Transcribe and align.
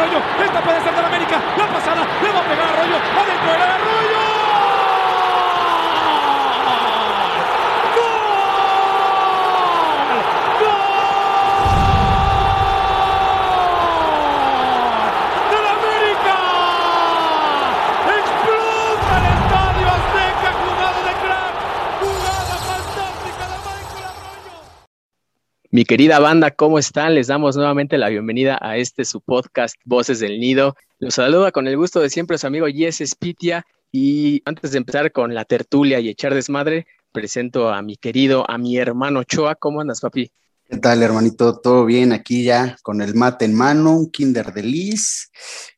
Arroyo. 0.00 0.18
Esta 0.42 0.60
puede 0.62 0.80
ser 0.82 0.94
del 0.94 1.04
América. 1.04 1.40
La 1.58 1.66
pasada. 1.66 2.06
Le 2.22 2.32
va 2.32 2.40
a 2.40 2.42
pegar 2.44 2.66
a 2.66 2.72
Arroyo. 2.72 2.96
Adentro 2.96 3.52
del 3.52 3.62
Arroyo. 3.62 4.20
¡Del 15.50 15.66
América! 15.66 16.36
¡Explota 18.20 19.12
el 19.18 19.24
estadio 19.36 19.86
Azteca! 19.96 20.50
¡Jugada 20.60 21.00
de 21.08 21.14
crack! 21.22 21.54
¡Jugada 22.00 22.56
fantástica 22.68 23.44
de 23.50 23.56
Michael 23.66 24.04
Arroyo! 24.10 24.56
Mi 25.72 25.84
querida 25.84 26.18
banda, 26.18 26.50
¿cómo 26.50 26.80
están? 26.80 27.14
Les 27.14 27.28
damos 27.28 27.54
nuevamente 27.54 27.96
la 27.96 28.08
bienvenida 28.08 28.58
a 28.60 28.76
este 28.76 29.04
su 29.04 29.20
podcast 29.20 29.76
Voces 29.84 30.18
del 30.18 30.40
Nido. 30.40 30.74
Los 30.98 31.14
saluda 31.14 31.52
con 31.52 31.68
el 31.68 31.76
gusto 31.76 32.00
de 32.00 32.10
siempre 32.10 32.38
su 32.38 32.48
amigo 32.48 32.66
Yes 32.66 33.00
Spitia 33.06 33.64
y 33.92 34.42
antes 34.46 34.72
de 34.72 34.78
empezar 34.78 35.12
con 35.12 35.32
la 35.32 35.44
tertulia 35.44 36.00
y 36.00 36.08
echar 36.08 36.34
desmadre, 36.34 36.88
presento 37.12 37.68
a 37.68 37.82
mi 37.82 37.96
querido, 37.96 38.50
a 38.50 38.58
mi 38.58 38.78
hermano 38.78 39.22
Choa. 39.22 39.54
¿Cómo 39.54 39.80
andas, 39.80 40.00
papi? 40.00 40.32
¿Qué 40.70 40.76
tal, 40.76 41.02
hermanito? 41.02 41.58
¿Todo 41.58 41.84
bien? 41.84 42.12
Aquí 42.12 42.44
ya 42.44 42.76
con 42.82 43.02
el 43.02 43.16
mate 43.16 43.44
en 43.44 43.54
mano, 43.54 43.96
un 43.96 44.08
Kinder 44.08 44.52
de 44.52 44.62
Liz, 44.62 45.28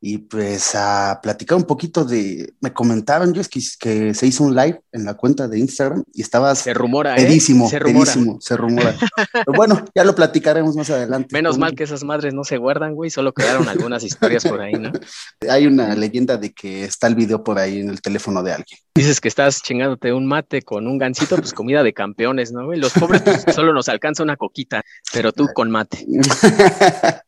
y 0.03 0.19
pues 0.19 0.75
a 0.75 1.19
platicar 1.23 1.57
un 1.57 1.65
poquito 1.65 2.05
de. 2.05 2.53
Me 2.61 2.75
comentaban, 2.75 3.33
yo 3.33 3.41
es 3.41 3.48
que, 3.48 3.61
que 3.81 4.13
se 4.13 4.27
hizo 4.27 4.45
un 4.45 4.55
live 4.55 4.83
en 4.93 5.07
la 5.07 5.15
cuenta 5.15 5.48
de 5.48 5.59
Instagram 5.59 6.05
y 6.13 6.20
estabas 6.20 6.59
Se 6.59 6.75
rumora, 6.75 7.17
¿eh? 7.17 7.25
pedísimo, 7.25 7.70
Se 7.70 7.79
rumora. 7.79 8.13
pedísimo, 8.13 8.39
se 8.43 8.55
rumora. 8.55 8.95
Pero 9.33 9.53
bueno, 9.57 9.83
ya 9.95 10.05
lo 10.05 10.15
platicaremos 10.15 10.77
más 10.77 10.91
adelante. 10.91 11.29
Menos 11.33 11.57
mal 11.57 11.75
que 11.75 11.85
esas 11.85 12.05
madres 12.05 12.35
no 12.35 12.45
se 12.45 12.59
guardan, 12.59 12.95
güey, 12.95 13.09
solo 13.09 13.33
quedaron 13.33 13.70
algunas 13.70 14.05
historias 14.05 14.45
por 14.45 14.61
ahí, 14.61 14.75
¿no? 14.75 14.93
Hay 15.48 15.67
una 15.67 15.95
leyenda 15.95 16.37
de 16.37 16.53
que 16.53 16.85
está 16.85 17.07
el 17.07 17.15
video 17.15 17.43
por 17.43 17.59
ahí 17.59 17.81
en 17.81 17.89
el 17.89 18.03
teléfono 18.03 18.43
de 18.43 18.53
alguien. 18.53 18.79
Dices 18.95 19.23
que 19.23 19.29
estás 19.29 19.63
chingándote 19.63 20.13
un 20.13 20.27
mate 20.27 20.61
con 20.61 20.87
un 20.87 20.98
gancito, 20.98 21.37
pues 21.37 21.55
comida 21.55 21.83
de 21.83 21.95
campeones, 21.95 22.53
¿no? 22.53 22.67
güey? 22.67 22.79
Los 22.79 22.93
pobres 22.93 23.23
pues, 23.23 23.43
solo 23.55 23.73
nos 23.73 23.89
alcanza 23.89 24.23
una 24.23 24.37
coquita, 24.37 24.81
pero 25.12 25.33
tú 25.33 25.48
con 25.55 25.70
mate. 25.70 26.06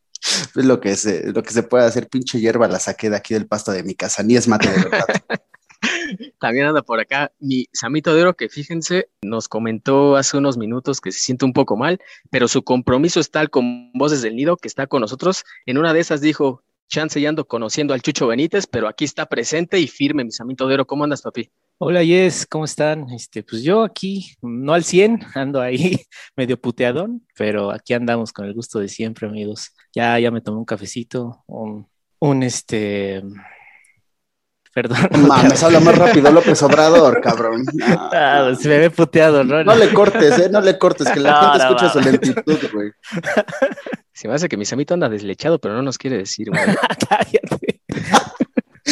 es 0.56 0.64
lo 0.64 0.80
que 0.80 0.96
se, 0.96 1.32
lo 1.32 1.42
que 1.42 1.52
se 1.52 1.62
puede 1.62 1.84
hacer, 1.84 2.08
pinche 2.08 2.40
hierba 2.40 2.68
la 2.68 2.78
saqué 2.78 3.10
de 3.10 3.16
aquí 3.16 3.34
del 3.34 3.46
pasto 3.46 3.72
de 3.72 3.82
mi 3.82 3.94
casa, 3.94 4.22
ni 4.22 4.36
es 4.36 4.48
mate 4.48 4.70
de 4.70 4.76
verdad. 4.76 5.06
También 6.38 6.66
anda 6.66 6.82
por 6.82 7.00
acá 7.00 7.32
mi 7.38 7.66
Samito 7.72 8.14
de 8.14 8.22
Oro, 8.22 8.36
que 8.36 8.48
fíjense, 8.48 9.08
nos 9.22 9.48
comentó 9.48 10.16
hace 10.16 10.36
unos 10.36 10.56
minutos 10.56 11.00
que 11.00 11.12
se 11.12 11.18
siente 11.18 11.44
un 11.44 11.52
poco 11.52 11.76
mal, 11.76 12.00
pero 12.30 12.48
su 12.48 12.62
compromiso 12.62 13.20
es 13.20 13.30
tal 13.30 13.50
con 13.50 13.92
Voces 13.92 14.22
del 14.22 14.36
Nido, 14.36 14.56
que 14.56 14.68
está 14.68 14.86
con 14.86 15.00
nosotros. 15.00 15.44
En 15.66 15.78
una 15.78 15.92
de 15.92 16.00
esas 16.00 16.20
dijo, 16.20 16.62
chance 16.88 17.20
ya 17.20 17.28
ando 17.28 17.46
conociendo 17.46 17.94
al 17.94 18.02
Chucho 18.02 18.26
Benítez, 18.26 18.66
pero 18.66 18.88
aquí 18.88 19.04
está 19.04 19.26
presente 19.26 19.78
y 19.78 19.88
firme, 19.88 20.24
mi 20.24 20.32
Samito 20.32 20.68
de 20.68 20.74
Oro. 20.74 20.86
¿Cómo 20.86 21.04
andas, 21.04 21.22
papi? 21.22 21.50
Hola, 21.78 22.02
Yes, 22.02 22.46
¿cómo 22.46 22.64
están? 22.64 23.10
Este, 23.10 23.42
pues 23.42 23.62
yo 23.62 23.82
aquí, 23.82 24.32
no 24.42 24.72
al 24.74 24.84
100, 24.84 25.20
ando 25.34 25.60
ahí 25.60 25.96
medio 26.36 26.60
puteadón, 26.60 27.26
pero 27.36 27.70
aquí 27.72 27.92
andamos 27.94 28.32
con 28.32 28.46
el 28.46 28.54
gusto 28.54 28.78
de 28.78 28.88
siempre, 28.88 29.26
amigos. 29.28 29.70
Ya, 29.94 30.18
ya 30.18 30.30
me 30.30 30.40
tomé 30.40 30.58
un 30.58 30.64
cafecito, 30.64 31.42
un, 31.46 31.86
un 32.20 32.42
este, 32.42 33.22
perdón. 34.72 34.98
Mames, 35.28 35.62
habla 35.62 35.80
más 35.80 35.98
rápido 35.98 36.30
López 36.32 36.62
Obrador, 36.62 37.20
cabrón. 37.20 37.64
No, 37.74 38.08
Ah, 38.12 38.52
se 38.58 38.68
me 38.68 38.78
ve 38.78 38.90
puteado, 38.90 39.44
¿no? 39.44 39.62
no 39.64 39.74
le 39.74 39.92
cortes, 39.92 40.38
eh, 40.38 40.48
no 40.50 40.60
le 40.60 40.78
cortes, 40.78 41.10
que 41.10 41.20
la 41.20 41.32
No, 41.32 41.40
gente 41.52 41.58
no, 41.58 41.64
escucha 41.64 41.86
va. 41.86 41.92
su 41.92 42.00
lentitud, 42.00 42.58
güey. 42.72 42.90
Se 44.12 44.28
me 44.28 44.34
hace 44.34 44.48
que 44.48 44.56
mi 44.56 44.64
Samito 44.64 44.94
anda 44.94 45.08
deslechado, 45.08 45.58
pero 45.60 45.74
no 45.74 45.82
nos 45.82 45.98
quiere 45.98 46.18
decir, 46.18 46.48
güey. 46.50 46.62
Cállate. 47.08 47.80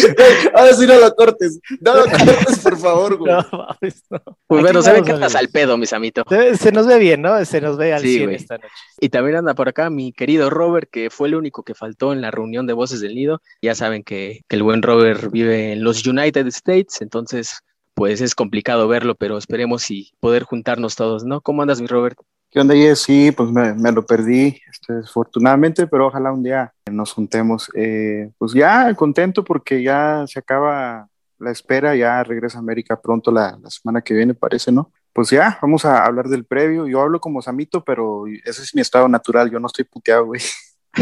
Ahora 0.54 0.72
sí 0.74 0.86
no 0.86 0.98
lo 0.98 1.14
cortes, 1.14 1.60
no 1.80 1.94
lo 1.96 2.02
cortes, 2.04 2.58
por 2.62 2.78
favor, 2.78 3.16
güey. 3.18 3.32
No, 3.52 3.66
mames, 3.66 4.02
no. 4.10 4.20
Pues 4.46 4.62
bueno, 4.62 4.82
se 4.82 4.92
ve 4.92 5.02
que 5.02 5.12
andas 5.12 5.34
amigos. 5.34 5.34
al 5.36 5.48
pedo, 5.48 5.76
mi 5.76 5.86
Samito. 5.86 6.24
Se, 6.28 6.56
se 6.56 6.72
nos 6.72 6.86
ve 6.86 6.98
bien, 6.98 7.22
¿no? 7.22 7.44
Se 7.44 7.60
nos 7.60 7.76
ve 7.76 7.92
al 7.92 8.02
Sí, 8.02 8.14
100 8.14 8.24
güey. 8.24 8.36
esta 8.36 8.56
noche. 8.58 8.74
Y 9.00 9.08
también 9.08 9.36
anda 9.36 9.54
por 9.54 9.68
acá 9.68 9.90
mi 9.90 10.12
querido 10.12 10.50
Robert, 10.50 10.88
que 10.90 11.10
fue 11.10 11.28
el 11.28 11.34
único 11.34 11.62
que 11.62 11.74
faltó 11.74 12.12
en 12.12 12.20
la 12.20 12.30
reunión 12.30 12.66
de 12.66 12.72
Voces 12.72 13.00
del 13.00 13.14
Nido. 13.14 13.40
Ya 13.62 13.74
saben 13.74 14.02
que, 14.02 14.42
que 14.48 14.56
el 14.56 14.62
buen 14.62 14.82
Robert 14.82 15.30
vive 15.30 15.72
en 15.72 15.84
los 15.84 16.06
United 16.06 16.46
States, 16.48 17.00
entonces 17.00 17.60
pues 17.94 18.20
es 18.22 18.34
complicado 18.34 18.88
verlo, 18.88 19.14
pero 19.14 19.36
esperemos 19.36 19.90
y 19.90 20.12
poder 20.19 20.44
juntarnos 20.44 20.96
todos, 20.96 21.24
¿no? 21.24 21.40
¿Cómo 21.42 21.60
andas, 21.62 21.80
mi 21.80 21.86
Robert? 21.86 22.19
¿Qué 22.52 22.60
onda, 22.60 22.74
Yes? 22.74 22.98
Sí, 22.98 23.32
pues 23.32 23.50
me, 23.50 23.72
me 23.72 23.90
lo 23.92 24.04
perdí, 24.04 24.60
este, 24.70 24.92
desafortunadamente, 24.92 25.86
pero 25.86 26.08
ojalá 26.08 26.30
un 26.30 26.42
día 26.42 26.70
nos 26.90 27.14
juntemos. 27.14 27.70
Eh, 27.74 28.30
pues 28.36 28.52
ya 28.52 28.92
contento 28.92 29.42
porque 29.42 29.82
ya 29.82 30.26
se 30.26 30.38
acaba 30.38 31.08
la 31.38 31.50
espera, 31.50 31.96
ya 31.96 32.22
regresa 32.22 32.58
América 32.58 33.00
pronto 33.00 33.32
la, 33.32 33.58
la 33.62 33.70
semana 33.70 34.02
que 34.02 34.12
viene, 34.12 34.34
parece, 34.34 34.70
¿no? 34.70 34.92
Pues 35.14 35.30
ya, 35.30 35.58
vamos 35.62 35.86
a 35.86 36.04
hablar 36.04 36.28
del 36.28 36.44
previo. 36.44 36.86
Yo 36.86 37.00
hablo 37.00 37.20
como 37.20 37.40
Samito, 37.40 37.82
pero 37.82 38.26
ese 38.44 38.62
es 38.62 38.74
mi 38.74 38.82
estado 38.82 39.08
natural, 39.08 39.50
yo 39.50 39.58
no 39.58 39.69
estoy 39.69 39.86
puteado, 39.86 40.26
güey. 40.26 40.42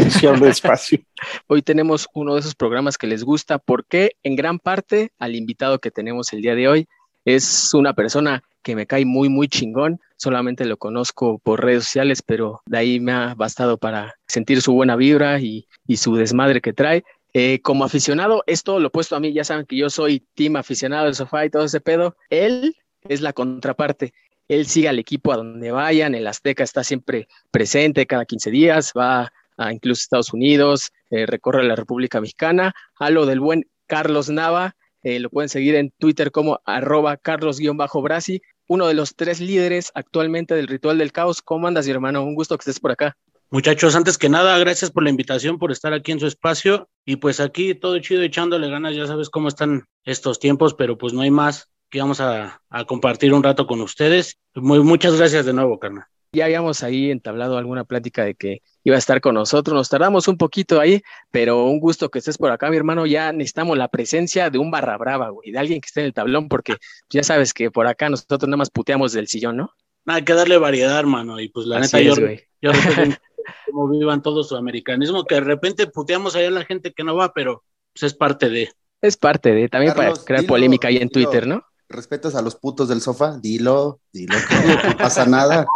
Sí 0.09 0.25
hablo 0.25 0.45
despacio. 0.45 0.99
Hoy 1.47 1.61
tenemos 1.61 2.07
uno 2.13 2.35
de 2.35 2.39
esos 2.39 2.55
programas 2.55 2.97
que 2.97 3.07
les 3.07 3.25
gusta 3.25 3.57
porque 3.57 4.15
en 4.23 4.37
gran 4.37 4.57
parte 4.57 5.11
al 5.19 5.35
invitado 5.35 5.79
que 5.79 5.91
tenemos 5.91 6.31
el 6.31 6.41
día 6.41 6.55
de 6.55 6.69
hoy 6.69 6.87
es 7.25 7.73
una 7.73 7.93
persona 7.93 8.41
que 8.63 8.75
me 8.75 8.87
cae 8.87 9.05
muy, 9.05 9.29
muy 9.29 9.47
chingón. 9.47 9.99
Solamente 10.17 10.65
lo 10.65 10.77
conozco 10.77 11.39
por 11.39 11.63
redes 11.63 11.85
sociales, 11.85 12.21
pero 12.21 12.61
de 12.65 12.77
ahí 12.77 12.99
me 12.99 13.11
ha 13.11 13.33
bastado 13.35 13.77
para 13.77 14.15
sentir 14.27 14.61
su 14.61 14.73
buena 14.73 14.95
vibra 14.95 15.39
y, 15.39 15.67
su 15.95 16.15
desmadre 16.15 16.61
que 16.61 16.73
trae. 16.73 17.03
Eh, 17.33 17.61
como 17.61 17.85
aficionado, 17.85 18.43
es 18.45 18.63
todo 18.63 18.79
lo 18.79 18.89
opuesto 18.89 19.15
a 19.15 19.19
mí. 19.19 19.33
Ya 19.33 19.43
saben 19.43 19.65
que 19.65 19.77
yo 19.77 19.89
soy 19.89 20.25
team 20.35 20.55
aficionado 20.55 21.05
del 21.05 21.15
sofá 21.15 21.45
y 21.45 21.49
todo 21.49 21.63
ese 21.63 21.81
pedo. 21.81 22.15
Él 22.29 22.75
es 23.01 23.21
la 23.21 23.33
contraparte. 23.33 24.13
Él 24.47 24.65
sigue 24.67 24.89
al 24.89 24.99
equipo 24.99 25.31
a 25.31 25.37
donde 25.37 25.71
vayan. 25.71 26.13
El 26.13 26.27
Azteca 26.27 26.63
está 26.63 26.83
siempre 26.83 27.27
presente 27.51 28.05
cada 28.05 28.25
15 28.25 28.51
días. 28.51 28.93
Va 28.97 29.31
a 29.57 29.71
incluso 29.71 30.01
Estados 30.01 30.33
Unidos, 30.33 30.91
eh, 31.09 31.25
recorre 31.25 31.63
la 31.63 31.75
República 31.75 32.19
Mexicana. 32.19 32.73
A 32.97 33.09
lo 33.09 33.25
del 33.25 33.39
buen 33.39 33.65
Carlos 33.87 34.29
Nava, 34.29 34.75
eh, 35.03 35.19
lo 35.19 35.29
pueden 35.29 35.49
seguir 35.49 35.75
en 35.75 35.91
Twitter 35.91 36.31
como 36.31 36.61
arroba 36.65 37.17
carlos-brasi, 37.17 38.41
uno 38.71 38.87
de 38.87 38.93
los 38.93 39.15
tres 39.17 39.41
líderes 39.41 39.91
actualmente 39.95 40.55
del 40.55 40.67
Ritual 40.67 40.97
del 40.97 41.11
Caos. 41.11 41.41
¿Cómo 41.41 41.67
andas, 41.67 41.85
hermano? 41.89 42.23
Un 42.23 42.35
gusto 42.35 42.57
que 42.57 42.61
estés 42.61 42.79
por 42.79 42.91
acá. 42.91 43.17
Muchachos, 43.49 43.97
antes 43.97 44.17
que 44.17 44.29
nada, 44.29 44.57
gracias 44.59 44.91
por 44.91 45.03
la 45.03 45.09
invitación, 45.09 45.59
por 45.59 45.73
estar 45.73 45.91
aquí 45.91 46.13
en 46.13 46.21
su 46.21 46.25
espacio. 46.25 46.87
Y 47.03 47.17
pues 47.17 47.41
aquí 47.41 47.75
todo 47.75 47.99
chido 47.99 48.21
echándole 48.21 48.69
ganas, 48.69 48.95
ya 48.95 49.05
sabes 49.07 49.29
cómo 49.29 49.49
están 49.49 49.83
estos 50.05 50.39
tiempos, 50.39 50.73
pero 50.73 50.97
pues 50.97 51.11
no 51.11 51.19
hay 51.19 51.31
más 51.31 51.67
que 51.89 51.99
vamos 51.99 52.21
a, 52.21 52.61
a 52.69 52.85
compartir 52.85 53.33
un 53.33 53.43
rato 53.43 53.67
con 53.67 53.81
ustedes. 53.81 54.39
Muy, 54.55 54.79
muchas 54.79 55.17
gracias 55.17 55.45
de 55.45 55.51
nuevo, 55.51 55.77
carnal. 55.77 56.05
Ya 56.33 56.45
habíamos 56.45 56.81
ahí 56.81 57.11
entablado 57.11 57.57
alguna 57.57 57.83
plática 57.83 58.23
de 58.23 58.35
que 58.35 58.61
iba 58.85 58.95
a 58.95 58.99
estar 58.99 59.19
con 59.19 59.35
nosotros. 59.35 59.75
Nos 59.75 59.89
tardamos 59.89 60.29
un 60.29 60.37
poquito 60.37 60.79
ahí, 60.79 61.03
pero 61.29 61.65
un 61.65 61.81
gusto 61.81 62.09
que 62.09 62.19
estés 62.19 62.37
por 62.37 62.51
acá, 62.51 62.69
mi 62.69 62.77
hermano. 62.77 63.05
Ya 63.05 63.33
necesitamos 63.33 63.77
la 63.77 63.89
presencia 63.89 64.49
de 64.49 64.57
un 64.57 64.71
barra 64.71 64.95
brava, 64.97 65.27
güey, 65.27 65.51
de 65.51 65.59
alguien 65.59 65.81
que 65.81 65.87
esté 65.87 65.99
en 65.99 66.05
el 66.05 66.13
tablón, 66.13 66.47
porque 66.47 66.75
ya 67.09 67.21
sabes 67.23 67.53
que 67.53 67.69
por 67.69 67.85
acá 67.85 68.09
nosotros 68.09 68.47
nada 68.47 68.55
más 68.55 68.69
puteamos 68.69 69.11
del 69.11 69.27
sillón, 69.27 69.57
¿no? 69.57 69.73
Nada 70.05 70.23
que 70.23 70.33
darle 70.33 70.57
variedad, 70.57 70.97
hermano. 70.97 71.37
Y 71.37 71.49
pues 71.49 71.67
la 71.67 71.79
Así 71.79 71.97
neta, 71.97 72.09
es, 72.09 72.15
yo, 72.15 72.25
güey. 72.25 72.41
yo 72.61 72.71
cómo 73.65 73.89
vivan 73.89 74.21
todo 74.21 74.45
su 74.45 74.55
americanismo, 74.55 75.25
que 75.25 75.35
de 75.35 75.41
repente 75.41 75.87
puteamos 75.87 76.37
allá 76.37 76.47
a 76.47 76.51
la 76.51 76.63
gente 76.63 76.93
que 76.93 77.03
no 77.03 77.13
va, 77.13 77.33
pero 77.33 77.65
pues 77.91 78.03
es 78.03 78.13
parte 78.13 78.47
de. 78.47 78.71
Es 79.01 79.17
parte 79.17 79.51
de, 79.51 79.67
también 79.67 79.93
Carlos, 79.93 80.19
para 80.19 80.25
crear 80.25 80.41
dilo, 80.43 80.53
polémica 80.53 80.87
ahí 80.87 80.95
en 80.95 81.09
dilo. 81.09 81.29
Twitter, 81.29 81.45
¿no? 81.45 81.65
Respetas 81.89 82.35
a 82.35 82.41
los 82.41 82.55
putos 82.55 82.87
del 82.87 83.01
sofá, 83.01 83.37
dilo, 83.37 83.99
dilo, 84.13 84.37
que 84.47 84.87
no 84.87 84.97
pasa 84.97 85.25
nada. 85.25 85.65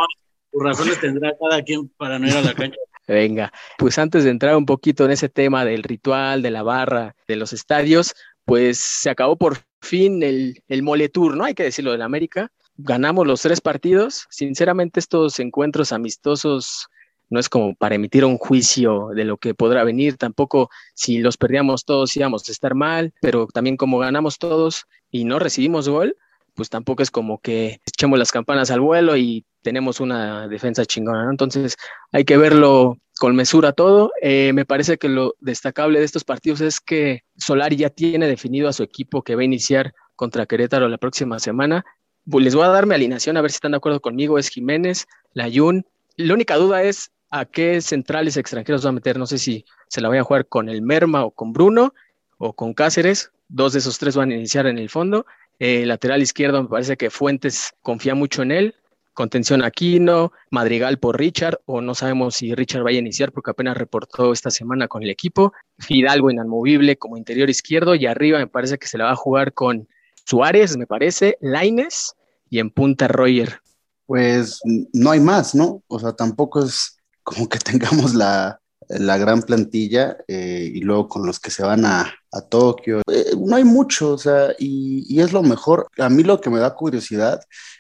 Razones 0.64 1.00
tendrá 1.00 1.34
cada 1.40 1.62
quien 1.62 1.90
para 1.98 2.20
no 2.20 2.28
ir 2.28 2.36
a 2.36 2.42
la 2.42 2.54
cancha. 2.54 2.78
Venga, 3.08 3.52
pues 3.78 4.00
antes 4.00 4.24
de 4.24 4.32
entrar 4.32 4.56
un 4.56 4.66
poquito 4.66 5.06
en 5.06 5.12
ese 5.12 5.30
tema 5.30 5.64
del 5.64 5.84
ritual, 5.84 6.42
de 6.42 6.52
la 6.52 6.64
barra, 6.64 7.16
de 7.28 7.36
los 7.36 7.54
estadios, 7.54 8.16
pues 8.46 8.80
se 8.80 9.10
acabó 9.10 9.38
por 9.38 9.58
fin 9.82 10.24
el, 10.24 10.64
el 10.68 10.82
mole 10.82 11.10
tour, 11.10 11.38
¿no? 11.38 11.44
Hay 11.44 11.54
que 11.54 11.64
decirlo 11.64 11.92
del 11.92 12.02
América. 12.02 12.52
Ganamos 12.78 13.28
los 13.28 13.42
tres 13.42 13.62
partidos. 13.62 14.26
Sinceramente, 14.32 15.00
estos 15.00 15.40
encuentros 15.40 15.92
amistosos 15.92 16.88
no 17.30 17.40
es 17.40 17.50
como 17.50 17.76
para 17.76 17.96
emitir 17.96 18.26
un 18.26 18.38
juicio 18.38 19.10
de 19.16 19.26
lo 19.26 19.38
que 19.38 19.54
podrá 19.54 19.84
venir, 19.84 20.18
tampoco 20.18 20.70
si 20.94 21.20
los 21.20 21.38
perdíamos 21.38 21.86
todos 21.86 22.16
íbamos 22.16 22.48
a 22.48 22.52
estar 22.52 22.76
mal, 22.76 23.14
pero 23.22 23.48
también 23.48 23.78
como 23.78 23.98
ganamos 24.00 24.38
todos 24.38 24.86
y 25.12 25.26
no 25.26 25.40
recibimos 25.40 25.90
gol, 25.90 26.18
pues 26.54 26.70
tampoco 26.70 27.04
es 27.04 27.12
como 27.12 27.40
que 27.40 27.82
echemos 27.86 28.20
las 28.20 28.32
campanas 28.32 28.72
al 28.72 28.80
vuelo 28.80 29.18
y 29.18 29.46
tenemos 29.66 30.00
una 30.00 30.48
defensa 30.48 30.86
chingona. 30.86 31.28
Entonces 31.28 31.76
hay 32.12 32.24
que 32.24 32.38
verlo 32.38 33.00
con 33.20 33.36
mesura 33.36 33.74
todo. 33.74 34.12
Eh, 34.22 34.52
me 34.54 34.64
parece 34.64 35.00
que 35.00 35.10
lo 35.10 35.34
destacable 35.40 35.98
de 35.98 36.06
estos 36.06 36.24
partidos 36.24 36.62
es 36.62 36.80
que 36.80 37.24
Solari 37.36 37.76
ya 37.76 37.90
tiene 37.90 38.28
definido 38.28 38.70
a 38.70 38.74
su 38.74 38.84
equipo 38.84 39.24
que 39.24 39.34
va 39.34 39.42
a 39.42 39.46
iniciar 39.46 39.96
contra 40.16 40.46
Querétaro 40.46 40.88
la 40.88 41.00
próxima 41.00 41.40
semana. 41.40 41.84
Les 42.26 42.54
voy 42.54 42.64
a 42.64 42.70
dar 42.70 42.86
mi 42.86 42.94
alineación 42.94 43.38
a 43.38 43.42
ver 43.42 43.50
si 43.50 43.56
están 43.56 43.72
de 43.72 43.78
acuerdo 43.78 44.02
conmigo. 44.02 44.38
Es 44.38 44.50
Jiménez, 44.50 45.08
Layun. 45.34 45.84
La 46.16 46.36
única 46.36 46.58
duda 46.58 46.84
es 46.84 47.10
a 47.32 47.46
qué 47.46 47.82
centrales 47.82 48.38
extranjeros 48.38 48.86
va 48.86 48.90
a 48.90 48.94
meter. 48.94 49.18
No 49.18 49.26
sé 49.26 49.40
si 49.40 49.66
se 49.88 50.00
la 50.00 50.10
voy 50.10 50.20
a 50.20 50.24
jugar 50.24 50.46
con 50.46 50.70
el 50.70 50.84
Merma 50.84 51.26
o 51.26 51.32
con 51.32 51.54
Bruno 51.54 51.96
o 52.38 52.54
con 52.54 52.76
Cáceres. 52.76 53.32
Dos 53.48 53.74
de 53.74 53.80
esos 53.80 53.98
tres 53.98 54.16
van 54.16 54.30
a 54.30 54.36
iniciar 54.36 54.68
en 54.68 54.78
el 54.78 54.90
fondo. 54.90 55.26
Eh, 55.58 55.88
lateral 55.88 56.22
izquierdo 56.22 56.62
me 56.62 56.70
parece 56.70 56.98
que 56.98 57.10
Fuentes 57.10 57.74
confía 57.82 58.14
mucho 58.14 58.44
en 58.44 58.52
él. 58.52 58.76
Contención 59.16 59.64
Aquino, 59.64 60.34
Madrigal 60.52 61.00
por 61.00 61.18
Richard, 61.18 61.60
o 61.66 61.82
no 61.82 61.96
sabemos 61.96 62.36
si 62.36 62.54
Richard 62.54 62.84
vaya 62.84 62.98
a 62.98 63.02
iniciar 63.02 63.32
porque 63.32 63.52
apenas 63.52 63.78
reportó 63.78 64.34
esta 64.34 64.52
semana 64.52 64.88
con 64.88 65.02
el 65.02 65.10
equipo. 65.10 65.54
Fidalgo 65.80 66.30
inamovible 66.30 66.98
como 66.98 67.18
interior 67.18 67.50
izquierdo 67.50 67.96
y 67.96 68.06
arriba 68.06 68.38
me 68.38 68.48
parece 68.48 68.78
que 68.78 68.88
se 68.88 68.98
la 68.98 69.06
va 69.06 69.12
a 69.12 69.16
jugar 69.16 69.54
con 69.54 69.88
Suárez, 70.26 70.78
me 70.78 70.86
parece, 70.86 71.38
Laines 71.40 72.14
y 72.50 72.60
en 72.60 72.70
punta 72.70 73.08
Roger. 73.08 73.62
Pues 74.06 74.60
no 74.94 75.12
hay 75.12 75.20
más, 75.22 75.56
¿no? 75.56 75.82
O 75.88 75.98
sea, 75.98 76.12
tampoco 76.12 76.64
es 76.64 76.98
como 77.24 77.48
que 77.48 77.58
tengamos 77.60 78.14
la, 78.14 78.60
la 78.90 79.18
gran 79.18 79.42
plantilla 79.44 80.18
eh, 80.28 80.70
y 80.74 80.82
luego 80.82 81.08
con 81.08 81.26
los 81.26 81.40
que 81.40 81.52
se 81.52 81.64
van 81.64 81.86
a, 81.86 82.14
a 82.32 82.42
Tokio. 82.42 83.02
Eh, 83.10 83.32
no 83.38 83.56
hay 83.56 83.64
mucho, 83.64 84.12
o 84.12 84.18
sea, 84.18 84.50
y, 84.60 85.06
y, 85.08 85.22
es 85.22 85.32
lo 85.32 85.42
mejor. 85.42 85.88
A 85.98 86.10
mí 86.10 86.24
lo 86.24 86.42
que 86.42 86.50
me 86.50 86.60
da 86.60 86.76
curiosidad 86.76 87.40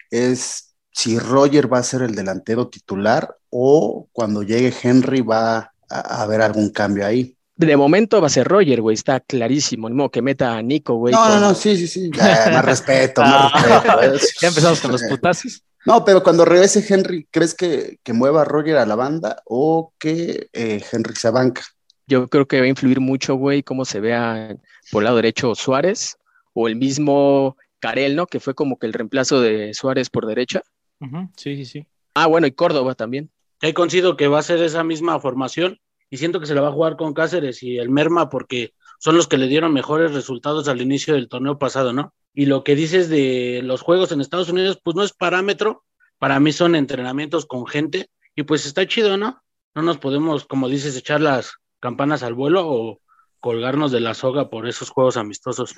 es 0.10 0.75
si 0.95 1.19
Roger 1.19 1.71
va 1.71 1.80
a 1.80 1.83
ser 1.83 2.03
el 2.03 2.15
delantero 2.15 2.69
titular 2.69 3.36
o 3.50 4.07
cuando 4.13 4.44
llegue 4.44 4.74
Henry 4.81 5.19
va 5.19 5.57
a, 5.57 5.71
a 5.89 6.24
haber 6.24 6.42
algún 6.42 6.69
cambio 6.69 7.06
ahí. 7.06 7.36
De 7.57 7.75
momento 7.75 8.21
va 8.21 8.27
a 8.27 8.30
ser 8.30 8.47
Roger, 8.47 8.81
güey, 8.81 8.94
está 8.94 9.19
clarísimo. 9.19 9.89
No 9.89 10.09
que 10.09 10.21
meta 10.21 10.56
a 10.56 10.62
Nico, 10.62 10.95
güey. 10.95 11.13
No, 11.13 11.19
con... 11.19 11.30
no, 11.31 11.39
no, 11.42 11.53
sí, 11.53 11.75
sí, 11.75 11.88
sí. 11.88 12.09
Más 12.18 12.63
respeto, 12.63 13.21
más 13.21 13.51
respeto. 13.51 14.01
¿eh? 14.03 14.19
Ya 14.42 14.47
empezamos 14.47 14.80
con 14.80 14.94
los 14.94 15.03
putazos. 15.09 15.63
No, 15.86 16.06
pero 16.06 16.24
cuando 16.24 16.45
regrese 16.45 16.86
Henry, 16.88 17.27
¿crees 17.30 17.53
que, 17.53 18.00
que 18.01 18.13
mueva 18.13 18.44
a 18.44 18.45
Roger 18.45 18.77
a 18.77 18.86
la 18.86 18.95
banda 18.95 19.41
o 19.45 19.94
que 20.00 20.48
eh, 20.53 20.81
Henry 20.91 21.15
se 21.15 21.30
banca? 21.30 21.62
Yo 22.07 22.30
creo 22.30 22.48
que 22.48 22.59
va 22.59 22.65
a 22.65 22.69
influir 22.69 23.01
mucho, 23.01 23.36
güey, 23.36 23.63
cómo 23.63 23.83
se 23.83 24.00
vea 24.00 24.56
por 24.91 25.03
el 25.03 25.06
lado 25.06 25.18
derecho 25.18 25.56
Suárez 25.56 26.15
o 26.53 26.69
el 26.69 26.77
mismo 26.77 27.57
Carel, 27.80 28.15
¿no? 28.15 28.27
Que 28.27 28.39
fue 28.39 28.56
como 28.56 28.80
que 28.80 28.88
el 28.88 28.94
reemplazo 28.94 29.41
de 29.41 29.74
Suárez 29.74 30.09
por 30.09 30.25
derecha. 30.25 30.62
Uh 31.00 31.06
-huh. 31.06 31.30
Sí, 31.36 31.56
sí, 31.57 31.65
sí. 31.65 31.88
Ah, 32.13 32.27
bueno, 32.27 32.47
y 32.47 32.51
Córdoba 32.51 32.95
también. 32.95 33.31
Ahí 33.62 33.74
coincido 33.74 34.18
que 34.18 34.27
va 34.27 34.39
a 34.39 34.44
ser 34.44 34.62
esa 34.62 34.83
misma 34.83 35.19
formación 35.19 35.80
y 36.09 36.18
siento 36.18 36.39
que 36.39 36.45
se 36.45 36.56
la 36.56 36.62
va 36.62 36.69
a 36.69 36.74
jugar 36.74 36.97
con 36.97 37.13
Cáceres 37.13 37.63
y 37.63 37.77
el 37.77 37.89
Merma 37.89 38.30
porque 38.30 38.74
son 39.00 39.18
los 39.18 39.27
que 39.27 39.38
le 39.38 39.47
dieron 39.47 39.74
mejores 39.74 40.13
resultados 40.13 40.68
al 40.68 40.81
inicio 40.81 41.13
del 41.13 41.27
torneo 41.27 41.57
pasado, 41.57 41.94
¿no? 41.94 42.13
Y 42.33 42.45
lo 42.45 42.63
que 42.63 42.75
dices 42.75 43.09
de 43.09 43.62
los 43.63 43.81
juegos 43.81 44.12
en 44.12 44.21
Estados 44.21 44.50
Unidos, 44.50 44.80
pues 44.83 44.95
no 44.95 45.03
es 45.03 45.13
parámetro, 45.13 45.83
para 46.18 46.39
mí 46.39 46.51
son 46.51 46.75
entrenamientos 46.75 47.45
con 47.45 47.65
gente 47.65 48.09
y 48.36 48.44
pues 48.44 48.65
está 48.65 48.88
chido, 48.88 49.18
¿no? 49.18 49.41
No 49.74 49.81
nos 49.81 49.98
podemos, 49.98 50.45
como 50.45 50.69
dices, 50.69 50.95
echar 50.95 51.21
las 51.21 51.56
campanas 51.80 52.24
al 52.24 52.33
vuelo 52.33 52.68
o 52.68 53.01
colgarnos 53.39 53.91
de 53.91 54.00
la 54.00 54.13
soga 54.13 54.50
por 54.50 54.68
esos 54.68 54.89
juegos 54.89 55.18
amistosos. 55.18 55.75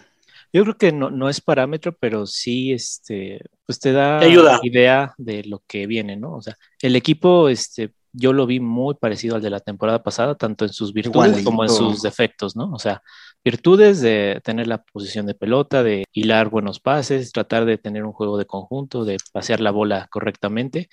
Yo 0.54 0.64
creo 0.64 0.78
que 0.78 0.92
no, 0.92 1.10
no 1.10 1.30
es 1.30 1.42
parámetro, 1.42 1.96
pero 2.00 2.26
sí 2.26 2.74
este, 2.74 3.42
pues 3.66 3.80
te 3.80 3.92
da 3.92 4.20
te 4.20 4.26
ayuda. 4.26 4.60
idea 4.64 5.14
de 5.18 5.44
lo 5.44 5.62
que 5.68 5.88
viene, 5.88 6.16
¿no? 6.16 6.36
O 6.36 6.42
sea, 6.42 6.58
el 6.82 6.96
equipo, 6.96 7.50
este, 7.50 7.92
yo 8.14 8.34
lo 8.34 8.48
vi 8.48 8.60
muy 8.60 8.96
parecido 8.96 9.36
al 9.36 9.42
de 9.42 9.50
la 9.50 9.60
temporada 9.60 10.02
pasada, 10.02 10.36
tanto 10.36 10.66
en 10.66 10.74
sus 10.74 10.94
virtudes 10.94 11.28
Igualito. 11.28 11.50
como 11.50 11.64
en 11.64 11.70
sus 11.70 12.02
defectos, 12.02 12.56
¿no? 12.56 12.72
O 12.74 12.80
sea, 12.80 13.04
virtudes 13.44 14.02
de 14.02 14.42
tener 14.44 14.68
la 14.68 14.84
posición 14.84 15.26
de 15.26 15.36
pelota, 15.36 15.84
de 15.84 16.06
hilar 16.14 16.50
buenos 16.50 16.80
pases, 16.80 17.32
tratar 17.32 17.66
de 17.66 17.78
tener 17.78 18.04
un 18.04 18.14
juego 18.14 18.38
de 18.38 18.46
conjunto, 18.46 19.06
de 19.06 19.18
pasear 19.32 19.60
la 19.60 19.72
bola 19.72 20.08
correctamente. 20.10 20.90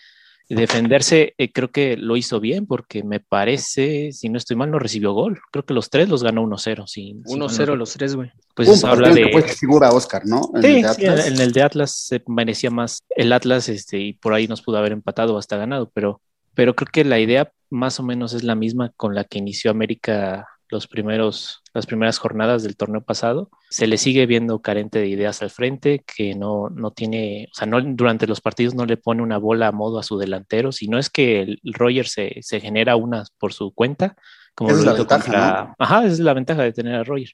Defenderse, 0.48 1.34
eh, 1.38 1.52
creo 1.52 1.70
que 1.70 1.96
lo 1.96 2.16
hizo 2.16 2.38
bien 2.38 2.66
porque 2.66 3.02
me 3.02 3.20
parece, 3.20 4.12
si 4.12 4.28
no 4.28 4.36
estoy 4.36 4.56
mal, 4.56 4.70
no 4.70 4.78
recibió 4.78 5.12
gol. 5.12 5.40
Creo 5.50 5.64
que 5.64 5.74
los 5.74 5.88
tres 5.88 6.08
los 6.08 6.22
ganó 6.22 6.42
1-0. 6.42 6.84
1-0 6.84 6.86
si 6.86 7.14
no 7.24 7.76
los 7.76 7.92
tres, 7.94 8.14
güey. 8.14 8.30
Pues 8.54 8.68
eso 8.68 8.86
habla 8.86 9.10
de. 9.10 9.28
Pues 9.28 9.58
figura 9.58 9.90
Oscar, 9.90 10.22
¿no? 10.26 10.50
En 10.54 10.62
sí, 10.62 10.78
el 10.80 10.94
sí, 10.94 11.04
en 11.04 11.40
el 11.40 11.52
de 11.52 11.62
Atlas 11.62 11.96
se 11.96 12.22
merecía 12.26 12.70
más 12.70 13.02
el 13.10 13.32
Atlas 13.32 13.68
este, 13.68 13.98
y 13.98 14.12
por 14.12 14.34
ahí 14.34 14.46
nos 14.46 14.62
pudo 14.62 14.76
haber 14.76 14.92
empatado 14.92 15.34
o 15.34 15.38
hasta 15.38 15.56
ganado, 15.56 15.90
pero, 15.94 16.20
pero 16.54 16.76
creo 16.76 16.88
que 16.92 17.04
la 17.04 17.18
idea 17.18 17.50
más 17.70 17.98
o 17.98 18.02
menos 18.02 18.34
es 18.34 18.44
la 18.44 18.54
misma 18.54 18.92
con 18.96 19.14
la 19.14 19.24
que 19.24 19.38
inició 19.38 19.70
América 19.70 20.46
los 20.74 20.86
primeros, 20.86 21.62
las 21.72 21.86
primeras 21.86 22.18
jornadas 22.18 22.62
del 22.62 22.76
torneo 22.76 23.02
pasado. 23.02 23.48
Se 23.70 23.86
le 23.86 23.96
sigue 23.96 24.26
viendo 24.26 24.60
carente 24.60 24.98
de 24.98 25.08
ideas 25.08 25.40
al 25.40 25.48
frente, 25.50 26.04
que 26.04 26.34
no, 26.34 26.68
no 26.68 26.90
tiene, 26.90 27.48
o 27.50 27.54
sea, 27.54 27.66
no, 27.66 27.80
durante 27.80 28.26
los 28.26 28.42
partidos 28.42 28.74
no 28.74 28.84
le 28.84 28.98
pone 28.98 29.22
una 29.22 29.38
bola 29.38 29.68
a 29.68 29.72
modo 29.72 29.98
a 29.98 30.02
su 30.02 30.18
delantero, 30.18 30.72
sino 30.72 30.98
es 30.98 31.08
que 31.08 31.40
el 31.40 31.60
Roger 31.64 32.06
se, 32.06 32.38
se 32.42 32.60
genera 32.60 32.96
una 32.96 33.24
por 33.38 33.54
su 33.54 33.72
cuenta. 33.72 34.16
Como 34.54 34.70
Esa 34.70 34.80
es 34.80 34.84
la 34.84 34.92
ventaja, 34.92 35.22
contra... 35.24 35.64
¿no? 35.64 35.74
Ajá, 35.78 36.04
es 36.04 36.18
la 36.18 36.34
ventaja 36.34 36.62
de 36.62 36.72
tener 36.72 36.94
a 36.96 37.04
Roger. 37.04 37.30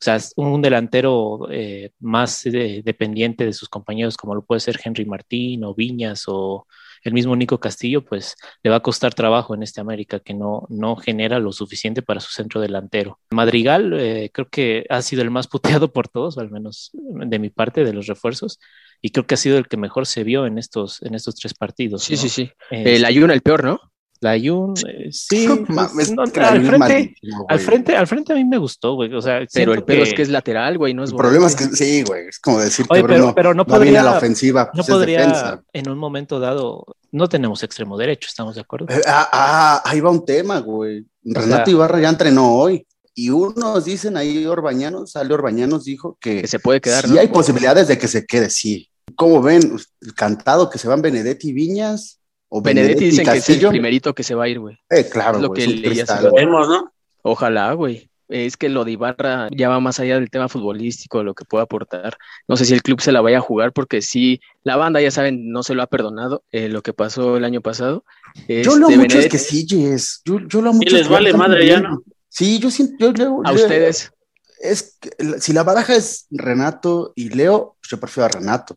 O 0.00 0.04
sea, 0.04 0.16
es 0.16 0.32
un 0.36 0.62
delantero 0.62 1.48
eh, 1.50 1.90
más 2.00 2.46
eh, 2.46 2.82
dependiente 2.84 3.44
de 3.44 3.52
sus 3.52 3.68
compañeros, 3.68 4.16
como 4.16 4.34
lo 4.34 4.44
puede 4.44 4.60
ser 4.60 4.78
Henry 4.82 5.04
Martín 5.04 5.64
o 5.64 5.74
Viñas 5.74 6.24
o 6.26 6.66
el 7.08 7.14
mismo 7.14 7.34
Nico 7.34 7.58
Castillo, 7.58 8.04
pues 8.04 8.36
le 8.62 8.70
va 8.70 8.76
a 8.76 8.80
costar 8.80 9.14
trabajo 9.14 9.54
en 9.54 9.62
este 9.62 9.80
América 9.80 10.20
que 10.20 10.34
no, 10.34 10.66
no 10.68 10.96
genera 10.96 11.38
lo 11.38 11.52
suficiente 11.52 12.02
para 12.02 12.20
su 12.20 12.30
centro 12.30 12.60
delantero. 12.60 13.18
Madrigal 13.30 13.92
eh, 13.98 14.30
creo 14.32 14.48
que 14.48 14.86
ha 14.88 15.02
sido 15.02 15.22
el 15.22 15.30
más 15.30 15.48
puteado 15.48 15.92
por 15.92 16.08
todos, 16.08 16.38
al 16.38 16.50
menos 16.50 16.90
de 16.92 17.38
mi 17.38 17.50
parte, 17.50 17.84
de 17.84 17.92
los 17.92 18.06
refuerzos, 18.06 18.60
y 19.02 19.10
creo 19.10 19.26
que 19.26 19.34
ha 19.34 19.38
sido 19.38 19.58
el 19.58 19.68
que 19.68 19.76
mejor 19.76 20.06
se 20.06 20.24
vio 20.24 20.46
en 20.46 20.58
estos, 20.58 21.02
en 21.02 21.14
estos 21.14 21.34
tres 21.34 21.54
partidos. 21.54 22.04
Sí, 22.04 22.14
¿no? 22.14 22.20
sí, 22.20 22.28
sí. 22.28 22.50
Eh, 22.70 22.96
el 22.96 23.04
Ayun, 23.04 23.30
el 23.30 23.42
peor, 23.42 23.64
¿no? 23.64 23.80
La 24.20 24.36
Jun, 24.38 24.74
eh, 24.86 25.10
sí. 25.12 25.48
Pues, 25.68 26.10
no, 26.10 26.22
al, 26.22 26.30
frente, 26.30 27.14
al, 27.48 27.60
frente, 27.60 27.96
al 27.96 28.06
frente 28.06 28.32
a 28.32 28.36
mí 28.36 28.44
me 28.44 28.58
gustó, 28.58 28.94
güey. 28.94 29.12
O 29.14 29.20
sea, 29.22 29.40
pero 29.52 29.74
el 29.74 29.84
pedo 29.84 30.02
que... 30.02 30.10
es 30.10 30.14
que 30.14 30.22
es 30.22 30.28
lateral, 30.28 30.78
güey, 30.78 30.94
no 30.94 31.04
es 31.04 31.10
El 31.10 31.16
problema 31.16 31.46
es 31.46 31.56
que 31.56 31.64
sí, 31.64 32.02
güey. 32.02 32.28
Es 32.28 32.38
como 32.38 32.58
decir 32.58 32.86
Oye, 32.88 33.00
que 33.00 33.06
Bruno 33.06 33.34
pero, 33.34 33.50
no, 33.50 33.58
no 33.58 33.66
podría, 33.66 33.84
viene 33.84 33.98
a 33.98 34.02
la 34.02 34.16
ofensiva. 34.16 34.70
No 34.74 34.82
pues 34.82 34.88
podría, 34.88 35.62
en 35.72 35.88
un 35.88 35.98
momento 35.98 36.40
dado, 36.40 36.84
no 37.12 37.28
tenemos 37.28 37.62
extremo 37.62 37.96
derecho, 37.96 38.28
¿estamos 38.28 38.54
de 38.54 38.60
acuerdo? 38.62 38.86
Eh, 38.88 39.00
ah, 39.06 39.28
ah, 39.32 39.82
ahí 39.84 40.00
va 40.00 40.10
un 40.10 40.24
tema, 40.24 40.58
güey. 40.60 41.06
Renato 41.22 41.66
sea, 41.66 41.72
Ibarra 41.72 42.00
ya 42.00 42.08
entrenó 42.08 42.54
hoy. 42.54 42.86
Y 43.14 43.30
unos 43.30 43.84
dicen 43.84 44.16
ahí, 44.16 44.46
Orbañanos, 44.46 45.12
sale 45.12 45.34
Orbañanos, 45.34 45.84
dijo 45.84 46.16
que, 46.20 46.42
que 46.42 46.46
se 46.46 46.60
puede 46.60 46.80
quedar. 46.80 47.06
Sí, 47.06 47.14
¿no? 47.14 47.20
hay 47.20 47.28
posibilidades 47.28 47.88
de 47.88 47.98
que 47.98 48.08
se 48.08 48.24
quede, 48.24 48.48
sí. 48.50 48.88
¿Cómo 49.16 49.42
ven? 49.42 49.76
El 50.00 50.14
cantado 50.14 50.70
que 50.70 50.78
se 50.78 50.88
van 50.88 51.02
Benedetti 51.02 51.48
y 51.48 51.52
Viñas. 51.52 52.17
O 52.48 52.62
Benedetti, 52.62 52.94
Benedetti 52.94 53.10
dicen 53.10 53.24
Castillo. 53.24 53.46
que 53.46 53.52
es 53.52 53.62
el 53.64 53.68
primerito 53.70 54.14
que 54.14 54.22
se 54.22 54.34
va 54.34 54.44
a 54.44 54.48
ir, 54.48 54.58
güey. 54.58 54.78
Eh, 54.90 55.08
claro, 55.08 55.36
es 55.36 55.42
lo 55.42 55.52
que 55.52 55.64
es 55.64 55.68
leía. 55.68 56.04
Lo 56.22 56.32
vemos, 56.32 56.68
¿no? 56.68 56.92
Ojalá, 57.22 57.72
güey. 57.72 58.10
Es 58.28 58.58
que 58.58 58.68
lo 58.68 58.84
de 58.84 58.92
Ibarra 58.92 59.48
ya 59.50 59.70
va 59.70 59.80
más 59.80 60.00
allá 60.00 60.16
del 60.16 60.28
tema 60.28 60.48
futbolístico, 60.48 61.22
lo 61.22 61.34
que 61.34 61.46
puede 61.46 61.64
aportar. 61.64 62.18
No 62.46 62.58
sé 62.58 62.66
si 62.66 62.74
el 62.74 62.82
club 62.82 63.00
se 63.00 63.10
la 63.10 63.22
vaya 63.22 63.38
a 63.38 63.42
jugar, 63.42 63.72
porque 63.72 64.02
sí, 64.02 64.40
la 64.64 64.76
banda, 64.76 65.00
ya 65.00 65.10
saben, 65.10 65.50
no 65.50 65.62
se 65.62 65.74
lo 65.74 65.82
ha 65.82 65.86
perdonado 65.86 66.42
eh, 66.52 66.68
lo 66.68 66.82
que 66.82 66.92
pasó 66.92 67.38
el 67.38 67.44
año 67.44 67.62
pasado. 67.62 68.04
Yo 68.46 68.76
lo 68.76 68.90
mucho 68.90 69.18
es 69.18 69.28
que 69.28 69.38
sí, 69.38 69.66
Jess. 69.66 70.20
Yo, 70.26 70.40
yo 70.40 70.60
lo 70.60 70.74
mucho 70.74 70.94
y 70.94 70.98
les 70.98 71.08
vale 71.08 71.32
madre 71.32 71.66
ya, 71.66 71.80
¿no? 71.80 72.02
Sí, 72.28 72.58
yo 72.58 72.70
siento. 72.70 72.96
Yo, 72.98 73.14
yo, 73.14 73.40
a 73.44 73.52
ustedes. 73.52 74.12
Es 74.60 74.98
que, 75.00 75.10
si 75.40 75.54
la 75.54 75.62
baraja 75.62 75.96
es 75.96 76.26
Renato 76.30 77.12
y 77.14 77.30
Leo, 77.30 77.76
pues 77.80 77.90
yo 77.90 77.98
prefiero 77.98 78.26
a 78.26 78.28
Renato 78.28 78.76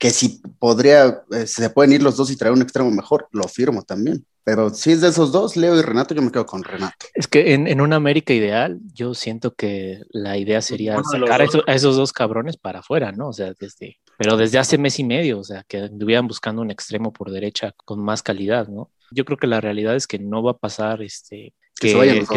que 0.00 0.10
si 0.10 0.40
podría, 0.58 1.22
eh, 1.30 1.46
se 1.46 1.68
pueden 1.68 1.92
ir 1.92 2.02
los 2.02 2.16
dos 2.16 2.30
y 2.30 2.36
traer 2.36 2.54
un 2.54 2.62
extremo 2.62 2.90
mejor, 2.90 3.28
lo 3.32 3.44
firmo 3.44 3.82
también. 3.82 4.24
Pero 4.42 4.70
si 4.70 4.92
es 4.92 5.02
de 5.02 5.08
esos 5.08 5.30
dos, 5.30 5.58
Leo 5.58 5.78
y 5.78 5.82
Renato, 5.82 6.14
yo 6.14 6.22
me 6.22 6.32
quedo 6.32 6.46
con 6.46 6.64
Renato. 6.64 7.06
Es 7.12 7.28
que 7.28 7.52
en, 7.52 7.66
en 7.66 7.82
una 7.82 7.96
América 7.96 8.32
ideal, 8.32 8.78
yo 8.94 9.12
siento 9.12 9.54
que 9.54 10.00
la 10.08 10.38
idea 10.38 10.62
sería 10.62 10.94
bueno, 10.94 11.10
sacar 11.10 11.42
a 11.42 11.44
esos, 11.44 11.62
a 11.66 11.74
esos, 11.74 11.96
dos 11.96 12.14
cabrones 12.14 12.56
para 12.56 12.78
afuera, 12.78 13.12
¿no? 13.12 13.28
O 13.28 13.32
sea, 13.34 13.52
desde, 13.60 13.98
pero 14.16 14.38
desde 14.38 14.58
hace 14.58 14.78
mes 14.78 14.98
y 14.98 15.04
medio, 15.04 15.38
o 15.38 15.44
sea, 15.44 15.64
que 15.68 15.84
estuvieran 15.84 16.26
buscando 16.26 16.62
un 16.62 16.70
extremo 16.70 17.12
por 17.12 17.30
derecha 17.30 17.74
con 17.84 18.02
más 18.02 18.22
calidad, 18.22 18.68
¿no? 18.68 18.90
Yo 19.10 19.26
creo 19.26 19.36
que 19.36 19.46
la 19.46 19.60
realidad 19.60 19.96
es 19.96 20.06
que 20.06 20.18
no 20.18 20.42
va 20.42 20.52
a 20.52 20.58
pasar 20.58 21.02
este, 21.02 21.52
que, 21.80 21.88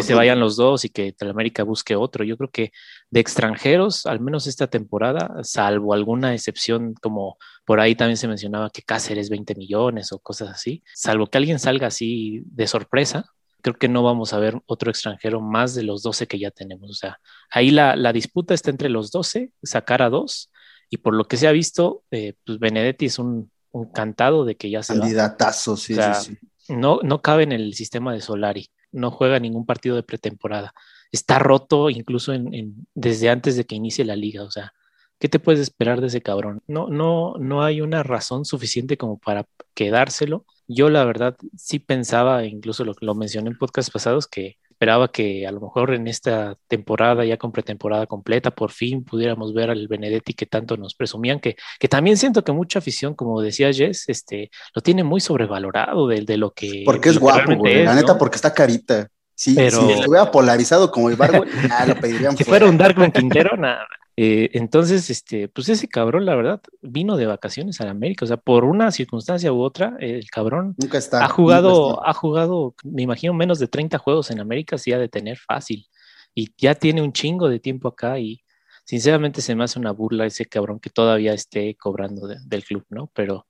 se, 0.02 0.14
vayan 0.14 0.40
los, 0.40 0.56
dos 0.56 0.84
y 0.84 0.88
que 0.88 1.12
Telemérica 1.12 1.62
busque 1.64 1.94
otro. 1.94 2.24
Yo 2.24 2.36
creo 2.36 2.50
que 2.50 2.72
de 3.10 3.20
extranjeros, 3.20 4.06
al 4.06 4.20
menos 4.20 4.46
esta 4.46 4.66
temporada, 4.66 5.42
salvo 5.42 5.94
alguna 5.94 6.34
excepción, 6.34 6.94
como 7.00 7.36
por 7.64 7.80
ahí 7.80 7.94
también 7.94 8.16
se 8.16 8.28
mencionaba 8.28 8.70
que 8.70 8.82
Cáceres 8.82 9.30
20 9.30 9.54
millones 9.54 10.12
o 10.12 10.18
cosas 10.18 10.48
así, 10.50 10.82
salvo 10.94 11.26
que 11.26 11.38
alguien 11.38 11.58
salga 11.58 11.86
así 11.86 12.42
de 12.46 12.66
sorpresa, 12.66 13.26
creo 13.62 13.76
que 13.76 13.88
no 13.88 14.02
vamos 14.02 14.32
a 14.32 14.38
ver 14.38 14.60
otro 14.66 14.90
extranjero 14.90 15.40
más 15.40 15.74
de 15.74 15.84
los 15.84 16.02
12 16.02 16.26
que 16.26 16.38
ya 16.38 16.50
tenemos. 16.50 16.90
O 16.90 16.94
sea, 16.94 17.18
ahí 17.50 17.70
la, 17.70 18.12
disputa 18.12 18.52
está 18.52 18.70
entre 18.70 18.88
los 18.88 19.10
12, 19.10 19.52
sacar 19.62 20.02
a 20.02 20.10
dos, 20.10 20.50
y 20.90 20.98
por 20.98 21.14
lo 21.14 21.24
que 21.24 21.36
se 21.36 21.46
ha 21.48 21.52
visto, 21.52 22.02
eh, 22.10 22.34
pues 22.44 22.58
Benedetti 22.58 23.06
es 23.06 23.18
un, 23.18 23.50
cantado 23.92 24.44
de 24.44 24.56
que 24.56 24.70
ya 24.70 24.82
se 24.84 24.96
Candidatazo, 24.96 25.76
sí, 25.76 25.94
sí, 25.96 26.00
sí. 26.20 26.38
No, 26.68 27.00
no 27.02 27.22
cabe 27.22 27.42
en 27.42 27.52
el 27.52 27.74
sistema 27.74 28.12
de 28.12 28.20
Solari 28.20 28.70
no 28.94 29.10
juega 29.10 29.38
ningún 29.38 29.66
partido 29.66 29.96
de 29.96 30.02
pretemporada. 30.02 30.72
Está 31.14 31.38
roto 31.38 31.90
incluso 31.90 32.32
en, 32.32 32.86
desde 32.94 33.30
antes 33.30 33.56
de 33.56 33.64
que 33.64 33.76
inicie 33.76 34.04
la 34.04 34.16
liga. 34.16 34.42
O 34.42 34.50
sea, 34.50 34.72
¿qué 35.20 35.28
te 35.28 35.38
puedes 35.38 35.60
esperar 35.60 36.00
de 36.00 36.08
ese 36.08 36.22
cabrón? 36.22 36.60
No, 36.66 36.88
no, 36.88 37.34
no 37.38 37.62
hay 37.62 37.80
una 37.80 38.02
razón 38.02 38.44
suficiente 38.44 38.96
como 38.96 39.18
para 39.18 39.46
quedárselo. 39.74 40.44
Yo 40.66 40.90
la 40.90 41.04
verdad 41.04 41.36
sí 41.56 41.78
pensaba, 41.78 42.44
incluso 42.44 42.84
lo, 42.84 42.94
lo 43.00 43.14
mencioné 43.14 43.50
en 43.50 43.58
podcast 43.58 43.92
pasados, 43.92 44.26
que 44.26 44.56
esperaba 44.70 45.12
que 45.12 45.46
a 45.46 45.52
lo 45.52 45.60
mejor 45.60 45.94
en 45.94 46.08
esta 46.08 46.56
temporada, 46.66 47.24
ya 47.24 47.36
con 47.36 47.52
pretemporada 47.52 48.06
completa, 48.06 48.50
por 48.50 48.72
fin 48.72 49.04
pudiéramos 49.04 49.54
ver 49.54 49.70
al 49.70 49.86
Benedetti 49.86 50.34
que 50.34 50.46
tanto 50.46 50.76
nos 50.76 50.94
presumían, 50.94 51.38
que, 51.38 51.54
que 51.78 51.86
también 51.86 52.16
siento 52.16 52.42
que 52.42 52.50
mucha 52.50 52.80
afición, 52.80 53.14
como 53.14 53.40
decía 53.40 53.72
Jess, 53.72 54.08
este, 54.08 54.50
lo 54.74 54.82
tiene 54.82 55.04
muy 55.04 55.20
sobrevalorado 55.20 56.08
de, 56.08 56.22
de 56.22 56.36
lo 56.38 56.50
que... 56.50 56.82
Porque 56.84 57.10
es 57.10 57.18
guapo, 57.18 57.54
güey, 57.54 57.84
la 57.84 57.94
neta, 57.94 58.18
porque 58.18 58.34
está 58.34 58.52
carita. 58.52 59.08
Sí, 59.34 59.54
pero... 59.54 59.80
si 59.80 59.92
estuviera 59.92 60.30
polarizado 60.30 60.90
como 60.90 61.10
el 61.10 61.16
barco, 61.16 61.44
nada, 61.68 61.86
lo 61.94 61.96
pedirían 61.96 62.36
Si 62.36 62.44
fuera 62.44 62.66
un 62.66 62.78
Darkman 62.78 63.12
Quintero, 63.12 63.56
nada. 63.58 63.86
Eh, 64.16 64.50
entonces, 64.52 65.10
este, 65.10 65.48
pues 65.48 65.68
ese 65.68 65.88
cabrón, 65.88 66.24
la 66.24 66.36
verdad, 66.36 66.60
vino 66.82 67.16
de 67.16 67.26
vacaciones 67.26 67.80
a 67.80 67.90
América. 67.90 68.24
O 68.24 68.28
sea, 68.28 68.36
por 68.36 68.64
una 68.64 68.92
circunstancia 68.92 69.52
u 69.52 69.60
otra, 69.60 69.96
el 69.98 70.30
cabrón 70.30 70.76
nunca 70.78 70.98
está, 70.98 71.24
ha 71.24 71.28
jugado, 71.28 72.06
ha 72.06 72.12
jugado, 72.14 72.74
me 72.84 73.02
imagino, 73.02 73.34
menos 73.34 73.58
de 73.58 73.66
30 73.66 73.98
juegos 73.98 74.30
en 74.30 74.40
América, 74.40 74.78
sí 74.78 74.92
ha 74.92 74.98
de 74.98 75.08
tener 75.08 75.38
fácil. 75.38 75.86
Y 76.34 76.52
ya 76.56 76.74
tiene 76.74 77.02
un 77.02 77.12
chingo 77.12 77.48
de 77.48 77.58
tiempo 77.58 77.88
acá 77.88 78.18
y 78.18 78.42
sinceramente 78.84 79.40
se 79.40 79.54
me 79.54 79.64
hace 79.64 79.78
una 79.78 79.92
burla 79.92 80.26
ese 80.26 80.46
cabrón 80.46 80.78
que 80.78 80.90
todavía 80.90 81.32
esté 81.32 81.76
cobrando 81.76 82.28
del 82.28 82.64
club, 82.64 82.84
¿no? 82.90 83.10
Pero, 83.14 83.46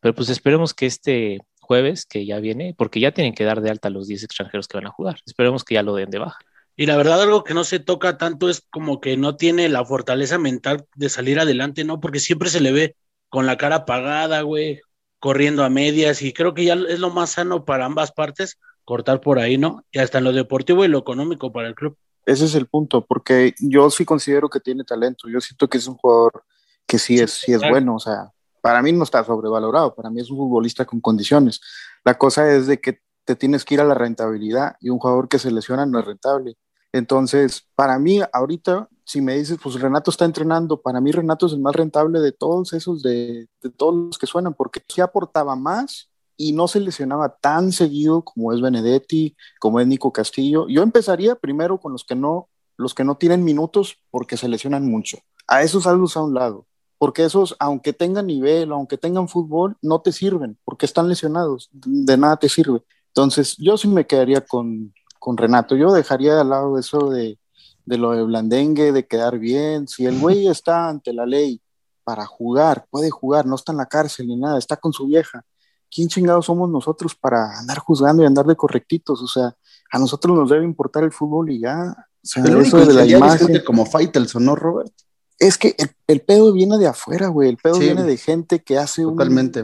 pero 0.00 0.14
pues 0.14 0.30
esperemos 0.30 0.72
que 0.72 0.86
este 0.86 1.40
jueves, 1.66 2.06
que 2.06 2.24
ya 2.24 2.38
viene, 2.40 2.74
porque 2.76 3.00
ya 3.00 3.12
tienen 3.12 3.34
que 3.34 3.44
dar 3.44 3.60
de 3.60 3.70
alta 3.70 3.88
a 3.88 3.90
los 3.90 4.06
10 4.06 4.24
extranjeros 4.24 4.68
que 4.68 4.78
van 4.78 4.86
a 4.86 4.90
jugar. 4.90 5.20
Esperemos 5.26 5.64
que 5.64 5.74
ya 5.74 5.82
lo 5.82 5.94
den 5.94 6.10
de 6.10 6.18
baja. 6.18 6.38
Y 6.76 6.86
la 6.86 6.96
verdad, 6.96 7.22
algo 7.22 7.42
que 7.42 7.54
no 7.54 7.64
se 7.64 7.78
toca 7.78 8.18
tanto 8.18 8.50
es 8.50 8.62
como 8.70 9.00
que 9.00 9.16
no 9.16 9.36
tiene 9.36 9.68
la 9.68 9.84
fortaleza 9.84 10.38
mental 10.38 10.86
de 10.94 11.08
salir 11.08 11.40
adelante, 11.40 11.84
¿no? 11.84 12.00
Porque 12.00 12.20
siempre 12.20 12.50
se 12.50 12.60
le 12.60 12.72
ve 12.72 12.96
con 13.28 13.46
la 13.46 13.56
cara 13.56 13.76
apagada, 13.76 14.42
güey, 14.42 14.80
corriendo 15.18 15.64
a 15.64 15.70
medias, 15.70 16.22
y 16.22 16.32
creo 16.32 16.54
que 16.54 16.64
ya 16.64 16.74
es 16.74 17.00
lo 17.00 17.10
más 17.10 17.30
sano 17.30 17.64
para 17.64 17.86
ambas 17.86 18.12
partes, 18.12 18.58
cortar 18.84 19.20
por 19.20 19.38
ahí, 19.38 19.58
¿no? 19.58 19.84
Y 19.90 19.98
hasta 19.98 20.18
en 20.18 20.24
lo 20.24 20.32
deportivo 20.32 20.84
y 20.84 20.88
lo 20.88 20.98
económico 20.98 21.50
para 21.50 21.68
el 21.68 21.74
club. 21.74 21.96
Ese 22.26 22.44
es 22.44 22.54
el 22.54 22.66
punto, 22.66 23.06
porque 23.06 23.54
yo 23.58 23.88
sí 23.90 24.04
considero 24.04 24.48
que 24.48 24.60
tiene 24.60 24.84
talento, 24.84 25.28
yo 25.28 25.40
siento 25.40 25.68
que 25.68 25.78
es 25.78 25.86
un 25.86 25.96
jugador 25.96 26.44
que 26.86 26.98
sí 26.98 27.18
es, 27.18 27.32
sí 27.32 27.52
es 27.52 27.60
bueno, 27.60 27.96
o 27.96 28.00
sea, 28.00 28.32
para 28.66 28.82
mí 28.82 28.90
no 28.90 29.04
está 29.04 29.22
sobrevalorado, 29.22 29.94
para 29.94 30.10
mí 30.10 30.20
es 30.20 30.28
un 30.28 30.38
futbolista 30.38 30.84
con 30.84 31.00
condiciones. 31.00 31.60
La 32.04 32.18
cosa 32.18 32.50
es 32.50 32.66
de 32.66 32.80
que 32.80 32.98
te 33.24 33.36
tienes 33.36 33.64
que 33.64 33.74
ir 33.74 33.80
a 33.80 33.84
la 33.84 33.94
rentabilidad 33.94 34.74
y 34.80 34.90
un 34.90 34.98
jugador 34.98 35.28
que 35.28 35.38
se 35.38 35.52
lesiona 35.52 35.86
no 35.86 36.00
es 36.00 36.04
rentable. 36.04 36.56
Entonces, 36.90 37.64
para 37.76 37.96
mí, 38.00 38.18
ahorita, 38.32 38.88
si 39.04 39.20
me 39.20 39.36
dices, 39.36 39.60
pues 39.62 39.80
Renato 39.80 40.10
está 40.10 40.24
entrenando, 40.24 40.82
para 40.82 41.00
mí 41.00 41.12
Renato 41.12 41.46
es 41.46 41.52
el 41.52 41.60
más 41.60 41.76
rentable 41.76 42.18
de 42.18 42.32
todos 42.32 42.72
esos, 42.72 43.04
de, 43.04 43.46
todos 43.76 43.94
los 43.94 44.18
que 44.18 44.26
suenan, 44.26 44.54
porque 44.54 44.82
sí 44.88 45.00
aportaba 45.00 45.54
más 45.54 46.10
y 46.36 46.50
no 46.50 46.66
se 46.66 46.80
lesionaba 46.80 47.36
tan 47.36 47.70
seguido 47.70 48.22
como 48.22 48.52
es 48.52 48.60
Benedetti, 48.60 49.36
como 49.60 49.78
es 49.78 49.86
Nico 49.86 50.12
Castillo. 50.12 50.66
Yo 50.68 50.82
empezaría 50.82 51.36
primero 51.36 51.78
con 51.78 51.92
los 51.92 52.02
que 52.02 52.16
no, 52.16 52.48
los 52.76 52.94
que 52.94 53.04
no 53.04 53.16
tienen 53.16 53.44
minutos 53.44 53.98
porque 54.10 54.36
se 54.36 54.48
lesionan 54.48 54.90
mucho. 54.90 55.18
A 55.46 55.62
esos 55.62 55.86
altos 55.86 56.16
a 56.16 56.24
un 56.24 56.34
lado, 56.34 56.65
porque 56.98 57.24
esos, 57.24 57.56
aunque 57.58 57.92
tengan 57.92 58.26
nivel, 58.26 58.72
aunque 58.72 58.98
tengan 58.98 59.28
fútbol, 59.28 59.76
no 59.82 60.00
te 60.00 60.12
sirven, 60.12 60.58
porque 60.64 60.86
están 60.86 61.08
lesionados, 61.08 61.68
de 61.72 62.16
nada 62.16 62.36
te 62.36 62.48
sirve. 62.48 62.82
Entonces, 63.08 63.56
yo 63.58 63.76
sí 63.76 63.88
me 63.88 64.06
quedaría 64.06 64.40
con, 64.42 64.94
con 65.18 65.36
Renato. 65.36 65.76
Yo 65.76 65.92
dejaría 65.92 66.40
al 66.40 66.50
lado 66.50 66.78
eso 66.78 67.10
de, 67.10 67.38
de 67.84 67.98
lo 67.98 68.12
de 68.12 68.22
Blandengue, 68.22 68.92
de 68.92 69.06
quedar 69.06 69.38
bien. 69.38 69.88
Si 69.88 70.04
el 70.06 70.18
güey 70.20 70.48
está 70.48 70.88
ante 70.88 71.12
la 71.12 71.24
ley 71.24 71.60
para 72.04 72.26
jugar, 72.26 72.86
puede 72.90 73.10
jugar, 73.10 73.46
no 73.46 73.56
está 73.56 73.72
en 73.72 73.78
la 73.78 73.86
cárcel 73.86 74.26
ni 74.26 74.36
nada, 74.36 74.58
está 74.58 74.76
con 74.76 74.92
su 74.92 75.06
vieja. 75.06 75.44
¿Quién 75.90 76.08
chingados 76.08 76.46
somos 76.46 76.68
nosotros 76.68 77.14
para 77.14 77.58
andar 77.58 77.78
juzgando 77.78 78.22
y 78.22 78.26
andar 78.26 78.44
de 78.44 78.56
correctitos? 78.56 79.22
O 79.22 79.26
sea, 79.26 79.56
a 79.90 79.98
nosotros 79.98 80.36
nos 80.36 80.50
debe 80.50 80.64
importar 80.64 81.04
el 81.04 81.12
fútbol 81.12 81.50
y 81.50 81.60
ya. 81.60 81.94
O 82.22 82.26
sea, 82.26 82.44
eso 82.44 82.84
de 82.84 82.92
la 82.92 83.06
imagen. 83.06 83.62
como 83.64 83.86
Faitelson, 83.86 84.44
¿no, 84.44 84.56
Robert? 84.56 84.92
Es 85.38 85.58
que 85.58 85.76
el, 86.06 86.20
pedo 86.20 86.52
viene 86.52 86.78
de 86.78 86.86
afuera, 86.86 87.28
güey. 87.28 87.50
El 87.50 87.56
pedo 87.58 87.78
viene 87.78 88.04
de 88.04 88.16
gente 88.16 88.62
que 88.62 88.78
hace 88.78 89.02
totalmente 89.02 89.62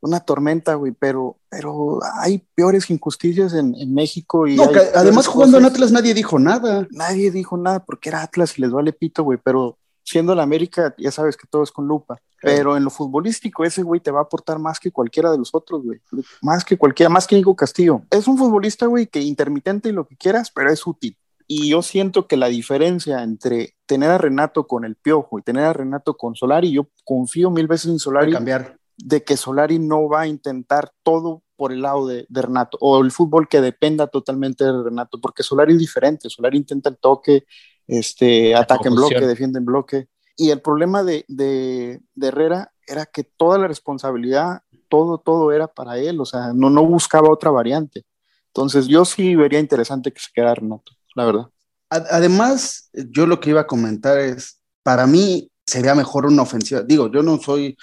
una 0.00 0.20
tormenta, 0.20 0.74
güey, 0.74 0.92
pero, 0.92 1.36
pero 1.48 1.98
hay 2.20 2.42
peores 2.54 2.88
injusticias 2.90 3.52
en, 3.52 3.74
México. 3.92 4.46
Y 4.46 4.56
no, 4.56 4.70
además 4.94 5.26
jugando 5.26 5.58
en 5.58 5.66
Atlas 5.66 5.92
nadie 5.92 6.14
dijo 6.14 6.38
nada. 6.38 6.88
Nadie 6.90 7.30
dijo 7.30 7.56
nada 7.56 7.84
porque 7.84 8.08
era 8.08 8.22
Atlas 8.22 8.56
y 8.56 8.62
les 8.62 8.70
vale 8.70 8.92
pito, 8.92 9.22
güey, 9.22 9.38
pero 9.42 9.78
siendo 10.02 10.34
la 10.34 10.42
América, 10.42 10.94
ya 10.98 11.10
sabes 11.10 11.36
que 11.36 11.46
todo 11.46 11.62
es 11.62 11.70
con 11.70 11.86
lupa. 11.86 12.20
Pero 12.42 12.76
en 12.76 12.84
lo 12.84 12.90
futbolístico, 12.90 13.64
ese 13.64 13.82
güey 13.82 14.00
te 14.00 14.10
va 14.10 14.20
a 14.20 14.22
aportar 14.22 14.58
más 14.58 14.80
que 14.80 14.90
cualquiera 14.90 15.30
de 15.30 15.36
los 15.36 15.50
otros, 15.54 15.84
güey. 15.84 16.00
Más 16.40 16.64
que 16.64 16.78
cualquiera, 16.78 17.10
más 17.10 17.26
que 17.26 17.36
Nico 17.36 17.54
Castillo. 17.54 18.02
Es 18.10 18.26
un 18.26 18.38
futbolista, 18.38 18.86
güey, 18.86 19.06
que 19.06 19.20
intermitente 19.20 19.90
y 19.90 19.92
lo 19.92 20.06
que 20.06 20.16
quieras, 20.16 20.50
pero 20.50 20.72
es 20.72 20.86
útil. 20.86 21.16
Y 21.52 21.70
yo 21.70 21.82
siento 21.82 22.28
que 22.28 22.36
la 22.36 22.46
diferencia 22.46 23.24
entre 23.24 23.74
tener 23.84 24.08
a 24.10 24.18
Renato 24.18 24.68
con 24.68 24.84
el 24.84 24.94
Piojo 24.94 25.36
y 25.36 25.42
tener 25.42 25.64
a 25.64 25.72
Renato 25.72 26.16
con 26.16 26.36
Solari, 26.36 26.70
yo 26.70 26.86
confío 27.02 27.50
mil 27.50 27.66
veces 27.66 27.90
en 27.90 27.98
Solari. 27.98 28.30
cambiar 28.30 28.78
de 28.96 29.24
que 29.24 29.36
Solari 29.36 29.80
no 29.80 30.08
va 30.08 30.20
a 30.20 30.26
intentar 30.28 30.92
todo 31.02 31.42
por 31.56 31.72
el 31.72 31.82
lado 31.82 32.06
de, 32.06 32.24
Renato, 32.30 32.78
o 32.80 33.02
el 33.02 33.10
fútbol 33.10 33.48
que 33.48 33.60
dependa 33.60 34.06
totalmente 34.06 34.62
de 34.62 34.80
Renato, 34.80 35.20
porque 35.20 35.42
Solari 35.42 35.72
es 35.72 35.80
diferente, 35.80 36.30
Solari 36.30 36.56
intenta 36.56 36.88
el 36.88 36.98
toque, 36.98 37.44
este, 37.88 38.54
ataque 38.54 38.86
en 38.86 38.94
bloque, 38.94 39.26
defiende 39.26 39.58
en 39.58 39.64
bloque, 39.64 40.06
y 40.36 40.50
el 40.50 40.60
problema 40.60 41.02
de, 41.02 41.24
de, 41.26 42.00
Herrera 42.22 42.72
era 42.86 43.06
que 43.06 43.24
toda 43.24 43.58
la 43.58 43.66
responsabilidad, 43.66 44.62
todo, 44.86 45.18
todo 45.18 45.50
era 45.50 45.66
para 45.66 45.98
él, 45.98 46.20
o 46.20 46.24
sea, 46.24 46.52
no, 46.54 46.70
no 46.70 46.86
buscaba 46.86 47.28
otra 47.28 47.50
variante. 47.50 48.04
Entonces 48.46 48.86
yo 48.86 49.04
sí 49.04 49.34
vería 49.34 49.58
interesante 49.58 50.12
que 50.12 50.20
se 50.20 50.28
quedara 50.32 50.54
Renato, 50.54 50.92
la 51.14 51.24
verdad. 51.24 51.46
Además, 51.88 52.90
yo 52.92 53.26
lo 53.26 53.40
que 53.40 53.50
iba 53.50 53.62
a 53.62 53.66
comentar 53.66 54.18
es, 54.18 54.60
para 54.82 55.06
mí 55.06 55.50
sería 55.66 55.94
mejor 55.94 56.26
una 56.26 56.42
ofensiva. 56.42 56.82
Digo, 56.82 57.10
yo 57.10 57.22
no 57.22 57.38
soy 57.38 57.76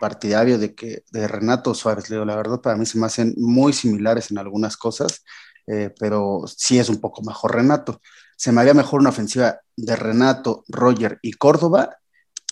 partidario 0.00 0.58
de 0.58 0.74
que 0.74 1.04
de 1.10 1.28
Renato 1.28 1.74
Suárez, 1.74 2.08
Leo, 2.08 2.24
la 2.24 2.36
verdad 2.36 2.60
para 2.60 2.76
mí 2.76 2.86
se 2.86 2.98
me 2.98 3.06
hacen 3.06 3.34
muy 3.36 3.72
similares 3.74 4.30
en 4.30 4.38
algunas 4.38 4.76
cosas, 4.78 5.22
eh, 5.66 5.92
pero 5.98 6.44
sí 6.46 6.78
es 6.78 6.88
un 6.88 7.00
poco 7.00 7.22
mejor 7.22 7.54
Renato. 7.54 8.00
Se 8.36 8.50
me 8.50 8.62
haría 8.62 8.72
mejor 8.72 9.00
una 9.00 9.10
ofensiva 9.10 9.60
de 9.76 9.96
Renato, 9.96 10.64
Roger 10.68 11.18
y 11.22 11.32
Córdoba 11.32 11.98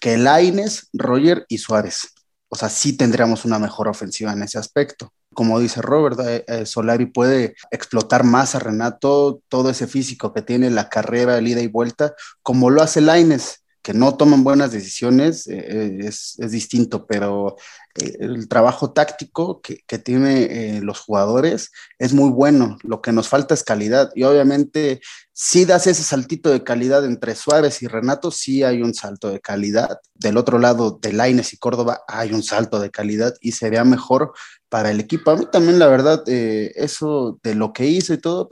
que 0.00 0.16
Laines, 0.16 0.88
Roger 0.92 1.44
y 1.48 1.58
Suárez. 1.58 2.14
O 2.48 2.56
sea, 2.56 2.68
sí 2.68 2.96
tendríamos 2.96 3.44
una 3.44 3.58
mejor 3.58 3.88
ofensiva 3.88 4.32
en 4.32 4.42
ese 4.42 4.58
aspecto. 4.58 5.12
Como 5.34 5.60
dice 5.60 5.82
Robert, 5.82 6.18
eh, 6.20 6.44
eh, 6.48 6.66
Solari 6.66 7.06
puede 7.06 7.54
explotar 7.70 8.24
más 8.24 8.54
a 8.54 8.58
Renato, 8.58 9.42
todo 9.48 9.70
ese 9.70 9.86
físico 9.86 10.32
que 10.32 10.42
tiene, 10.42 10.70
la 10.70 10.88
carrera, 10.88 11.38
el 11.38 11.48
ida 11.48 11.60
y 11.60 11.68
vuelta, 11.68 12.14
como 12.42 12.70
lo 12.70 12.82
hace 12.82 13.00
Laines 13.00 13.62
que 13.88 13.94
no 13.94 14.18
toman 14.18 14.44
buenas 14.44 14.70
decisiones 14.70 15.46
eh, 15.46 16.00
es, 16.00 16.36
distinto, 16.50 17.06
pero 17.06 17.56
el 17.94 18.46
trabajo 18.46 18.92
táctico 18.92 19.62
que, 19.62 19.82
que 19.86 20.80
los 20.82 21.00
jugadores 21.00 21.70
es 21.98 22.12
muy 22.12 22.28
bueno. 22.28 22.76
Lo 22.82 23.00
que 23.00 23.12
nos 23.12 23.28
falta 23.28 23.54
es 23.54 23.62
calidad. 23.62 24.10
Y 24.14 24.24
obviamente, 24.24 25.00
si 25.32 25.64
das 25.64 25.86
ese 25.86 26.02
saltito 26.02 26.50
de 26.50 26.62
calidad 26.62 27.02
entre 27.06 27.34
Suárez 27.34 27.82
y 27.82 27.86
Renato, 27.86 28.30
sí 28.30 28.62
hay 28.62 28.82
un 28.82 28.92
salto 28.92 29.30
de 29.30 29.40
calidad. 29.40 29.98
Del 30.12 30.36
otro 30.36 30.58
lado, 30.58 30.98
de 31.00 31.14
Laines 31.14 31.54
y 31.54 31.56
Córdoba, 31.56 32.02
hay 32.06 32.34
un 32.34 32.42
salto 32.42 32.80
de 32.80 32.90
calidad 32.90 33.34
y 33.40 33.52
sería 33.52 33.84
mejor 33.84 34.34
para 34.68 34.90
el 34.90 35.00
equipo. 35.00 35.30
A 35.30 35.36
mí 35.36 35.46
también, 35.50 35.78
la 35.78 35.86
verdad, 35.86 36.22
eso 36.26 37.38
de 37.42 37.54
lo 37.54 37.72
que 37.72 37.86
hizo 37.86 38.12
y 38.14 38.18
todo, 38.18 38.48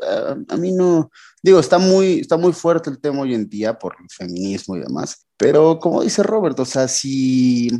a 0.48 0.56
mí 0.56 0.72
no, 0.72 1.10
digo, 1.42 1.60
está 1.60 1.78
muy, 1.78 2.20
está 2.20 2.36
muy 2.36 2.52
fuerte 2.52 2.90
el 2.90 3.00
tema 3.00 3.20
hoy 3.20 3.34
en 3.34 3.48
día 3.48 3.78
por 3.78 3.94
el 4.00 4.06
feminismo 4.10 4.76
y 4.76 4.80
demás, 4.80 5.26
pero 5.36 5.78
como 5.78 6.02
dice 6.02 6.22
Robert, 6.22 6.58
o 6.58 6.64
sea, 6.64 6.88
si, 6.88 7.70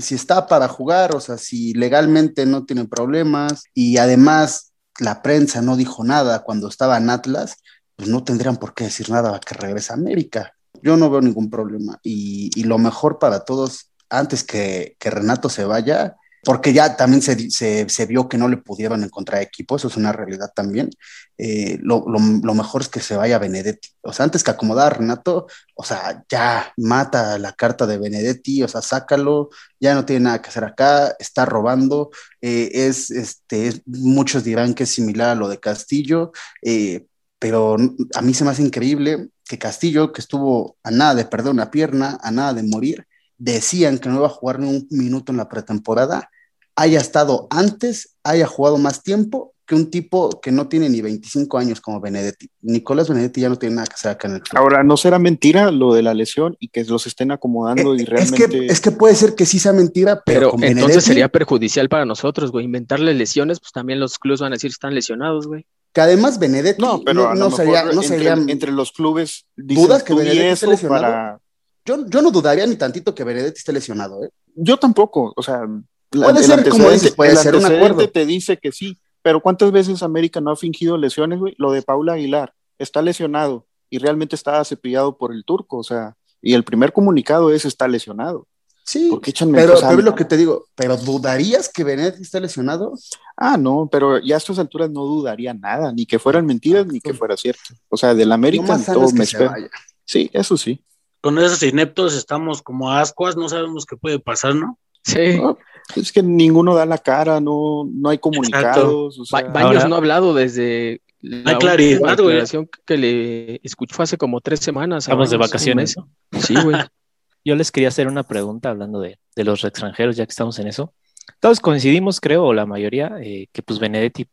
si 0.00 0.14
está 0.14 0.46
para 0.46 0.68
jugar, 0.68 1.14
o 1.14 1.20
sea, 1.20 1.38
si 1.38 1.74
legalmente 1.74 2.46
no 2.46 2.64
tiene 2.64 2.86
problemas 2.86 3.64
y 3.74 3.98
además 3.98 4.72
la 4.98 5.22
prensa 5.22 5.60
no 5.60 5.76
dijo 5.76 6.04
nada 6.04 6.44
cuando 6.44 6.68
estaba 6.68 6.96
en 6.96 7.10
Atlas, 7.10 7.56
pues 7.96 8.08
no 8.08 8.24
tendrían 8.24 8.56
por 8.56 8.74
qué 8.74 8.84
decir 8.84 9.10
nada 9.10 9.38
que 9.40 9.54
regrese 9.54 9.92
a 9.92 9.96
América. 9.96 10.52
Yo 10.82 10.96
no 10.96 11.10
veo 11.10 11.20
ningún 11.20 11.50
problema. 11.50 11.98
Y, 12.02 12.50
y 12.54 12.64
lo 12.64 12.78
mejor 12.78 13.18
para 13.18 13.44
todos, 13.44 13.90
antes 14.08 14.44
que, 14.44 14.96
que 14.98 15.10
Renato 15.10 15.48
se 15.48 15.64
vaya, 15.64 16.16
porque 16.44 16.72
ya 16.72 16.96
también 16.96 17.22
se, 17.22 17.50
se, 17.50 18.06
vio 18.06 18.28
que 18.28 18.38
no 18.38 18.48
le 18.48 18.56
pudieron 18.56 19.02
encontrar 19.02 19.42
equipo, 19.42 19.76
eso 19.76 19.88
es 19.88 19.96
una 19.96 20.12
realidad 20.12 20.52
también. 20.54 20.90
Eh, 21.38 21.78
lo, 21.82 22.04
lo, 22.06 22.18
lo, 22.42 22.54
mejor 22.54 22.82
es 22.82 22.88
que 22.88 23.00
se 23.00 23.16
vaya 23.16 23.38
Benedetti. 23.38 23.88
O 24.02 24.12
sea, 24.12 24.24
antes 24.24 24.44
que 24.44 24.50
acomodar 24.50 24.92
a 24.92 24.96
Renato, 24.96 25.46
o 25.74 25.84
sea, 25.84 26.24
ya 26.28 26.72
mata 26.76 27.38
la 27.38 27.52
carta 27.52 27.86
de 27.86 27.98
Benedetti, 27.98 28.62
o 28.62 28.68
sea, 28.68 28.82
sácalo, 28.82 29.50
ya 29.80 29.94
no 29.94 30.04
tiene 30.04 30.24
nada 30.24 30.42
que 30.42 30.50
hacer 30.50 30.64
acá, 30.64 31.16
está 31.18 31.44
robando. 31.46 32.10
Eh, 32.40 32.70
es, 32.72 33.10
este, 33.10 33.82
muchos 33.86 34.44
dirán 34.44 34.74
que 34.74 34.84
es 34.84 34.90
similar 34.90 35.30
a 35.30 35.34
lo 35.34 35.48
de 35.48 35.60
Castillo, 35.60 36.32
eh, 36.62 37.06
pero 37.38 37.76
a 38.14 38.22
mí 38.22 38.34
se 38.34 38.44
me 38.44 38.50
hace 38.50 38.62
increíble 38.62 39.30
que 39.44 39.58
Castillo, 39.58 40.12
que 40.12 40.20
estuvo 40.20 40.76
a 40.82 40.90
nada 40.90 41.14
de 41.14 41.24
perder 41.24 41.52
una 41.52 41.70
pierna, 41.70 42.18
a 42.22 42.30
nada 42.30 42.54
de 42.54 42.62
morir, 42.62 43.06
decían 43.38 43.98
que 43.98 44.08
no 44.08 44.16
iba 44.16 44.26
a 44.26 44.30
jugar 44.30 44.58
ni 44.60 44.68
un 44.68 44.86
minuto 44.90 45.32
en 45.32 45.38
la 45.38 45.48
pretemporada 45.48 46.30
haya 46.76 47.00
estado 47.00 47.46
antes, 47.50 48.16
haya 48.24 48.46
jugado 48.46 48.78
más 48.78 49.02
tiempo 49.02 49.54
que 49.66 49.74
un 49.74 49.90
tipo 49.90 50.40
que 50.42 50.52
no 50.52 50.68
tiene 50.68 50.90
ni 50.90 51.00
25 51.00 51.56
años 51.56 51.80
como 51.80 52.00
Benedetti. 52.00 52.50
Nicolás 52.62 53.08
Benedetti 53.08 53.40
ya 53.40 53.48
no 53.48 53.56
tiene 53.56 53.76
nada 53.76 53.86
que 53.86 53.94
hacer 53.94 54.10
acá 54.10 54.28
en 54.28 54.34
el 54.34 54.42
club. 54.42 54.60
Ahora, 54.60 54.82
¿no 54.82 54.96
será 54.96 55.18
mentira 55.18 55.70
lo 55.70 55.94
de 55.94 56.02
la 56.02 56.12
lesión 56.12 56.56
y 56.58 56.68
que 56.68 56.84
los 56.84 57.06
estén 57.06 57.30
acomodando 57.30 57.94
eh, 57.94 58.02
y 58.02 58.04
realmente... 58.04 58.44
Es 58.44 58.50
que, 58.50 58.66
es 58.66 58.80
que, 58.80 58.90
puede 58.90 59.14
ser 59.14 59.34
que 59.34 59.46
sí 59.46 59.58
sea 59.58 59.72
mentira, 59.72 60.22
pero, 60.24 60.50
pero 60.50 60.54
entonces 60.54 60.76
Benedetti, 60.76 61.06
sería 61.06 61.28
perjudicial 61.28 61.88
para 61.88 62.04
nosotros, 62.04 62.50
güey. 62.50 62.66
Inventarle 62.66 63.14
lesiones, 63.14 63.58
pues 63.58 63.72
también 63.72 64.00
los 64.00 64.18
clubes 64.18 64.40
van 64.40 64.52
a 64.52 64.56
decir 64.56 64.68
que 64.68 64.74
están 64.74 64.94
lesionados, 64.94 65.46
güey. 65.46 65.66
Que 65.94 66.02
además 66.02 66.38
Benedetti 66.38 66.82
no, 66.82 67.00
pero 67.02 67.34
no, 67.34 67.34
no 67.34 67.50
sería, 67.50 67.84
no 67.84 67.92
entre, 67.92 68.08
sería... 68.08 68.32
entre, 68.32 68.72
los 68.72 68.92
clubes 68.92 69.46
dudas 69.56 70.02
que 70.02 70.12
Benedetti 70.12 70.46
esté 70.46 70.66
lesionado. 70.66 71.02
Para... 71.02 71.40
Yo, 71.86 72.06
yo 72.06 72.20
no 72.20 72.30
dudaría 72.30 72.66
ni 72.66 72.76
tantito 72.76 73.14
que 73.14 73.24
Benedetti 73.24 73.58
esté 73.58 73.72
lesionado, 73.72 74.24
¿eh? 74.24 74.30
Yo 74.56 74.76
tampoco, 74.76 75.32
o 75.34 75.42
sea, 75.42 75.66
puede 76.14 76.42
ser, 76.42 76.68
como 76.68 76.90
dices, 76.90 77.14
puede 77.14 77.36
ser 77.36 77.56
un 77.56 77.64
acuerdo. 77.64 78.08
te 78.08 78.26
dice 78.26 78.58
que 78.58 78.72
sí, 78.72 78.98
pero 79.22 79.40
¿cuántas 79.40 79.72
veces 79.72 80.02
América 80.02 80.40
no 80.40 80.50
ha 80.50 80.56
fingido 80.56 80.96
lesiones, 80.96 81.38
güey? 81.38 81.54
Lo 81.58 81.72
de 81.72 81.82
Paula 81.82 82.14
Aguilar, 82.14 82.54
está 82.78 83.02
lesionado 83.02 83.66
y 83.90 83.98
realmente 83.98 84.36
estaba 84.36 84.64
cepillado 84.64 85.16
por 85.16 85.32
el 85.32 85.44
turco, 85.44 85.78
o 85.78 85.84
sea, 85.84 86.16
y 86.42 86.54
el 86.54 86.64
primer 86.64 86.92
comunicado 86.92 87.50
es 87.52 87.64
está 87.64 87.88
lesionado. 87.88 88.46
Sí, 88.86 89.10
pero, 89.50 89.76
pero 89.80 90.02
lo 90.02 90.14
que 90.14 90.26
te 90.26 90.36
digo, 90.36 90.66
¿pero 90.74 90.98
dudarías 90.98 91.70
que 91.70 91.84
Benet 91.84 92.20
esté 92.20 92.38
lesionado? 92.38 92.92
Ah, 93.34 93.56
no, 93.56 93.88
pero 93.90 94.18
ya 94.18 94.34
a 94.34 94.38
estas 94.38 94.58
alturas 94.58 94.90
no 94.90 95.04
dudaría 95.04 95.54
nada, 95.54 95.90
ni 95.90 96.04
que 96.04 96.18
fueran 96.18 96.44
mentiras, 96.44 96.86
ni 96.86 97.00
que 97.00 97.14
fuera 97.14 97.34
cierto. 97.34 97.62
O 97.88 97.96
sea, 97.96 98.14
del 98.14 98.30
América 98.30 98.76
no 98.76 98.84
todo 98.84 99.10
me 99.12 99.24
espera. 99.24 99.56
Sí, 100.04 100.28
eso 100.34 100.58
sí. 100.58 100.84
Con 101.22 101.38
esos 101.38 101.62
ineptos 101.62 102.14
estamos 102.14 102.60
como 102.60 102.92
ascuas, 102.92 103.38
no 103.38 103.48
sabemos 103.48 103.86
qué 103.86 103.96
puede 103.96 104.18
pasar, 104.18 104.54
¿no? 104.54 104.78
Sí. 105.02 105.38
No, 105.38 105.56
es 105.96 106.12
que 106.12 106.22
ninguno 106.22 106.74
da 106.74 106.86
la 106.86 106.98
cara, 106.98 107.40
no, 107.40 107.88
no 107.92 108.08
hay 108.08 108.18
comunicados. 108.18 109.18
O 109.18 109.24
sea, 109.24 109.42
ba 109.42 109.48
Baños 109.48 109.76
ahora, 109.76 109.88
no 109.88 109.94
ha 109.94 109.98
hablado 109.98 110.34
desde 110.34 111.02
la 111.20 111.52
hay 111.52 111.56
claridad, 111.56 112.16
declaración 112.16 112.68
que 112.84 112.96
le 112.96 113.60
escuchó 113.62 114.02
hace 114.02 114.18
como 114.18 114.40
tres 114.40 114.60
semanas. 114.60 115.04
Estamos 115.04 115.30
de 115.30 115.36
vacaciones. 115.36 115.96
Sí, 116.38 116.54
güey. 116.62 116.76
Yo 117.46 117.54
les 117.56 117.70
quería 117.70 117.88
hacer 117.88 118.08
una 118.08 118.22
pregunta 118.22 118.70
hablando 118.70 119.00
de, 119.00 119.18
de, 119.36 119.44
los 119.44 119.64
extranjeros, 119.64 120.16
ya 120.16 120.24
que 120.24 120.30
estamos 120.30 120.58
en 120.58 120.66
eso. 120.66 120.94
Todos 121.40 121.60
coincidimos, 121.60 122.20
creo, 122.20 122.44
o 122.44 122.54
la 122.54 122.64
mayoría, 122.64 123.18
eh, 123.20 123.48
que 123.52 123.62
pues 123.62 123.78
Benedetti 123.78 124.26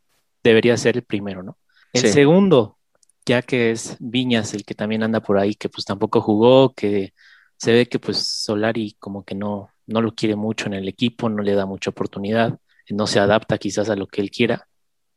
debería 0.44 0.78
ser 0.78 0.96
el 0.96 1.04
primero, 1.04 1.44
¿no? 1.44 1.58
El 1.92 2.02
sí. 2.02 2.10
segundo, 2.10 2.78
ya 3.26 3.42
que 3.42 3.72
es 3.72 3.98
Viñas 4.00 4.54
el 4.54 4.64
que 4.64 4.76
también 4.76 5.04
anda 5.04 5.20
por 5.20 5.38
ahí, 5.38 5.56
que 5.56 5.68
pues 5.68 5.86
tampoco 5.86 6.22
jugó, 6.22 6.74
que 6.74 7.14
se 7.58 7.74
ve 7.74 7.88
que 7.88 8.00
pues 8.00 8.18
Solari 8.18 8.96
como 8.98 9.24
que 9.24 9.36
no, 9.36 9.70
no 9.92 10.02
lo 10.02 10.14
quiere 10.14 10.36
mucho 10.36 10.68
en 10.68 10.74
el 10.74 10.88
equipo, 10.88 11.30
no 11.30 11.42
le 11.44 11.54
da 11.54 11.66
mucha 11.66 11.90
oportunidad, 11.92 12.60
no 12.90 13.08
se 13.08 13.20
adapta 13.20 13.58
quizás 13.58 13.90
a 13.90 13.96
lo 13.96 14.08
que 14.08 14.22
él 14.22 14.32
quiera. 14.32 14.68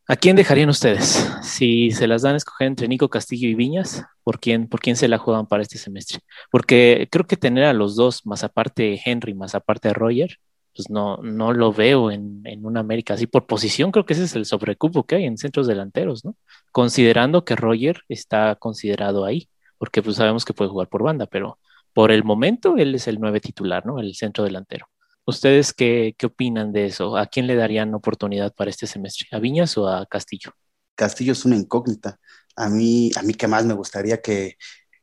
¿A 0.06 0.16
quién 0.16 0.36
dejarían 0.36 0.68
ustedes? 0.68 1.26
Si 1.42 1.90
se 1.90 2.06
las 2.06 2.22
dan 2.22 2.34
a 2.34 2.36
escoger 2.36 2.66
entre 2.66 2.88
Nico 2.88 3.08
Castillo 3.08 3.48
y 3.48 3.54
Viñas, 3.54 4.04
¿por 4.22 4.38
quién, 4.38 4.68
¿por 4.68 4.80
quién 4.80 4.96
se 4.96 5.08
la 5.08 5.18
juegan 5.18 5.46
para 5.46 5.62
este 5.62 5.78
semestre? 5.78 6.20
Porque 6.50 7.08
creo 7.10 7.26
que 7.26 7.36
tener 7.36 7.64
a 7.64 7.72
los 7.72 7.96
dos, 7.96 8.26
más 8.26 8.44
aparte 8.44 9.00
Henry, 9.04 9.34
más 9.34 9.54
aparte 9.54 9.92
Roger, 9.94 10.38
pues 10.74 10.90
no, 10.90 11.18
no 11.18 11.52
lo 11.52 11.72
veo 11.72 12.10
en, 12.10 12.42
en 12.44 12.66
una 12.66 12.80
América 12.80 13.14
así 13.14 13.26
por 13.26 13.46
posición, 13.46 13.92
creo 13.92 14.04
que 14.04 14.14
ese 14.14 14.24
es 14.24 14.34
el 14.34 14.44
sobrecupo 14.44 15.04
que 15.04 15.16
hay 15.16 15.24
en 15.24 15.38
centros 15.38 15.66
delanteros, 15.66 16.24
¿no? 16.24 16.36
Considerando 16.72 17.44
que 17.44 17.56
Roger 17.56 18.02
está 18.08 18.56
considerado 18.56 19.24
ahí, 19.24 19.48
porque 19.78 20.02
pues 20.02 20.16
sabemos 20.16 20.44
que 20.44 20.52
puede 20.52 20.70
jugar 20.70 20.88
por 20.88 21.02
banda, 21.02 21.26
pero 21.26 21.58
por 21.94 22.12
el 22.12 22.24
momento 22.24 22.76
él 22.76 22.94
es 22.94 23.08
el 23.08 23.18
nueve 23.20 23.40
titular, 23.40 23.86
¿no? 23.86 23.98
El 24.00 24.14
centro 24.14 24.44
delantero. 24.44 24.88
¿Ustedes 25.24 25.72
qué, 25.72 26.14
qué, 26.18 26.26
opinan 26.26 26.72
de 26.72 26.86
eso? 26.86 27.16
¿A 27.16 27.26
quién 27.26 27.46
le 27.46 27.54
darían 27.54 27.94
oportunidad 27.94 28.52
para 28.52 28.68
este 28.68 28.86
semestre? 28.86 29.28
¿A 29.32 29.38
Viñas 29.38 29.78
o 29.78 29.88
a 29.88 30.04
Castillo? 30.04 30.52
Castillo 30.94 31.32
es 31.32 31.44
una 31.46 31.56
incógnita. 31.56 32.18
A 32.56 32.68
mí, 32.68 33.10
a 33.16 33.22
mí 33.22 33.32
que 33.32 33.48
más 33.48 33.64
me 33.64 33.72
gustaría 33.72 34.20
que, 34.20 34.58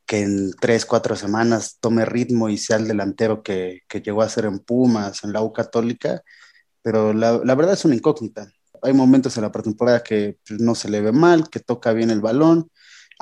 que 0.05 0.21
en 0.21 0.51
tres, 0.59 0.85
cuatro 0.85 1.15
semanas 1.15 1.77
tome 1.79 2.05
ritmo 2.05 2.49
y 2.49 2.57
sea 2.57 2.77
el 2.77 2.87
delantero 2.87 3.41
que, 3.41 3.81
que 3.87 4.01
llegó 4.01 4.21
a 4.21 4.29
ser 4.29 4.45
en 4.45 4.59
Pumas, 4.59 5.23
en 5.23 5.33
la 5.33 5.41
U 5.41 5.51
Católica, 5.51 6.21
pero 6.81 7.13
la, 7.13 7.41
la 7.43 7.55
verdad 7.55 7.73
es 7.73 7.85
una 7.85 7.95
incógnita. 7.95 8.51
Hay 8.83 8.93
momentos 8.93 9.37
en 9.37 9.43
la 9.43 9.51
pretemporada 9.51 10.03
que 10.03 10.37
pues, 10.45 10.59
no 10.59 10.75
se 10.75 10.89
le 10.89 11.01
ve 11.01 11.11
mal, 11.11 11.49
que 11.49 11.59
toca 11.59 11.93
bien 11.93 12.11
el 12.11 12.21
balón, 12.21 12.69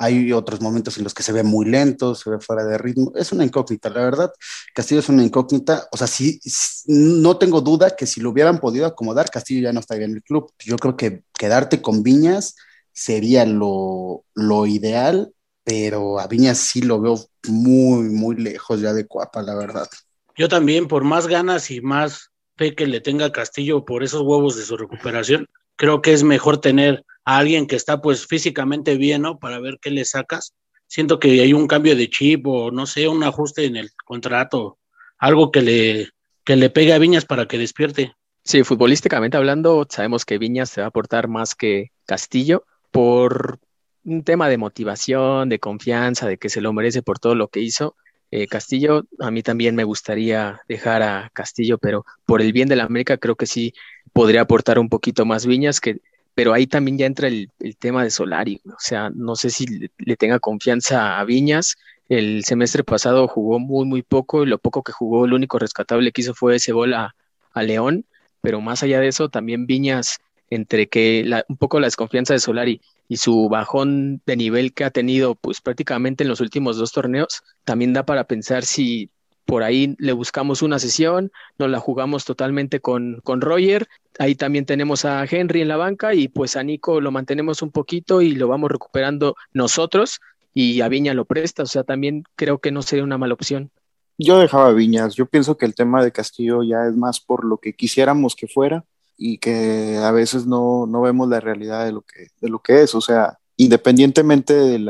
hay 0.02 0.32
otros 0.32 0.62
momentos 0.62 0.96
en 0.96 1.04
los 1.04 1.12
que 1.12 1.22
se 1.22 1.30
ve 1.30 1.42
muy 1.42 1.66
lento, 1.66 2.14
se 2.14 2.30
ve 2.30 2.40
fuera 2.40 2.64
de 2.64 2.78
ritmo. 2.78 3.12
Es 3.14 3.32
una 3.32 3.44
incógnita, 3.44 3.90
la 3.90 4.00
verdad. 4.00 4.32
Castillo 4.74 5.00
es 5.00 5.10
una 5.10 5.22
incógnita. 5.22 5.88
O 5.92 5.98
sea, 5.98 6.06
sí, 6.06 6.40
no 6.86 7.36
tengo 7.36 7.60
duda 7.60 7.94
que 7.94 8.06
si 8.06 8.22
lo 8.22 8.30
hubieran 8.30 8.60
podido 8.60 8.86
acomodar, 8.86 9.28
Castillo 9.28 9.60
ya 9.60 9.74
no 9.74 9.80
estaría 9.80 10.06
en 10.06 10.14
el 10.14 10.22
club. 10.22 10.50
Yo 10.58 10.78
creo 10.78 10.96
que 10.96 11.22
quedarte 11.38 11.82
con 11.82 12.02
Viñas 12.02 12.56
sería 12.94 13.44
lo, 13.44 14.24
lo 14.32 14.64
ideal, 14.64 15.34
pero 15.64 16.18
a 16.18 16.26
Viñas 16.26 16.56
sí 16.56 16.80
lo 16.80 16.98
veo 16.98 17.20
muy, 17.46 18.08
muy 18.08 18.36
lejos 18.36 18.80
ya 18.80 18.94
de 18.94 19.06
Cuapa, 19.06 19.42
la 19.42 19.54
verdad. 19.54 19.86
Yo 20.34 20.48
también, 20.48 20.88
por 20.88 21.04
más 21.04 21.26
ganas 21.26 21.70
y 21.70 21.82
más 21.82 22.30
fe 22.56 22.74
que 22.74 22.86
le 22.86 23.02
tenga 23.02 23.32
Castillo 23.32 23.84
por 23.84 24.02
esos 24.02 24.22
huevos 24.22 24.56
de 24.56 24.62
su 24.62 24.78
recuperación, 24.78 25.46
creo 25.80 26.02
que 26.02 26.12
es 26.12 26.24
mejor 26.24 26.58
tener 26.58 27.06
a 27.24 27.38
alguien 27.38 27.66
que 27.66 27.74
está 27.74 28.02
pues 28.02 28.26
físicamente 28.26 28.98
bien, 28.98 29.22
¿no? 29.22 29.38
Para 29.38 29.60
ver 29.60 29.78
qué 29.80 29.90
le 29.90 30.04
sacas. 30.04 30.52
Siento 30.86 31.18
que 31.18 31.40
hay 31.40 31.54
un 31.54 31.66
cambio 31.66 31.96
de 31.96 32.10
chip 32.10 32.46
o 32.46 32.70
no 32.70 32.84
sé, 32.84 33.08
un 33.08 33.24
ajuste 33.24 33.64
en 33.64 33.76
el 33.76 33.88
contrato, 34.04 34.78
algo 35.16 35.50
que 35.50 35.62
le, 35.62 36.10
que 36.44 36.56
le 36.56 36.68
pegue 36.68 36.92
a 36.92 36.98
Viñas 36.98 37.24
para 37.24 37.48
que 37.48 37.56
despierte. 37.56 38.12
Sí, 38.44 38.62
futbolísticamente 38.62 39.38
hablando, 39.38 39.86
sabemos 39.88 40.26
que 40.26 40.36
Viñas 40.36 40.68
se 40.68 40.82
va 40.82 40.84
a 40.84 40.88
aportar 40.88 41.28
más 41.28 41.54
que 41.54 41.92
Castillo 42.04 42.66
por 42.90 43.58
un 44.04 44.22
tema 44.22 44.50
de 44.50 44.58
motivación, 44.58 45.48
de 45.48 45.60
confianza, 45.60 46.26
de 46.26 46.36
que 46.36 46.50
se 46.50 46.60
lo 46.60 46.74
merece 46.74 47.00
por 47.00 47.18
todo 47.18 47.34
lo 47.34 47.48
que 47.48 47.60
hizo. 47.60 47.96
Eh, 48.32 48.46
Castillo, 48.46 49.04
a 49.18 49.30
mí 49.30 49.42
también 49.42 49.74
me 49.74 49.84
gustaría 49.84 50.60
dejar 50.68 51.02
a 51.02 51.30
Castillo, 51.32 51.78
pero 51.78 52.06
por 52.26 52.42
el 52.42 52.52
bien 52.52 52.68
de 52.68 52.76
la 52.76 52.84
América 52.84 53.18
creo 53.18 53.34
que 53.34 53.46
sí 53.46 53.74
podría 54.12 54.42
aportar 54.42 54.78
un 54.78 54.88
poquito 54.88 55.24
más 55.24 55.46
Viñas, 55.46 55.80
que 55.80 56.00
pero 56.34 56.54
ahí 56.54 56.66
también 56.66 56.96
ya 56.96 57.06
entra 57.06 57.28
el, 57.28 57.50
tema 57.78 58.04
de 58.04 58.10
Solari, 58.10 58.60
o 58.64 58.78
sea, 58.78 59.10
no 59.10 59.36
sé 59.36 59.50
si 59.50 59.66
le, 59.98 60.16
tenga 60.16 60.38
confianza 60.38 61.18
a 61.18 61.24
Viñas, 61.24 61.76
el 62.08 62.44
semestre 62.44 62.84
pasado 62.84 63.28
jugó 63.28 63.58
muy, 63.58 63.84
muy 63.84 64.02
poco, 64.02 64.42
y 64.42 64.46
lo 64.46 64.58
poco 64.58 64.82
que 64.82 64.92
jugó, 64.92 65.26
lo 65.26 65.36
único 65.36 65.58
rescatable 65.58 66.12
que 66.12 66.22
hizo 66.22 66.34
fue 66.34 66.56
ese 66.56 66.72
gol 66.72 66.94
a, 66.94 67.14
León, 67.56 68.06
pero 68.40 68.60
más 68.60 68.82
allá 68.82 69.00
de 69.00 69.08
eso, 69.08 69.28
también 69.28 69.66
Viñas, 69.66 70.18
entre 70.50 70.86
que 70.88 71.28
un 71.48 71.56
poco 71.56 71.78
la 71.80 71.88
desconfianza 71.88 72.32
de 72.32 72.40
Solari 72.40 72.80
y 73.10 73.16
su 73.16 73.48
bajón 73.48 74.22
de 74.24 74.36
nivel 74.36 74.72
que 74.72 74.84
ha 74.84 74.90
tenido, 74.90 75.34
pues 75.34 75.60
prácticamente 75.60 76.22
en 76.22 76.28
los 76.28 76.40
últimos 76.40 76.76
dos 76.76 76.92
torneos, 76.92 77.42
también 77.64 77.92
da 77.92 78.04
para 78.06 78.22
pensar 78.22 78.64
si 78.64 79.10
por 79.46 79.64
ahí 79.64 79.96
le 79.98 80.12
buscamos 80.12 80.62
una 80.62 80.78
sesión, 80.78 81.32
nos 81.58 81.68
la 81.70 81.80
jugamos 81.80 82.24
totalmente 82.24 82.78
con, 82.78 83.20
con 83.24 83.40
Roger, 83.40 83.88
ahí 84.20 84.36
también 84.36 84.64
tenemos 84.64 85.04
a 85.04 85.24
Henry 85.24 85.60
en 85.60 85.66
la 85.66 85.76
banca 85.76 86.14
y 86.14 86.28
pues 86.28 86.54
a 86.54 86.62
Nico 86.62 87.00
lo 87.00 87.10
mantenemos 87.10 87.62
un 87.62 87.72
poquito 87.72 88.22
y 88.22 88.36
lo 88.36 88.46
vamos 88.46 88.70
recuperando 88.70 89.34
nosotros 89.52 90.20
y 90.54 90.80
a 90.80 90.86
Viña 90.86 91.12
lo 91.12 91.24
presta, 91.24 91.64
o 91.64 91.66
sea, 91.66 91.82
también 91.82 92.22
creo 92.36 92.58
que 92.58 92.70
no 92.70 92.80
sería 92.80 93.02
una 93.02 93.18
mala 93.18 93.34
opción. 93.34 93.72
Yo 94.18 94.38
dejaba 94.38 94.72
Viñas, 94.72 95.16
yo 95.16 95.26
pienso 95.26 95.56
que 95.56 95.66
el 95.66 95.74
tema 95.74 96.04
de 96.04 96.12
Castillo 96.12 96.62
ya 96.62 96.86
es 96.86 96.94
más 96.94 97.18
por 97.18 97.44
lo 97.44 97.58
que 97.58 97.72
quisiéramos 97.72 98.36
que 98.36 98.46
fuera 98.46 98.84
y 99.22 99.36
que 99.36 99.98
a 100.02 100.10
veces 100.12 100.46
no, 100.46 100.86
no 100.86 101.02
vemos 101.02 101.28
la 101.28 101.40
realidad 101.40 101.84
de 101.84 101.92
lo, 101.92 102.00
que, 102.00 102.28
de 102.40 102.48
lo 102.48 102.60
que 102.60 102.82
es, 102.82 102.94
o 102.94 103.02
sea, 103.02 103.38
independientemente 103.56 104.54
del 104.54 104.88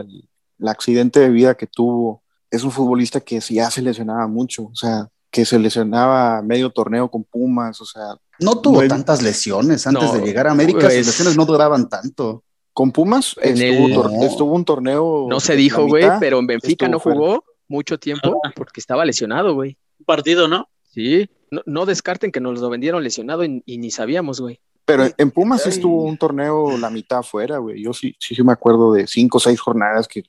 accidente 0.67 1.19
de 1.19 1.31
vida 1.31 1.57
que 1.57 1.67
tuvo, 1.67 2.23
es 2.49 2.63
un 2.63 2.71
futbolista 2.71 3.21
que 3.21 3.41
ya 3.41 3.71
se 3.73 3.83
lesionaba 3.83 4.29
mucho, 4.29 4.65
o 4.67 4.75
sea, 4.75 5.09
que 5.33 5.45
se 5.45 5.59
lesionaba 5.59 6.43
medio 6.43 6.71
torneo 6.71 7.11
con 7.11 7.25
Pumas, 7.25 7.81
o 7.81 7.85
sea, 7.85 8.17
No 8.39 8.61
tuvo 8.61 8.77
Bueno, 8.77 8.95
tantas 8.95 9.21
lesiones 9.23 9.87
antes 9.87 10.05
no, 10.05 10.13
de 10.19 10.23
llegar 10.25 10.47
a 10.47 10.53
América, 10.53 10.81
pues- 10.83 10.99
sus 10.99 11.07
lesiones 11.09 11.37
no 11.37 11.45
duraban 11.45 11.89
tanto. 11.89 12.43
Con 12.73 12.93
Pumas 12.93 13.35
En 13.43 13.61
estuvo, 13.61 13.87
el- 13.89 13.95
tor- 13.95 14.25
estuvo 14.25 14.55
un 14.55 14.65
torneo. 14.65 15.27
No 15.29 15.41
se 15.41 15.57
dijo, 15.57 15.87
güey, 15.87 16.07
pero 16.21 16.39
en 16.39 16.47
Benfica 16.47 16.89
no 16.89 17.01
fuera. 17.01 17.19
jugó 17.19 17.45
mucho 17.69 17.99
tiempo 17.99 18.41
porque 18.55 18.81
estaba 18.81 19.05
lesionado, 19.05 19.55
güey. 19.55 19.77
Un 19.99 20.05
partido, 20.07 20.47
¿no? 20.49 20.69
Sí, 20.89 21.29
no, 21.51 21.63
no 21.67 21.87
descarten 21.87 22.33
que 22.33 22.41
nos 22.41 22.61
lo 22.61 22.71
vendieron 22.71 23.03
lesionado 23.03 23.45
y, 23.45 23.63
y 23.67 23.79
ni 23.79 23.91
sabíamos, 23.91 24.41
güey. 24.41 24.61
Pero 24.85 25.05
en- 25.05 25.15
en 25.19 25.31
Pumas 25.31 25.67
Ay. 25.67 25.73
estuvo 25.73 26.03
un 26.05 26.17
torneo 26.17 26.77
la 26.79 26.91
mitad 26.91 27.23
fuera, 27.23 27.59
güey. 27.59 27.83
Yo 27.83 27.93
sí, 27.93 28.15
sí, 28.19 28.35
sí 28.35 28.43
me 28.43 28.53
acuerdo 28.53 28.93
de 28.93 29.07
cinco 29.07 29.39
o 29.39 29.41
seis 29.41 29.61
jornadas 29.61 30.09
que, 30.09 30.23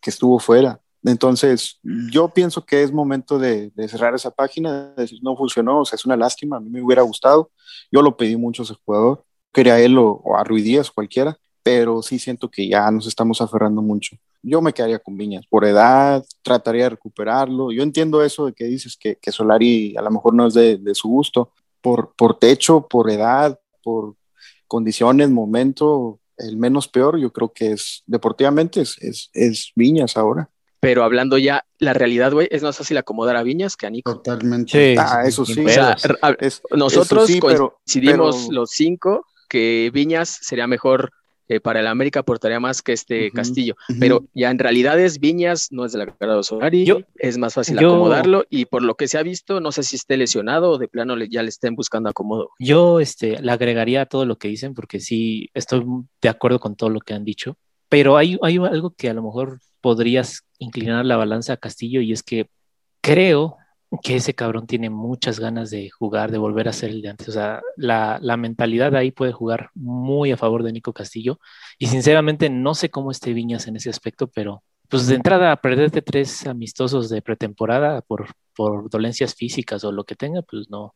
que 0.00 0.10
estuvo 0.10 0.38
fuera. 0.38 0.80
Entonces, 1.04 1.78
yo 2.10 2.28
pienso 2.28 2.64
que 2.66 2.82
es 2.82 2.92
momento 2.92 3.38
de, 3.38 3.70
de 3.70 3.88
cerrar 3.88 4.14
esa 4.14 4.30
página, 4.32 4.90
de 4.96 5.02
decir, 5.02 5.20
no 5.22 5.36
funcionó, 5.36 5.80
o 5.80 5.84
sea, 5.84 5.96
es 5.96 6.04
una 6.04 6.16
lástima, 6.16 6.56
a 6.56 6.60
mí 6.60 6.68
me 6.70 6.82
hubiera 6.82 7.02
gustado. 7.02 7.50
Yo 7.92 8.02
lo 8.02 8.16
pedí 8.16 8.36
mucho 8.36 8.62
a 8.62 8.64
ese 8.64 8.74
jugador, 8.84 9.24
quería 9.52 9.78
él 9.78 9.96
o, 9.96 10.20
o 10.24 10.36
a 10.36 10.42
Ruiz 10.42 10.64
Díaz, 10.64 10.90
cualquiera, 10.90 11.38
pero 11.62 12.02
sí 12.02 12.18
siento 12.18 12.50
que 12.50 12.68
ya 12.68 12.90
nos 12.90 13.06
estamos 13.06 13.40
aferrando 13.40 13.80
mucho. 13.80 14.16
Yo 14.42 14.62
me 14.62 14.72
quedaría 14.72 14.98
con 15.00 15.16
Viñas, 15.16 15.46
por 15.48 15.64
edad, 15.64 16.24
trataría 16.42 16.84
de 16.84 16.90
recuperarlo. 16.90 17.72
Yo 17.72 17.82
entiendo 17.82 18.22
eso 18.22 18.46
de 18.46 18.52
que 18.52 18.64
dices 18.64 18.96
que, 18.96 19.16
que 19.16 19.32
Solari 19.32 19.96
a 19.96 20.02
lo 20.02 20.10
mejor 20.10 20.34
no 20.34 20.46
es 20.46 20.54
de, 20.54 20.76
de 20.78 20.94
su 20.94 21.08
gusto, 21.08 21.52
por, 21.80 22.14
por 22.16 22.38
techo, 22.38 22.86
por 22.88 23.10
edad, 23.10 23.58
por 23.82 24.14
condiciones, 24.66 25.30
momento, 25.30 26.20
el 26.36 26.56
menos 26.56 26.88
peor, 26.88 27.18
yo 27.18 27.32
creo 27.32 27.52
que 27.52 27.72
es 27.72 28.02
deportivamente 28.06 28.80
es, 28.82 28.96
es, 29.00 29.30
es 29.32 29.72
Viñas 29.74 30.16
ahora. 30.16 30.48
Pero 30.80 31.02
hablando 31.02 31.38
ya, 31.38 31.64
la 31.80 31.92
realidad, 31.92 32.32
güey, 32.32 32.46
es 32.52 32.62
más 32.62 32.76
fácil 32.78 32.96
acomodar 32.98 33.34
a 33.36 33.42
Viñas 33.42 33.76
que 33.76 33.86
a 33.86 33.90
Nico. 33.90 34.14
Totalmente. 34.14 34.94
Ah, 34.96 35.22
eso 35.26 35.44
sí. 35.44 35.64
O 35.64 35.68
sea, 35.68 35.96
pedos. 35.96 36.18
a- 36.22 36.36
Es- 36.38 36.62
nosotros 36.70 37.24
eso 37.24 37.32
sí, 37.32 37.40
pero- 37.40 37.76
coincidimos 37.84 38.36
pero- 38.46 38.52
los 38.60 38.70
cinco 38.70 39.26
que 39.48 39.90
Viñas 39.92 40.28
sería 40.42 40.68
mejor 40.68 41.10
eh, 41.48 41.60
para 41.60 41.80
el 41.80 41.86
América, 41.86 42.20
aportaría 42.20 42.60
más 42.60 42.82
que 42.82 42.92
este 42.92 43.30
Castillo. 43.30 43.74
Pero 43.98 44.24
ya 44.34 44.50
en 44.50 44.58
realidad 44.58 44.98
es 45.00 45.18
Viñas, 45.18 45.68
no 45.70 45.84
es 45.86 45.92
del 45.92 46.02
agrado 46.02 46.36
de 46.38 46.42
Solari, 46.42 46.84
Yo- 46.84 47.00
es 47.16 47.38
más 47.38 47.54
fácil 47.54 47.78
yo- 47.78 47.88
acomodarlo 47.88 48.44
y 48.50 48.66
por 48.66 48.82
lo 48.82 48.94
que 48.96 49.08
se 49.08 49.18
ha 49.18 49.22
visto, 49.22 49.60
no 49.60 49.72
sé 49.72 49.82
si 49.82 49.96
esté 49.96 50.16
lesionado 50.16 50.70
o 50.72 50.78
de 50.78 50.88
plano 50.88 51.16
le- 51.16 51.28
ya 51.28 51.42
le 51.42 51.48
estén 51.48 51.74
buscando 51.74 52.08
acomodo. 52.10 52.50
Yo 52.58 53.00
este, 53.00 53.40
le 53.40 53.50
agregaría 53.52 54.06
todo 54.06 54.26
lo 54.26 54.36
que 54.36 54.48
dicen 54.48 54.74
porque 54.74 55.00
sí 55.00 55.48
estoy 55.54 55.84
de 56.22 56.28
acuerdo 56.28 56.60
con 56.60 56.76
todo 56.76 56.90
lo 56.90 57.00
que 57.00 57.14
han 57.14 57.24
dicho, 57.24 57.56
pero 57.88 58.16
hay, 58.16 58.38
hay 58.42 58.56
algo 58.58 58.90
que 58.90 59.08
a 59.08 59.14
lo 59.14 59.22
mejor 59.22 59.60
podrías 59.80 60.42
inclinar 60.58 61.06
la 61.06 61.16
balanza 61.16 61.54
a 61.54 61.56
Castillo 61.56 62.00
y 62.00 62.12
es 62.12 62.22
que 62.22 62.48
creo 63.00 63.56
que 64.02 64.16
ese 64.16 64.34
cabrón 64.34 64.66
tiene 64.66 64.90
muchas 64.90 65.40
ganas 65.40 65.70
de 65.70 65.90
jugar, 65.90 66.30
de 66.30 66.38
volver 66.38 66.68
a 66.68 66.72
ser 66.72 66.90
el 66.90 67.02
de 67.02 67.08
antes. 67.08 67.28
O 67.28 67.32
sea, 67.32 67.62
la, 67.76 68.18
la 68.22 68.36
mentalidad 68.36 68.94
ahí 68.94 69.10
puede 69.10 69.32
jugar 69.32 69.70
muy 69.74 70.30
a 70.30 70.36
favor 70.36 70.62
de 70.62 70.72
Nico 70.72 70.92
Castillo 70.92 71.38
y 71.78 71.86
sinceramente 71.86 72.50
no 72.50 72.74
sé 72.74 72.90
cómo 72.90 73.10
esté 73.10 73.32
Viñas 73.32 73.66
en 73.66 73.76
ese 73.76 73.90
aspecto, 73.90 74.28
pero 74.28 74.62
pues 74.88 75.06
de 75.06 75.14
entrada 75.16 75.56
perderte 75.56 76.02
tres 76.02 76.46
amistosos 76.46 77.08
de 77.08 77.22
pretemporada 77.22 78.00
por, 78.02 78.28
por 78.54 78.90
dolencias 78.90 79.34
físicas 79.34 79.84
o 79.84 79.92
lo 79.92 80.04
que 80.04 80.14
tenga, 80.14 80.42
pues 80.42 80.70
no, 80.70 80.94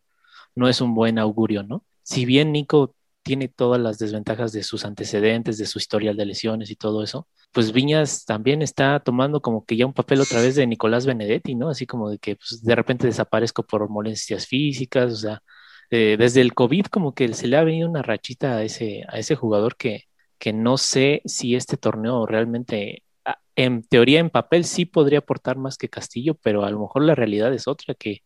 no 0.54 0.68
es 0.68 0.80
un 0.80 0.94
buen 0.94 1.18
augurio, 1.18 1.62
¿no? 1.62 1.84
Si 2.02 2.24
bien 2.24 2.52
Nico 2.52 2.94
tiene 3.22 3.48
todas 3.48 3.80
las 3.80 3.98
desventajas 3.98 4.52
de 4.52 4.62
sus 4.62 4.84
antecedentes, 4.84 5.58
de 5.58 5.66
su 5.66 5.78
historial 5.78 6.16
de 6.16 6.26
lesiones 6.26 6.70
y 6.70 6.76
todo 6.76 7.02
eso, 7.02 7.28
pues 7.52 7.72
Viñas 7.72 8.24
también 8.24 8.62
está 8.62 9.00
tomando 9.00 9.40
como 9.40 9.64
que 9.64 9.76
ya 9.76 9.86
un 9.86 9.92
papel 9.92 10.20
otra 10.20 10.40
vez 10.40 10.56
de 10.56 10.66
Nicolás 10.66 11.06
Benedetti, 11.06 11.54
¿no? 11.54 11.68
Así 11.68 11.86
como 11.86 12.10
de 12.10 12.18
que 12.18 12.36
pues, 12.36 12.62
de 12.62 12.74
repente 12.74 13.06
desaparezco 13.06 13.62
por 13.64 13.88
molestias 13.88 14.46
físicas, 14.46 15.12
o 15.12 15.16
sea, 15.16 15.42
eh, 15.90 16.16
desde 16.18 16.40
el 16.40 16.54
COVID 16.54 16.86
como 16.86 17.14
que 17.14 17.32
se 17.34 17.46
le 17.48 17.56
ha 17.56 17.64
venido 17.64 17.88
una 17.88 18.02
rachita 18.02 18.56
a 18.56 18.62
ese, 18.62 19.04
a 19.08 19.18
ese 19.18 19.36
jugador 19.36 19.76
que, 19.76 20.04
que 20.38 20.52
no 20.52 20.78
sé 20.78 21.22
si 21.26 21.54
este 21.54 21.76
torneo 21.76 22.26
realmente, 22.26 23.04
en 23.56 23.82
teoría, 23.84 24.20
en 24.20 24.30
papel 24.30 24.64
sí 24.64 24.86
podría 24.86 25.20
aportar 25.20 25.58
más 25.58 25.76
que 25.76 25.88
Castillo, 25.90 26.34
pero 26.42 26.64
a 26.64 26.70
lo 26.70 26.80
mejor 26.80 27.04
la 27.04 27.14
realidad 27.14 27.52
es 27.54 27.68
otra, 27.68 27.94
que 27.94 28.22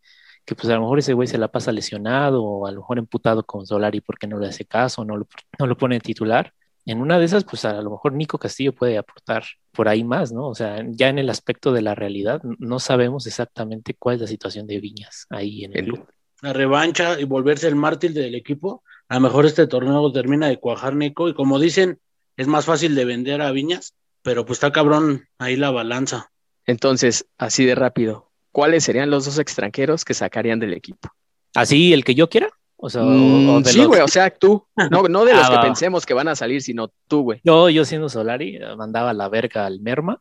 que 0.47 0.55
pues 0.55 0.69
a 0.69 0.75
lo 0.75 0.81
mejor 0.81 0.99
ese 0.99 1.11
güey 1.13 1.27
se 1.27 1.37
la 1.37 1.49
pasa 1.49 1.73
lesionado 1.73 2.41
o 2.41 2.65
a 2.67 2.71
lo 2.71 2.79
mejor 2.79 2.97
emputado 2.99 3.43
con 3.45 3.67
Solari 3.67 3.99
porque 4.01 4.27
no 4.27 4.39
le 4.39 4.47
hace 4.47 4.63
caso, 4.65 5.03
no 5.03 5.17
lo, 5.17 5.27
no 5.59 5.67
lo 5.67 5.77
pone 5.77 5.99
titular. 5.99 6.53
En 6.85 7.01
una 7.01 7.19
de 7.19 7.25
esas, 7.25 7.43
pues 7.43 7.65
a 7.65 7.81
lo 7.81 7.91
mejor 7.91 8.13
Nico 8.13 8.37
Castillo 8.37 8.73
puede 8.73 8.97
aportar 8.97 9.43
por 9.73 9.89
ahí 9.89 10.05
más, 10.05 10.31
¿no? 10.31 10.47
O 10.47 10.55
sea, 10.55 10.81
ya 10.87 11.09
en 11.09 11.19
el 11.19 11.29
aspecto 11.29 11.73
de 11.73 11.81
la 11.81 11.95
realidad, 11.95 12.41
no 12.59 12.79
sabemos 12.79 13.27
exactamente 13.27 13.93
cuál 13.99 14.15
es 14.15 14.21
la 14.21 14.27
situación 14.27 14.67
de 14.67 14.79
Viñas 14.79 15.27
ahí 15.29 15.65
en 15.65 15.73
el 15.73 15.79
El- 15.79 15.85
club. 15.93 16.07
La 16.41 16.53
revancha 16.53 17.19
y 17.19 17.25
volverse 17.25 17.67
el 17.67 17.75
mártir 17.75 18.13
del 18.13 18.35
equipo. 18.35 18.83
A 19.09 19.15
lo 19.15 19.21
mejor 19.21 19.45
este 19.45 19.67
torneo 19.67 20.11
termina 20.13 20.47
de 20.47 20.59
cuajar 20.59 20.95
Nico 20.95 21.27
y 21.27 21.33
como 21.33 21.59
dicen, 21.59 21.99
es 22.37 22.47
más 22.47 22.63
fácil 22.65 22.95
de 22.95 23.03
vender 23.05 23.41
a 23.41 23.51
Viñas, 23.51 23.95
pero 24.21 24.45
pues 24.45 24.57
está 24.57 24.71
cabrón 24.71 25.25
ahí 25.39 25.57
la 25.57 25.71
balanza. 25.71 26.31
Entonces, 26.65 27.25
así 27.37 27.65
de 27.65 27.75
rápido, 27.75 28.26
¿cuáles 28.57 28.85
serían 28.85 29.11
los 29.11 29.25
dos 29.25 29.37
extranjeros 29.37 30.03
que 30.03 30.15
sacarían 30.15 30.59
del 30.59 30.73
equipo? 30.73 31.11
¿Así 31.53 31.93
el 31.93 32.03
que 32.03 32.15
yo 32.15 32.27
quiera? 32.27 32.49
O 32.79 32.91
sea, 32.91 33.01
Mm, 33.01 33.49
o 33.49 33.61
de 33.61 33.71
sí, 33.71 33.77
los- 33.79 33.87
güey, 33.87 34.01
o 34.01 34.07
sea, 34.07 34.29
tú, 34.29 34.63
no, 34.91 35.03
no 35.09 35.25
de 35.25 35.33
los 35.33 35.45
Ah, 35.45 35.49
que 35.49 35.55
va. 35.55 35.61
pensemos 35.61 36.05
que 36.05 36.13
van 36.13 36.27
a 36.27 36.35
salir, 36.35 36.61
sino 36.61 36.91
tú, 37.07 37.23
güey. 37.23 37.41
Yo, 37.43 37.69
yo 37.69 37.83
siendo 37.85 38.07
Solari, 38.07 38.57
eh, 38.57 38.75
mandaba 38.77 39.13
la 39.13 39.29
verga 39.29 39.65
al 39.65 39.79
Merma 39.79 40.19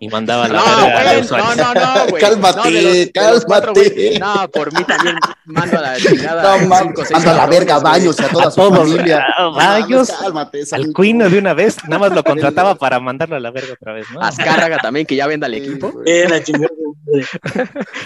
y 0.00 0.08
mandaba 0.08 0.48
la 0.48 0.58
No, 0.58 0.64
verga 0.86 1.22
no, 1.22 1.54
no, 1.54 1.74
no, 1.74 2.06
güey. 2.10 2.20
Cálmate, 2.22 3.12
No, 3.14 3.22
cuatro, 3.46 3.72
cálmate. 3.72 3.90
güey. 3.94 4.18
No, 4.18 4.48
por 4.50 4.72
mí 4.76 4.82
también 4.84 5.16
mando 5.44 5.78
a 5.78 5.80
la 5.80 5.96
chingada. 5.96 6.42
No, 6.58 6.66
mames, 6.66 6.78
cinco, 6.88 7.02
seis 7.04 7.12
manda 7.12 7.30
a 7.32 7.36
la 7.36 7.46
verga 7.46 7.76
a 7.76 7.78
baños 7.78 8.18
y 8.18 8.24
a 8.24 8.28
toda 8.28 8.48
A 8.48 8.50
su 8.50 8.56
todos, 8.60 8.78
familia. 8.78 9.24
a 9.38 9.42
No 9.42 9.52
mames, 9.52 9.82
Baños, 9.82 10.10
cálmate, 10.20 10.62
Al. 10.72 10.92
Cuino 10.92 11.30
de 11.30 11.38
una 11.38 11.54
vez, 11.54 11.76
nada 11.84 11.98
más 12.00 12.12
lo 12.12 12.24
contrataba 12.24 12.74
para 12.74 12.98
mandarlo 12.98 13.36
a 13.36 13.40
la 13.40 13.52
verga 13.52 13.74
otra 13.74 13.92
vez, 13.92 14.06
¿no? 14.12 14.20
Azcárraga 14.20 14.78
también, 14.78 15.06
que 15.06 15.14
ya 15.14 15.28
venda 15.28 15.46
el 15.46 15.54
equipo. 15.54 15.92
Eh, 16.04 16.26
la 16.28 16.42
chingada. 16.42 16.68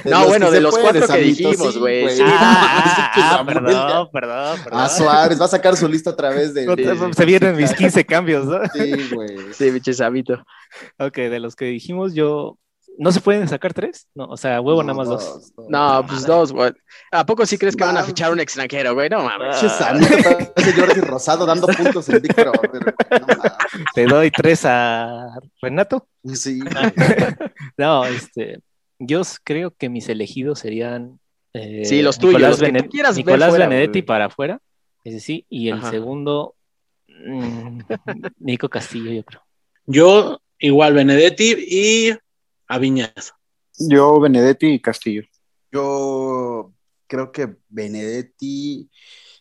No, 0.04 0.26
bueno, 0.26 0.50
de 0.50 0.61
los 0.61 0.76
cuatro 0.76 1.06
que 1.06 1.18
dijimos, 1.18 1.78
güey, 1.78 2.06
Ah, 2.24 3.12
que 3.14 3.20
ah, 3.22 3.42
perdón, 3.87 4.09
perdón, 4.12 4.59
perdón. 4.64 4.81
A 4.81 4.88
Suárez, 4.88 5.40
va 5.40 5.44
a 5.44 5.49
sacar 5.49 5.77
su 5.77 5.88
lista 5.88 6.11
otra 6.11 6.31
vez 6.31 6.53
de. 6.55 6.66
de- 6.66 7.14
Se 7.14 7.25
vienen 7.25 7.57
mis 7.57 7.72
15 7.72 8.05
cambios, 8.05 8.46
¿no? 8.46 8.61
Sí, 8.72 9.09
güey. 9.14 9.37
Sí, 9.53 9.70
pinche 9.70 9.92
Sabito. 9.94 10.42
Ok, 10.99 11.16
de 11.16 11.40
los 11.40 11.55
que 11.57 11.66
dijimos, 11.66 12.14
yo. 12.14 12.59
¿No 12.99 13.12
se 13.12 13.20
pueden 13.20 13.46
sacar 13.46 13.75
tres? 13.75 14.09
No, 14.14 14.25
o 14.25 14.38
sea, 14.38 14.59
huevo, 14.62 14.83
No, 14.83 14.87
nada 14.94 14.96
más 14.96 15.09
dos. 15.09 15.53
No, 15.68 16.03
pues 16.09 16.25
dos, 16.25 16.51
güey. 16.51 16.72
¿A 17.12 17.27
poco 17.27 17.44
sí 17.44 17.59
crees 17.59 17.77
que 17.77 17.85
van 17.85 17.99
a 17.99 18.03
fichar 18.03 18.33
un 18.33 18.40
extranjero, 18.40 18.94
güey? 18.94 19.11
No 19.11 19.22
mames. 19.22 19.57
Samito, 19.59 20.16
parece 20.55 20.72
Jordi 20.81 21.01
Rosado 21.03 21.44
dando 21.44 21.66
puntos 21.66 22.09
en 22.09 22.22
Big. 22.22 22.35
No. 22.38 22.53
Te 23.94 24.07
doy 24.07 24.31
tres 24.31 24.62
a 24.64 25.29
Renato. 25.61 26.09
Sí. 26.33 26.61
No, 27.77 28.07
este. 28.07 28.61
Yo 28.99 29.20
creo 29.44 29.72
que 29.77 29.90
mis 29.90 30.09
elegidos 30.09 30.61
serían. 30.61 31.18
Eh, 31.57 31.85
Sí, 31.85 32.03
los 32.03 32.19
tuyos, 32.19 32.35
Nicolás, 32.40 32.51
los 32.51 32.61
que 32.61 32.66
tú 32.66 32.73
Bene- 32.75 32.88
quieras 32.88 33.16
ver 33.16 33.25
Nicolás 33.27 33.49
fuera, 33.51 33.69
Benedetti 33.69 34.03
para 34.03 34.25
afuera. 34.27 34.61
Ese 35.05 35.21
sí. 35.21 35.47
Y 35.49 35.69
el 35.69 35.79
Ajá. 35.79 35.90
segundo. 35.90 36.55
mm, 37.09 37.81
Nico 38.38 38.69
Castillo, 38.69 39.11
yo 39.12 39.25
creo. 39.25 39.42
Yo, 39.87 40.40
igual, 40.59 40.95
Benedetti 40.95 41.55
y 41.69 42.11
a 42.69 42.79
Viñas. 42.79 43.33
Yo, 43.79 44.19
Benedetti 44.21 44.66
y 44.69 44.81
Castillo. 44.81 45.23
Yo 45.73 46.73
creo 47.07 47.31
que 47.33 47.57
Benedetti 47.69 48.88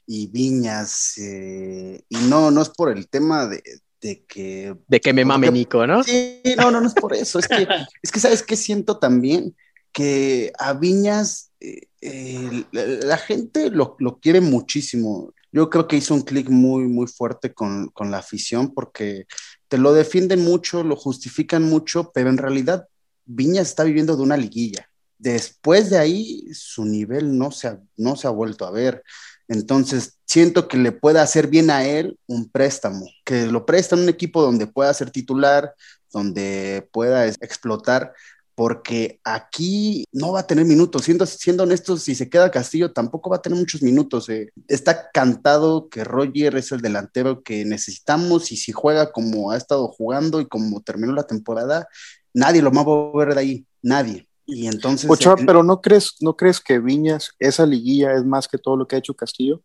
y 0.07 0.27
Viñas, 0.27 1.17
eh, 1.17 2.03
y 2.09 2.17
no, 2.29 2.51
no 2.51 2.61
es 2.61 2.69
por 2.69 2.91
el 2.95 3.07
tema 3.09 3.47
de, 3.47 3.63
de 4.01 4.23
que 4.25 4.75
De 4.87 4.99
que 4.99 5.13
me 5.13 5.25
mame 5.25 5.49
Nico, 5.49 5.87
¿no? 5.87 6.03
Sí, 6.03 6.41
no, 6.57 6.69
no, 6.69 6.79
no 6.81 6.87
es 6.87 6.93
por 6.93 7.13
eso. 7.15 7.39
Es 7.39 7.47
que, 7.47 7.67
es 8.03 8.11
que 8.11 8.19
¿sabes 8.19 8.43
qué 8.43 8.55
siento 8.55 8.99
también? 8.99 9.55
Que 9.95 10.51
a 10.59 10.73
Viñas 10.73 11.51
eh, 11.61 11.87
eh, 12.01 12.65
la, 12.71 13.17
gente 13.17 13.71
lo, 13.71 13.95
lo 13.99 14.19
quiere 14.19 14.41
muchísimo. 14.41 15.33
Yo 15.53 15.69
creo 15.69 15.87
que 15.87 15.95
hizo 15.95 16.13
un 16.13 16.23
clic 16.23 16.49
muy, 16.49 16.83
muy 16.83 17.07
fuerte 17.07 17.53
con, 17.53 17.87
con 17.91 18.11
la 18.11 18.17
afición 18.17 18.73
porque 18.73 19.25
te 19.69 19.77
lo 19.77 19.93
defienden 19.93 20.43
mucho, 20.43 20.83
lo 20.83 20.97
justifican 20.97 21.63
mucho, 21.63 22.11
pero 22.13 22.29
en 22.29 22.37
realidad 22.37 22.87
Viñas 23.23 23.69
está 23.69 23.85
viviendo 23.85 24.17
de 24.17 24.23
una 24.23 24.35
liguilla. 24.35 24.89
Después 25.17 25.89
de 25.89 25.97
ahí, 25.97 26.43
su 26.53 26.83
nivel 26.83 27.37
no 27.37 27.51
se 27.51 27.69
ha, 27.69 27.79
no 27.95 28.17
se 28.17 28.27
ha 28.27 28.31
vuelto 28.31 28.65
a 28.65 28.71
ver. 28.71 29.01
Entonces, 29.47 30.17
siento 30.25 30.67
que 30.67 30.77
le 30.77 30.91
puede 30.91 31.19
hacer 31.19 31.47
bien 31.47 31.69
a 31.69 31.85
él 31.85 32.19
un 32.27 32.49
préstamo, 32.49 33.07
que 33.23 33.45
lo 33.45 33.65
presta 33.65 33.95
en 33.95 34.03
un 34.03 34.09
equipo 34.09 34.41
donde 34.41 34.67
pueda 34.67 34.93
ser 34.93 35.11
titular, 35.11 35.73
donde 36.11 36.87
pueda 36.91 37.27
explotar, 37.27 38.13
porque 38.55 39.19
aquí 39.23 40.05
no 40.13 40.31
va 40.31 40.39
a 40.39 40.47
tener 40.47 40.65
minutos. 40.65 41.03
Siendo, 41.03 41.25
siendo 41.25 41.63
honestos, 41.63 42.03
si 42.03 42.15
se 42.15 42.29
queda 42.29 42.49
Castillo, 42.49 42.93
tampoco 42.93 43.29
va 43.29 43.37
a 43.37 43.41
tener 43.41 43.59
muchos 43.59 43.83
minutos. 43.83 44.29
eh. 44.29 44.49
Está 44.67 45.11
cantado 45.11 45.89
que 45.89 46.03
Roger 46.05 46.55
es 46.55 46.71
el 46.71 46.81
delantero 46.81 47.43
que 47.43 47.65
necesitamos 47.65 48.51
y 48.51 48.57
si 48.57 48.71
juega 48.71 49.11
como 49.11 49.51
ha 49.51 49.57
estado 49.57 49.89
jugando 49.89 50.39
y 50.39 50.47
como 50.47 50.81
terminó 50.81 51.13
la 51.13 51.27
temporada, 51.27 51.87
nadie 52.33 52.61
lo 52.61 52.71
va 52.71 52.81
a 52.81 52.85
mover 52.85 53.33
de 53.33 53.39
ahí, 53.39 53.65
nadie. 53.81 54.27
Y 54.45 54.67
entonces... 54.67 55.09
Ochoa, 55.09 55.35
eh, 55.39 55.43
pero 55.45 55.61
¿no 55.63 55.81
crees, 55.81 56.15
¿no 56.21 56.37
crees 56.37 56.59
que 56.59 56.79
Viñas, 56.79 57.31
esa 57.39 57.65
liguilla 57.65 58.13
es 58.13 58.23
más 58.23 58.47
que 58.47 58.57
todo 58.57 58.77
lo 58.77 58.87
que 58.87 58.95
ha 58.95 58.99
hecho 58.99 59.13
Castillo? 59.13 59.61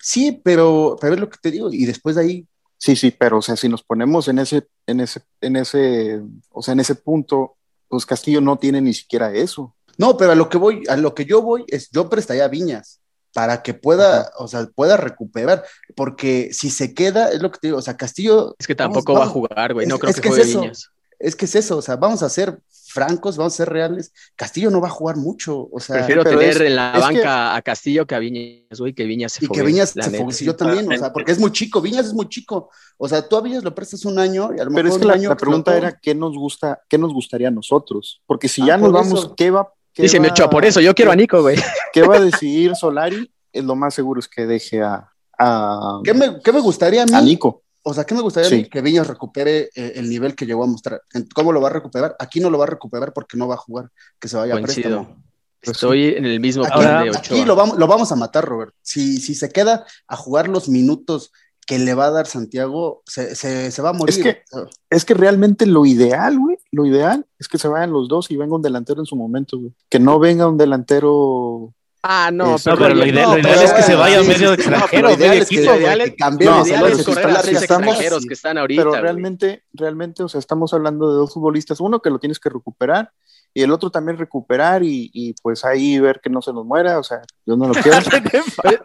Sí, 0.00 0.40
pero, 0.44 0.96
pero 1.00 1.14
es 1.14 1.20
lo 1.20 1.28
que 1.28 1.38
te 1.40 1.50
digo, 1.50 1.72
y 1.72 1.86
después 1.86 2.16
de 2.16 2.22
ahí. 2.22 2.46
Sí, 2.76 2.94
sí, 2.94 3.10
pero 3.10 3.38
o 3.38 3.42
sea, 3.42 3.56
si 3.56 3.68
nos 3.68 3.82
ponemos 3.82 4.28
en 4.28 4.38
ese, 4.38 4.68
en 4.86 5.00
ese, 5.00 5.22
en 5.40 5.56
ese, 5.56 6.20
o 6.50 6.62
sea, 6.62 6.72
en 6.72 6.80
ese 6.80 6.94
punto, 6.94 7.56
pues 7.88 8.06
Castillo 8.06 8.40
no 8.40 8.58
tiene 8.58 8.80
ni 8.80 8.94
siquiera 8.94 9.32
eso. 9.32 9.74
No, 9.96 10.16
pero 10.16 10.32
a 10.32 10.34
lo 10.34 10.48
que 10.48 10.58
voy, 10.58 10.84
a 10.88 10.96
lo 10.96 11.14
que 11.14 11.24
yo 11.24 11.42
voy 11.42 11.64
es, 11.68 11.90
yo 11.90 12.08
prestaría 12.08 12.44
a 12.44 12.48
Viñas 12.48 13.00
para 13.34 13.62
que 13.62 13.74
pueda, 13.74 14.30
o 14.38 14.48
sea, 14.48 14.66
pueda 14.74 14.96
recuperar, 14.96 15.64
porque 15.94 16.50
si 16.52 16.70
se 16.70 16.94
queda, 16.94 17.30
es 17.30 17.40
lo 17.40 17.50
que 17.50 17.58
te 17.58 17.68
digo, 17.68 17.78
o 17.78 17.82
sea, 17.82 17.96
Castillo... 17.96 18.56
Es 18.58 18.66
que 18.66 18.74
tampoco 18.74 19.14
va 19.14 19.24
a 19.24 19.28
jugar, 19.28 19.74
güey, 19.74 19.86
no 19.86 19.98
creo 19.98 20.14
que, 20.14 20.28
juegue 20.28 20.44
Viñas. 20.44 20.90
Es 21.18 21.36
que 21.36 21.44
es 21.44 21.54
eso, 21.54 21.76
o 21.76 21.82
sea, 21.82 21.96
vamos 21.96 22.22
a 22.22 22.28
ser 22.28 22.60
francos, 22.98 23.36
vamos 23.36 23.54
a 23.54 23.56
ser 23.56 23.68
reales. 23.68 24.12
Castillo 24.36 24.70
no 24.70 24.80
va 24.80 24.88
a 24.88 24.90
jugar 24.90 25.16
mucho, 25.16 25.68
o 25.70 25.80
sea. 25.80 25.96
Prefiero 25.96 26.24
tener 26.24 26.62
en 26.62 26.76
la 26.76 26.98
banca 26.98 27.54
a 27.54 27.62
Castillo 27.62 28.06
que 28.06 28.14
a 28.14 28.18
Viñas, 28.18 28.78
güey, 28.78 28.92
que 28.92 29.04
Viñas 29.04 29.32
se 29.32 29.44
Y 29.44 29.48
que 29.48 29.62
Viñas 29.62 29.90
se 29.90 30.44
yo 30.44 30.56
también, 30.56 30.90
o 30.92 30.96
sea, 30.96 31.12
porque 31.12 31.32
es 31.32 31.38
muy 31.38 31.52
chico, 31.52 31.80
Viñas 31.80 32.06
es 32.06 32.14
muy 32.14 32.28
chico. 32.28 32.70
O 32.96 33.08
sea, 33.08 33.26
tú 33.26 33.36
a 33.36 33.40
Viñas 33.40 33.64
lo 33.64 33.74
prestas 33.74 34.04
un 34.04 34.18
año 34.18 34.50
y 34.56 34.60
a 34.60 34.64
lo 34.64 34.70
Pero 34.70 34.84
mejor 34.84 34.86
es 34.86 34.98
que 34.98 35.18
un 35.18 35.28
la, 35.28 35.36
pregunta 35.36 35.76
era 35.76 35.98
qué 35.98 36.14
nos 36.14 36.36
gusta, 36.36 36.82
qué 36.88 36.98
nos 36.98 37.12
gustaría 37.12 37.48
a 37.48 37.52
nosotros, 37.52 38.22
porque 38.26 38.48
si 38.48 38.62
ah, 38.62 38.66
ya 38.66 38.78
nos 38.78 38.92
vamos, 38.92 39.32
¿qué 39.36 39.50
va? 39.50 39.72
Qué 39.92 40.02
Dice, 40.02 40.20
me 40.20 40.28
echó 40.28 40.48
por 40.50 40.64
eso, 40.64 40.80
yo 40.80 40.94
quiero 40.94 41.10
a 41.10 41.16
Nico, 41.16 41.40
güey. 41.42 41.56
¿Qué 41.92 42.02
va 42.02 42.16
a 42.16 42.20
decidir 42.20 42.76
Solari? 42.76 43.30
Es 43.52 43.64
lo 43.64 43.74
más 43.74 43.94
seguro 43.94 44.20
es 44.20 44.28
que 44.28 44.46
deje 44.46 44.82
a, 44.82 45.10
a 45.38 46.00
¿Qué, 46.04 46.14
me, 46.14 46.40
¿Qué 46.40 46.52
me 46.52 46.60
gustaría 46.60 47.02
a 47.02 47.06
mí? 47.06 47.14
A 47.14 47.20
Nico 47.20 47.62
o 47.88 47.94
sea, 47.94 48.04
¿qué 48.04 48.14
me 48.14 48.20
gustaría 48.20 48.68
que 48.68 48.82
Viñas 48.82 49.06
recupere 49.06 49.70
eh, 49.74 49.92
el 49.96 50.08
nivel 50.08 50.34
que 50.34 50.46
llegó 50.46 50.64
a 50.64 50.66
mostrar? 50.66 51.02
¿Cómo 51.34 51.52
lo 51.52 51.60
va 51.60 51.68
a 51.68 51.72
recuperar? 51.72 52.16
Aquí 52.18 52.40
no 52.40 52.50
lo 52.50 52.58
va 52.58 52.64
a 52.64 52.68
recuperar 52.68 53.12
porque 53.12 53.36
no 53.36 53.48
va 53.48 53.54
a 53.54 53.58
jugar, 53.58 53.90
que 54.20 54.28
se 54.28 54.36
vaya 54.36 54.56
a 54.56 54.60
préstamo. 54.60 55.16
Pues 55.60 55.76
Estoy 55.76 56.08
en 56.08 56.24
el 56.24 56.38
mismo 56.38 56.64
aquí, 56.64 56.80
de 56.80 57.16
Aquí 57.16 57.44
lo 57.44 57.56
vamos, 57.56 57.78
lo 57.78 57.86
vamos 57.86 58.12
a 58.12 58.16
matar, 58.16 58.44
Robert. 58.44 58.74
Si, 58.82 59.18
si 59.18 59.34
se 59.34 59.48
queda 59.48 59.86
a 60.06 60.16
jugar 60.16 60.48
los 60.48 60.68
minutos 60.68 61.32
que 61.66 61.78
le 61.78 61.94
va 61.94 62.06
a 62.06 62.10
dar 62.10 62.26
Santiago, 62.26 63.02
se, 63.04 63.34
se, 63.34 63.82
va 63.82 63.90
a 63.90 63.92
morir. 63.92 64.16
Es 64.16 64.22
que, 64.22 64.42
es 64.88 65.04
que 65.04 65.14
realmente 65.14 65.66
lo 65.66 65.84
ideal, 65.84 66.38
güey, 66.38 66.58
lo 66.70 66.86
ideal 66.86 67.26
es 67.38 67.48
que 67.48 67.58
se 67.58 67.68
vayan 67.68 67.92
los 67.92 68.08
dos 68.08 68.30
y 68.30 68.36
venga 68.36 68.56
un 68.56 68.62
delantero 68.62 69.00
en 69.00 69.06
su 69.06 69.16
momento, 69.16 69.58
güey. 69.58 69.72
Que 69.90 69.98
no 69.98 70.18
venga 70.18 70.48
un 70.48 70.56
delantero 70.56 71.74
Ah, 72.02 72.30
no, 72.32 72.56
pero, 72.64 72.94
lo 72.94 73.04
ideal, 73.04 73.38
es 73.44 73.72
que 73.72 73.82
se 73.82 73.94
vaya 73.94 74.22
medio 74.22 74.52
extranjero, 74.52 75.16
medio 75.16 75.42
equipo. 75.42 75.72
Lo 75.72 75.80
ideal 75.80 76.00
es 76.00 77.04
correr 77.04 77.30
a 77.30 77.42
tres 77.42 77.62
extranjeros 77.62 78.24
que 78.24 78.34
están 78.34 78.56
ahorita. 78.56 78.82
Pero 78.82 78.92
realmente, 79.00 79.64
realmente, 79.72 80.22
o 80.22 80.28
sea, 80.28 80.38
estamos 80.38 80.72
hablando 80.72 81.10
de 81.10 81.16
dos 81.16 81.34
futbolistas, 81.34 81.80
uno 81.80 82.00
que 82.00 82.10
lo 82.10 82.18
tienes 82.18 82.38
que 82.38 82.50
recuperar 82.50 83.12
y 83.54 83.62
el 83.62 83.72
otro 83.72 83.90
también 83.90 84.18
recuperar 84.18 84.82
y, 84.82 85.10
y 85.12 85.32
pues 85.42 85.64
ahí 85.64 85.98
ver 85.98 86.20
que 86.20 86.30
no 86.30 86.42
se 86.42 86.52
nos 86.52 86.64
muera, 86.64 86.98
o 86.98 87.02
sea, 87.02 87.22
yo 87.46 87.56
no 87.56 87.68
lo 87.68 87.74
quiero. 87.82 87.98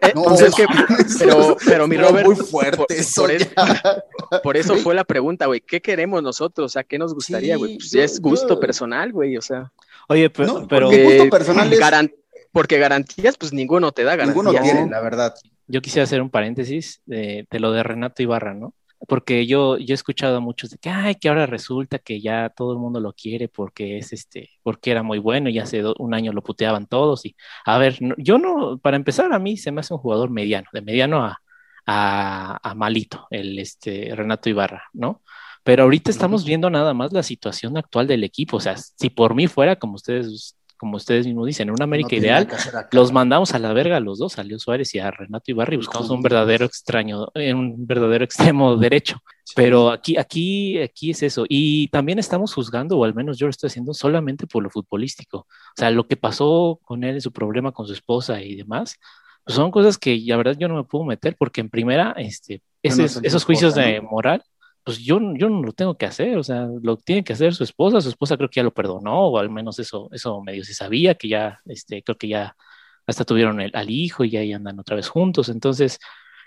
Entonces, 0.01 0.55
que, 0.55 0.65
pero, 1.19 1.57
pero 1.65 1.87
mi 1.87 1.97
Robert, 1.97 2.25
muy 2.25 2.35
fuerte 2.35 2.97
eso, 2.97 3.27
por, 4.41 4.57
eso, 4.57 4.75
fue 4.77 4.95
la 4.95 5.03
pregunta, 5.03 5.45
güey, 5.45 5.61
¿qué 5.61 5.81
queremos 5.81 6.23
nosotros? 6.23 6.65
O 6.65 6.69
sea, 6.69 6.83
¿qué 6.83 6.97
nos 6.97 7.13
gustaría, 7.13 7.57
güey? 7.57 7.77
pues 7.77 7.93
es 7.93 8.19
gusto 8.19 8.59
personal, 8.59 9.11
güey, 9.11 9.37
o 9.37 9.41
sea. 9.41 9.71
Oye, 10.07 10.29
pero, 10.29 10.67
pero 10.67 10.89
gusto 10.89 11.29
personal 11.29 11.71
es 11.71 11.79
porque 12.53 12.77
garantías, 12.77 13.35
pues 13.35 13.51
ninguno 13.51 13.91
te 13.91 14.03
da 14.03 14.15
garantías. 14.15 14.45
Ninguno 14.45 14.63
tiene, 14.63 14.89
la 14.89 15.01
verdad. 15.01 15.33
Yo 15.67 15.81
quisiera 15.81 16.03
hacer 16.03 16.21
un 16.21 16.29
paréntesis 16.29 17.01
de, 17.05 17.47
lo 17.51 17.71
de 17.71 17.83
Renato 17.83 18.21
Ibarra, 18.21 18.53
¿no? 18.53 18.75
Porque 19.07 19.45
yo, 19.47 19.77
yo 19.77 19.93
he 19.93 19.95
escuchado 19.95 20.37
a 20.37 20.39
muchos 20.39 20.69
de 20.69 20.77
que, 20.77 20.89
ay, 20.89 21.15
que 21.15 21.27
ahora 21.27 21.47
resulta 21.47 21.99
que 21.99 22.21
ya 22.21 22.49
todo 22.55 22.71
el 22.71 22.79
mundo 22.79 23.01
lo 23.01 23.11
quiere 23.11 23.49
porque 23.49 23.97
es 23.97 24.13
este, 24.13 24.51
porque 24.61 24.91
era 24.91 25.03
muy 25.03 25.17
bueno 25.17 25.49
y 25.49 25.59
hace 25.59 25.83
un 25.97 26.13
año 26.13 26.31
lo 26.31 26.43
puteaban 26.43 26.85
todos. 26.85 27.25
Y 27.25 27.35
a 27.65 27.77
ver, 27.79 27.97
yo 28.17 28.37
no, 28.37 28.77
para 28.77 28.95
empezar, 28.95 29.33
a 29.33 29.39
mí 29.39 29.57
se 29.57 29.71
me 29.71 29.81
hace 29.81 29.93
un 29.93 29.99
jugador 29.99 30.29
mediano, 30.29 30.69
de 30.71 30.81
mediano 30.83 31.25
a, 31.25 31.41
a, 31.85 32.73
malito, 32.75 33.27
el 33.31 33.57
este, 33.59 34.13
Renato 34.15 34.49
Ibarra, 34.49 34.83
¿no? 34.93 35.21
Pero 35.63 35.83
ahorita 35.83 36.11
estamos 36.11 36.45
viendo 36.45 36.69
nada 36.69 36.93
más 36.93 37.11
la 37.13 37.23
situación 37.23 37.77
actual 37.77 38.05
del 38.05 38.23
equipo. 38.23 38.57
O 38.57 38.59
sea, 38.59 38.75
si 38.77 39.09
por 39.09 39.33
mí 39.33 39.47
fuera, 39.47 39.77
como 39.77 39.95
ustedes 39.95 40.55
como 40.77 40.97
ustedes 40.97 41.25
mismos 41.25 41.47
dicen, 41.47 41.69
en 41.69 41.75
una 41.75 41.85
América 41.85 42.15
ideal, 42.15 42.47
los 42.91 43.11
mandamos 43.11 43.53
a 43.53 43.59
la 43.59 43.73
verga 43.73 43.97
a 43.97 43.99
los 43.99 44.19
dos, 44.19 44.37
a 44.37 44.43
Leo 44.43 44.59
Suárez 44.59 44.93
y 44.95 44.99
a 44.99 45.11
Renato 45.11 45.51
Ibarra, 45.51 45.73
y 45.73 45.77
buscamos 45.77 46.09
un 46.09 46.21
verdadero 46.21 46.65
extraño, 46.65 47.27
un 47.35 47.85
verdadero 47.85 48.25
extremo 48.25 48.75
derecho. 48.77 49.17
Pero 49.55 49.91
aquí, 49.91 50.17
aquí, 50.17 50.79
aquí 50.79 51.11
es 51.11 51.21
eso. 51.23 51.45
Y 51.47 51.87
también 51.89 52.19
estamos 52.19 52.53
juzgando, 52.53 52.97
o 52.97 53.03
al 53.03 53.13
menos 53.13 53.37
yo 53.37 53.47
lo 53.47 53.51
estoy 53.51 53.67
haciendo, 53.67 53.93
solamente 53.93 54.47
por 54.47 54.63
lo 54.63 54.69
futbolístico. 54.69 55.39
O 55.39 55.47
sea, 55.75 55.91
lo 55.91 56.07
que 56.07 56.17
pasó 56.17 56.79
con 56.83 57.03
él, 57.03 57.21
su 57.21 57.31
problema 57.31 57.71
con 57.71 57.85
su 57.85 57.93
esposa 57.93 58.41
y 58.41 58.55
demás, 58.55 58.97
pues 59.43 59.55
son 59.55 59.71
cosas 59.71 59.97
que 59.97 60.17
la 60.25 60.37
verdad 60.37 60.55
yo 60.57 60.67
no 60.67 60.75
me 60.75 60.83
puedo 60.83 61.03
meter 61.05 61.35
porque 61.37 61.61
en 61.61 61.69
primera, 61.69 62.13
este, 62.17 62.61
esos 62.81 63.45
juicios 63.45 63.75
de 63.75 64.01
moral 64.01 64.43
pues 64.83 64.99
yo, 64.99 65.19
yo 65.35 65.49
no 65.49 65.63
lo 65.63 65.73
tengo 65.73 65.97
que 65.97 66.05
hacer, 66.05 66.37
o 66.37 66.43
sea, 66.43 66.67
lo 66.81 66.97
tiene 66.97 67.23
que 67.23 67.33
hacer 67.33 67.53
su 67.53 67.63
esposa, 67.63 68.01
su 68.01 68.09
esposa 68.09 68.37
creo 68.37 68.49
que 68.49 68.57
ya 68.59 68.63
lo 68.63 68.73
perdonó, 68.73 69.27
o 69.27 69.37
al 69.39 69.49
menos 69.49 69.79
eso, 69.79 70.09
eso 70.11 70.41
medio 70.41 70.63
se 70.63 70.73
sabía, 70.73 71.15
que 71.15 71.29
ya, 71.29 71.61
este, 71.65 72.03
creo 72.03 72.17
que 72.17 72.27
ya 72.27 72.55
hasta 73.07 73.25
tuvieron 73.25 73.61
el, 73.61 73.71
al 73.75 73.89
hijo 73.89 74.23
y 74.23 74.31
ya 74.31 74.41
ahí 74.41 74.53
andan 74.53 74.79
otra 74.79 74.95
vez 74.95 75.07
juntos, 75.09 75.49
entonces, 75.49 75.99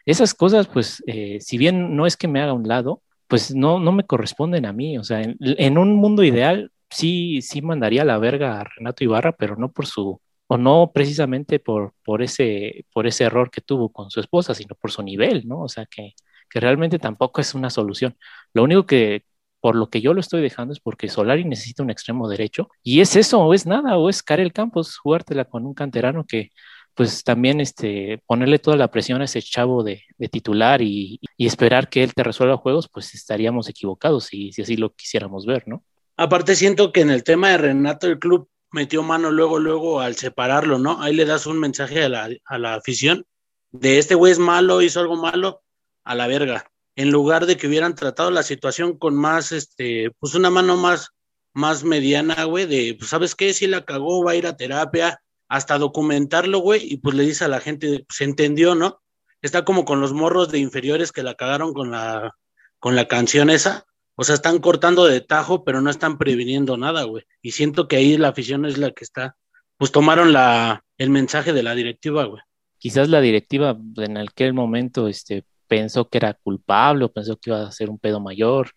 esas 0.04 0.34
cosas, 0.34 0.68
pues, 0.68 1.02
eh, 1.06 1.38
si 1.40 1.58
bien 1.58 1.96
no 1.96 2.06
es 2.06 2.16
que 2.16 2.28
me 2.28 2.40
haga 2.40 2.52
un 2.52 2.68
lado, 2.68 3.02
pues 3.26 3.54
no, 3.54 3.80
no 3.80 3.92
me 3.92 4.04
corresponden 4.04 4.66
a 4.66 4.72
mí, 4.72 4.98
o 4.98 5.04
sea, 5.04 5.22
en, 5.22 5.78
un 5.78 5.94
mundo 5.96 6.22
ideal, 6.22 6.70
sí, 6.90 7.42
sí 7.42 7.62
mandaría 7.62 8.04
la 8.04 8.18
verga 8.18 8.60
a 8.60 8.64
Renato 8.64 9.04
Ibarra, 9.04 9.32
pero 9.32 9.56
no 9.56 9.72
por 9.72 9.86
su, 9.86 10.20
o 10.46 10.56
no 10.58 10.92
precisamente 10.94 11.58
por, 11.58 11.94
por, 12.04 12.22
ese, 12.22 12.86
por 12.92 13.06
ese 13.06 13.24
error 13.24 13.50
que 13.50 13.60
tuvo 13.62 13.90
con 13.90 14.10
su 14.10 14.20
esposa, 14.20 14.54
sino 14.54 14.74
por 14.76 14.92
su 14.92 15.02
nivel, 15.02 15.46
¿no? 15.48 15.62
O 15.62 15.68
sea, 15.68 15.86
que, 15.86 16.14
que 16.50 16.60
realmente 16.60 16.98
tampoco 16.98 17.40
es 17.40 17.54
una 17.54 17.70
solución. 17.70 18.16
Lo 18.52 18.62
único 18.62 18.86
que, 18.86 19.24
por 19.60 19.76
lo 19.76 19.88
que 19.90 20.00
yo 20.00 20.14
lo 20.14 20.20
estoy 20.20 20.42
dejando 20.42 20.72
es 20.72 20.80
porque 20.80 21.08
Solari 21.08 21.44
necesita 21.44 21.82
un 21.82 21.90
extremo 21.90 22.28
derecho 22.28 22.68
y 22.82 23.00
es 23.00 23.16
eso, 23.16 23.40
o 23.40 23.54
es 23.54 23.66
nada, 23.66 23.96
o 23.96 24.08
es 24.08 24.22
Karel 24.22 24.52
Campos, 24.52 24.96
jugártela 24.96 25.44
con 25.44 25.66
un 25.66 25.74
canterano 25.74 26.24
que 26.24 26.50
pues 26.94 27.24
también 27.24 27.60
este, 27.60 28.22
ponerle 28.26 28.58
toda 28.58 28.76
la 28.78 28.90
presión 28.90 29.20
a 29.20 29.26
ese 29.26 29.42
chavo 29.42 29.82
de, 29.82 30.02
titular 30.30 30.80
y, 30.80 31.20
esperar 31.36 31.90
que 31.90 32.02
él 32.02 32.14
te 32.14 32.22
resuelva 32.22 32.56
juegos, 32.56 32.88
pues 32.88 33.14
estaríamos 33.14 33.68
equivocados 33.68 34.24
si, 34.24 34.50
si 34.52 34.62
así 34.62 34.76
lo 34.76 34.94
quisiéramos 34.94 35.44
ver, 35.44 35.68
¿no? 35.68 35.84
Aparte 36.16 36.56
siento 36.56 36.92
que 36.92 37.02
en 37.02 37.10
el 37.10 37.22
tema 37.22 37.50
de 37.50 37.58
Renato 37.58 38.06
el 38.06 38.18
club 38.18 38.48
metió 38.70 39.02
mano 39.02 39.30
luego, 39.30 39.58
luego 39.58 40.00
al 40.00 40.16
separarlo, 40.16 40.78
¿no? 40.78 41.02
Ahí 41.02 41.14
le 41.14 41.26
das 41.26 41.46
un 41.46 41.60
mensaje 41.60 42.02
a 42.02 42.08
la, 42.08 42.30
a 42.46 42.58
la 42.58 42.74
afición 42.74 43.26
de 43.72 43.98
este 43.98 44.14
güey 44.14 44.32
es 44.32 44.38
malo, 44.38 44.82
hizo 44.82 45.00
algo 45.00 45.16
malo, 45.16 45.62
a 46.06 46.14
la 46.14 46.26
verga, 46.26 46.70
en 46.94 47.10
lugar 47.10 47.46
de 47.46 47.56
que 47.56 47.66
hubieran 47.66 47.94
tratado 47.94 48.30
la 48.30 48.42
situación 48.42 48.96
con 48.96 49.14
más, 49.14 49.52
este, 49.52 50.10
pues 50.18 50.34
una 50.34 50.48
mano 50.48 50.76
más, 50.76 51.10
más 51.52 51.84
mediana, 51.84 52.44
güey, 52.44 52.66
de, 52.66 52.96
pues, 52.98 53.10
¿sabes 53.10 53.34
qué? 53.34 53.52
Si 53.52 53.66
la 53.66 53.84
cagó, 53.84 54.24
va 54.24 54.32
a 54.32 54.36
ir 54.36 54.46
a 54.46 54.56
terapia, 54.56 55.20
hasta 55.48 55.78
documentarlo, 55.78 56.60
güey, 56.60 56.92
y 56.92 56.96
pues 56.96 57.14
le 57.14 57.24
dice 57.24 57.44
a 57.44 57.48
la 57.48 57.60
gente, 57.60 58.06
se 58.08 58.24
entendió, 58.24 58.74
¿no? 58.74 59.02
Está 59.42 59.64
como 59.64 59.84
con 59.84 60.00
los 60.00 60.12
morros 60.12 60.50
de 60.50 60.58
inferiores 60.58 61.12
que 61.12 61.22
la 61.22 61.34
cagaron 61.34 61.74
con 61.74 61.90
la, 61.90 62.34
con 62.78 62.96
la 62.96 63.06
canción 63.06 63.50
esa, 63.50 63.84
o 64.14 64.24
sea, 64.24 64.34
están 64.34 64.58
cortando 64.60 65.04
de 65.04 65.20
tajo, 65.20 65.64
pero 65.64 65.82
no 65.82 65.90
están 65.90 66.16
previniendo 66.16 66.76
nada, 66.78 67.04
güey. 67.04 67.24
Y 67.42 67.50
siento 67.50 67.86
que 67.86 67.96
ahí 67.96 68.16
la 68.16 68.28
afición 68.28 68.64
es 68.64 68.78
la 68.78 68.90
que 68.92 69.04
está, 69.04 69.36
pues 69.76 69.92
tomaron 69.92 70.32
la, 70.32 70.82
el 70.96 71.10
mensaje 71.10 71.52
de 71.52 71.62
la 71.62 71.74
directiva, 71.74 72.24
güey. 72.24 72.42
Quizás 72.78 73.08
la 73.08 73.20
directiva 73.20 73.76
en 73.96 74.16
aquel 74.16 74.54
momento, 74.54 75.08
este, 75.08 75.44
pensó 75.68 76.08
que 76.08 76.18
era 76.18 76.34
culpable 76.34 77.04
o 77.04 77.12
pensó 77.12 77.36
que 77.36 77.50
iba 77.50 77.66
a 77.66 77.72
ser 77.72 77.90
un 77.90 77.98
pedo 77.98 78.20
mayor 78.20 78.70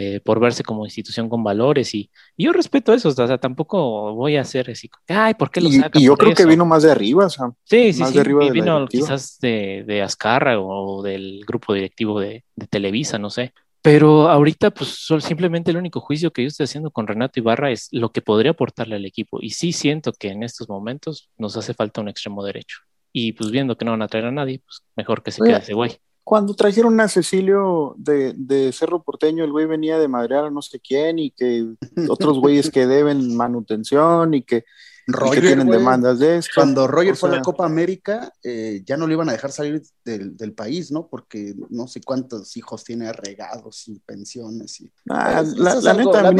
eh, 0.00 0.20
por 0.20 0.38
verse 0.38 0.62
como 0.62 0.84
institución 0.84 1.28
con 1.28 1.42
valores 1.42 1.92
y, 1.92 2.08
yo 2.36 2.52
respeto 2.52 2.94
eso, 2.94 3.08
o 3.08 3.12
sea, 3.12 3.36
tampoco 3.38 4.14
voy 4.14 4.36
a 4.36 4.42
hacer 4.42 4.70
así, 4.70 4.88
ay, 5.08 5.34
¿por 5.34 5.50
qué 5.50 5.60
lo 5.60 5.72
saca? 5.72 5.98
Y, 5.98 6.04
yo 6.04 6.16
creo 6.16 6.36
que 6.36 6.46
vino 6.46 6.64
más 6.64 6.84
de 6.84 6.92
arriba, 6.92 7.26
o 7.26 7.28
sea, 7.28 7.50
sí, 7.64 7.92
sí, 7.92 8.04
sí, 8.04 8.18
y 8.18 8.50
vino 8.52 8.86
quizás 8.86 9.40
de, 9.40 9.82
de 9.84 10.00
Azcarra 10.00 10.60
o 10.60 11.02
del 11.02 11.44
grupo 11.44 11.74
directivo 11.74 12.20
de, 12.20 12.44
Televisa, 12.70 13.18
no 13.18 13.28
sé. 13.28 13.52
Pero 13.82 14.28
ahorita, 14.28 14.70
pues 14.70 15.04
simplemente 15.18 15.72
el 15.72 15.76
único 15.78 16.00
juicio 16.00 16.32
que 16.32 16.42
yo 16.42 16.48
estoy 16.48 16.64
haciendo 16.64 16.92
con 16.92 17.08
Renato 17.08 17.40
Ibarra 17.40 17.72
es 17.72 17.88
lo 17.90 18.12
que 18.12 18.22
podría 18.22 18.52
aportarle 18.52 18.94
al 18.94 19.04
equipo. 19.04 19.38
Y 19.40 19.50
sí 19.50 19.72
siento 19.72 20.12
que 20.12 20.28
en 20.28 20.44
estos 20.44 20.68
momentos 20.68 21.28
nos 21.38 21.56
hace 21.56 21.74
falta 21.74 22.00
un 22.00 22.08
extremo 22.08 22.44
derecho. 22.44 22.78
Y 23.12 23.32
pues 23.32 23.50
viendo 23.50 23.76
que 23.76 23.84
no 23.84 23.92
van 23.92 24.02
a 24.02 24.08
traer 24.08 24.26
a 24.26 24.32
nadie, 24.32 24.60
pues 24.64 24.82
mejor 24.94 25.22
que 25.24 25.32
se 25.32 25.42
quede 25.42 25.58
ese 25.58 25.74
güey. 25.74 25.98
Cuando 26.28 26.52
trajeron 26.52 27.00
a 27.00 27.08
Cecilio 27.08 27.94
de, 27.96 28.70
Cerro 28.74 29.02
Porteño, 29.02 29.44
el 29.44 29.50
güey 29.50 29.64
venía 29.64 29.98
de 29.98 30.08
madrear 30.08 30.44
a 30.44 30.50
no 30.50 30.60
sé 30.60 30.78
quién 30.78 31.18
y 31.18 31.30
que 31.30 31.66
otros 32.10 32.38
güeyes 32.38 32.70
que 32.70 32.86
deben 32.86 33.34
manutención 33.34 34.34
y 34.34 34.42
que, 34.42 34.66
tienen 35.32 35.68
demandas 35.68 36.18
de 36.18 36.36
esto. 36.36 36.50
Cuando 36.56 36.86
Roger 36.86 37.16
fue 37.16 37.30
a 37.30 37.36
la 37.36 37.40
Copa 37.40 37.64
América, 37.64 38.30
eh, 38.42 38.82
ya 38.84 38.98
no 38.98 39.06
le 39.06 39.14
iban 39.14 39.30
a 39.30 39.32
dejar 39.32 39.52
salir 39.52 39.80
del, 40.04 40.52
país, 40.52 40.92
¿no? 40.92 41.08
Porque 41.08 41.54
no 41.70 41.88
sé 41.88 42.02
cuántos 42.02 42.54
hijos 42.58 42.84
tiene 42.84 43.10
regados 43.10 43.88
y 43.88 43.98
pensiones. 44.00 44.82
Y, 44.82 44.92
ah, 45.08 45.42
la, 45.56 45.94
neta, 45.94 46.28
a, 46.28 46.32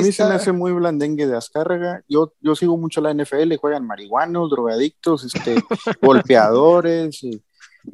mí, 0.00 0.12
se 0.12 0.24
me 0.24 0.32
hace 0.32 0.52
muy 0.52 0.72
blandengue 0.72 1.26
de 1.26 1.36
Azcárraga. 1.36 2.02
Yo, 2.08 2.32
yo 2.40 2.54
sigo 2.54 2.78
mucho 2.78 3.02
la 3.02 3.12
NFL, 3.12 3.54
juegan 3.56 3.86
marihuanos, 3.86 4.50
drogadictos, 4.50 5.26
este, 5.26 5.56
golpeadores. 6.00 7.22
Y, 7.22 7.44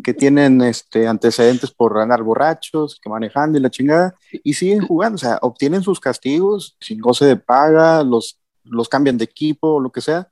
que 0.03 0.15
tienen 0.15 0.61
este, 0.63 1.07
antecedentes 1.07 1.71
por 1.71 1.99
andar 1.99 2.23
borrachos, 2.23 2.99
que 3.03 3.09
manejando 3.09 3.59
y 3.59 3.61
la 3.61 3.71
chingada, 3.71 4.15
y 4.43 4.55
siguen 4.55 4.87
jugando, 4.87 5.17
o 5.17 5.19
sea, 5.19 5.39
obtienen 5.43 5.83
sus 5.83 6.01
castigos 6.01 6.77
sin 6.81 7.01
goce 7.01 7.25
de 7.25 7.37
paga, 7.37 8.03
los, 8.03 8.41
los 8.65 8.89
cambian 8.89 9.19
de 9.19 9.25
equipo, 9.25 9.81
lo 9.81 9.91
que 9.91 10.01
sea, 10.01 10.29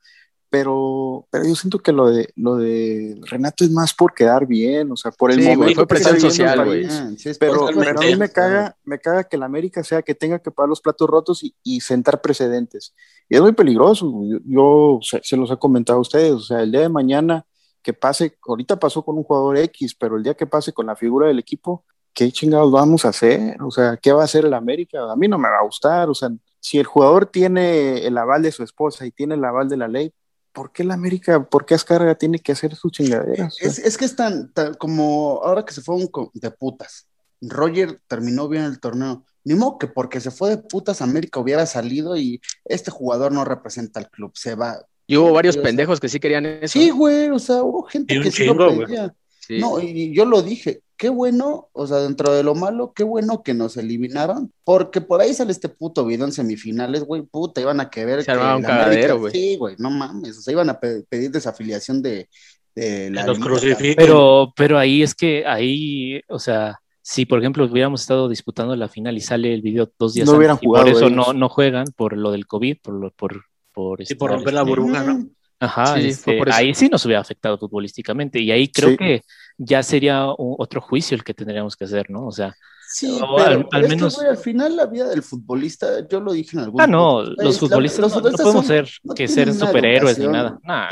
pero, 0.51 1.27
pero 1.33 1.45
yo 1.45 1.57
siento 1.57 1.81
que 1.81 1.91
lo 1.91 2.09
de, 2.09 2.33
lo 2.37 2.55
de 2.55 3.19
Renato 3.23 3.65
es 3.65 3.73
más 3.73 3.93
por 3.93 4.15
quedar 4.15 4.47
bien, 4.47 4.89
o 4.93 4.97
sea, 4.97 5.11
por 5.11 5.33
el 5.33 5.43
Sí, 5.43 5.49
momento. 5.49 5.85
presión 5.85 6.21
social, 6.21 6.65
güey. 6.65 6.85
Ah, 6.85 7.11
sí, 7.19 7.33
Pero, 7.41 7.67
pero 7.77 7.99
a 7.99 8.03
mí 8.05 8.15
me 8.15 8.29
caga, 8.29 8.77
me 8.85 9.01
caga 9.01 9.25
que 9.25 9.37
la 9.37 9.47
América 9.47 9.83
sea 9.83 10.03
que 10.03 10.15
tenga 10.15 10.39
que 10.39 10.53
pagar 10.53 10.69
los 10.69 10.81
platos 10.81 11.11
rotos 11.11 11.43
y, 11.43 11.57
y 11.65 11.81
sentar 11.81 12.21
precedentes. 12.21 12.95
Y 13.29 13.35
es 13.35 13.43
muy 13.43 13.51
peligroso. 13.51 14.07
Yo, 14.25 14.39
yo 14.45 14.99
se, 15.03 15.21
se 15.25 15.37
los 15.37 15.51
he 15.51 15.57
comentado 15.57 15.99
a 15.99 16.03
ustedes. 16.03 16.33
O 16.35 16.41
sea, 16.41 16.61
el 16.61 16.71
día 16.71 16.83
de 16.83 16.89
mañana 16.89 17.45
que 17.85 17.93
pase, 17.93 18.37
ahorita 18.45 18.81
pasó 18.81 19.05
con 19.05 19.17
un 19.17 19.23
jugador 19.23 19.59
X, 19.59 19.95
pero 19.95 20.17
el 20.17 20.25
día 20.25 20.35
que 20.35 20.47
pase 20.47 20.73
con 20.73 20.87
la 20.87 20.97
figura 20.97 21.29
del 21.29 21.39
equipo, 21.39 21.85
¿qué 22.13 22.33
chingados 22.33 22.73
vamos 22.73 23.05
a 23.05 23.11
hacer? 23.11 23.61
O 23.63 23.71
sea, 23.71 23.97
¿qué 23.99 24.13
va 24.13 24.23
a 24.23 24.25
hacer 24.25 24.47
el 24.47 24.55
América? 24.55 25.13
A 25.13 25.15
mí 25.17 25.29
no 25.29 25.39
me 25.39 25.49
va 25.49 25.59
a 25.59 25.65
gustar. 25.65 26.09
O 26.09 26.15
sea, 26.15 26.31
si 26.59 26.79
el 26.79 26.87
jugador 26.87 27.27
tiene 27.27 28.07
el 28.07 28.17
aval 28.19 28.43
de 28.43 28.51
su 28.53 28.63
esposa 28.65 29.05
y 29.07 29.13
tiene 29.13 29.35
el 29.35 29.45
aval 29.45 29.69
de 29.69 29.77
la 29.77 29.87
ley, 29.87 30.13
¿por 30.53 30.73
qué 30.73 30.83
la 30.83 30.95
América, 30.95 31.45
por 31.45 31.67
qué 31.67 31.75
Azcárraga 31.75 32.15
tiene 32.15 32.39
que 32.39 32.53
hacer? 32.53 32.73
O 32.75 33.51
sea, 33.51 33.69
Es, 33.69 33.79
es 33.79 33.97
que 33.99 34.07
es 34.07 34.17
tan, 34.17 34.53
como 34.79 35.41
ahora 35.45 35.65
que 35.65 35.75
se 35.75 35.83
fue 35.83 35.95
un 35.97 36.07
co- 36.07 36.31
de 36.35 36.51
putas. 36.51 37.07
Roger 37.43 38.01
terminó 38.07 38.49
bien 38.49 38.65
el 38.65 38.81
torneo. 38.81 39.25
Ni 39.45 39.55
modo 39.55 39.77
que 39.77 39.89
porque 39.89 40.21
se 40.21 40.31
fue 40.31 40.49
de 40.49 40.57
putas 40.57 41.03
América 41.03 41.39
hubiera 41.39 41.67
salido 41.67 42.17
y 42.17 42.41
este 42.65 42.91
jugador 42.91 43.31
no 43.33 43.45
representa 43.45 44.01
al 44.01 44.09
club, 44.09 44.33
se 44.35 44.55
va. 44.55 44.79
Y 45.07 45.17
hubo 45.17 45.33
varios 45.33 45.57
pendejos 45.57 46.01
que 46.01 46.09
sí 46.09 46.19
querían 46.19 46.47
eso. 46.47 46.79
Sí, 46.79 46.91
güey, 46.91 47.29
o 47.31 47.39
sea, 47.39 47.63
hubo 47.63 47.83
gente 47.83 48.15
Y 48.15 48.19
un 48.19 48.23
que 48.25 48.31
sí 48.31 48.45
lo 48.47 48.53
chingo, 48.53 48.85
pedía. 48.85 49.15
Sí. 49.39 49.59
No, 49.59 49.79
y 49.79 50.15
yo 50.15 50.25
lo 50.25 50.41
dije, 50.41 50.81
qué 50.97 51.11
bueno, 51.11 51.69
o 51.73 51.87
sea, 51.87 51.99
dentro 51.99 52.33
de 52.33 52.43
lo 52.43 52.55
malo, 52.55 52.93
qué 52.95 53.05
bueno 53.05 53.43
que 53.43 53.53
nos 53.53 53.77
eliminaron, 53.77 54.51
porque 54.65 55.03
por 55.03 55.21
ahí 55.21 55.35
sale 55.35 55.53
este 55.53 55.69
puto 55.69 56.07
video 56.07 56.25
en 56.25 56.33
semifinales, 56.33 57.05
güey, 57.05 57.21
puta, 57.23 57.61
iban 57.61 57.79
a 57.81 57.91
querer 57.91 58.21
Se 58.23 58.33
que 58.33 58.39
un 58.39 58.63
cagadero, 58.63 59.19
güey. 59.19 59.33
Sí, 59.33 59.57
güey, 59.57 59.75
no 59.79 59.91
mames, 59.91 60.39
o 60.39 60.41
sea, 60.41 60.53
iban 60.53 60.71
a 60.71 60.81
pe- 60.81 61.03
pedir 61.07 61.31
desafiliación 61.31 62.01
de, 62.01 62.29
de 62.75 63.11
la 63.11 63.27
los 63.27 63.39
crucifiquen. 63.39 63.97
Pero, 63.97 64.55
pero 64.57 64.79
ahí 64.79 65.03
es 65.03 65.15
que 65.15 65.45
ahí, 65.47 66.23
o 66.29 66.39
sea, 66.39 66.81
si 67.03 67.27
por 67.27 67.39
ejemplo 67.41 67.67
hubiéramos 67.67 68.01
estado 68.01 68.31
disputando 68.31 68.75
la 68.77 68.89
final 68.89 69.15
y 69.19 69.21
sale 69.21 69.53
el 69.53 69.61
video 69.61 69.93
dos 69.99 70.15
días 70.15 70.27
No 70.27 70.39
hubieran 70.39 70.59
y 70.59 70.65
jugado 70.65 70.87
por 70.87 70.97
eso 70.97 71.11
no, 71.11 71.35
no 71.35 71.51
juegan 71.51 71.85
por 71.95 72.17
lo 72.17 72.31
del 72.31 72.47
COVID, 72.47 72.79
por 72.83 72.95
lo, 72.95 73.11
por, 73.11 73.45
por, 73.75 74.07
Sí, 74.07 74.15
por 74.15 74.31
romper 74.31 74.55
la 74.55 74.61
este, 74.61 74.71
burbuja, 74.71 75.03
¿no? 75.05 75.29
Ajá, 75.61 76.01
Sí, 76.01 76.09
este, 76.09 76.25
fue 76.25 76.39
por 76.39 76.49
eso. 76.49 76.57
ahí 76.59 76.75
sí 76.75 76.89
nos 76.89 77.05
hubiera 77.05 77.21
afectado 77.21 77.59
futbolísticamente 77.59 78.41
y 78.41 78.51
ahí 78.51 78.69
creo 78.69 78.91
Sí. 78.91 78.97
que 78.97 79.23
ya 79.59 79.83
sería 79.83 80.27
otro 80.29 80.81
juicio 80.81 81.15
el 81.17 81.25
que 81.25 81.35
tendríamos 81.35 81.77
que 81.77 81.85
hacer, 81.85 82.11
¿no? 82.11 82.27
O 82.27 82.33
sea, 82.33 82.55
Sí, 82.97 83.11
O 83.21 83.35
pero, 83.37 83.69
al- 83.73 83.83
que, 83.83 83.89
menos- 83.89 84.15
güey, 84.15 84.29
al 84.29 84.37
final 84.37 84.77
la 84.77 84.87
vida 84.87 85.09
del 85.09 85.25
futbolista, 85.25 86.07
yo 86.07 86.21
lo 86.21 86.33
dije 86.33 86.57
en 86.57 86.63
algún 86.63 86.81
ah, 86.81 86.87
no, 86.87 87.23
los 87.25 87.37
la- 87.37 87.53
futbolistas 87.59 87.99
los 87.99 88.15
no- 88.15 88.23
podemos 88.23 88.53
son- 88.53 88.65
ser 88.65 88.89
no 89.03 89.15
que 89.15 89.27
ser 89.27 89.53
superhéroes 89.53 90.17
ni 90.17 90.29
nada. 90.29 90.61
Nah, 90.63 90.89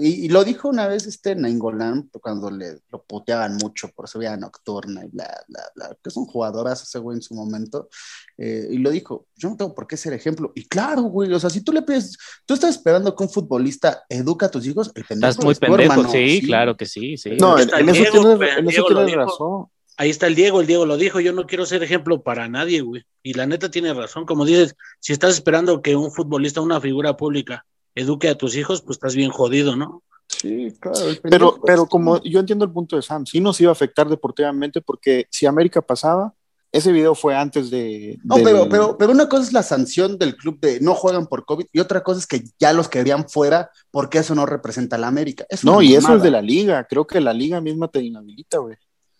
y, 0.00 0.24
y 0.24 0.28
lo 0.30 0.42
dijo 0.42 0.68
una 0.68 0.88
vez 0.88 1.06
este 1.06 1.36
Nainggolan 1.36 2.10
cuando 2.20 2.50
le 2.50 2.80
lo 2.90 3.04
puteaban 3.04 3.56
mucho 3.58 3.88
por 3.94 4.08
su 4.08 4.18
vida 4.18 4.36
nocturna 4.36 5.04
y 5.04 5.10
bla, 5.10 5.30
bla, 5.46 5.62
bla, 5.76 5.96
que 6.02 6.08
es 6.08 6.16
un 6.16 6.26
jugadorazo 6.26 6.82
ese 6.82 6.98
güey 6.98 7.18
en 7.18 7.22
su 7.22 7.34
momento, 7.36 7.88
eh, 8.36 8.66
y 8.72 8.78
lo 8.78 8.90
dijo, 8.90 9.28
yo 9.36 9.48
no 9.48 9.56
tengo 9.56 9.76
por 9.76 9.86
qué 9.86 9.96
ser 9.96 10.12
ejemplo, 10.12 10.50
y 10.56 10.66
claro, 10.66 11.02
güey, 11.02 11.32
o 11.32 11.38
sea, 11.38 11.50
si 11.50 11.60
tú 11.60 11.70
le 11.70 11.82
pides, 11.82 12.18
tú 12.46 12.54
estás 12.54 12.70
esperando 12.70 13.14
que 13.14 13.22
un 13.22 13.30
futbolista 13.30 14.02
educa 14.08 14.46
a 14.46 14.50
tus 14.50 14.66
hijos, 14.66 14.90
el 14.96 15.04
pendejo 15.04 15.30
Estás 15.30 15.44
muy 15.44 15.54
pendejo, 15.54 15.92
hermano, 15.92 16.10
sí, 16.10 16.42
claro 16.44 16.76
que 16.76 16.86
sí, 16.86 17.16
sí. 17.16 17.30
no, 17.38 17.56
en, 17.60 17.68
eso 17.70 17.92
Diego, 17.92 18.36
tienes, 18.36 18.58
en 18.58 18.68
eso 18.68 18.70
Diego 18.70 18.86
tienes 18.88 19.14
razón. 19.14 19.66
Ahí 19.96 20.10
está 20.10 20.26
el 20.26 20.34
Diego, 20.34 20.60
el 20.60 20.66
Diego 20.66 20.86
lo 20.86 20.96
dijo, 20.96 21.20
yo 21.20 21.32
no 21.32 21.46
quiero 21.46 21.66
ser 21.66 21.82
ejemplo 21.82 22.22
para 22.22 22.48
nadie, 22.48 22.80
güey. 22.80 23.04
Y 23.22 23.34
la 23.34 23.46
neta 23.46 23.70
tiene 23.70 23.94
razón, 23.94 24.26
como 24.26 24.44
dices, 24.44 24.74
si 25.00 25.12
estás 25.12 25.34
esperando 25.34 25.82
que 25.82 25.94
un 25.94 26.10
futbolista, 26.10 26.60
una 26.60 26.80
figura 26.80 27.16
pública, 27.16 27.64
eduque 27.94 28.28
a 28.28 28.36
tus 28.36 28.56
hijos, 28.56 28.82
pues 28.82 28.96
estás 28.96 29.14
bien 29.14 29.30
jodido, 29.30 29.76
¿no? 29.76 30.02
Sí, 30.26 30.74
claro, 30.80 30.98
Pero, 30.98 31.20
pendejo 31.22 31.60
pero 31.64 31.86
como 31.86 32.22
yo 32.22 32.40
entiendo 32.40 32.64
el 32.64 32.72
punto 32.72 32.96
de 32.96 33.02
Sam, 33.02 33.24
sí 33.26 33.40
nos 33.40 33.60
iba 33.60 33.70
a 33.70 33.72
afectar 33.72 34.08
deportivamente 34.08 34.80
porque 34.80 35.26
si 35.30 35.46
América 35.46 35.80
pasaba, 35.80 36.34
ese 36.72 36.90
video 36.90 37.14
fue 37.14 37.36
antes 37.36 37.70
de... 37.70 38.18
No, 38.24 38.34
del- 38.34 38.44
pero, 38.44 38.68
pero, 38.68 38.98
pero 38.98 39.12
una 39.12 39.28
cosa 39.28 39.44
es 39.44 39.52
la 39.52 39.62
sanción 39.62 40.18
del 40.18 40.34
club 40.34 40.58
de 40.58 40.80
no 40.80 40.94
juegan 40.94 41.28
por 41.28 41.44
COVID 41.44 41.66
y 41.72 41.78
otra 41.78 42.02
cosa 42.02 42.18
es 42.18 42.26
que 42.26 42.42
ya 42.58 42.72
los 42.72 42.88
querían 42.88 43.28
fuera 43.28 43.70
porque 43.92 44.18
eso 44.18 44.34
no 44.34 44.44
representa 44.44 44.96
a 44.96 44.98
la 44.98 45.06
América. 45.06 45.46
Es 45.48 45.64
No, 45.64 45.80
y 45.80 45.94
eso 45.94 46.16
es 46.16 46.22
de 46.22 46.32
la 46.32 46.42
liga, 46.42 46.84
creo 46.90 47.06
que 47.06 47.20
la 47.20 47.32
liga 47.32 47.60
misma 47.60 47.86
te 47.86 48.02
inhabilita, 48.02 48.58
güey. 48.58 48.74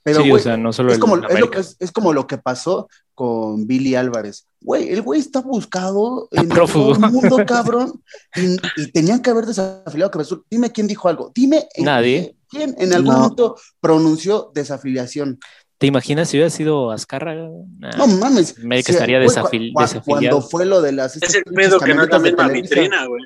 Pero, 0.05 0.23
sí, 0.23 0.29
güey, 0.29 0.41
o 0.41 0.45
sea, 0.45 0.57
no 0.59 0.73
solo 0.73 0.91
es, 0.91 0.97
el 0.97 1.01
como, 1.01 1.17
es, 1.17 1.41
lo 1.41 1.51
que, 1.51 1.59
es, 1.61 1.77
es 1.81 1.91
como 1.91 2.13
lo 2.13 2.27
que 2.27 2.37
pasó 2.39 2.89
con 3.15 3.67
Billy 3.67 3.95
Álvarez. 3.95 4.47
Güey, 4.61 4.91
el 4.91 5.01
güey 5.03 5.19
está 5.19 5.41
buscado 5.41 6.29
en 6.31 6.49
prófugo. 6.49 6.95
todo 6.95 7.07
el 7.07 7.13
mundo, 7.13 7.37
cabrón, 7.47 8.03
y, 8.37 8.57
y 8.83 8.93
tenían 8.93 9.21
que 9.23 9.31
haber 9.31 9.47
desafiliado 9.47 10.11
a. 10.11 10.45
Dime 10.51 10.71
quién 10.73 10.87
dijo 10.87 11.09
algo. 11.09 11.33
Dime 11.35 11.67
en 11.75 11.85
Nadie. 11.87 12.37
qué- 12.51 12.59
quién 12.59 12.75
en 12.79 12.93
algún 12.93 13.15
No. 13.15 13.19
momento 13.21 13.57
pronunció 13.81 14.51
desafiliación. 14.55 15.39
¿Te 15.79 15.87
imaginas 15.89 16.29
si 16.29 16.37
hubiera 16.37 16.51
sido 16.51 16.91
Azcárraga? 16.93 17.49
Nah. 17.79 17.97
No 17.97 18.07
mames. 18.07 18.57
América 18.63 18.87
Sí, 18.89 18.93
estaría 18.93 19.19
güey, 19.19 19.29
desafil- 19.29 19.73
cua- 19.73 19.75
cua- 19.75 19.83
desafiliado. 19.83 20.37
Cuando 20.37 20.49
fue 20.51 20.67
lo 20.67 20.83
de 20.83 20.93
las. 20.93 21.17
Es 21.17 21.35
el 21.35 21.43
pedo 21.45 21.81
que 21.81 21.95
no 21.95 22.03
es 22.05 22.11
la 22.11 22.19
misma 22.19 22.49
vitrina, 22.49 23.07
güey. 23.07 23.23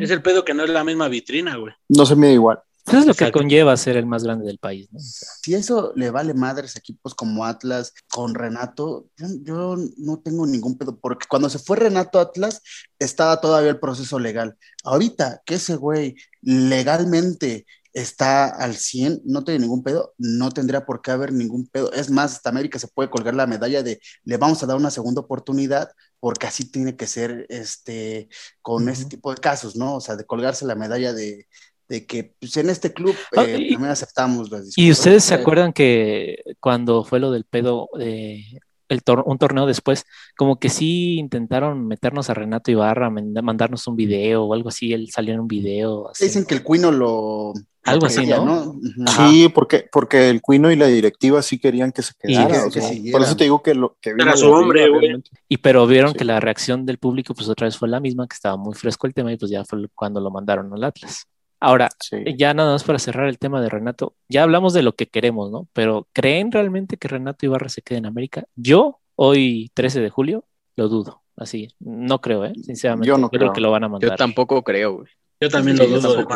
Es 0.00 0.10
el 0.10 0.22
pedo 0.22 0.44
que 0.44 0.54
no 0.54 0.64
es 0.64 0.70
la 0.70 0.84
misma 0.84 1.08
vitrina, 1.08 1.56
güey. 1.56 1.72
No 1.88 2.06
se 2.06 2.14
mide 2.16 2.34
igual. 2.34 2.60
Eso 2.86 2.98
es 2.98 3.06
lo 3.06 3.14
que 3.14 3.30
conlleva 3.30 3.76
ser 3.76 3.96
el 3.96 4.06
más 4.06 4.24
grande 4.24 4.44
del 4.44 4.58
país, 4.58 4.88
¿no? 4.90 4.98
Si 4.98 5.54
eso 5.54 5.92
le 5.94 6.10
vale 6.10 6.34
madres 6.34 6.74
a 6.74 6.80
equipos 6.80 7.14
como 7.14 7.44
Atlas 7.44 7.92
con 8.10 8.34
Renato, 8.34 9.06
yo, 9.16 9.26
yo 9.42 9.76
no 9.98 10.18
tengo 10.18 10.46
ningún 10.46 10.76
pedo, 10.76 10.98
porque 10.98 11.26
cuando 11.28 11.48
se 11.48 11.60
fue 11.60 11.76
Renato 11.76 12.18
a 12.18 12.22
Atlas 12.22 12.60
estaba 12.98 13.40
todavía 13.40 13.70
el 13.70 13.78
proceso 13.78 14.18
legal. 14.18 14.56
Ahorita 14.82 15.42
que 15.46 15.54
ese 15.54 15.76
güey 15.76 16.16
legalmente 16.40 17.66
está 17.92 18.46
al 18.46 18.74
100, 18.74 19.20
no 19.24 19.44
tiene 19.44 19.60
ningún 19.60 19.82
pedo, 19.82 20.14
no 20.18 20.50
tendría 20.50 20.86
por 20.86 21.02
qué 21.02 21.10
haber 21.10 21.32
ningún 21.32 21.66
pedo. 21.66 21.92
Es 21.92 22.10
más, 22.10 22.32
hasta 22.32 22.48
América 22.50 22.78
se 22.78 22.88
puede 22.88 23.10
colgar 23.10 23.34
la 23.34 23.46
medalla 23.46 23.82
de 23.82 24.00
le 24.24 24.36
vamos 24.38 24.62
a 24.62 24.66
dar 24.66 24.76
una 24.76 24.90
segunda 24.90 25.20
oportunidad, 25.20 25.90
porque 26.18 26.46
así 26.46 26.64
tiene 26.70 26.96
que 26.96 27.06
ser 27.06 27.46
este 27.48 28.28
con 28.62 28.84
Ujú. 28.84 28.92
este 28.92 29.04
tipo 29.04 29.32
de 29.32 29.40
casos, 29.40 29.76
¿no? 29.76 29.96
O 29.96 30.00
sea, 30.00 30.16
de 30.16 30.24
colgarse 30.24 30.64
la 30.64 30.74
medalla 30.74 31.12
de, 31.12 31.46
de 31.92 32.06
que 32.06 32.34
pues, 32.40 32.56
en 32.56 32.70
este 32.70 32.92
club 32.94 33.14
Ah, 33.36 33.44
eh, 33.44 33.58
y- 33.60 33.72
también 33.74 33.92
aceptamos 33.92 34.50
las 34.50 34.62
¿Y 34.62 34.86
disculpas. 34.86 34.98
ustedes 34.98 35.24
se 35.24 35.34
acuerdan 35.34 35.72
que 35.74 36.38
cuando 36.58 37.04
fue 37.04 37.20
lo 37.20 37.30
del 37.30 37.44
pedo, 37.44 37.88
eh, 38.00 38.44
el 38.88 39.02
tor- 39.02 39.22
un 39.26 39.38
torneo 39.38 39.66
después, 39.66 40.04
como 40.36 40.58
que 40.58 40.68
sí 40.70 41.18
intentaron 41.18 41.86
meternos 41.86 42.28
a 42.30 42.34
Renato 42.34 42.70
Ibarra, 42.70 43.10
mandarnos 43.10 43.86
un 43.86 43.96
video 43.96 44.44
o 44.44 44.54
algo 44.54 44.68
así, 44.70 44.92
él 44.92 45.08
salió 45.12 45.34
en 45.34 45.40
un 45.40 45.48
video. 45.48 46.08
así. 46.10 46.24
Dicen 46.24 46.44
que 46.46 46.54
el 46.54 46.62
Cuino 46.62 46.90
lo. 46.90 47.52
Algo 47.84 48.06
así, 48.06 48.20
quería, 48.20 48.36
¿no? 48.38 48.76
Sí, 49.16 49.48
porque, 49.52 49.86
porque 49.90 50.30
el 50.30 50.40
Cuino 50.40 50.70
y 50.70 50.76
la 50.76 50.86
directiva 50.86 51.42
sí 51.42 51.58
querían 51.58 51.90
que 51.90 52.02
se 52.02 52.12
Y 52.22 52.28
quedara. 52.28 52.48
que- 52.54 52.60
o 52.60 52.70
que 52.70 52.80
sea, 52.80 52.88
siguiera. 52.90 53.18
por 53.18 53.26
eso 53.26 53.36
te 53.36 53.42
digo 53.44 53.60
que 53.62 53.74
lo 53.74 53.96
que 54.00 54.12
vino 54.12 54.22
Era 54.24 54.36
su 54.36 54.48
hombre, 54.52 54.88
güey. 54.88 55.20
Y 55.48 55.56
pero 55.56 55.84
vieron 55.88 56.12
Sí. 56.12 56.18
que 56.18 56.24
la 56.24 56.38
reacción 56.38 56.86
del 56.86 56.98
público 56.98 57.34
pues 57.34 57.48
otra 57.48 57.66
vez 57.66 57.76
fue 57.76 57.88
la 57.88 57.98
misma, 57.98 58.28
que 58.28 58.34
estaba 58.34 58.56
muy 58.56 58.74
fresco 58.74 59.06
el 59.08 59.14
tema 59.14 59.32
y 59.32 59.36
pues 59.36 59.50
ya 59.50 59.64
fue 59.64 59.78
cuando 59.96 60.20
lo 60.20 60.30
mandaron 60.30 60.72
al 60.72 60.84
Atlas. 60.84 61.24
Ahora, 61.64 61.88
Sí. 62.00 62.16
ya 62.36 62.54
nada 62.54 62.72
más 62.72 62.82
para 62.84 62.98
cerrar 62.98 63.28
el 63.28 63.38
tema 63.38 63.60
de 63.60 63.68
Renato, 63.68 64.14
ya 64.28 64.42
hablamos 64.42 64.72
de 64.72 64.82
lo 64.82 64.94
que 64.96 65.06
queremos, 65.06 65.50
¿no? 65.52 65.68
Pero 65.72 66.08
¿creen 66.12 66.50
realmente 66.50 66.96
que 66.96 67.06
Renato 67.08 67.46
Ibarra 67.46 67.68
se 67.68 67.82
quede 67.82 67.98
en 67.98 68.06
América? 68.06 68.44
Yo, 68.56 68.98
hoy 69.14 69.70
13 69.74 70.00
de 70.00 70.10
julio, 70.10 70.44
lo 70.76 70.88
dudo. 70.88 71.22
Así, 71.36 71.68
no 71.78 72.20
creo, 72.20 72.44
¿eh? 72.44 72.52
Sinceramente, 72.62 73.06
Yo 73.08 73.16
no 73.16 73.30
creo 73.30 73.40
creo. 73.40 73.52
que 73.52 73.60
lo 73.60 73.70
van 73.70 73.84
a 73.84 73.86
Yo 73.86 73.90
mandar. 73.92 74.16
tampoco 74.18 74.62
creo, 74.62 74.96
güey. 74.96 75.08
Yo 75.40 75.48
también 75.48 75.76
Sí, 75.76 75.84
lo 75.84 75.88
yo 75.88 76.00
dudo. 76.00 76.26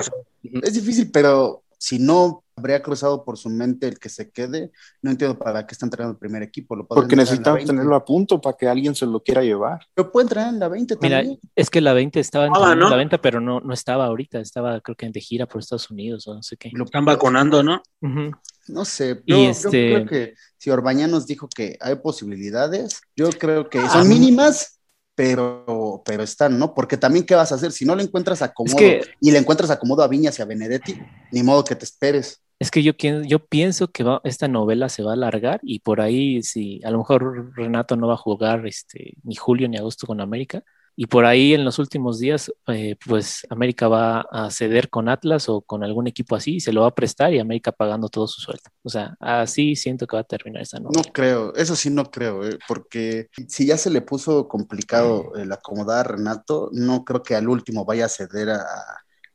Es 0.63 0.75
difícil, 0.75 1.11
pero 1.13 1.63
si 1.79 1.99
no 1.99 2.45
habría 2.59 2.83
cruzado 2.83 3.23
por 3.23 3.37
su 3.37 3.51
mente 3.51 3.87
el 3.87 3.99
que 3.99 4.09
se 4.09 4.31
quede, 4.31 4.71
no 5.03 5.11
entiendo 5.11 5.39
para 5.39 5.67
qué 5.67 5.75
está 5.75 5.85
entrenando 5.85 6.13
el 6.15 6.19
primer 6.19 6.43
equipo. 6.43 6.75
Lo 6.75 6.87
Porque 6.87 7.15
en 7.15 7.19
necesitamos 7.19 7.59
20. 7.59 7.71
tenerlo 7.73 7.95
a 7.95 8.05
punto 8.05 8.41
para 8.41 8.57
que 8.57 8.67
alguien 8.67 8.95
se 8.95 9.05
lo 9.05 9.23
quiera 9.23 9.43
llevar. 9.43 9.81
Pero 9.95 10.11
puede 10.11 10.25
entrar 10.25 10.49
en 10.49 10.59
la 10.59 10.69
20 10.69 10.97
Mira, 11.03 11.19
también. 11.19 11.39
es 11.55 11.69
que 11.69 11.83
la 11.83 11.93
20 11.93 12.19
estaba 12.19 12.47
Ah, 12.47 12.75
¿no? 12.75 12.89
la 12.89 12.97
20, 12.97 13.19
pero 13.19 13.41
no, 13.43 13.61
no 13.61 13.75
estaba 13.75 14.07
ahorita, 14.07 14.41
estaba 14.41 14.81
creo 14.81 14.97
que 14.97 15.07
de 15.11 15.21
gira 15.21 15.47
por 15.47 15.61
Estados 15.61 15.91
Unidos 15.91 16.27
o 16.29 16.35
no 16.35 16.43
sé 16.43 16.57
qué. 16.57 16.71
Lo- 16.73 16.85
Están 16.87 17.05
vacunando, 17.05 17.63
¿no? 17.63 17.83
No 18.69 18.85
sé, 18.87 19.23
Y 19.27 19.33
yo, 19.33 19.37
yo 19.45 19.51
este- 19.51 19.69
creo 19.71 20.07
que 20.07 20.35
si 20.57 20.71
Orbaña 20.71 21.07
nos 21.07 21.27
dijo 21.27 21.49
que 21.55 21.77
hay 21.81 21.97
posibilidades, 21.97 23.03
yo 23.15 23.29
creo 23.31 23.69
que 23.69 23.79
Ah. 23.81 23.91
son 23.91 24.09
mínimas, 24.09 24.81
pero, 25.15 26.03
pero 26.07 26.23
están, 26.23 26.59
¿no? 26.59 26.75
Porque 26.75 26.97
también, 26.97 27.25
¿qué 27.27 27.35
vas 27.35 27.53
a 27.53 27.55
hacer? 27.57 27.71
Si 27.73 27.85
no 27.85 27.95
le 27.95 28.03
encuentras 28.03 28.41
acomodo 28.43 28.77
que- 28.79 29.03
y 29.21 29.31
le 29.31 29.39
encuentras 29.39 29.71
acomodo 29.71 30.03
a 30.03 30.09
Viñas 30.09 30.39
y 30.39 30.43
a 30.43 30.47
Benedetti, 30.47 30.99
ni 31.33 31.43
modo 31.43 31.63
que 31.63 31.77
te 31.77 31.85
esperes. 31.85 32.41
Es 32.59 32.71
que 32.71 32.83
yo, 32.83 32.95
pienso 33.49 33.89
que 33.89 34.03
va- 34.03 34.21
esta 34.25 34.49
novela 34.49 34.89
se 34.89 35.03
va 35.03 35.11
a 35.11 35.15
alargar 35.15 35.61
y 35.63 35.81
por 35.81 36.01
ahí, 36.01 36.43
si 36.43 36.81
a 36.85 36.91
lo 36.91 36.99
mejor 36.99 37.53
Renato 37.55 37.97
no 37.97 38.09
va 38.09 38.15
a 38.15 38.17
jugar 38.17 38.67
este, 38.67 39.15
ni 39.25 39.35
julio 39.35 39.69
ni 39.69 39.77
agosto 39.77 40.07
con 40.07 40.21
América, 40.21 40.63
Y 40.99 41.07
por 41.09 41.27
ahí 41.27 41.53
en 41.53 41.63
los 41.67 41.79
últimos 41.79 42.19
días, 42.19 42.51
eh, 42.69 42.97
pues 43.07 43.47
América 43.51 43.87
va 43.89 44.23
a 44.33 44.51
ceder 44.51 44.89
con 44.89 45.11
Atlas 45.11 45.47
o 45.51 45.61
con 45.61 45.85
algún 45.85 46.07
equipo 46.07 46.35
así, 46.37 46.59
se 46.59 46.73
lo 46.73 46.81
va 46.83 46.89
a 46.89 46.95
prestar 46.95 47.35
y 47.35 47.39
América 47.39 47.71
pagando 47.71 48.09
todo 48.09 48.27
su 48.27 48.41
sueldo. 48.41 48.63
O 48.83 48.89
sea, 48.89 49.15
así 49.21 49.77
siento 49.77 50.07
que 50.07 50.17
va 50.17 50.23
a 50.23 50.25
terminar 50.25 50.63
esa 50.63 50.81
novela. 50.81 51.03
No 51.03 51.13
creo, 51.13 51.55
eso 51.55 51.77
sí 51.77 51.91
no 51.91 52.11
creo, 52.11 52.47
eh, 52.47 52.59
porque 52.67 53.29
si 53.47 53.67
ya 53.67 53.77
se 53.77 53.91
le 53.91 54.01
puso 54.01 54.49
complicado 54.49 55.35
el 55.35 55.53
acomodar 55.53 56.07
a 56.07 56.09
Renato, 56.17 56.71
no 56.73 57.05
creo 57.05 57.23
que 57.23 57.35
al 57.35 57.49
último 57.49 57.85
vaya 57.85 58.07
a 58.07 58.09
ceder 58.09 58.49
a, 58.51 58.63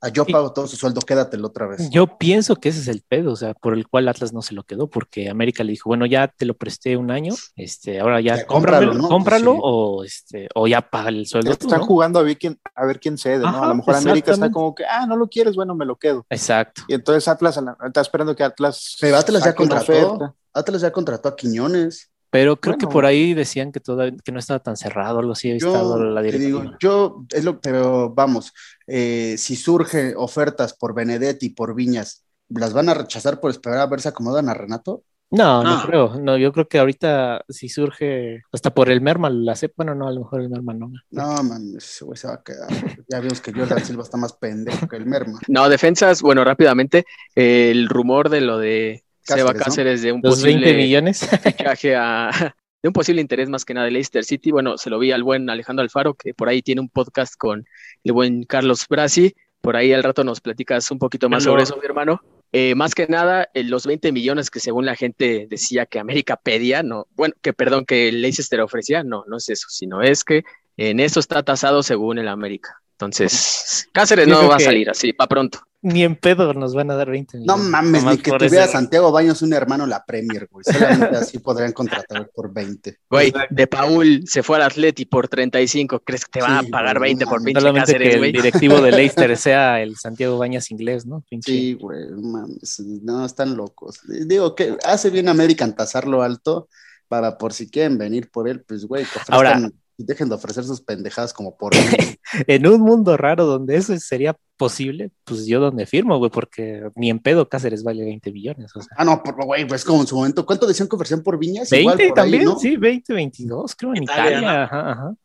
yo 0.09 0.25
pago 0.25 0.51
todo 0.51 0.67
su 0.67 0.75
sueldo, 0.75 1.01
quédatelo 1.01 1.47
otra 1.47 1.67
vez. 1.67 1.89
Yo 1.89 2.17
pienso 2.17 2.55
que 2.55 2.69
ese 2.69 2.79
es 2.79 2.87
el 2.87 3.03
pedo, 3.07 3.31
o 3.31 3.35
sea, 3.35 3.53
por 3.53 3.73
el 3.73 3.87
cual 3.87 4.07
Atlas 4.07 4.33
no 4.33 4.41
se 4.41 4.53
lo 4.55 4.63
quedó, 4.63 4.89
porque 4.89 5.29
América 5.29 5.63
le 5.63 5.71
dijo, 5.71 5.89
bueno, 5.89 6.05
ya 6.05 6.27
te 6.27 6.45
lo 6.45 6.55
presté 6.55 6.97
un 6.97 7.11
año, 7.11 7.33
este, 7.55 7.99
ahora 7.99 8.21
ya, 8.21 8.45
cómpralo, 8.45 9.07
cómpralo 9.07 9.53
o, 9.53 10.03
este, 10.03 10.49
o 10.55 10.67
ya 10.67 10.81
paga 10.81 11.09
el 11.09 11.27
sueldo. 11.27 11.51
Están 11.51 11.81
jugando 11.81 12.19
a 12.19 12.23
ver 12.23 12.37
quién, 12.37 12.59
a 12.75 12.85
ver 12.85 12.99
quién 12.99 13.17
cede, 13.17 13.39
¿no? 13.39 13.63
A 13.63 13.67
lo 13.67 13.75
mejor 13.75 13.95
América 13.95 14.31
está 14.31 14.51
como 14.51 14.73
que, 14.73 14.85
ah, 14.85 15.05
no 15.05 15.15
lo 15.15 15.27
quieres, 15.27 15.55
bueno, 15.55 15.75
me 15.75 15.85
lo 15.85 15.97
quedo. 15.97 16.25
Exacto. 16.29 16.83
Y 16.87 16.93
entonces 16.93 17.27
Atlas 17.27 17.59
está 17.85 18.01
esperando 18.01 18.35
que 18.35 18.43
Atlas. 18.43 18.97
Pero 18.99 19.17
Atlas 19.17 19.43
ya 19.43 19.55
contrató. 19.55 20.35
Atlas 20.53 20.81
ya 20.81 20.91
contrató 20.91 21.29
a 21.29 21.35
Quiñones. 21.35 22.10
Pero 22.31 22.59
creo 22.59 22.77
que 22.77 22.87
por 22.87 23.05
ahí 23.05 23.33
decían 23.33 23.73
que 23.73 23.81
todavía 23.81 24.17
que 24.23 24.31
no 24.31 24.39
estaba 24.39 24.59
tan 24.59 24.77
cerrado, 24.77 25.19
algo 25.19 25.33
así, 25.33 25.59
yo, 25.59 25.99
la 25.99 26.21
directiva. 26.21 26.77
yo, 26.79 27.25
es 27.29 27.43
lo, 27.43 27.59
pero 27.59 28.09
vamos, 28.13 28.53
eh, 28.87 29.35
si 29.37 29.57
surge 29.57 30.13
ofertas 30.15 30.73
por 30.73 30.95
Benedetti 30.95 31.47
y 31.47 31.49
por 31.49 31.75
Viñas, 31.75 32.23
¿las 32.47 32.71
van 32.71 32.87
a 32.87 32.93
rechazar 32.93 33.41
por 33.41 33.51
esperar 33.51 33.79
a 33.79 33.87
ver 33.87 33.99
si 33.99 34.07
acomodan 34.07 34.47
a 34.47 34.53
Renato? 34.53 35.03
No, 35.31 35.63
no, 35.63 35.81
creo. 35.85 36.19
No, 36.19 36.37
yo 36.37 36.51
creo 36.51 36.67
que 36.67 36.77
ahorita 36.77 37.45
si 37.47 37.69
surge 37.69 38.41
hasta 38.51 38.73
por 38.73 38.89
el 38.89 38.99
Merma 38.99 39.29
la 39.29 39.55
sé, 39.55 39.71
bueno, 39.77 39.95
no, 39.95 40.07
a 40.07 40.11
lo 40.11 40.21
mejor 40.21 40.41
el 40.41 40.49
Merma 40.49 40.73
no. 40.73 40.91
No, 41.09 41.43
man, 41.43 41.73
ese 41.77 42.03
güey 42.03 42.17
se 42.17 42.27
va 42.27 42.35
a 42.35 42.43
quedar. 42.43 42.69
Ya 43.09 43.19
vimos 43.21 43.39
que 43.39 43.53
Jordan 43.53 43.79
Silva 43.85 44.03
está 44.03 44.17
más 44.17 44.33
pendejo 44.33 44.87
que 44.89 44.97
el 44.97 45.05
Merma. 45.05 45.39
No, 45.47 45.69
defensas, 45.69 46.21
bueno, 46.21 46.43
rápidamente, 46.43 47.05
el 47.33 47.87
rumor 47.87 48.29
de 48.29 48.41
lo 48.41 48.57
de 48.57 49.05
Seba 49.23 49.53
Cáceres 49.53 50.01
de 50.01 50.11
un 50.11 50.21
posible 50.21 50.65
20 50.65 50.73
millones. 50.73 51.29
fichaje 51.43 51.95
a, 51.95 52.55
de 52.81 52.89
un 52.89 52.93
posible 52.93 53.21
interés 53.21 53.49
más 53.49 53.65
que 53.65 53.73
nada 53.73 53.85
de 53.85 53.91
Leicester 53.91 54.23
City. 54.23 54.51
Bueno, 54.51 54.77
se 54.77 54.89
lo 54.89 54.99
vi 54.99 55.11
al 55.11 55.23
buen 55.23 55.49
Alejandro 55.49 55.83
Alfaro, 55.83 56.13
que 56.15 56.33
por 56.33 56.49
ahí 56.49 56.61
tiene 56.61 56.81
un 56.81 56.89
podcast 56.89 57.35
con 57.37 57.65
el 58.03 58.13
buen 58.13 58.43
Carlos 58.43 58.85
Brasi. 58.89 59.35
Por 59.61 59.75
ahí 59.75 59.93
al 59.93 60.03
rato 60.03 60.23
nos 60.23 60.41
platicas 60.41 60.89
un 60.89 60.97
poquito 60.97 61.29
más 61.29 61.43
sobre 61.43 61.63
eso, 61.63 61.77
mi 61.77 61.85
hermano. 61.85 62.21
Eh, 62.51 62.75
más 62.75 62.95
que 62.95 63.07
nada, 63.07 63.47
eh, 63.53 63.63
los 63.63 63.85
20 63.85 64.11
millones 64.11 64.49
que 64.49 64.59
según 64.59 64.85
la 64.85 64.95
gente 64.95 65.47
decía 65.49 65.85
que 65.85 65.99
América 65.99 66.35
pedía, 66.35 66.83
no, 66.83 67.07
bueno, 67.11 67.33
que 67.41 67.53
perdón, 67.53 67.85
que 67.85 68.11
Leicester 68.11 68.59
ofrecía, 68.59 69.03
no, 69.03 69.23
no 69.27 69.37
es 69.37 69.47
eso, 69.47 69.67
sino 69.69 70.01
es 70.01 70.25
que 70.25 70.43
en 70.75 70.99
eso 70.99 71.21
está 71.21 71.43
tasado 71.43 71.81
según 71.81 72.17
el 72.17 72.27
América. 72.27 72.81
Entonces, 73.01 73.87
Cáceres 73.91 74.27
no 74.27 74.47
va 74.47 74.57
a 74.57 74.59
salir 74.59 74.87
así, 74.87 75.11
para 75.11 75.27
pronto. 75.27 75.59
Ni 75.81 76.03
en 76.03 76.15
pedo 76.15 76.53
nos 76.53 76.75
van 76.75 76.91
a 76.91 76.95
dar 76.95 77.09
20 77.09 77.39
millones. 77.39 77.63
No 77.63 77.69
mames, 77.69 78.03
ni 78.03 78.17
que 78.19 78.29
tuviera 78.29 78.67
Santiago 78.67 79.11
Baños 79.11 79.41
un 79.41 79.53
hermano 79.53 79.87
la 79.87 80.05
Premier, 80.05 80.47
güey. 80.51 80.63
Solamente 80.63 81.17
así 81.17 81.39
podrían 81.39 81.71
contratar 81.71 82.29
por 82.29 82.53
20. 82.53 82.99
Güey, 83.09 83.33
de 83.49 83.65
Paul 83.65 84.21
se 84.27 84.43
fue 84.43 84.57
al 84.57 84.63
Atleti 84.63 85.05
por 85.05 85.27
35. 85.27 86.01
¿Crees 86.01 86.25
que 86.25 86.33
te 86.33 86.41
van 86.41 86.63
a 86.63 86.69
pagar 86.69 86.99
20 86.99 87.25
por 87.25 87.43
pinche 87.43 87.59
Solamente 87.59 87.97
que 87.97 88.13
el 88.13 88.31
directivo 88.31 88.79
de 88.79 88.91
Leicester 88.91 89.35
sea 89.35 89.81
el 89.81 89.95
Santiago 89.95 90.37
Baños 90.37 90.69
inglés, 90.69 91.07
¿no? 91.07 91.23
Sí, 91.43 91.73
güey, 91.73 92.11
mames. 92.11 92.79
No, 93.01 93.25
están 93.25 93.57
locos. 93.57 94.01
Digo 94.27 94.53
que 94.53 94.77
hace 94.85 95.09
bien 95.09 95.27
América 95.27 95.65
en 95.65 95.75
tasarlo 95.75 96.21
alto 96.21 96.69
para 97.07 97.39
por 97.39 97.53
si 97.53 97.71
quieren 97.71 97.97
venir 97.97 98.29
por 98.29 98.47
él, 98.47 98.61
pues, 98.61 98.85
güey, 98.85 99.05
Ahora, 99.29 99.59
dejen 100.05 100.29
de 100.29 100.35
ofrecer 100.35 100.63
sus 100.63 100.81
pendejadas 100.81 101.33
como 101.33 101.57
por... 101.57 101.73
en 102.47 102.67
un 102.67 102.81
mundo 102.81 103.17
raro 103.17 103.45
donde 103.45 103.75
eso 103.75 103.97
sería 103.97 104.35
posible, 104.57 105.11
pues 105.23 105.45
yo 105.47 105.59
donde 105.59 105.85
firmo, 105.85 106.17
güey, 106.17 106.29
porque 106.29 106.83
ni 106.95 107.09
en 107.09 107.19
pedo 107.19 107.49
Cáceres 107.49 107.83
vale 107.83 108.03
20 108.03 108.31
millones. 108.31 108.71
Ah, 108.95 109.03
no, 109.03 109.21
güey, 109.45 109.67
pues 109.67 109.83
como 109.83 110.01
en 110.01 110.07
su 110.07 110.15
momento, 110.15 110.45
¿cuánto 110.45 110.67
decían 110.67 110.87
que 110.87 110.95
ofrecían 110.95 111.23
por 111.23 111.39
Viñas? 111.39 111.69
20 111.69 112.11
también, 112.11 112.57
sí, 112.59 112.77
20, 112.77 113.13
22, 113.13 113.75
creo, 113.75 113.95
en 113.95 114.03
Italia, 114.03 114.63
ajá, 114.63 114.91
ajá. 114.91 115.15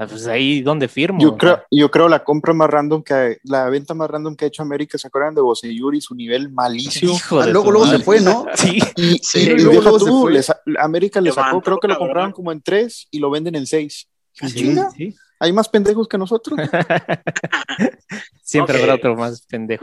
Ah, 0.00 0.06
pues 0.06 0.26
ahí 0.26 0.62
donde 0.62 0.88
firmo. 0.88 1.20
Yo 1.20 1.36
creo, 1.36 1.62
yo 1.70 1.90
creo 1.90 2.08
la 2.08 2.24
compra 2.24 2.54
más 2.54 2.70
random 2.70 3.02
que 3.02 3.36
la 3.44 3.68
venta 3.68 3.92
más 3.92 4.08
random 4.08 4.34
que 4.34 4.46
ha 4.46 4.48
hecho 4.48 4.62
América, 4.62 4.96
¿se 4.96 5.06
acuerdan 5.06 5.34
de 5.34 5.42
Boseyuri? 5.42 6.00
Su 6.00 6.14
nivel 6.14 6.50
malísimo. 6.50 7.18
Ah, 7.32 7.46
luego, 7.46 7.70
luego 7.70 7.86
se 7.86 7.98
fue, 7.98 8.18
¿no? 8.18 8.46
Sí. 8.54 8.78
Y, 8.96 9.18
sí, 9.18 9.40
y, 9.40 9.58
luego, 9.58 9.98
tú, 9.98 10.30
América 10.78 11.20
le 11.20 11.30
sacó, 11.32 11.60
creo 11.60 11.78
que 11.78 11.86
lo 11.86 11.98
compraron 11.98 12.32
como 12.32 12.50
en 12.50 12.62
tres 12.62 13.08
y 13.10 13.18
lo 13.18 13.30
venden 13.30 13.56
en 13.56 13.66
seis. 13.66 14.08
Sí, 14.32 15.14
¿Hay 15.38 15.52
más 15.52 15.68
pendejos 15.68 16.06
que 16.06 16.18
nosotros? 16.18 16.58
Siempre 18.42 18.78
habrá 18.78 18.94
otro 18.94 19.16
más 19.16 19.46
pendejo. 19.46 19.82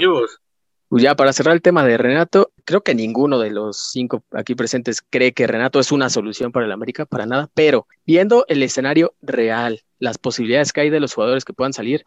Pues 0.89 1.03
ya 1.03 1.15
para 1.15 1.33
cerrar 1.33 1.55
el 1.55 1.61
tema 1.61 1.83
de 1.83 1.97
Renato, 1.97 2.51
creo 2.63 2.81
que 2.81 2.95
ninguno 2.95 3.39
de 3.39 3.49
los 3.49 3.89
cinco 3.91 4.23
aquí 4.31 4.55
presentes 4.55 5.01
cree 5.01 5.33
que 5.33 5.47
Renato 5.47 5.79
es 5.79 5.91
una 5.91 6.09
solución 6.09 6.51
para 6.51 6.65
el 6.65 6.71
América, 6.71 7.05
para 7.05 7.25
nada, 7.25 7.49
pero 7.53 7.87
viendo 8.05 8.45
el 8.47 8.63
escenario 8.63 9.13
real, 9.21 9.81
las 9.99 10.17
posibilidades 10.17 10.71
que 10.71 10.81
hay 10.81 10.89
de 10.89 11.01
los 11.01 11.13
jugadores 11.13 11.43
que 11.43 11.53
puedan 11.53 11.73
salir, 11.73 12.05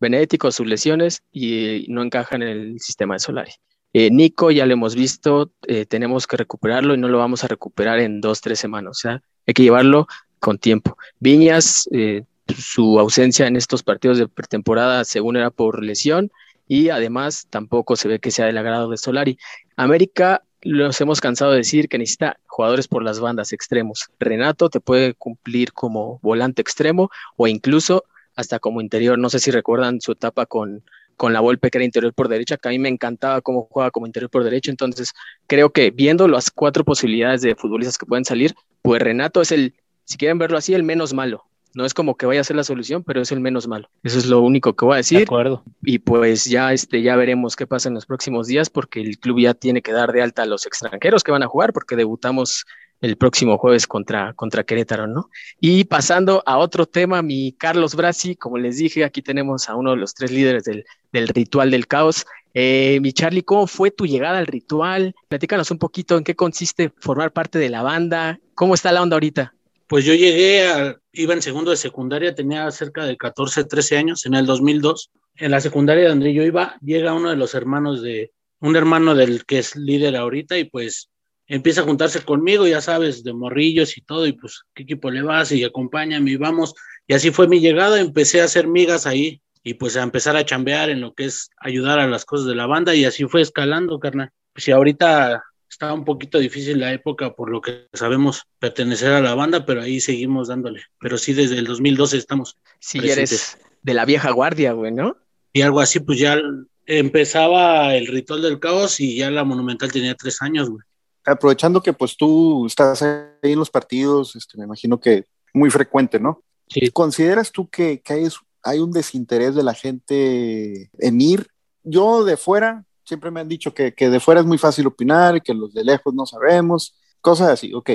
Benedetti 0.00 0.38
con 0.38 0.52
sus 0.52 0.66
lesiones 0.66 1.22
y 1.30 1.84
no 1.88 2.02
encajan 2.02 2.42
en 2.42 2.48
el 2.48 2.80
sistema 2.80 3.14
de 3.14 3.20
Solari. 3.20 3.52
Eh, 3.92 4.10
Nico 4.10 4.50
ya 4.50 4.64
lo 4.64 4.72
hemos 4.72 4.94
visto, 4.94 5.52
eh, 5.66 5.84
tenemos 5.84 6.26
que 6.26 6.38
recuperarlo 6.38 6.94
y 6.94 6.98
no 6.98 7.08
lo 7.08 7.18
vamos 7.18 7.44
a 7.44 7.48
recuperar 7.48 7.98
en 7.98 8.22
dos, 8.22 8.40
tres 8.40 8.58
semanas, 8.58 8.90
o 8.92 8.94
sea, 8.94 9.22
hay 9.46 9.52
que 9.52 9.62
llevarlo 9.62 10.06
con 10.42 10.58
tiempo. 10.58 10.98
Viñas, 11.20 11.88
eh, 11.92 12.24
su 12.58 12.98
ausencia 12.98 13.46
en 13.46 13.54
estos 13.54 13.84
partidos 13.84 14.18
de 14.18 14.26
pretemporada 14.26 15.04
según 15.04 15.36
era 15.36 15.50
por 15.50 15.84
lesión 15.84 16.32
y 16.66 16.88
además 16.88 17.46
tampoco 17.48 17.94
se 17.94 18.08
ve 18.08 18.18
que 18.18 18.32
sea 18.32 18.46
del 18.46 18.58
agrado 18.58 18.90
de 18.90 18.96
Solari. 18.96 19.38
América 19.76 20.42
los 20.62 21.00
hemos 21.00 21.20
cansado 21.20 21.52
de 21.52 21.58
decir 21.58 21.88
que 21.88 21.96
necesita 21.96 22.40
jugadores 22.46 22.88
por 22.88 23.04
las 23.04 23.20
bandas 23.20 23.52
extremos. 23.52 24.10
Renato 24.18 24.68
te 24.68 24.80
puede 24.80 25.14
cumplir 25.14 25.72
como 25.72 26.18
volante 26.22 26.60
extremo 26.60 27.08
o 27.36 27.46
incluso 27.46 28.04
hasta 28.34 28.58
como 28.58 28.80
interior. 28.80 29.20
No 29.20 29.30
sé 29.30 29.38
si 29.38 29.52
recuerdan 29.52 30.00
su 30.00 30.10
etapa 30.10 30.46
con, 30.46 30.82
con 31.16 31.32
la 31.32 31.38
Volpe 31.38 31.70
que 31.70 31.78
era 31.78 31.84
interior 31.84 32.12
por 32.14 32.26
derecha, 32.28 32.56
que 32.56 32.68
a 32.68 32.72
mí 32.72 32.80
me 32.80 32.88
encantaba 32.88 33.42
cómo 33.42 33.68
juega 33.70 33.92
como 33.92 34.06
interior 34.06 34.28
por 34.30 34.42
derecha. 34.42 34.72
Entonces 34.72 35.12
creo 35.46 35.70
que 35.70 35.92
viendo 35.92 36.26
las 36.26 36.50
cuatro 36.50 36.84
posibilidades 36.84 37.42
de 37.42 37.54
futbolistas 37.54 37.96
que 37.96 38.06
pueden 38.06 38.24
salir, 38.24 38.54
pues 38.82 39.00
Renato 39.00 39.40
es 39.40 39.52
el 39.52 39.74
si 40.12 40.18
quieren 40.18 40.38
verlo 40.38 40.58
así, 40.58 40.74
el 40.74 40.82
menos 40.82 41.12
malo. 41.12 41.44
No 41.74 41.86
es 41.86 41.94
como 41.94 42.16
que 42.16 42.26
vaya 42.26 42.42
a 42.42 42.44
ser 42.44 42.56
la 42.56 42.64
solución, 42.64 43.02
pero 43.02 43.22
es 43.22 43.32
el 43.32 43.40
menos 43.40 43.66
malo. 43.66 43.88
Eso 44.02 44.18
es 44.18 44.26
lo 44.26 44.42
único 44.42 44.74
que 44.76 44.84
voy 44.84 44.94
a 44.94 44.96
decir. 44.98 45.18
De 45.18 45.24
acuerdo. 45.24 45.64
Y 45.82 46.00
pues 46.00 46.44
ya, 46.44 46.72
este, 46.72 47.00
ya 47.00 47.16
veremos 47.16 47.56
qué 47.56 47.66
pasa 47.66 47.88
en 47.88 47.94
los 47.94 48.04
próximos 48.04 48.46
días, 48.46 48.68
porque 48.68 49.00
el 49.00 49.18
club 49.18 49.40
ya 49.40 49.54
tiene 49.54 49.80
que 49.80 49.92
dar 49.92 50.12
de 50.12 50.22
alta 50.22 50.42
a 50.42 50.46
los 50.46 50.66
extranjeros 50.66 51.24
que 51.24 51.32
van 51.32 51.42
a 51.42 51.46
jugar, 51.46 51.72
porque 51.72 51.96
debutamos 51.96 52.66
el 53.00 53.16
próximo 53.16 53.58
jueves 53.58 53.86
contra, 53.86 54.32
contra 54.34 54.64
Querétaro, 54.64 55.06
¿no? 55.06 55.28
Y 55.60 55.84
pasando 55.84 56.42
a 56.46 56.58
otro 56.58 56.86
tema, 56.86 57.22
mi 57.22 57.52
Carlos 57.52 57.96
Brasi, 57.96 58.36
como 58.36 58.58
les 58.58 58.76
dije, 58.76 59.02
aquí 59.02 59.22
tenemos 59.22 59.68
a 59.68 59.74
uno 59.74 59.90
de 59.92 59.96
los 59.96 60.14
tres 60.14 60.30
líderes 60.30 60.64
del, 60.64 60.84
del 61.10 61.28
ritual 61.28 61.70
del 61.70 61.88
caos. 61.88 62.26
Eh, 62.54 63.00
mi 63.00 63.12
Charlie, 63.12 63.42
¿cómo 63.42 63.66
fue 63.66 63.90
tu 63.90 64.06
llegada 64.06 64.38
al 64.38 64.46
ritual? 64.46 65.14
Platícanos 65.28 65.70
un 65.70 65.78
poquito 65.78 66.18
en 66.18 66.22
qué 66.22 66.36
consiste 66.36 66.92
formar 67.00 67.32
parte 67.32 67.58
de 67.58 67.70
la 67.70 67.82
banda, 67.82 68.38
cómo 68.54 68.74
está 68.74 68.92
la 68.92 69.02
onda 69.02 69.16
ahorita. 69.16 69.54
Pues 69.92 70.06
yo 70.06 70.14
llegué, 70.14 70.66
a, 70.66 70.96
iba 71.12 71.34
en 71.34 71.42
segundo 71.42 71.70
de 71.70 71.76
secundaria, 71.76 72.34
tenía 72.34 72.70
cerca 72.70 73.04
de 73.04 73.18
14, 73.18 73.64
13 73.64 73.98
años, 73.98 74.24
en 74.24 74.32
el 74.32 74.46
2002. 74.46 75.10
En 75.36 75.50
la 75.50 75.60
secundaria 75.60 76.08
donde 76.08 76.32
yo 76.32 76.44
iba, 76.44 76.78
llega 76.80 77.12
uno 77.12 77.28
de 77.28 77.36
los 77.36 77.54
hermanos 77.54 78.00
de, 78.00 78.32
un 78.60 78.74
hermano 78.74 79.14
del 79.14 79.44
que 79.44 79.58
es 79.58 79.76
líder 79.76 80.16
ahorita 80.16 80.56
y 80.56 80.64
pues 80.64 81.10
empieza 81.46 81.82
a 81.82 81.84
juntarse 81.84 82.22
conmigo, 82.22 82.66
ya 82.66 82.80
sabes, 82.80 83.22
de 83.22 83.34
morrillos 83.34 83.98
y 83.98 84.00
todo, 84.00 84.26
y 84.26 84.32
pues, 84.32 84.62
¿qué 84.74 84.84
equipo 84.84 85.10
le 85.10 85.20
vas? 85.20 85.52
Y 85.52 85.62
acompáñame 85.62 86.30
y 86.30 86.36
vamos. 86.36 86.74
Y 87.06 87.12
así 87.12 87.30
fue 87.30 87.46
mi 87.46 87.60
llegada, 87.60 88.00
empecé 88.00 88.40
a 88.40 88.44
hacer 88.44 88.68
migas 88.68 89.06
ahí 89.06 89.42
y 89.62 89.74
pues 89.74 89.98
a 89.98 90.02
empezar 90.02 90.38
a 90.38 90.46
chambear 90.46 90.88
en 90.88 91.02
lo 91.02 91.12
que 91.12 91.26
es 91.26 91.50
ayudar 91.58 91.98
a 91.98 92.06
las 92.06 92.24
cosas 92.24 92.46
de 92.46 92.54
la 92.54 92.64
banda 92.64 92.94
y 92.94 93.04
así 93.04 93.26
fue 93.26 93.42
escalando, 93.42 93.98
carnal. 93.98 94.30
Pues 94.54 94.66
y 94.68 94.70
ahorita 94.70 95.42
estaba 95.72 95.94
un 95.94 96.04
poquito 96.04 96.38
difícil 96.38 96.78
la 96.80 96.92
época 96.92 97.34
por 97.34 97.50
lo 97.50 97.62
que 97.62 97.88
sabemos 97.94 98.42
pertenecer 98.58 99.10
a 99.12 99.22
la 99.22 99.34
banda, 99.34 99.64
pero 99.64 99.80
ahí 99.80 100.00
seguimos 100.00 100.48
dándole. 100.48 100.82
Pero 101.00 101.16
sí, 101.16 101.32
desde 101.32 101.58
el 101.58 101.64
2012 101.64 102.18
estamos. 102.18 102.58
Sí, 102.78 102.98
eres 102.98 103.56
de 103.82 103.94
la 103.94 104.04
vieja 104.04 104.30
guardia, 104.32 104.72
güey, 104.72 104.92
¿no? 104.92 105.16
Y 105.50 105.62
algo 105.62 105.80
así, 105.80 106.00
pues 106.00 106.18
ya 106.18 106.38
empezaba 106.84 107.96
el 107.96 108.06
ritual 108.06 108.42
del 108.42 108.60
caos 108.60 109.00
y 109.00 109.16
ya 109.16 109.30
la 109.30 109.44
monumental 109.44 109.90
tenía 109.90 110.14
tres 110.14 110.42
años, 110.42 110.68
güey. 110.68 110.82
Aprovechando 111.24 111.82
que 111.82 111.94
pues 111.94 112.16
tú 112.16 112.66
estás 112.66 113.00
ahí 113.00 113.52
en 113.52 113.58
los 113.58 113.70
partidos, 113.70 114.36
este, 114.36 114.58
me 114.58 114.64
imagino 114.64 115.00
que 115.00 115.24
muy 115.54 115.70
frecuente, 115.70 116.20
¿no? 116.20 116.42
Sí. 116.68 116.90
¿Consideras 116.90 117.50
tú 117.50 117.68
que, 117.70 118.02
que 118.02 118.12
hay, 118.12 118.28
hay 118.62 118.78
un 118.78 118.92
desinterés 118.92 119.54
de 119.54 119.62
la 119.62 119.72
gente 119.72 120.90
en 120.98 121.20
ir? 121.20 121.46
Yo 121.82 122.24
de 122.24 122.36
fuera 122.36 122.84
siempre 123.12 123.30
me 123.30 123.40
han 123.40 123.48
dicho 123.48 123.74
que, 123.74 123.92
de 123.92 124.20
fuera 124.20 124.40
es 124.40 124.46
muy 124.46 124.58
fácil 124.58 124.86
opinar, 124.86 125.42
que 125.42 125.52
los 125.52 125.74
de 125.74 125.84
lejos 125.84 126.14
no 126.14 126.24
sabemos, 126.24 126.96
cosas 127.20 127.50
así, 127.50 127.72
ok. 127.74 127.90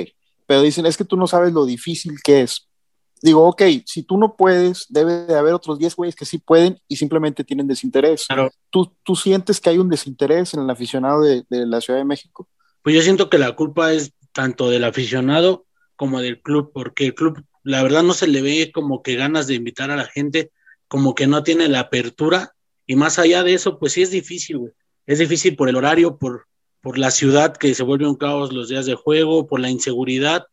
Pero 0.46 0.62
dicen, 0.62 0.86
es 0.86 0.96
que 0.96 1.04
tú 1.04 1.16
no 1.16 1.26
sabes 1.26 1.52
lo 1.52 1.66
difícil 1.66 2.14
que 2.22 2.42
es 2.42 2.68
digo, 3.20 3.44
ok, 3.48 3.62
si 3.84 4.04
tú 4.04 4.16
no 4.16 4.36
puedes, 4.36 4.86
debe 4.88 5.26
de 5.26 5.36
haber 5.36 5.52
otros 5.52 5.76
10 5.76 5.96
güeyes 5.96 6.14
que 6.14 6.24
sí 6.24 6.38
pueden 6.38 6.80
y 6.86 6.94
simplemente 6.94 7.42
tienen 7.42 7.66
desinterés. 7.66 8.26
Claro. 8.28 8.52
¿Tú, 8.70 8.94
¿Tú 9.02 9.16
sientes 9.16 9.60
que 9.60 9.70
hay 9.70 9.78
un 9.78 9.88
desinterés 9.88 10.54
en 10.54 10.60
el 10.60 10.70
aficionado 10.70 11.22
de, 11.22 11.44
de 11.50 11.66
la 11.66 11.80
Ciudad 11.80 11.98
de 11.98 12.04
México? 12.04 12.48
Pues 12.82 12.94
yo 12.94 13.02
siento 13.02 13.28
que 13.28 13.38
la 13.38 13.56
culpa 13.56 13.92
es 13.92 14.12
tanto 14.32 14.70
del 14.70 14.84
aficionado 14.84 15.66
como 15.96 16.20
del 16.20 16.40
club, 16.40 16.70
porque 16.72 17.06
el 17.06 17.14
club, 17.14 17.44
la 17.64 17.82
verdad, 17.82 18.04
no 18.04 18.14
se 18.14 18.28
le 18.28 18.40
ve 18.40 18.70
como 18.72 19.02
que 19.02 19.16
ganas 19.16 19.48
de 19.48 19.54
invitar 19.54 19.90
a 19.90 19.96
la 19.96 20.06
gente, 20.06 20.52
como 20.86 21.16
que 21.16 21.26
no 21.26 21.42
tiene 21.42 21.68
la 21.68 21.80
apertura, 21.80 22.54
y 22.86 22.96
más 22.96 23.18
allá 23.18 23.42
de 23.42 23.54
eso, 23.54 23.78
pues 23.78 23.92
sí 23.92 24.02
es 24.02 24.10
difícil, 24.10 24.58
güey. 24.58 24.72
Es 25.08 25.18
difícil 25.18 25.56
por 25.56 25.70
el 25.70 25.76
horario, 25.76 26.18
por, 26.18 26.48
por 26.82 26.98
la 26.98 27.10
ciudad 27.10 27.56
que 27.56 27.74
se 27.74 27.82
vuelve 27.82 28.06
un 28.06 28.16
caos 28.16 28.52
los 28.52 28.68
días 28.68 28.84
de 28.84 28.94
juego, 28.94 29.46
por 29.46 29.58
la 29.58 29.70
inseguridad, 29.70 30.44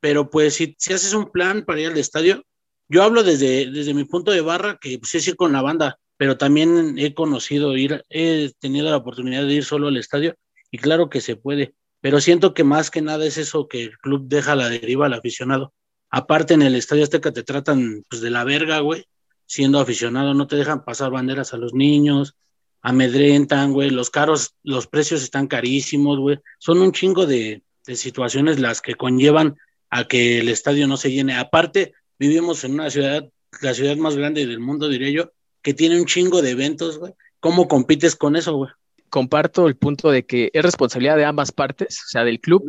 pero 0.00 0.28
pues 0.28 0.52
si, 0.52 0.76
si 0.78 0.92
haces 0.92 1.14
un 1.14 1.30
plan 1.30 1.64
para 1.64 1.80
ir 1.80 1.86
al 1.86 1.96
estadio, 1.96 2.44
yo 2.90 3.04
hablo 3.04 3.22
desde, 3.22 3.70
desde 3.70 3.94
mi 3.94 4.04
punto 4.04 4.30
de 4.30 4.42
barra, 4.42 4.76
que 4.78 4.98
pues 4.98 5.14
es 5.14 5.28
ir 5.28 5.36
con 5.36 5.54
la 5.54 5.62
banda, 5.62 5.98
pero 6.18 6.36
también 6.36 6.98
he 6.98 7.14
conocido 7.14 7.74
ir, 7.74 8.04
he 8.10 8.52
tenido 8.58 8.90
la 8.90 8.98
oportunidad 8.98 9.46
de 9.46 9.54
ir 9.54 9.64
solo 9.64 9.88
al 9.88 9.96
estadio, 9.96 10.34
y 10.70 10.76
claro 10.76 11.08
que 11.08 11.22
se 11.22 11.36
puede, 11.36 11.72
pero 12.02 12.20
siento 12.20 12.52
que 12.52 12.64
más 12.64 12.90
que 12.90 13.00
nada 13.00 13.24
es 13.24 13.38
eso 13.38 13.66
que 13.66 13.84
el 13.84 13.96
club 13.96 14.24
deja 14.28 14.52
a 14.52 14.56
la 14.56 14.68
deriva 14.68 15.06
al 15.06 15.14
aficionado. 15.14 15.72
Aparte 16.10 16.52
en 16.52 16.60
el 16.60 16.74
Estadio 16.74 17.04
Azteca 17.04 17.32
te 17.32 17.44
tratan 17.44 18.04
pues 18.10 18.20
de 18.20 18.28
la 18.28 18.44
verga, 18.44 18.80
güey, 18.80 19.06
siendo 19.46 19.80
aficionado, 19.80 20.34
no 20.34 20.46
te 20.46 20.56
dejan 20.56 20.84
pasar 20.84 21.10
banderas 21.10 21.54
a 21.54 21.56
los 21.56 21.72
niños, 21.72 22.34
amedrentan, 22.82 23.72
güey, 23.72 23.90
los 23.90 24.10
caros, 24.10 24.54
los 24.62 24.86
precios 24.86 25.22
están 25.22 25.46
carísimos, 25.46 26.18
güey. 26.18 26.38
Son 26.58 26.80
un 26.80 26.92
chingo 26.92 27.26
de, 27.26 27.62
de 27.86 27.96
situaciones 27.96 28.58
las 28.58 28.80
que 28.80 28.94
conllevan 28.94 29.56
a 29.90 30.04
que 30.04 30.40
el 30.40 30.48
estadio 30.48 30.86
no 30.86 30.96
se 30.96 31.10
llene. 31.12 31.36
Aparte, 31.36 31.94
vivimos 32.18 32.64
en 32.64 32.74
una 32.74 32.90
ciudad, 32.90 33.28
la 33.60 33.74
ciudad 33.74 33.96
más 33.96 34.16
grande 34.16 34.46
del 34.46 34.60
mundo, 34.60 34.88
diré 34.88 35.12
yo, 35.12 35.32
que 35.62 35.74
tiene 35.74 35.98
un 35.98 36.06
chingo 36.06 36.42
de 36.42 36.50
eventos, 36.50 36.98
güey. 36.98 37.12
¿Cómo 37.40 37.66
compites 37.66 38.14
con 38.14 38.36
eso, 38.36 38.54
güey? 38.54 38.70
comparto 39.12 39.68
el 39.68 39.76
punto 39.76 40.10
de 40.10 40.24
que 40.24 40.50
es 40.54 40.62
responsabilidad 40.62 41.18
de 41.18 41.26
ambas 41.26 41.52
partes, 41.52 42.00
o 42.06 42.08
sea, 42.08 42.24
del 42.24 42.40
club, 42.40 42.64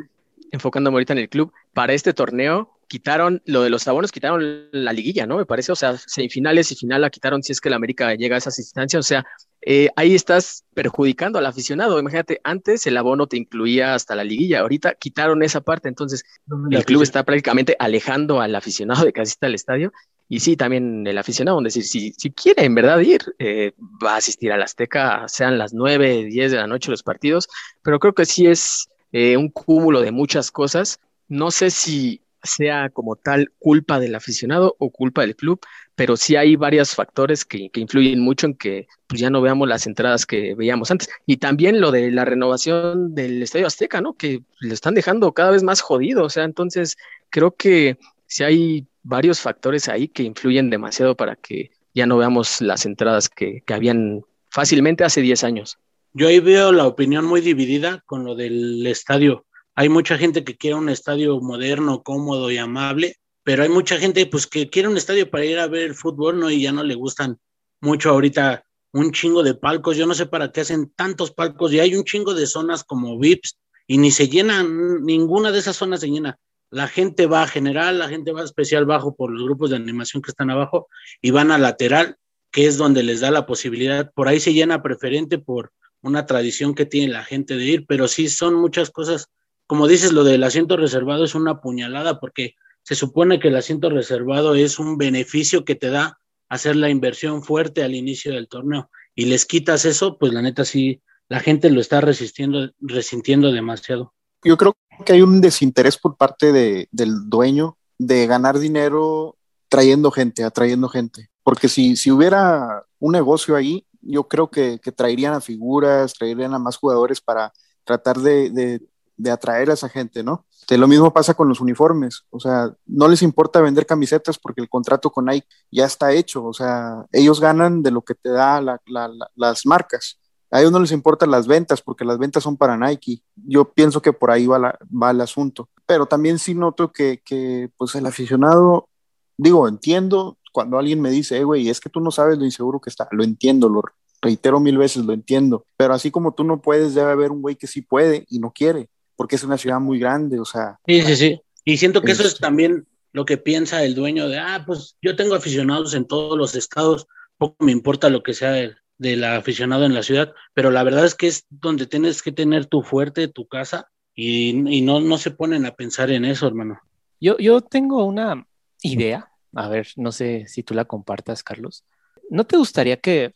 enfocándome 0.51 0.95
ahorita 0.95 1.13
en 1.13 1.19
el 1.19 1.29
club, 1.29 1.53
para 1.73 1.93
este 1.93 2.13
torneo 2.13 2.72
quitaron 2.93 3.41
lo 3.45 3.63
de 3.63 3.71
los 3.71 3.87
abonos, 3.87 4.11
quitaron 4.11 4.67
la 4.71 4.93
liguilla, 4.93 5.25
¿no? 5.25 5.37
Me 5.37 5.47
parece, 5.47 5.71
o 5.71 5.75
sea, 5.75 5.97
semifinales 5.97 6.71
y 6.71 6.75
final 6.75 7.01
la 7.01 7.09
quitaron 7.09 7.41
si 7.41 7.51
es 7.51 7.59
que 7.59 7.71
la 7.71 7.77
América 7.77 8.13
llega 8.13 8.35
a 8.35 8.37
esas 8.37 8.59
instancias, 8.59 8.99
o 8.99 9.07
sea, 9.07 9.25
eh, 9.63 9.89
ahí 9.95 10.13
estás 10.13 10.63
perjudicando 10.75 11.39
al 11.39 11.47
aficionado. 11.47 11.97
Imagínate, 11.97 12.39
antes 12.43 12.85
el 12.85 12.95
abono 12.95 13.25
te 13.25 13.35
incluía 13.35 13.95
hasta 13.95 14.13
la 14.13 14.23
liguilla, 14.23 14.59
ahorita 14.59 14.93
quitaron 14.93 15.41
esa 15.41 15.61
parte, 15.61 15.89
entonces 15.89 16.23
el 16.69 16.85
club 16.85 17.01
está 17.01 17.23
prácticamente 17.23 17.75
alejando 17.79 18.41
al 18.41 18.53
aficionado 18.53 19.05
de 19.05 19.11
que 19.11 19.21
asista 19.21 19.47
al 19.47 19.55
estadio 19.55 19.91
y 20.29 20.41
sí, 20.41 20.55
también 20.55 21.07
el 21.07 21.17
aficionado, 21.17 21.59
decir, 21.61 21.83
si, 21.83 22.13
si 22.13 22.29
quiere 22.29 22.63
en 22.63 22.75
verdad 22.75 22.99
ir, 22.99 23.21
eh, 23.39 23.73
va 24.03 24.13
a 24.13 24.17
asistir 24.17 24.51
al 24.51 24.61
Azteca, 24.61 25.27
sean 25.27 25.57
las 25.57 25.73
9, 25.73 26.25
10 26.25 26.51
de 26.51 26.57
la 26.57 26.67
noche 26.67 26.91
los 26.91 27.01
partidos, 27.01 27.49
pero 27.81 27.99
creo 27.99 28.13
que 28.13 28.25
sí 28.25 28.45
es 28.45 28.87
eh, 29.11 29.35
un 29.35 29.49
cúmulo 29.49 30.01
de 30.01 30.11
muchas 30.11 30.51
cosas. 30.51 30.99
No 31.27 31.49
sé 31.49 31.71
si 31.71 32.22
sea 32.43 32.89
como 32.89 33.15
tal 33.15 33.51
culpa 33.59 33.99
del 33.99 34.15
aficionado 34.15 34.75
o 34.79 34.91
culpa 34.91 35.21
del 35.21 35.35
club, 35.35 35.59
pero 35.95 36.17
sí 36.17 36.35
hay 36.35 36.55
varios 36.55 36.95
factores 36.95 37.45
que, 37.45 37.69
que 37.69 37.79
influyen 37.79 38.19
mucho 38.19 38.47
en 38.47 38.55
que 38.55 38.87
pues, 39.07 39.21
ya 39.21 39.29
no 39.29 39.41
veamos 39.41 39.67
las 39.67 39.87
entradas 39.87 40.25
que 40.25 40.55
veíamos 40.55 40.91
antes. 40.91 41.09
Y 41.25 41.37
también 41.37 41.79
lo 41.79 41.91
de 41.91 42.11
la 42.11 42.25
renovación 42.25 43.15
del 43.15 43.41
Estadio 43.41 43.67
Azteca, 43.67 44.01
¿no? 44.01 44.13
Que 44.13 44.41
lo 44.59 44.73
están 44.73 44.93
dejando 44.93 45.33
cada 45.33 45.51
vez 45.51 45.63
más 45.63 45.81
jodido. 45.81 46.25
O 46.25 46.29
sea, 46.29 46.43
entonces 46.43 46.97
creo 47.29 47.55
que 47.55 47.97
si 48.27 48.43
hay 48.43 48.87
varios 49.03 49.39
factores 49.39 49.87
ahí 49.89 50.07
que 50.07 50.23
influyen 50.23 50.69
demasiado 50.69 51.15
para 51.15 51.35
que 51.35 51.71
ya 51.93 52.05
no 52.05 52.17
veamos 52.17 52.61
las 52.61 52.85
entradas 52.85 53.29
que, 53.29 53.61
que 53.65 53.73
habían 53.73 54.23
fácilmente 54.49 55.03
hace 55.03 55.21
10 55.21 55.43
años. 55.43 55.77
Yo 56.13 56.27
ahí 56.27 56.39
veo 56.39 56.71
la 56.71 56.85
opinión 56.85 57.25
muy 57.25 57.41
dividida 57.41 58.03
con 58.05 58.23
lo 58.23 58.35
del 58.35 58.85
estadio. 58.85 59.45
Hay 59.75 59.89
mucha 59.89 60.17
gente 60.17 60.43
que 60.43 60.57
quiere 60.57 60.75
un 60.75 60.89
estadio 60.89 61.39
moderno, 61.39 62.03
cómodo 62.03 62.51
y 62.51 62.57
amable, 62.57 63.17
pero 63.43 63.63
hay 63.63 63.69
mucha 63.69 63.97
gente 63.97 64.25
pues 64.25 64.47
que 64.47 64.69
quiere 64.69 64.87
un 64.87 64.97
estadio 64.97 65.29
para 65.29 65.45
ir 65.45 65.59
a 65.59 65.67
ver 65.67 65.83
el 65.83 65.95
fútbol, 65.95 66.39
¿no? 66.39 66.49
Y 66.49 66.61
ya 66.61 66.71
no 66.71 66.83
le 66.83 66.95
gustan 66.95 67.39
mucho 67.81 68.09
ahorita 68.09 68.63
un 68.91 69.11
chingo 69.11 69.43
de 69.43 69.55
palcos. 69.55 69.97
Yo 69.97 70.05
no 70.05 70.13
sé 70.13 70.25
para 70.25 70.51
qué 70.51 70.61
hacen 70.61 70.91
tantos 70.95 71.31
palcos 71.31 71.73
y 71.73 71.79
hay 71.79 71.95
un 71.95 72.03
chingo 72.03 72.33
de 72.33 72.47
zonas 72.47 72.83
como 72.83 73.17
VIPs 73.17 73.57
y 73.87 73.97
ni 73.97 74.11
se 74.11 74.29
llenan, 74.29 75.03
ninguna 75.03 75.51
de 75.51 75.59
esas 75.59 75.75
zonas 75.75 75.99
se 75.99 76.09
llena 76.09 76.39
la 76.73 76.87
gente 76.87 77.27
va 77.27 77.43
a 77.43 77.47
general, 77.47 77.99
la 77.99 78.09
gente 78.09 78.31
va 78.31 78.43
especial 78.43 78.85
bajo 78.85 79.15
por 79.15 79.31
los 79.31 79.43
grupos 79.43 79.69
de 79.69 79.75
animación 79.75 80.23
que 80.23 80.31
están 80.31 80.49
abajo 80.49 80.87
y 81.21 81.29
van 81.29 81.51
a 81.51 81.59
lateral, 81.59 82.17
que 82.51 82.65
es 82.65 82.77
donde 82.77 83.03
les 83.03 83.19
da 83.19 83.29
la 83.29 83.45
posibilidad. 83.45 84.11
Por 84.11 84.27
ahí 84.27 84.39
se 84.39 84.53
llena 84.53 84.81
preferente 84.81 85.37
por 85.37 85.71
una 86.01 86.25
tradición 86.25 86.73
que 86.73 86.87
tiene 86.87 87.13
la 87.13 87.23
gente 87.23 87.57
de 87.57 87.65
ir, 87.65 87.85
pero 87.85 88.07
sí 88.07 88.27
son 88.27 88.55
muchas 88.55 88.89
cosas. 88.89 89.27
Como 89.73 89.87
dices, 89.87 90.11
lo 90.11 90.23
del 90.23 90.43
asiento 90.43 90.77
reservado 90.77 91.23
es 91.23 91.33
una 91.33 91.59
puñalada 91.59 92.19
porque 92.19 92.53
se 92.83 92.93
supone 92.93 93.39
que 93.39 93.47
el 93.47 93.55
asiento 93.55 93.89
reservado 93.89 94.53
es 94.53 94.77
un 94.77 94.99
beneficio 94.99 95.65
que 95.65 95.73
te 95.73 95.89
da 95.89 96.19
hacer 96.47 96.75
la 96.75 96.91
inversión 96.91 97.41
fuerte 97.41 97.81
al 97.81 97.95
inicio 97.95 98.33
del 98.33 98.47
torneo 98.47 98.91
y 99.15 99.25
les 99.25 99.47
quitas 99.47 99.85
eso, 99.85 100.19
pues 100.19 100.31
la 100.31 100.43
neta 100.43 100.63
sí, 100.63 101.01
la 101.27 101.39
gente 101.39 101.71
lo 101.71 101.81
está 101.81 102.01
resistiendo, 102.01 102.69
resintiendo 102.81 103.51
demasiado 103.51 104.13
yo 104.43 104.57
creo 104.57 104.75
que 105.05 105.13
hay 105.13 105.21
un 105.21 105.41
desinterés 105.41 105.97
por 105.97 106.17
parte 106.17 106.51
de, 106.51 106.87
del 106.91 107.29
dueño 107.29 107.77
de 107.97 108.27
ganar 108.27 108.59
dinero 108.59 109.37
trayendo 109.69 110.11
gente, 110.11 110.43
atrayendo 110.43 110.89
gente. 110.89 111.29
Porque 111.43 111.67
si, 111.67 111.95
si 111.95 112.11
hubiera 112.11 112.85
un 112.99 113.13
negocio 113.13 113.55
ahí, 113.55 113.85
yo 114.01 114.27
creo 114.27 114.49
que, 114.49 114.79
traerían 114.95 115.33
a 115.33 115.41
figuras, 115.41 116.13
traerían 116.13 116.53
a 116.53 116.59
más 116.59 116.77
jugadores 116.77 117.21
para 117.21 117.51
tratar 117.83 118.17
de, 118.19 118.81
de 119.17 119.31
atraer 119.31 119.69
a 119.69 119.73
esa 119.73 119.89
gente, 119.89 120.23
¿no? 120.23 120.45
Lo 120.69 120.87
mismo 120.87 121.13
pasa 121.13 121.33
con 121.33 121.47
los 121.47 121.61
uniformes, 121.61 122.23
o 122.29 122.39
sea, 122.39 122.73
no 122.85 123.07
les 123.07 123.21
importa 123.21 123.61
vender 123.61 123.85
camisetas 123.85 124.39
porque 124.39 124.61
el 124.61 124.69
contrato 124.69 125.11
con 125.11 125.25
Nike 125.25 125.47
ya 125.71 125.85
está 125.85 126.11
hecho, 126.13 126.43
o 126.45 126.53
sea, 126.53 127.05
ellos 127.11 127.39
ganan 127.39 127.83
de 127.83 127.91
lo 127.91 128.01
que 128.01 128.15
te 128.15 128.29
da 128.29 128.61
la, 128.61 128.81
la, 128.87 129.11
las 129.35 129.65
marcas. 129.65 130.19
A 130.49 130.59
ellos 130.59 130.71
no 130.71 130.79
les 130.79 130.91
importan 130.91 131.31
las 131.31 131.47
ventas 131.47 131.81
porque 131.81 132.05
las 132.05 132.19
ventas 132.19 132.43
son 132.43 132.57
para 132.57 132.77
Nike. 132.77 133.23
Yo 133.35 133.73
pienso 133.73 134.03
que 134.03 134.13
por 134.13 134.29
ahí 134.29 134.45
va, 134.45 134.77
va 134.91 135.09
el 135.09 135.19
asunto. 135.19 135.67
Pero 135.87 136.05
también 136.05 136.37
sí 136.37 136.53
noto 136.53 136.91
que, 136.91 137.23
que, 137.25 137.71
pues 137.75 137.95
el 137.95 138.05
aficionado, 138.05 138.87
digo, 139.35 139.67
entiendo 139.67 140.37
cuando 140.51 140.77
alguien 140.77 141.01
me 141.01 141.09
dice, 141.09 141.37
eh, 141.39 141.43
güey, 141.43 141.69
es 141.69 141.79
que 141.79 141.89
tú 141.89 141.99
no 141.99 142.11
sabes 142.11 142.37
lo 142.37 142.45
inseguro 142.45 142.79
que 142.79 142.91
está. 142.91 143.07
Lo 143.11 143.23
entiendo, 143.23 143.67
lo 143.67 143.81
reitero 144.21 144.59
mil 144.59 144.77
veces, 144.77 145.03
lo 145.03 145.13
entiendo. 145.13 145.65
Pero 145.75 145.95
así 145.95 146.11
como 146.11 146.33
tú 146.35 146.43
no 146.43 146.61
puedes, 146.61 146.93
debe 146.93 147.11
haber 147.11 147.31
un 147.31 147.41
güey 147.41 147.55
que 147.55 147.67
sí 147.67 147.81
puede 147.81 148.25
y 148.29 148.37
no 148.37 148.51
quiere, 148.51 148.89
porque 149.15 149.35
es 149.35 149.43
una 149.43 149.57
ciudad 149.57 149.79
muy 149.79 149.99
grande, 149.99 150.39
o 150.39 150.45
sea. 150.45 150.79
Sí, 150.85 151.01
sí, 151.01 151.15
sí. 151.15 151.41
Y 151.65 151.77
siento 151.77 152.01
que 152.01 152.11
eso 152.11 152.23
es 152.23 152.37
también 152.39 152.87
lo 153.13 153.25
que 153.25 153.37
piensa 153.37 153.83
el 153.83 153.95
dueño 153.95 154.27
de, 154.27 154.39
ah, 154.39 154.63
pues 154.65 154.97
yo 155.01 155.15
tengo 155.15 155.35
aficionados 155.35 155.93
en 155.93 156.05
todos 156.05 156.37
los 156.37 156.55
estados, 156.55 157.07
poco 157.37 157.63
me 157.63 157.71
importa 157.71 158.09
lo 158.09 158.23
que 158.23 158.33
sea 158.33 158.57
el, 158.59 158.75
del 158.97 159.23
aficionado 159.23 159.85
en 159.85 159.93
la 159.93 160.03
ciudad, 160.03 160.33
pero 160.53 160.71
la 160.71 160.83
verdad 160.83 161.05
es 161.05 161.15
que 161.15 161.27
es 161.27 161.45
donde 161.49 161.85
tienes 161.85 162.21
que 162.21 162.31
tener 162.31 162.65
tu 162.65 162.81
fuerte, 162.81 163.27
tu 163.27 163.47
casa, 163.47 163.89
y, 164.15 164.49
y 164.75 164.81
no, 164.81 164.99
no 164.99 165.17
se 165.17 165.31
ponen 165.31 165.65
a 165.65 165.75
pensar 165.75 166.11
en 166.11 166.25
eso, 166.25 166.47
hermano. 166.47 166.79
Yo, 167.19 167.37
yo 167.37 167.61
tengo 167.61 168.03
una 168.03 168.45
idea, 168.81 169.31
a 169.53 169.69
ver, 169.69 169.87
no 169.95 170.11
sé 170.11 170.45
si 170.47 170.63
tú 170.63 170.73
la 170.73 170.85
compartas, 170.85 171.43
Carlos. 171.43 171.85
¿No 172.29 172.45
te 172.45 172.57
gustaría 172.57 172.97
que, 172.97 173.35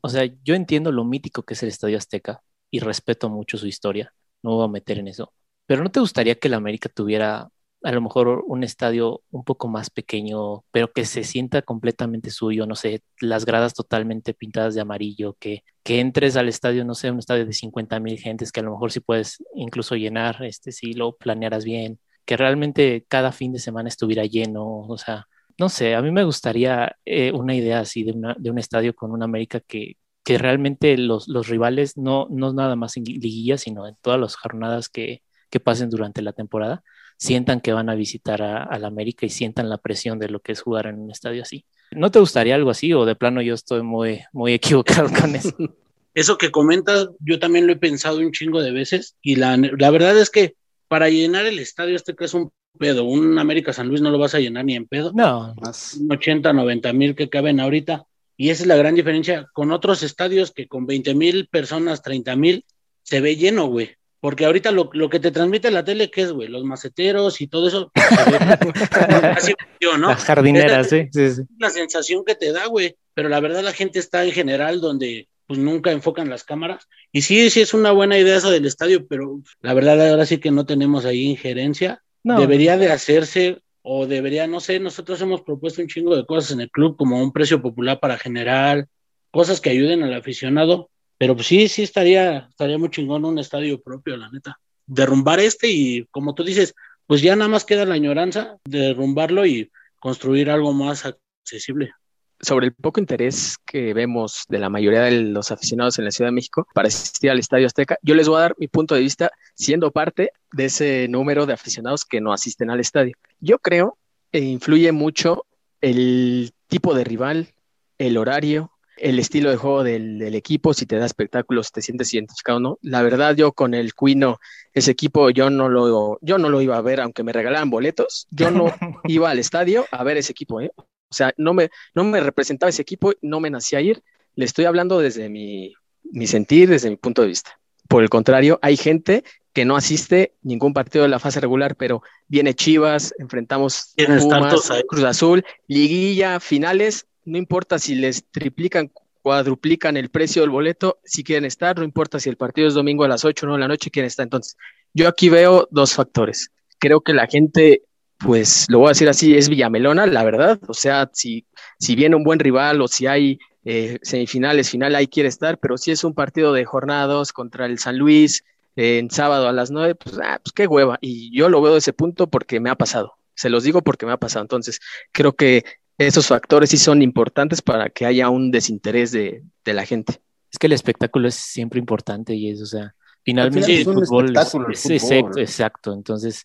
o 0.00 0.08
sea, 0.08 0.24
yo 0.42 0.54
entiendo 0.54 0.90
lo 0.92 1.04
mítico 1.04 1.42
que 1.44 1.54
es 1.54 1.62
el 1.62 1.68
Estadio 1.68 1.98
Azteca 1.98 2.42
y 2.70 2.80
respeto 2.80 3.28
mucho 3.28 3.58
su 3.58 3.66
historia, 3.66 4.12
no 4.42 4.56
voy 4.56 4.64
a 4.64 4.68
meter 4.68 4.98
en 4.98 5.08
eso, 5.08 5.32
pero 5.66 5.82
¿no 5.82 5.90
te 5.90 6.00
gustaría 6.00 6.36
que 6.36 6.48
la 6.48 6.56
América 6.56 6.88
tuviera 6.88 7.50
a 7.82 7.92
lo 7.92 8.00
mejor 8.00 8.44
un 8.46 8.64
estadio 8.64 9.22
un 9.30 9.44
poco 9.44 9.68
más 9.68 9.90
pequeño, 9.90 10.64
pero 10.72 10.92
que 10.92 11.04
se 11.04 11.24
sienta 11.24 11.62
completamente 11.62 12.30
suyo, 12.30 12.66
no 12.66 12.74
sé, 12.74 13.02
las 13.20 13.44
gradas 13.44 13.74
totalmente 13.74 14.34
pintadas 14.34 14.74
de 14.74 14.80
amarillo, 14.80 15.36
que, 15.38 15.62
que 15.84 16.00
entres 16.00 16.36
al 16.36 16.48
estadio, 16.48 16.84
no 16.84 16.94
sé, 16.94 17.10
un 17.10 17.20
estadio 17.20 17.46
de 17.46 17.52
50 17.52 18.00
mil 18.00 18.18
gentes, 18.18 18.50
que 18.52 18.60
a 18.60 18.62
lo 18.64 18.72
mejor 18.72 18.90
sí 18.92 19.00
puedes 19.00 19.42
incluso 19.54 19.94
llenar, 19.96 20.42
este, 20.44 20.72
si 20.72 20.92
lo 20.94 21.16
planearas 21.16 21.64
bien, 21.64 22.00
que 22.24 22.36
realmente 22.36 23.06
cada 23.08 23.32
fin 23.32 23.52
de 23.52 23.58
semana 23.60 23.88
estuviera 23.88 24.24
lleno, 24.24 24.80
o 24.80 24.98
sea, 24.98 25.26
no 25.58 25.68
sé, 25.68 25.94
a 25.94 26.02
mí 26.02 26.10
me 26.10 26.24
gustaría 26.24 26.96
eh, 27.04 27.32
una 27.32 27.54
idea 27.54 27.80
así 27.80 28.04
de, 28.04 28.12
una, 28.12 28.34
de 28.38 28.50
un 28.50 28.58
estadio 28.58 28.94
con 28.94 29.12
una 29.12 29.24
América 29.24 29.60
que, 29.60 29.96
que 30.28 30.36
realmente 30.36 30.98
los, 30.98 31.26
los 31.26 31.48
rivales, 31.48 31.96
no, 31.96 32.26
no 32.28 32.52
nada 32.52 32.76
más 32.76 32.98
en 32.98 33.04
liguilla, 33.04 33.56
sino 33.56 33.88
en 33.88 33.94
todas 34.02 34.20
las 34.20 34.36
jornadas 34.36 34.90
que, 34.90 35.22
que 35.48 35.58
pasen 35.58 35.88
durante 35.88 36.20
la 36.20 36.34
temporada, 36.34 36.84
sientan 37.16 37.62
que 37.62 37.72
van 37.72 37.88
a 37.88 37.94
visitar 37.94 38.42
a, 38.42 38.78
la 38.78 38.88
América 38.88 39.24
y 39.24 39.30
sientan 39.30 39.70
la 39.70 39.78
presión 39.78 40.18
de 40.18 40.28
lo 40.28 40.40
que 40.40 40.52
es 40.52 40.60
jugar 40.60 40.86
en 40.86 40.98
un 40.98 41.10
estadio 41.10 41.40
así. 41.40 41.64
¿No 41.92 42.10
te 42.10 42.18
gustaría 42.18 42.56
algo 42.56 42.68
así 42.68 42.92
o 42.92 43.06
de 43.06 43.16
plano 43.16 43.40
yo 43.40 43.54
estoy 43.54 43.80
muy, 43.82 44.20
muy 44.34 44.52
equivocado 44.60 45.08
con 45.18 45.34
eso? 45.34 45.56
Eso 46.14 46.36
que 46.36 46.50
comentas, 46.50 47.08
yo 47.20 47.38
también 47.38 47.66
lo 47.66 47.72
he 47.72 47.76
pensado 47.76 48.18
un 48.18 48.32
chingo 48.32 48.60
de 48.60 48.72
veces 48.72 49.16
y 49.22 49.36
la, 49.36 49.56
la 49.56 49.90
verdad 49.90 50.18
es 50.18 50.28
que 50.28 50.56
para 50.88 51.08
llenar 51.08 51.46
el 51.46 51.58
estadio 51.58 51.96
este 51.96 52.14
que 52.14 52.26
es 52.26 52.34
un 52.34 52.52
pedo. 52.78 53.04
Un 53.04 53.38
América 53.38 53.72
San 53.72 53.88
Luis 53.88 54.02
no 54.02 54.10
lo 54.10 54.18
vas 54.18 54.34
a 54.34 54.40
llenar 54.40 54.66
ni 54.66 54.76
en 54.76 54.86
pedo. 54.86 55.10
No, 55.14 55.54
Más. 55.62 55.94
Un 55.94 56.12
80, 56.12 56.52
90 56.52 56.92
mil 56.92 57.14
que 57.14 57.30
caben 57.30 57.60
ahorita. 57.60 58.04
Y 58.40 58.50
esa 58.50 58.62
es 58.62 58.68
la 58.68 58.76
gran 58.76 58.94
diferencia 58.94 59.48
con 59.52 59.72
otros 59.72 60.04
estadios 60.04 60.52
que 60.52 60.68
con 60.68 60.86
20 60.86 61.14
mil 61.16 61.48
personas, 61.48 62.02
30 62.02 62.36
mil, 62.36 62.64
se 63.02 63.20
ve 63.20 63.34
lleno, 63.34 63.66
güey. 63.66 63.96
Porque 64.20 64.46
ahorita 64.46 64.70
lo, 64.70 64.90
lo 64.92 65.10
que 65.10 65.18
te 65.18 65.32
transmite 65.32 65.72
la 65.72 65.84
tele, 65.84 66.08
¿qué 66.08 66.22
es, 66.22 66.30
güey? 66.32 66.48
Los 66.48 66.62
maceteros 66.62 67.40
y 67.40 67.48
todo 67.48 67.66
eso. 67.66 67.90
las 69.80 70.24
jardineras, 70.24 70.88
sí, 70.88 71.08
sí, 71.12 71.30
sí. 71.30 71.42
es 71.42 71.46
la 71.58 71.70
sensación 71.70 72.24
que 72.24 72.36
te 72.36 72.52
da, 72.52 72.66
güey. 72.66 72.96
Pero 73.12 73.28
la 73.28 73.40
verdad 73.40 73.64
la 73.64 73.72
gente 73.72 73.98
está 73.98 74.24
en 74.24 74.30
general 74.30 74.80
donde 74.80 75.26
pues 75.48 75.58
nunca 75.58 75.90
enfocan 75.90 76.30
las 76.30 76.44
cámaras. 76.44 76.86
Y 77.10 77.22
sí, 77.22 77.50
sí 77.50 77.60
es 77.60 77.74
una 77.74 77.90
buena 77.90 78.16
idea 78.18 78.36
eso 78.36 78.52
del 78.52 78.66
estadio, 78.66 79.04
pero 79.08 79.40
la 79.62 79.74
verdad 79.74 80.10
ahora 80.10 80.26
sí 80.26 80.38
que 80.38 80.52
no 80.52 80.64
tenemos 80.64 81.04
ahí 81.04 81.22
injerencia. 81.22 82.04
No, 82.22 82.38
Debería 82.38 82.76
de 82.76 82.92
hacerse 82.92 83.62
o 83.90 84.06
debería, 84.06 84.46
no 84.46 84.60
sé, 84.60 84.78
nosotros 84.80 85.18
hemos 85.22 85.40
propuesto 85.40 85.80
un 85.80 85.88
chingo 85.88 86.14
de 86.14 86.26
cosas 86.26 86.50
en 86.50 86.60
el 86.60 86.70
club 86.70 86.94
como 86.98 87.22
un 87.22 87.32
precio 87.32 87.62
popular 87.62 87.98
para 88.00 88.18
generar 88.18 88.86
cosas 89.30 89.62
que 89.62 89.70
ayuden 89.70 90.02
al 90.02 90.12
aficionado, 90.12 90.90
pero 91.16 91.34
pues 91.34 91.46
sí, 91.46 91.68
sí 91.68 91.84
estaría, 91.84 92.48
estaría 92.50 92.76
muy 92.76 92.90
chingón 92.90 93.24
un 93.24 93.38
estadio 93.38 93.80
propio, 93.80 94.18
la 94.18 94.28
neta. 94.30 94.60
Derrumbar 94.86 95.40
este 95.40 95.70
y 95.70 96.04
como 96.10 96.34
tú 96.34 96.44
dices, 96.44 96.74
pues 97.06 97.22
ya 97.22 97.34
nada 97.34 97.48
más 97.48 97.64
queda 97.64 97.86
la 97.86 97.94
añoranza 97.94 98.58
de 98.66 98.78
derrumbarlo 98.78 99.46
y 99.46 99.70
construir 99.98 100.50
algo 100.50 100.74
más 100.74 101.06
accesible. 101.06 101.92
Sobre 102.40 102.66
el 102.66 102.72
poco 102.72 103.00
interés 103.00 103.56
que 103.66 103.94
vemos 103.94 104.44
de 104.48 104.58
la 104.58 104.68
mayoría 104.68 105.02
de 105.02 105.22
los 105.22 105.50
aficionados 105.50 105.98
en 105.98 106.04
la 106.04 106.10
Ciudad 106.10 106.28
de 106.28 106.34
México 106.34 106.66
para 106.74 106.88
asistir 106.88 107.30
al 107.30 107.38
Estadio 107.38 107.66
Azteca, 107.66 107.98
yo 108.02 108.14
les 108.14 108.28
voy 108.28 108.38
a 108.38 108.42
dar 108.42 108.54
mi 108.58 108.68
punto 108.68 108.94
de 108.94 109.00
vista 109.00 109.30
siendo 109.54 109.90
parte 109.90 110.30
de 110.52 110.64
ese 110.66 111.08
número 111.08 111.46
de 111.46 111.52
aficionados 111.52 112.04
que 112.04 112.20
no 112.20 112.32
asisten 112.32 112.70
al 112.70 112.80
estadio. 112.80 113.16
Yo 113.40 113.58
creo 113.58 113.98
que 114.30 114.38
influye 114.38 114.92
mucho 114.92 115.44
el 115.80 116.52
tipo 116.68 116.94
de 116.94 117.04
rival, 117.04 117.54
el 117.98 118.16
horario, 118.16 118.72
el 118.96 119.18
estilo 119.18 119.50
de 119.50 119.56
juego 119.56 119.84
del, 119.84 120.18
del 120.18 120.34
equipo, 120.34 120.74
si 120.74 120.86
te 120.86 120.96
da 120.96 121.06
espectáculos, 121.06 121.72
te 121.72 121.82
sientes 121.82 122.12
identificado 122.12 122.58
o 122.58 122.60
no. 122.60 122.78
La 122.82 123.02
verdad, 123.02 123.36
yo 123.36 123.52
con 123.52 123.74
el 123.74 123.94
Cuino, 123.94 124.38
ese 124.72 124.90
equipo, 124.90 125.30
yo 125.30 125.50
no 125.50 125.68
lo, 125.68 126.18
yo 126.20 126.38
no 126.38 126.48
lo 126.48 126.60
iba 126.60 126.76
a 126.76 126.82
ver, 126.82 127.00
aunque 127.00 127.22
me 127.22 127.32
regalaran 127.32 127.70
boletos, 127.70 128.26
yo 128.30 128.50
no 128.50 128.66
iba 129.04 129.30
al 129.30 129.38
estadio 129.38 129.86
a 129.90 130.02
ver 130.04 130.16
ese 130.16 130.32
equipo, 130.32 130.60
¿eh? 130.60 130.72
O 131.10 131.14
sea, 131.14 131.32
no 131.36 131.54
me, 131.54 131.70
no 131.94 132.04
me 132.04 132.20
representaba 132.20 132.70
ese 132.70 132.82
equipo, 132.82 133.12
no 133.22 133.40
me 133.40 133.50
nacía 133.50 133.80
ir. 133.80 134.02
Le 134.34 134.44
estoy 134.44 134.66
hablando 134.66 134.98
desde 134.98 135.28
mi, 135.28 135.74
mi 136.04 136.26
sentir, 136.26 136.68
desde 136.68 136.90
mi 136.90 136.96
punto 136.96 137.22
de 137.22 137.28
vista. 137.28 137.58
Por 137.88 138.02
el 138.02 138.10
contrario, 138.10 138.58
hay 138.62 138.76
gente 138.76 139.24
que 139.52 139.64
no 139.64 139.76
asiste 139.76 140.34
ningún 140.42 140.72
partido 140.72 141.02
de 141.02 141.08
la 141.08 141.18
fase 141.18 141.40
regular, 141.40 141.74
pero 141.74 142.02
viene 142.28 142.54
Chivas, 142.54 143.14
enfrentamos 143.18 143.94
Pumas. 143.96 144.70
Cruz 144.88 145.04
Azul, 145.04 145.44
liguilla, 145.66 146.38
finales, 146.38 147.06
no 147.24 147.38
importa 147.38 147.78
si 147.78 147.94
les 147.94 148.24
triplican, 148.30 148.90
cuadruplican 149.22 149.96
el 149.96 150.10
precio 150.10 150.42
del 150.42 150.50
boleto, 150.50 151.00
si 151.04 151.24
quieren 151.24 151.44
estar, 151.44 151.76
no 151.76 151.84
importa 151.84 152.20
si 152.20 152.28
el 152.28 152.36
partido 152.36 152.68
es 152.68 152.74
domingo 152.74 153.04
a 153.04 153.08
las 153.08 153.24
8 153.24 153.44
o 153.44 153.48
9 153.48 153.58
de 153.58 153.64
la 153.64 153.68
noche, 153.68 153.90
quieren 153.90 154.06
estar. 154.06 154.24
Entonces, 154.24 154.56
yo 154.94 155.08
aquí 155.08 155.28
veo 155.28 155.68
dos 155.70 155.92
factores. 155.94 156.50
Creo 156.78 157.00
que 157.00 157.12
la 157.12 157.26
gente, 157.26 157.82
pues 158.18 158.66
lo 158.68 158.78
voy 158.80 158.86
a 158.86 158.90
decir 158.90 159.08
así, 159.08 159.36
es 159.36 159.48
Villamelona, 159.48 160.06
la 160.06 160.24
verdad. 160.24 160.58
O 160.68 160.74
sea, 160.74 161.08
si, 161.12 161.46
si 161.78 161.94
viene 161.94 162.16
un 162.16 162.24
buen 162.24 162.38
rival 162.38 162.80
o 162.80 162.88
si 162.88 163.06
hay 163.06 163.38
eh, 163.64 163.98
semifinales, 164.02 164.70
final, 164.70 164.94
ahí 164.94 165.06
quiere 165.06 165.28
estar, 165.28 165.58
pero 165.58 165.76
si 165.78 165.90
es 165.92 166.02
un 166.04 166.14
partido 166.14 166.52
de 166.52 166.64
jornadas 166.64 167.32
contra 167.32 167.66
el 167.66 167.78
San 167.78 167.96
Luis 167.98 168.44
eh, 168.76 168.98
en 168.98 169.10
sábado 169.10 169.48
a 169.48 169.52
las 169.52 169.70
9, 169.70 169.94
pues, 169.94 170.18
ah, 170.22 170.40
pues 170.42 170.52
qué 170.52 170.66
hueva. 170.66 170.98
Y 171.00 171.36
yo 171.36 171.48
lo 171.48 171.60
veo 171.62 171.72
de 171.74 171.78
ese 171.78 171.92
punto 171.92 172.28
porque 172.28 172.60
me 172.60 172.70
ha 172.70 172.74
pasado. 172.74 173.14
Se 173.34 173.50
los 173.50 173.62
digo 173.62 173.82
porque 173.82 174.04
me 174.06 174.12
ha 174.12 174.16
pasado. 174.16 174.42
Entonces, 174.42 174.80
creo 175.12 175.34
que 175.34 175.64
esos 175.96 176.26
factores 176.26 176.70
sí 176.70 176.76
son 176.76 177.02
importantes 177.02 177.62
para 177.62 177.88
que 177.88 178.04
haya 178.06 178.28
un 178.30 178.50
desinterés 178.50 179.12
de, 179.12 179.42
de 179.64 179.74
la 179.74 179.84
gente. 179.84 180.20
Es 180.50 180.58
que 180.58 180.66
el 180.66 180.72
espectáculo 180.72 181.28
es 181.28 181.34
siempre 181.34 181.78
importante 181.78 182.34
y 182.34 182.50
es, 182.50 182.62
o 182.62 182.66
sea, 182.66 182.94
finalmente 183.24 183.66
final 183.66 183.76
el 183.76 183.80
es 183.82 183.86
un 183.86 183.94
fútbol 184.06 184.24
es, 184.24 184.30
espectáculo 184.30 184.66
el 184.68 184.72
es- 184.72 184.82
fútbol. 184.82 184.94
exacto, 184.96 185.40
exacto. 185.40 185.92
Entonces, 185.92 186.44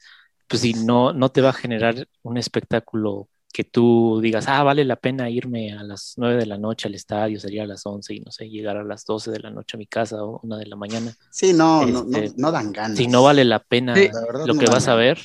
pues 0.57 0.61
si 0.61 0.73
no, 0.73 1.13
no 1.13 1.29
te 1.29 1.41
va 1.41 1.49
a 1.49 1.53
generar 1.53 2.07
un 2.23 2.37
espectáculo 2.37 3.29
que 3.53 3.63
tú 3.63 4.19
digas, 4.21 4.47
ah, 4.47 4.63
vale 4.63 4.83
la 4.83 4.95
pena 4.95 5.29
irme 5.29 5.73
a 5.73 5.83
las 5.83 6.13
9 6.17 6.37
de 6.37 6.45
la 6.47 6.57
noche 6.57 6.87
al 6.87 6.95
estadio, 6.95 7.39
salir 7.39 7.61
a 7.61 7.67
las 7.67 7.85
11 7.85 8.15
y 8.15 8.19
no 8.19 8.31
sé, 8.31 8.49
llegar 8.49 8.77
a 8.77 8.83
las 8.83 9.05
12 9.05 9.31
de 9.31 9.39
la 9.39 9.51
noche 9.51 9.77
a 9.77 9.79
mi 9.79 9.85
casa 9.87 10.23
o 10.23 10.39
una 10.43 10.57
de 10.57 10.65
la 10.65 10.75
mañana. 10.75 11.13
Sí, 11.29 11.53
no, 11.53 11.85
no, 11.85 12.03
no, 12.03 12.17
Este, 12.17 12.41
no 12.41 12.51
dan 12.51 12.71
ganas. 12.71 12.97
Si 12.97 13.07
no 13.07 13.23
vale 13.23 13.45
la 13.45 13.59
pena 13.59 13.93
Sí, 13.95 14.09
La 14.11 14.21
lo 14.43 14.53
no 14.53 14.59
que 14.59 14.65
vas 14.65 14.87
a 14.87 14.95
ver, 14.95 15.19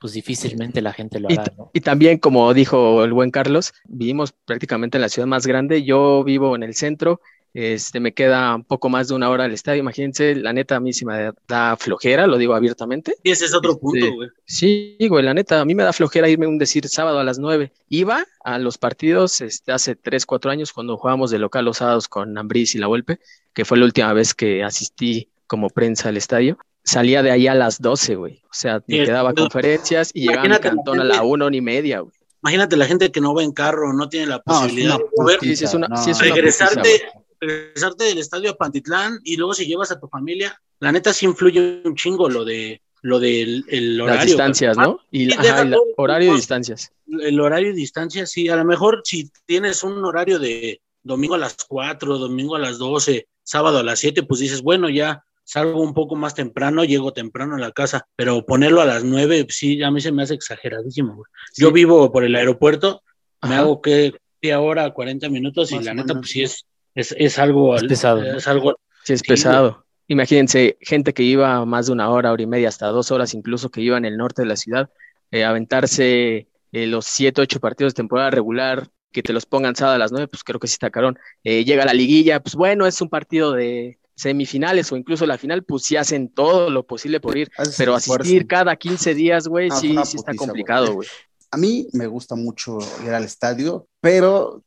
pues 0.00 0.12
difícilmente 0.12 0.82
la 0.82 0.92
gente 0.92 1.18
lo 1.18 1.30
Y, 1.30 1.34
hará, 1.34 1.52
¿no? 1.56 1.70
y 1.72 1.80
también, 1.80 2.18
como 2.18 2.52
dijo 2.54 3.02
el 3.04 3.12
buen 3.12 3.30
Carlos, 3.30 3.72
vivimos 3.84 4.32
prácticamente 4.44 4.98
en 4.98 5.02
la 5.02 5.08
ciudad 5.08 5.26
más 5.26 5.46
grande. 5.46 5.82
Yo 5.84 6.22
vivo 6.24 6.54
en 6.56 6.62
el 6.62 6.74
centro, 6.74 7.20
este, 7.54 8.00
me 8.00 8.12
queda 8.12 8.56
un 8.56 8.64
poco 8.64 8.88
más 8.88 9.08
de 9.08 9.14
una 9.14 9.30
hora 9.30 9.44
al 9.44 9.52
estadio. 9.52 9.78
Imagínense, 9.80 10.34
la 10.34 10.52
neta, 10.52 10.76
a 10.76 10.80
mí 10.80 10.92
sí 10.92 11.04
me 11.06 11.30
da 11.48 11.76
flojera, 11.76 12.26
lo 12.26 12.36
digo 12.36 12.54
abiertamente. 12.54 13.14
Y 13.22 13.30
ese 13.30 13.44
es 13.46 13.54
otro 13.54 13.70
Este, 13.72 13.80
punto, 13.80 14.12
güey. 14.14 14.28
Sí, 14.44 14.96
güey, 15.08 15.24
la 15.24 15.32
neta, 15.34 15.60
a 15.60 15.64
mí 15.64 15.74
me 15.74 15.84
da 15.84 15.92
flojera 15.92 16.28
irme 16.28 16.46
un 16.48 16.58
decir 16.58 16.88
sábado 16.88 17.20
a 17.20 17.24
las 17.24 17.38
nueve. 17.38 17.72
Iba 17.88 18.26
a 18.44 18.58
los 18.58 18.76
partidos 18.76 19.40
este, 19.40 19.70
hace 19.72 19.94
tres, 19.96 20.26
cuatro 20.26 20.50
años 20.50 20.72
cuando 20.72 20.96
jugábamos 20.96 21.30
de 21.30 21.38
local 21.38 21.64
los 21.64 21.76
sábados 21.78 22.08
con 22.08 22.36
Ambriz 22.36 22.74
y 22.74 22.78
La 22.78 22.88
Volpe, 22.88 23.20
que 23.54 23.64
fue 23.64 23.78
la 23.78 23.84
última 23.84 24.12
vez 24.12 24.34
que 24.34 24.62
asistí 24.64 25.28
como 25.46 25.70
prensa 25.70 26.08
al 26.08 26.16
estadio. 26.16 26.58
Salía 26.82 27.22
de 27.22 27.30
ahí 27.30 27.46
a 27.46 27.54
las 27.54 27.80
12, 27.80 28.16
güey. 28.16 28.42
O 28.44 28.52
sea, 28.52 28.82
me 28.88 28.98
Sí, 28.98 29.04
quedaba 29.04 29.30
no. 29.30 29.36
conferencias 29.36 30.10
y 30.12 30.26
llegaba 30.28 30.42
a 30.46 30.48
mi 30.50 30.58
cantón 30.58 31.00
a 31.00 31.04
la 31.04 31.22
una, 31.22 31.46
una 31.46 31.56
y 31.56 31.60
media, 31.60 32.00
güey. 32.00 32.12
Imagínate 32.42 32.76
la 32.76 32.84
gente 32.84 33.10
que 33.10 33.22
no 33.22 33.32
va 33.34 33.42
en 33.42 33.52
carro, 33.52 33.94
no 33.94 34.10
tiene 34.10 34.26
la 34.26 34.42
No, 34.44 34.54
es 34.54 34.60
posibilidad 34.60 34.96
una 34.96 35.04
de 35.04 35.10
mover, 35.16 35.40
Sí, 35.40 35.56
sí, 35.56 35.64
es 35.64 35.72
una- 35.72 35.88
no. 35.88 35.96
sí, 35.96 36.10
es 36.10 36.20
una 36.20 36.34
regresarte, 36.34 36.76
putiza, 36.76 37.23
regresarte 37.46 38.04
del 38.04 38.18
estadio 38.18 38.50
a 38.50 38.56
Pantitlán 38.56 39.18
y 39.24 39.36
luego 39.36 39.54
si 39.54 39.66
llevas 39.66 39.90
a 39.90 40.00
tu 40.00 40.08
familia, 40.08 40.60
la 40.80 40.92
neta 40.92 41.12
sí 41.12 41.26
influye 41.26 41.82
un 41.84 41.94
chingo 41.94 42.28
lo 42.28 42.44
de 42.44 42.80
lo 43.02 43.20
del 43.20 43.64
el 43.68 44.00
horario. 44.00 44.20
Las 44.20 44.26
distancias. 44.26 44.76
¿no? 44.76 45.00
Y, 45.10 45.30
Sí, 45.30 45.36
ajá, 45.38 45.70
todo, 45.70 45.82
horario 45.96 46.32
y 46.32 46.36
distancias. 46.36 46.92
El 47.06 47.38
horario 47.40 47.70
y 47.70 47.74
distancia, 47.74 48.26
sí, 48.26 48.48
a 48.48 48.56
lo 48.56 48.64
mejor 48.64 49.02
si 49.04 49.30
tienes 49.46 49.82
un 49.82 50.04
horario 50.04 50.38
de 50.38 50.80
domingo 51.02 51.34
a 51.34 51.38
las 51.38 51.56
4, 51.68 52.18
domingo 52.18 52.56
a 52.56 52.58
las 52.58 52.78
12, 52.78 53.28
sábado 53.42 53.78
a 53.78 53.82
las 53.82 53.98
7, 53.98 54.22
pues 54.22 54.40
dices, 54.40 54.62
bueno, 54.62 54.88
ya 54.88 55.22
salgo 55.44 55.82
un 55.82 55.92
poco 55.92 56.16
más 56.16 56.34
temprano, 56.34 56.84
llego 56.84 57.12
temprano 57.12 57.56
a 57.56 57.58
la 57.58 57.72
casa, 57.72 58.06
pero 58.16 58.46
ponerlo 58.46 58.80
a 58.80 58.86
las 58.86 59.04
9, 59.04 59.46
sí, 59.50 59.82
a 59.82 59.90
mí 59.90 60.00
se 60.00 60.10
me 60.10 60.22
hace 60.22 60.34
exageradísimo, 60.34 61.14
güey. 61.14 61.26
Yo 61.58 61.70
vivo 61.70 62.10
por 62.10 62.24
el 62.24 62.34
aeropuerto, 62.34 63.02
me 63.42 63.56
hago 63.56 63.82
que 63.82 64.14
hora, 64.52 64.90
40 64.92 65.28
minutos 65.30 65.72
y 65.72 65.80
la 65.80 65.94
neta, 65.94 66.14
pues 66.14 66.30
sí 66.30 66.42
es, 66.42 66.66
es, 66.94 67.14
es 67.18 67.38
algo, 67.38 67.76
Es 67.76 67.84
pesado, 67.84 68.22
es 68.22 68.46
algo, 68.46 68.76
Sí, 69.04 69.14
es 69.14 69.20
Sí, 69.20 69.28
pesado. 69.28 69.84
Imagínense, 70.06 70.76
gente 70.80 71.14
que 71.14 71.22
iba 71.22 71.64
más 71.64 71.86
de 71.86 71.92
una 71.92 72.10
hora, 72.10 72.32
hora 72.32 72.42
y 72.42 72.46
media, 72.46 72.68
hasta 72.68 72.88
dos 72.88 73.10
horas, 73.10 73.34
incluso 73.34 73.70
que 73.70 73.80
iba 73.80 73.96
en 73.96 74.04
el 74.04 74.16
norte 74.16 74.42
de 74.42 74.48
la 74.48 74.56
ciudad, 74.56 74.90
eh, 75.30 75.44
aventarse 75.44 76.48
eh, 76.72 76.86
los 76.86 77.06
siete, 77.06 77.40
ocho 77.40 77.60
partidos 77.60 77.94
de 77.94 77.98
temporada 77.98 78.30
regular, 78.30 78.88
que 79.12 79.22
te 79.22 79.32
los 79.32 79.46
pongan 79.46 79.76
sábado 79.76 79.96
a 79.96 79.98
las 79.98 80.12
nueve, 80.12 80.28
pues 80.28 80.44
creo 80.44 80.60
que 80.60 80.66
sí 80.66 80.72
está 80.74 80.90
carón. 80.90 81.18
Eh, 81.42 81.64
llega 81.64 81.84
la 81.84 81.94
liguilla, 81.94 82.40
pues 82.40 82.54
bueno, 82.54 82.86
es 82.86 83.00
un 83.00 83.08
partido 83.08 83.52
de 83.52 83.98
semifinales 84.14 84.92
o 84.92 84.96
incluso 84.96 85.26
la 85.26 85.38
final, 85.38 85.64
pues 85.64 85.84
sí 85.84 85.96
hacen 85.96 86.28
todo 86.28 86.70
lo 86.70 86.84
posible 86.86 87.20
por 87.20 87.36
ir, 87.36 87.50
pero 87.78 87.94
asistir 87.94 88.46
cada 88.46 88.76
15 88.76 89.14
días, 89.14 89.48
güey, 89.48 89.68
es 89.68 89.78
sí, 89.78 89.96
sí 90.04 90.16
está 90.16 90.32
putiza, 90.32 90.46
complicado, 90.46 90.94
güey. 90.94 91.08
A 91.54 91.56
mí 91.56 91.86
me 91.92 92.08
gusta 92.08 92.34
mucho 92.34 92.78
ir 93.04 93.10
al 93.10 93.22
estadio, 93.22 93.86
pero 94.00 94.64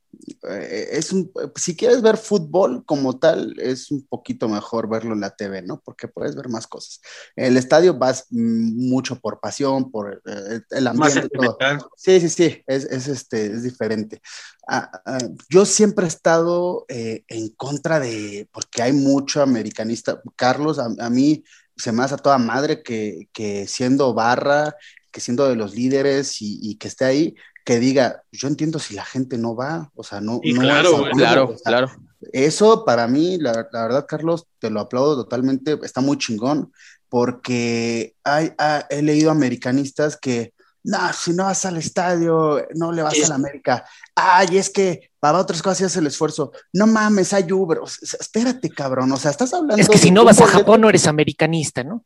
eh, 0.50 0.88
es 0.94 1.12
un, 1.12 1.30
si 1.56 1.76
quieres 1.76 2.02
ver 2.02 2.16
fútbol 2.16 2.86
como 2.86 3.20
tal, 3.20 3.60
es 3.60 3.92
un 3.92 4.08
poquito 4.08 4.48
mejor 4.48 4.88
verlo 4.88 5.14
en 5.14 5.20
la 5.20 5.36
TV, 5.36 5.64
¿no? 5.64 5.82
Porque 5.84 6.08
puedes 6.08 6.34
ver 6.36 6.48
más 6.48 6.66
cosas. 6.66 7.02
El 7.36 7.58
estadio 7.58 7.98
vas 7.98 8.28
mucho 8.30 9.20
por 9.20 9.42
pasión, 9.42 9.92
por 9.92 10.22
eh, 10.26 10.62
el 10.70 10.88
ambiente, 10.88 11.28
todo. 11.28 11.58
Sí, 11.98 12.22
sí, 12.22 12.30
sí, 12.30 12.64
es, 12.66 12.86
es, 12.86 13.10
este, 13.10 13.48
es 13.48 13.64
diferente. 13.64 14.22
Ah, 14.66 14.90
ah, 15.06 15.18
yo 15.50 15.66
siempre 15.66 16.06
he 16.06 16.08
estado 16.08 16.86
eh, 16.88 17.26
en 17.28 17.50
contra 17.50 18.00
de, 18.00 18.48
porque 18.54 18.82
hay 18.82 18.94
mucho 18.94 19.42
americanista. 19.42 20.22
Carlos, 20.38 20.80
a, 20.80 20.88
a 21.00 21.10
mí 21.10 21.44
se 21.78 21.92
me 21.92 22.04
hace 22.04 22.16
a 22.16 22.18
toda 22.18 22.38
madre 22.38 22.82
que, 22.82 23.30
que 23.32 23.68
siendo 23.68 24.14
barra, 24.14 24.76
que 25.18 25.22
siendo 25.22 25.50
de 25.50 25.56
los 25.56 25.74
líderes 25.74 26.44
y, 26.44 26.60
y 26.62 26.76
que 26.76 26.88
esté 26.88 27.04
ahí, 27.04 27.36
que 27.66 27.80
diga, 27.80 28.22
yo 28.32 28.48
entiendo 28.48 28.78
si 28.78 28.94
la 28.94 29.04
gente 29.04 29.40
no 29.40 29.56
va, 29.56 29.90
o 29.96 30.04
sea, 30.04 30.22
no, 30.22 30.40
Sí, 30.44 30.54
no 30.54 30.62
claro, 30.62 31.08
es 31.08 31.18
Claro, 31.18 31.46
o 31.46 31.58
sea, 31.58 31.72
claro. 31.72 31.92
eso 32.34 32.86
para 32.86 33.08
mí, 33.08 33.40
la, 33.40 33.68
la 33.72 33.82
verdad, 33.82 34.06
Carlos, 34.08 34.46
te 34.60 34.70
lo 34.70 34.80
aplaudo 34.80 35.16
totalmente, 35.24 35.80
está 35.82 36.02
muy 36.02 36.20
chingón, 36.20 36.72
porque 37.10 38.14
hay, 38.24 38.54
he 38.92 39.02
leído 39.02 39.32
americanistas 39.32 40.18
que, 40.18 40.54
no, 40.84 41.00
si 41.14 41.34
no 41.34 41.46
vas 41.46 41.66
al 41.66 41.78
estadio, 41.78 42.64
no 42.76 42.92
le 42.92 43.02
vas 43.02 43.16
a 43.26 43.30
la 43.30 43.36
América. 43.36 43.86
Ay, 44.14 44.56
es 44.56 44.70
que 44.70 45.10
para 45.20 45.40
otras 45.40 45.64
cosas 45.64 45.82
haces 45.82 45.98
el 45.98 46.06
esfuerzo. 46.06 46.52
No 46.74 46.86
mames, 46.86 47.34
hay 47.34 47.52
Uber. 47.52 47.80
O 47.80 47.88
sea, 47.88 48.20
espérate, 48.22 48.70
cabrón. 48.70 49.12
O 49.12 49.18
sea, 49.18 49.32
estás 49.32 49.52
hablando. 49.54 49.82
Es 49.82 49.90
que 49.90 49.98
si 49.98 50.12
no 50.12 50.24
vas 50.24 50.40
a 50.40 50.48
Japón 50.48 50.80
no 50.80 50.90
eres 50.90 51.08
americanista, 51.08 51.84
¿no? 51.84 52.06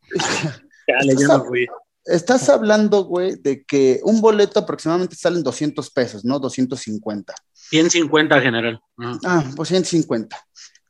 Chale, 0.87 1.15
yo 1.19 1.27
no 1.27 1.45
fui. 1.45 1.67
Estás 2.05 2.49
hablando, 2.49 3.05
güey, 3.05 3.35
de 3.35 3.63
que 3.63 3.99
un 4.03 4.21
boleto 4.21 4.59
aproximadamente 4.59 5.15
sale 5.15 5.37
en 5.37 5.43
200 5.43 5.89
pesos, 5.91 6.25
¿no? 6.25 6.39
250. 6.39 7.33
150 7.69 8.41
general. 8.41 8.81
Ah, 9.23 9.43
pues 9.55 9.69
150. 9.69 10.37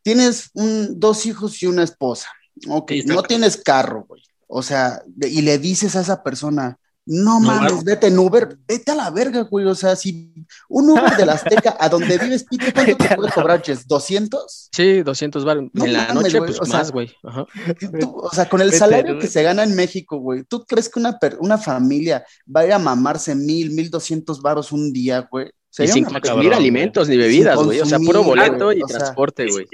Tienes 0.01 0.49
un, 0.53 0.99
dos 0.99 1.26
hijos 1.26 1.62
y 1.62 1.68
una 1.68 1.84
esposa. 1.84 2.28
Ok, 2.68 2.91
no 3.05 3.24
tienes 3.24 3.57
carro, 3.57 4.05
güey. 4.07 4.22
O 4.47 4.62
sea, 4.62 5.01
y 5.22 5.41
le 5.41 5.57
dices 5.57 5.95
a 5.95 6.01
esa 6.01 6.24
persona, 6.24 6.78
no, 7.14 7.41
mames, 7.41 7.84
vete 7.84 8.07
en 8.07 8.18
Uber, 8.18 8.57
vete 8.66 8.89
a 8.89 8.95
la 8.95 9.09
verga, 9.09 9.41
güey. 9.41 9.66
O 9.66 9.76
sea, 9.76 9.97
si 9.97 10.34
un 10.70 10.91
Uber 10.91 11.18
de 11.18 11.26
la 11.26 11.34
Azteca 11.34 11.76
a 11.78 11.89
donde 11.89 12.18
vives, 12.18 12.45
Pite, 12.45 12.72
¿cuánto 12.72 12.95
te 12.95 13.16
puede 13.18 13.32
cobrar, 13.34 13.62
Ches? 13.62 13.86
¿200? 13.86 14.70
Sí, 14.72 15.03
200 15.03 15.43
bar. 15.43 15.57
en 15.57 15.72
la 15.93 16.14
noche, 16.14 16.38
pues 16.38 16.66
más, 16.70 16.89
güey. 16.89 17.14
O 17.22 18.30
sea, 18.32 18.47
con 18.47 18.62
el 18.62 18.72
salario 18.72 19.20
que 19.20 19.28
se 19.28 19.43
gana 19.43 19.64
en 19.64 19.76
México, 19.76 20.20
güey, 20.20 20.45
¿tú 20.45 20.64
crees 20.64 20.88
que 20.88 21.01
una, 21.01 21.20
una 21.39 21.57
familia 21.57 22.24
va 22.47 22.62
a 22.62 22.66
ir 22.68 22.72
a 22.72 22.80
mamarse 22.80 23.36
mil, 23.36 23.72
mil 23.72 23.89
doscientos 23.89 24.41
baros 24.41 24.72
un 24.72 24.93
día, 24.93 25.28
güey? 25.30 25.51
Y 25.80 25.88
sin 25.89 26.05
consumir 26.05 26.53
alimentos 26.53 27.09
ni 27.09 27.18
bebidas, 27.18 27.62
güey. 27.62 27.82
O 27.82 27.86
sea, 27.86 27.99
puro 27.99 28.24
boleto 28.24 28.72
y 28.72 28.80
transporte, 28.84 29.47
güey. 29.51 29.66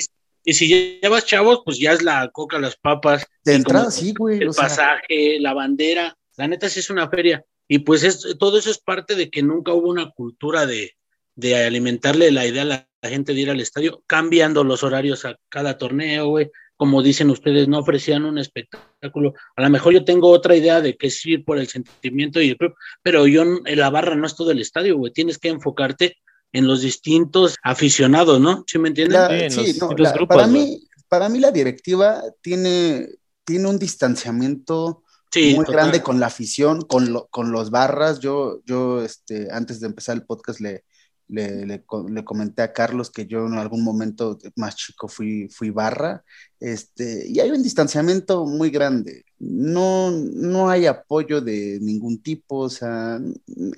Y 0.44 0.54
si 0.54 0.68
llevas 1.02 1.26
chavos, 1.26 1.62
pues 1.64 1.78
ya 1.78 1.92
es 1.92 2.02
la 2.02 2.32
coca, 2.32 2.58
las 2.58 2.78
papas. 2.78 3.28
De 3.46 3.54
entrada, 3.54 3.92
sí, 3.92 4.16
güey. 4.18 4.40
El 4.40 4.50
pasaje, 4.50 5.40
la 5.40 5.54
bandera. 5.54 6.18
La 6.38 6.48
neta 6.48 6.70
sí 6.70 6.80
es 6.80 6.90
una 6.90 7.10
feria. 7.10 7.44
Y 7.68 7.80
pues 7.80 8.04
es, 8.04 8.38
todo 8.40 8.58
eso 8.58 8.72
es 8.72 8.78
parte 8.78 9.16
de 9.16 9.30
que 9.30 9.44
nunca 9.44 9.74
hubo 9.74 9.90
una 9.90 10.12
cultura 10.12 10.66
de, 10.66 10.94
de 11.36 11.66
alimentarle 11.66 12.32
la 12.32 12.46
idea 12.46 12.64
a 12.64 12.66
la, 12.66 12.88
gente 13.04 13.34
de 13.34 13.40
ir 13.40 13.50
al 13.50 13.62
estadio, 13.62 14.04
cambiando 14.06 14.66
los 14.66 14.84
horarios 14.84 15.24
a 15.24 15.38
cada 15.48 15.78
torneo, 15.78 16.28
güey. 16.28 16.52
Como 16.76 17.02
dicen 17.02 17.30
ustedes, 17.30 17.68
no 17.68 17.80
ofrecían 17.80 18.26
un 18.26 18.38
espectáculo. 18.38 19.34
A 19.56 19.62
lo 19.62 19.70
mejor 19.70 19.94
yo 19.94 20.04
tengo 20.04 20.30
otra 20.30 20.56
idea 20.58 20.82
de 20.82 20.98
que 20.98 21.08
es 21.08 21.26
ir 21.26 21.46
por 21.46 21.58
el 21.58 21.68
sentimiento 21.68 22.42
y 22.42 22.50
el 22.50 22.58
club, 22.58 22.76
pero 23.02 23.26
yo 23.28 23.44
en 23.44 23.80
la 23.80 23.90
barra 23.90 24.16
no 24.16 24.28
es 24.28 24.36
todo 24.36 24.52
el 24.52 24.60
estadio, 24.60 24.98
güey. 24.98 25.14
Tienes 25.14 25.38
que 25.38 25.48
enfocarte 25.48 26.18
en 26.52 26.68
los 26.68 26.82
distintos 26.82 27.56
aficionados, 27.64 28.42
¿no? 28.42 28.64
¿Sí 28.68 28.78
me 28.78 28.90
entienden? 28.90 29.50
sí, 29.50 29.80
para, 30.28 30.48
mí, 30.48 30.84
para 31.08 31.30
mí 31.30 31.40
la 31.40 31.52
directiva 31.52 32.22
tiene, 32.42 33.08
tiene 33.46 33.70
un 33.70 33.80
distanciamiento 33.80 35.04
muy 35.36 35.66
grande 35.66 36.02
con 36.02 36.20
la 36.20 36.28
afición, 36.28 36.82
con, 36.82 37.26
con 37.30 37.52
los 37.52 37.70
barras. 37.70 38.20
Yo, 38.20 38.62
yo 38.66 39.04
este, 39.04 39.48
antes 39.52 39.80
de 39.80 39.88
empezar 39.88 40.16
el 40.16 40.26
podcast 40.26 40.60
le, 40.60 40.84
le, 41.30 41.66
le, 41.66 42.24
comenté 42.24 42.62
a 42.62 42.74
Carlos 42.74 43.12
que 43.12 43.26
yo 43.26 43.46
en 43.46 43.56
algún 43.56 43.84
momento 43.84 44.38
más 44.56 44.76
chico 44.76 45.08
fui, 45.08 45.50
fui 45.50 45.70
barra, 45.70 46.24
este, 46.60 47.28
y 47.28 47.40
hay 47.40 47.52
un 47.52 47.64
distanciamiento 47.64 48.46
muy 48.46 48.70
grande. 48.70 49.26
No, 49.40 50.12
no 50.12 50.70
hay 50.70 50.86
apoyo 50.86 51.42
de 51.42 51.80
ningún 51.82 52.22
tipo, 52.22 52.60
o 52.60 52.70
sea, 52.70 53.20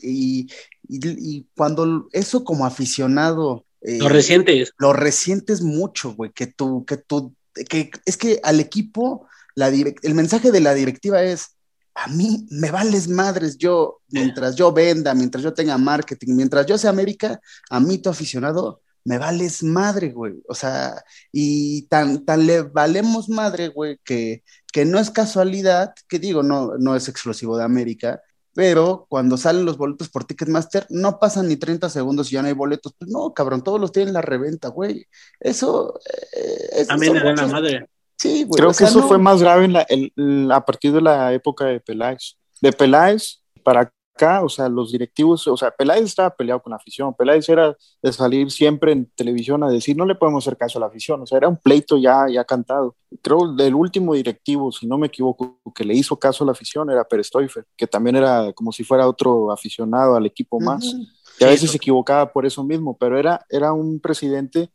y, 0.01 0.47
y, 0.87 1.45
cuando 1.55 2.07
eso 2.11 2.43
como 2.43 2.65
aficionado... 2.65 3.65
Eh, 3.81 3.97
lo 3.97 4.09
resientes. 4.09 4.73
Lo 4.77 4.93
resientes 4.93 5.61
mucho, 5.61 6.13
güey, 6.13 6.31
que 6.31 6.47
tú, 6.47 6.85
que 6.85 6.97
tú, 6.97 7.33
que 7.67 7.91
es 8.05 8.17
que 8.17 8.39
al 8.43 8.59
equipo 8.59 9.27
el 9.55 10.15
mensaje 10.15 10.51
de 10.51 10.61
la 10.61 10.73
directiva 10.73 11.23
es, 11.23 11.55
a 11.95 12.07
mí 12.07 12.47
me 12.51 12.71
vales 12.71 13.07
madres, 13.07 13.57
yo, 13.57 14.01
mientras 14.09 14.55
yo 14.55 14.71
venda, 14.71 15.13
mientras 15.13 15.43
yo 15.43 15.53
tenga 15.53 15.77
marketing, 15.77 16.35
mientras 16.35 16.65
yo 16.65 16.77
sea 16.77 16.91
América, 16.91 17.39
a 17.69 17.79
mí 17.79 17.97
tu 17.97 18.09
aficionado, 18.09 18.81
me 19.03 19.17
vales 19.17 19.63
madre, 19.63 20.11
güey. 20.11 20.41
O 20.47 20.55
sea, 20.55 21.03
y 21.31 21.83
tan, 21.87 22.25
tan 22.25 22.45
le 22.45 22.61
valemos 22.61 23.29
madre, 23.29 23.69
güey, 23.69 23.99
que, 24.03 24.43
que 24.71 24.85
no 24.85 24.99
es 24.99 25.09
casualidad, 25.09 25.93
que 26.07 26.19
digo, 26.19 26.43
no, 26.43 26.77
no 26.77 26.95
es 26.95 27.07
exclusivo 27.09 27.57
de 27.57 27.63
América, 27.63 28.21
pero 28.53 29.05
cuando 29.09 29.37
salen 29.37 29.65
los 29.65 29.77
boletos 29.77 30.09
por 30.09 30.25
Ticketmaster, 30.25 30.85
no 30.89 31.19
pasan 31.19 31.47
ni 31.47 31.55
30 31.55 31.89
segundos 31.89 32.29
y 32.29 32.35
ya 32.35 32.41
no 32.41 32.47
hay 32.47 32.53
boletos. 32.53 32.93
Pues 32.97 33.09
no, 33.09 33.33
cabrón, 33.33 33.63
todos 33.63 33.79
los 33.79 33.91
tienen 33.91 34.13
la 34.13 34.21
reventa, 34.21 34.69
güey. 34.69 35.05
Eso... 35.39 35.99
Eh, 36.33 36.85
También 36.85 37.13
le 37.13 37.23
dan 37.23 37.35
la 37.35 37.47
madre. 37.47 37.89
Sí, 38.19 38.45
Creo 38.51 38.73
que 38.73 38.83
eso 38.83 39.07
fue 39.07 39.17
más 39.17 39.41
grave 39.41 39.65
en 39.65 39.73
la, 40.15 40.55
a 40.55 40.65
partir 40.65 40.91
de 40.91 40.99
la 40.99 41.33
época 41.33 41.65
de 41.65 41.79
Peláez. 41.79 42.35
De 42.61 42.73
Peláez 42.73 43.41
para 43.63 43.93
acá, 44.13 44.43
o 44.43 44.49
sea, 44.49 44.67
los 44.67 44.91
directivos, 44.91 45.47
o 45.47 45.55
sea, 45.55 45.71
Peláez 45.71 46.03
estaba 46.03 46.29
peleado 46.35 46.61
con 46.61 46.71
la 46.71 46.75
afición. 46.75 47.13
Peláez 47.13 47.47
era 47.47 47.77
de 48.01 48.11
salir 48.11 48.51
siempre 48.51 48.91
en 48.91 49.09
televisión 49.15 49.63
a 49.63 49.69
decir, 49.69 49.95
no 49.95 50.05
le 50.05 50.15
podemos 50.15 50.45
hacer 50.45 50.57
caso 50.57 50.77
a 50.77 50.81
la 50.81 50.87
afición. 50.87 51.21
O 51.21 51.25
sea, 51.25 51.37
era 51.37 51.47
un 51.47 51.55
pleito 51.55 51.97
ya, 51.97 52.25
ya 52.29 52.43
cantado. 52.43 52.97
Creo 53.21 53.53
del 53.53 53.73
último 53.73 54.13
directivo, 54.13 54.69
si 54.73 54.85
no 54.85 54.97
me 54.97 55.07
equivoco, 55.07 55.61
que 55.73 55.85
le 55.85 55.93
hizo 55.93 56.19
caso 56.19 56.43
a 56.43 56.47
la 56.47 56.51
afición 56.51 56.89
era 56.89 57.05
Pérez 57.05 57.29
que 57.77 57.87
también 57.87 58.17
era 58.17 58.51
como 58.51 58.73
si 58.73 58.83
fuera 58.83 59.07
otro 59.07 59.49
aficionado 59.49 60.17
al 60.17 60.25
equipo 60.25 60.59
más. 60.59 60.93
Y 61.39 61.45
a 61.45 61.47
veces 61.47 61.71
se 61.71 61.77
equivocaba 61.77 62.33
por 62.33 62.45
eso 62.45 62.65
mismo, 62.65 62.97
pero 62.97 63.17
era, 63.17 63.45
era 63.49 63.71
un 63.71 64.01
presidente 64.01 64.69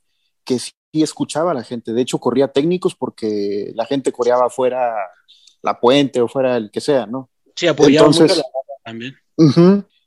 que 0.45 0.59
sí 0.59 0.73
escuchaba 1.03 1.51
a 1.51 1.55
la 1.55 1.63
gente. 1.63 1.93
De 1.93 2.03
hecho, 2.03 2.19
corría 2.19 2.49
técnicos 2.49 2.95
porque 2.95 3.73
la 3.75 3.87
gente 3.87 4.13
coreaba 4.13 4.51
fuera 4.51 4.95
la 5.63 5.81
puente 5.81 6.21
o 6.21 6.29
fuera 6.29 6.57
el 6.57 6.71
que 6.71 6.81
sea, 6.81 7.07
¿no? 7.07 7.31
Sí, 7.57 7.67
apoyaba 7.67 8.09
Entonces, 8.09 8.43
también. 8.85 9.15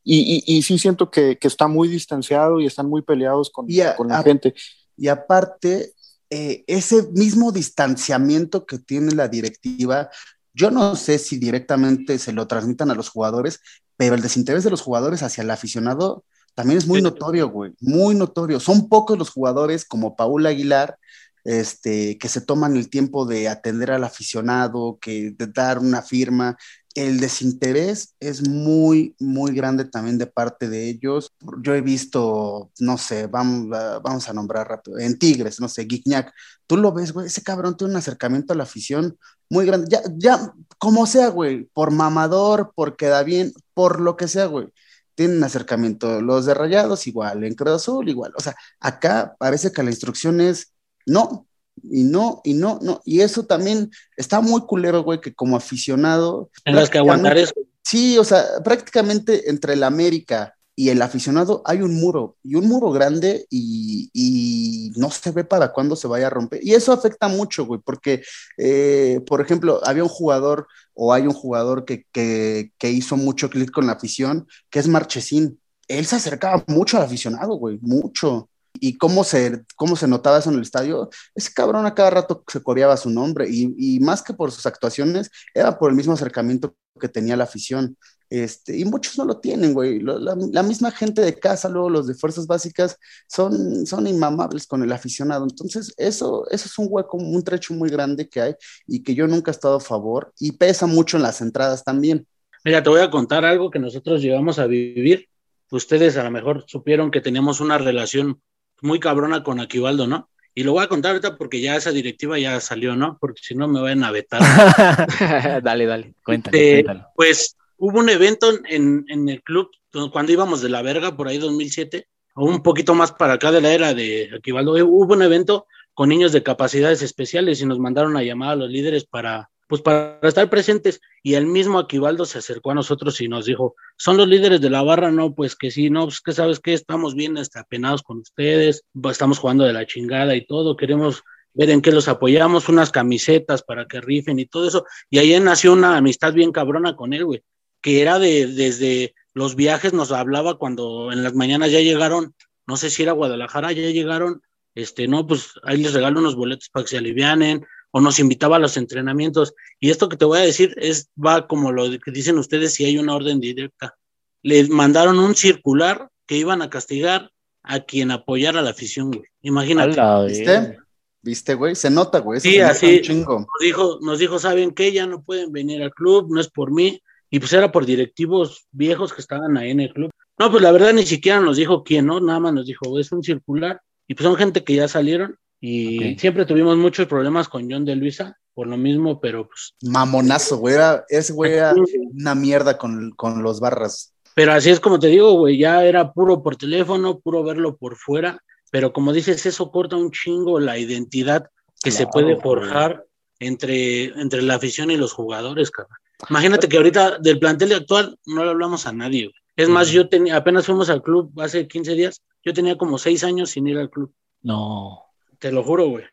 y, 0.04 0.44
y, 0.46 0.62
sí 0.62 0.78
siento 0.78 1.10
que, 1.10 1.38
que, 1.38 1.48
está 1.48 1.68
muy 1.68 1.88
distanciado 1.88 2.60
y 2.60 2.66
están 2.66 2.88
muy 2.88 3.02
peleados 3.02 3.50
con, 3.50 3.68
con 3.98 4.08
la 4.08 4.24
gente. 4.24 4.54
Y 4.96 5.08
aparte, 5.08 5.94
eh, 6.30 6.64
ese 6.68 7.04
mismo 7.14 7.52
distanciamiento 7.52 8.66
que 8.66 8.80
tiene 8.80 9.14
la 9.14 9.28
directiva, 9.28 10.10
yo 10.54 10.72
no 10.72 10.96
sé 10.96 11.20
si 11.20 11.38
directamente 11.38 12.20
se 12.20 12.34
lo 12.34 12.48
transmitan 12.48 12.92
a 12.92 12.96
los 12.96 13.10
jugadores, 13.10 13.62
pero 13.96 14.16
el 14.16 14.22
desinterés 14.22 14.64
de 14.64 14.70
los 14.70 14.82
jugadores 14.82 15.24
hacia 15.24 15.44
el 15.44 15.52
aficionado 15.52 16.26
también 16.58 16.80
es 16.80 16.88
muy 16.88 17.04
notorio, 17.04 17.50
güey, 17.52 17.76
muy 17.80 18.16
notorio. 18.16 18.60
Son 18.60 18.90
pocos 18.90 19.16
los 19.16 19.30
jugadores 19.30 19.86
como 19.86 20.16
Paul 20.16 20.44
Aguilar, 20.48 20.98
este, 21.44 22.18
que 22.18 22.28
se 22.30 22.42
toman 22.42 22.76
el 22.76 22.90
tiempo 22.90 23.28
de 23.28 23.48
atender 23.48 23.92
al 23.92 24.04
aficionado, 24.04 24.98
que 25.00 25.36
de 25.38 25.46
dar 25.46 25.78
una 25.78 26.02
firma. 26.02 26.58
El 26.96 27.20
desinterés 27.20 28.16
es 28.20 28.50
muy, 28.50 29.16
muy 29.20 29.54
grande 29.54 29.86
también 29.86 30.18
de 30.18 30.26
parte 30.26 30.68
de 30.68 30.90
ellos. 30.90 31.32
Yo 31.62 31.76
he 31.76 31.82
visto, 31.82 32.72
no 32.80 32.98
sé, 32.98 33.28
vamos, 33.28 33.70
vamos 34.02 34.28
a 34.28 34.34
nombrar 34.34 34.68
rápido, 34.68 34.98
en 34.98 35.20
Tigres, 35.20 35.60
no 35.60 35.70
sé, 35.70 35.84
Guignac, 35.84 36.34
tú 36.66 36.76
lo 36.76 36.92
ves, 36.92 37.14
güey, 37.14 37.28
ese 37.28 37.44
cabrón 37.44 37.78
tiene 37.78 37.92
un 37.92 37.98
acercamiento 37.98 38.54
a 38.54 38.56
la 38.56 38.64
afición 38.64 39.16
muy 39.48 39.68
grande. 39.68 39.90
Ya, 39.92 40.02
ya, 40.18 40.54
como 40.80 41.06
sea, 41.06 41.28
güey, 41.28 41.66
por 41.66 41.92
mamador, 41.92 42.72
por 42.76 42.98
queda 42.98 43.22
bien, 43.22 43.54
por 43.76 44.02
lo 44.02 44.18
que 44.18 44.28
sea, 44.28 44.48
güey 44.48 44.74
tienen 45.18 45.44
acercamiento. 45.44 46.22
Los 46.22 46.46
de 46.46 46.54
Rayados 46.54 47.08
igual, 47.08 47.44
en 47.44 47.56
Cruz 47.56 47.74
Azul 47.74 48.08
igual. 48.08 48.32
O 48.38 48.42
sea, 48.42 48.56
acá 48.80 49.36
parece 49.40 49.72
que 49.72 49.82
la 49.82 49.90
instrucción 49.90 50.40
es 50.40 50.74
no, 51.08 51.48
y 51.84 52.04
no, 52.04 52.42
y 52.44 52.54
no, 52.54 52.78
no. 52.84 53.02
Y 53.04 53.22
eso 53.22 53.44
también 53.46 53.90
está 54.16 54.42
muy 54.42 54.62
culero, 54.62 55.04
güey, 55.04 55.20
que 55.20 55.34
como 55.34 55.58
aficionado. 55.58 56.52
En 56.66 56.76
las 56.76 56.90
que 56.90 57.00
aguantar 57.00 57.38
eso. 57.38 57.54
Sí, 57.84 58.18
o 58.20 58.24
sea, 58.24 58.44
prácticamente 58.64 59.50
entre 59.50 59.74
el 59.74 59.84
América 59.84 60.56
y 60.80 60.90
el 60.90 61.02
aficionado 61.02 61.64
hay 61.66 61.82
un 61.82 61.96
muro, 61.96 62.38
y 62.44 62.54
un 62.54 62.68
muro 62.68 62.92
grande, 62.92 63.48
y, 63.50 64.12
y 64.14 64.94
no 64.96 65.10
se 65.10 65.32
ve 65.32 65.44
para 65.44 65.74
cuándo 65.74 65.96
se 65.96 66.08
vaya 66.08 66.28
a 66.28 66.30
romper. 66.30 66.60
Y 66.64 66.76
eso 66.76 66.94
afecta 66.94 67.28
mucho, 67.28 67.66
güey, 67.66 67.82
porque, 67.84 68.22
eh, 68.60 69.20
por 69.26 69.42
ejemplo, 69.42 69.82
había 69.84 70.04
un 70.04 70.10
jugador 70.10 70.68
o 70.94 71.12
hay 71.14 71.24
un 71.24 71.34
jugador 71.34 71.84
que, 71.84 72.06
que, 72.12 72.74
que 72.78 72.92
hizo 72.92 73.18
mucho 73.18 73.50
clic 73.50 73.72
con 73.72 73.88
la 73.88 73.94
afición, 73.94 74.48
que 74.70 74.78
es 74.78 74.88
Marchesín. 74.88 75.60
Él 75.88 76.06
se 76.06 76.18
acercaba 76.18 76.64
mucho 76.68 76.98
al 76.98 77.04
aficionado, 77.04 77.56
güey, 77.56 77.80
mucho. 77.82 78.48
Y 78.80 79.00
cómo 79.00 79.24
se, 79.24 79.64
cómo 79.76 79.96
se 79.96 80.08
notaba 80.08 80.38
eso 80.38 80.52
en 80.52 80.58
el 80.58 80.62
estadio, 80.62 81.10
ese 81.34 81.52
cabrón 81.56 81.88
a 81.88 81.96
cada 81.96 82.12
rato 82.12 82.44
se 82.48 82.62
coreaba 82.62 82.96
su 82.98 83.10
nombre, 83.10 83.48
y, 83.50 83.74
y 83.80 84.00
más 84.00 84.22
que 84.22 84.36
por 84.36 84.52
sus 84.52 84.68
actuaciones, 84.68 85.32
era 85.56 85.80
por 85.80 85.90
el 85.90 85.96
mismo 85.96 86.14
acercamiento 86.14 86.76
que 87.02 87.10
tenía 87.10 87.36
la 87.36 87.46
afición. 87.46 87.98
Este, 88.30 88.78
y 88.78 88.84
muchos 88.86 89.18
no 89.18 89.26
lo 89.26 89.40
tienen, 89.40 89.74
güey. 89.74 90.00
La, 90.00 90.64
misma 90.64 90.92
gente 90.92 91.22
de 91.22 91.40
casa, 91.40 91.70
luego 91.70 91.90
los 91.90 92.08
de 92.08 92.14
fuerzas 92.14 92.46
básicas, 92.46 92.98
son, 93.28 93.86
son 93.86 94.08
inmamables 94.08 94.68
con 94.68 94.84
el 94.84 94.92
aficionado. 94.92 95.46
Entonces, 95.50 95.94
eso, 95.98 96.46
eso 96.52 96.66
es 96.66 96.78
un 96.78 96.88
hueco, 96.90 97.18
un 97.18 97.44
trecho 97.44 97.74
muy 97.74 97.90
grande 97.90 98.28
que 98.28 98.42
hay 98.42 98.56
y 98.86 99.04
que 99.04 99.16
yo 99.16 99.28
nunca 99.28 99.52
he 99.52 99.54
estado 99.54 99.78
a 99.78 99.82
favor 99.82 100.34
y 100.40 100.54
pesa 100.54 100.88
mucho 100.88 101.18
en 101.18 101.24
las 101.24 101.42
entradas 101.42 101.84
también. 101.84 102.28
Mira, 102.66 102.84
te 102.84 102.90
voy 102.90 103.02
a 103.02 103.10
contar 103.10 103.46
algo 103.46 103.72
que 103.72 103.80
nosotros 103.80 104.22
llevamos 104.22 104.60
a 104.60 104.68
vivir. 104.68 105.30
Ustedes 105.72 106.18
a 106.18 106.24
lo 106.24 106.32
mejor 106.32 106.66
supieron 106.68 107.12
que 107.12 107.22
teníamos 107.22 107.62
una 107.62 107.78
relación 107.78 108.42
muy 108.82 109.00
cabrona 109.00 109.44
con 109.44 109.60
Aquivaldo, 109.60 110.08
¿no? 110.08 110.30
Y 110.54 110.64
lo 110.64 110.72
voy 110.72 110.84
a 110.84 110.88
contar 110.88 111.12
ahorita 111.12 111.38
porque 111.38 111.62
ya 111.62 111.76
esa 111.76 111.92
directiva 111.92 112.40
ya 112.40 112.60
salió, 112.60 112.96
¿no? 112.96 113.18
Porque 113.22 113.42
si 113.44 113.54
no 113.54 113.68
me 113.68 113.80
van 113.80 114.04
a 114.04 114.12
vetar. 114.12 114.42
dale, 115.64 115.86
dale, 115.86 116.16
cuéntale, 116.24 116.80
este, 116.80 116.96
Pues 117.16 117.56
hubo 117.78 118.00
un 118.00 118.10
evento 118.10 118.52
en, 118.66 119.06
en, 119.08 119.30
el 119.30 119.42
club 119.44 119.70
cuando 120.12 120.32
íbamos 120.32 120.62
de 120.62 120.70
la 120.70 120.82
verga, 120.82 121.16
por 121.16 121.28
ahí 121.28 121.38
2007, 121.38 122.08
o 122.36 122.46
un 122.46 122.62
poquito 122.62 122.94
más 122.94 123.12
para 123.12 123.34
acá 123.34 123.52
de 123.52 123.62
la 123.62 123.74
era 123.74 123.94
de 123.94 124.30
Aquivaldo, 124.38 124.74
hubo 124.74 125.14
un 125.14 125.22
evento 125.24 125.66
con 125.94 126.10
niños 126.10 126.32
de 126.32 126.44
capacidades 126.44 127.02
especiales 127.02 127.62
y 127.62 127.66
nos 127.66 127.80
mandaron 127.80 128.16
a 128.16 128.24
llamar 128.24 128.52
a 128.52 128.56
los 128.56 128.70
líderes 128.70 129.06
para 129.06 129.50
pues 129.68 129.82
para 129.82 130.20
estar 130.24 130.50
presentes. 130.50 131.02
Y 131.22 131.36
el 131.36 131.46
mismo 131.46 131.80
Aquivaldo 131.80 132.26
se 132.26 132.40
acercó 132.40 132.72
a 132.72 132.76
nosotros 132.76 133.20
y 133.22 133.28
nos 133.28 133.46
dijo, 133.46 133.76
son 133.98 134.18
los 134.18 134.28
líderes 134.28 134.62
de 134.62 134.70
la 134.70 134.82
barra, 134.82 135.12
no, 135.12 135.36
pues 135.36 135.56
que 135.56 135.72
sí, 135.72 135.90
no, 135.90 136.06
pues 136.06 136.22
que 136.22 136.32
sabes 136.32 136.60
que 136.60 136.74
estamos 136.74 137.16
bien 137.16 137.38
hasta 137.38 137.62
apenados 137.62 138.02
con 138.02 138.20
ustedes, 138.20 138.84
pues, 139.00 139.14
estamos 139.14 139.40
jugando 139.40 139.66
de 139.66 139.74
la 139.74 139.86
chingada 139.86 140.36
y 140.36 140.46
todo, 140.46 140.78
queremos 140.78 141.24
ver 141.54 141.70
en 141.70 141.82
qué 141.82 141.92
los 141.92 142.08
apoyamos, 142.08 142.70
unas 142.70 142.92
camisetas 142.92 143.64
para 143.64 143.88
que 143.88 144.00
rifen 144.00 144.40
y 144.40 144.46
todo 144.46 144.68
eso. 144.68 144.86
Y 145.10 145.18
ahí 145.18 145.38
nació 145.40 145.74
una 145.74 145.98
amistad 145.98 146.34
bien 146.34 146.52
cabrona 146.52 146.96
con 146.96 147.14
él, 147.14 147.26
güey, 147.26 147.44
que 147.88 148.02
era 148.02 148.20
de, 148.20 148.48
desde 148.48 149.16
los 149.34 149.56
viajes, 149.56 149.94
nos 149.94 150.12
hablaba 150.12 150.58
cuando 150.58 151.10
en 151.10 151.24
las 151.24 151.36
mañanas 151.36 151.72
ya 151.72 151.80
llegaron, 151.80 152.36
no 152.66 152.76
sé 152.76 152.90
si 152.90 153.04
era 153.04 153.14
Guadalajara, 153.14 153.72
ya 153.72 153.90
llegaron, 153.90 154.42
este, 154.76 155.08
no, 155.08 155.26
pues 155.26 155.54
ahí 155.64 155.78
les 155.78 155.94
regalo 155.94 156.20
unos 156.20 156.36
boletos 156.36 156.68
para 156.68 156.84
que 156.84 156.90
se 156.90 156.98
alivianen, 156.98 157.66
o 157.92 158.02
nos 158.02 158.20
invitaba 158.20 158.58
a 158.58 158.60
los 158.60 158.76
entrenamientos. 158.76 159.54
Y 159.80 159.90
esto 159.90 160.10
que 160.10 160.18
te 160.18 160.26
voy 160.26 160.40
a 160.40 160.42
decir 160.42 160.76
es, 160.76 161.08
va 161.18 161.48
como 161.48 161.72
lo 161.72 161.90
que 161.98 162.12
dicen 162.12 162.38
ustedes 162.38 162.74
si 162.74 162.84
hay 162.84 162.98
una 162.98 163.16
orden 163.16 163.40
directa. 163.40 163.96
Les 164.44 164.70
mandaron 164.70 165.18
un 165.18 165.34
circular 165.34 166.10
que 166.26 166.36
iban 166.36 166.62
a 166.62 166.70
castigar 166.70 167.32
a 167.64 167.80
quien 167.80 168.12
apoyara 168.12 168.60
a 168.60 168.64
la 168.64 168.72
afición, 168.72 169.12
güey. 169.12 169.30
Imagínate. 169.44 169.98
¿Viste? 170.28 170.78
¿Viste, 171.22 171.54
güey? 171.54 171.74
Se 171.74 171.90
nota, 171.90 172.20
güey. 172.20 172.42
Sí, 172.42 172.60
así. 172.60 173.02
Nos 173.08 173.46
dijo, 173.62 174.00
nos 174.02 174.20
dijo, 174.20 174.40
¿saben 174.40 174.72
qué? 174.72 174.92
Ya 174.92 175.06
no 175.06 175.24
pueden 175.24 175.54
venir 175.54 175.82
al 175.82 175.94
club, 175.94 176.28
no 176.30 176.42
es 176.42 176.50
por 176.50 176.74
mí. 176.74 177.02
Y 177.30 177.40
pues 177.40 177.54
era 177.54 177.72
por 177.72 177.86
directivos 177.86 178.68
viejos 178.72 179.14
que 179.14 179.22
estaban 179.22 179.58
ahí 179.58 179.72
en 179.72 179.82
el 179.82 179.94
club. 179.94 180.12
No, 180.40 180.52
pues 180.52 180.62
la 180.64 180.72
verdad 180.72 180.94
ni 180.94 181.04
siquiera 181.04 181.40
nos 181.40 181.58
dijo 181.58 181.84
quién, 181.84 182.06
¿no? 182.06 182.20
Nada 182.20 182.40
más 182.40 182.54
nos 182.54 182.66
dijo, 182.66 183.00
es 183.00 183.12
un 183.12 183.24
circular. 183.24 183.82
Y 184.08 184.14
pues 184.14 184.26
son 184.26 184.36
gente 184.36 184.64
que 184.64 184.76
ya 184.76 184.88
salieron. 184.88 185.38
Y 185.60 186.16
siempre 186.20 186.46
tuvimos 186.46 186.78
muchos 186.78 187.08
problemas 187.08 187.50
con 187.50 187.70
John 187.70 187.84
de 187.84 187.96
Luisa 187.96 188.38
por 188.54 188.68
lo 188.68 188.78
mismo, 188.78 189.20
pero 189.20 189.48
pues. 189.48 189.74
Mamonazo, 189.82 190.58
güey. 190.58 190.76
Ese 191.10 191.34
güey 191.34 191.54
era 191.54 191.74
una 192.14 192.36
mierda 192.36 192.78
con, 192.78 193.12
con 193.12 193.42
los 193.44 193.60
barras. 193.60 194.14
Pero 194.36 194.54
así 194.54 194.70
es 194.70 194.80
como 194.80 195.00
te 195.00 195.08
digo, 195.08 195.34
güey, 195.34 195.58
ya 195.58 195.84
era 195.84 196.14
puro 196.14 196.44
por 196.44 196.56
teléfono, 196.56 197.20
puro 197.20 197.44
verlo 197.44 197.76
por 197.76 197.96
fuera 197.96 198.42
pero 198.72 198.94
como 198.94 199.14
dices, 199.14 199.46
eso 199.46 199.72
corta 199.72 199.96
un 199.96 200.12
chingo 200.12 200.60
la 200.60 200.78
identidad 200.78 201.50
que 201.82 201.92
se 201.92 202.08
puede 202.08 202.36
forjar 202.38 203.06
entre, 203.40 204.06
entre 204.20 204.42
la 204.42 204.56
afición 204.56 204.92
y 204.92 204.98
los 204.98 205.14
jugadores, 205.14 205.72
cabrón. 205.72 205.98
Imagínate 206.30 206.68
que 206.68 206.78
ahorita 206.78 207.20
del 207.20 207.40
plantel 207.40 207.74
actual 207.74 208.18
no 208.26 208.44
le 208.44 208.52
hablamos 208.52 208.86
a 208.88 208.94
nadie. 208.94 209.32
Es 209.56 209.70
más, 209.70 209.90
yo 209.90 210.08
tenía, 210.08 210.36
apenas 210.36 210.66
fuimos 210.66 210.90
al 210.90 211.02
club 211.02 211.32
hace 211.40 211.68
15 211.68 211.94
días, 211.94 212.22
yo 212.44 212.54
tenía 212.54 212.78
como 212.78 212.98
6 212.98 213.24
años 213.24 213.50
sin 213.52 213.68
ir 213.68 213.78
al 213.78 213.90
club. 213.90 214.14
No. 214.42 215.04
Te 215.40 215.52
lo 215.52 215.64
juro, 215.64 215.90
güey. 215.90 216.06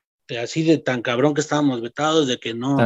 Así 0.42 0.62
de 0.62 0.78
tan 0.78 1.02
cabrón 1.02 1.34
que 1.34 1.42
estábamos 1.42 1.82
vetados, 1.82 2.26
de 2.26 2.38
que 2.38 2.54
no 2.54 2.76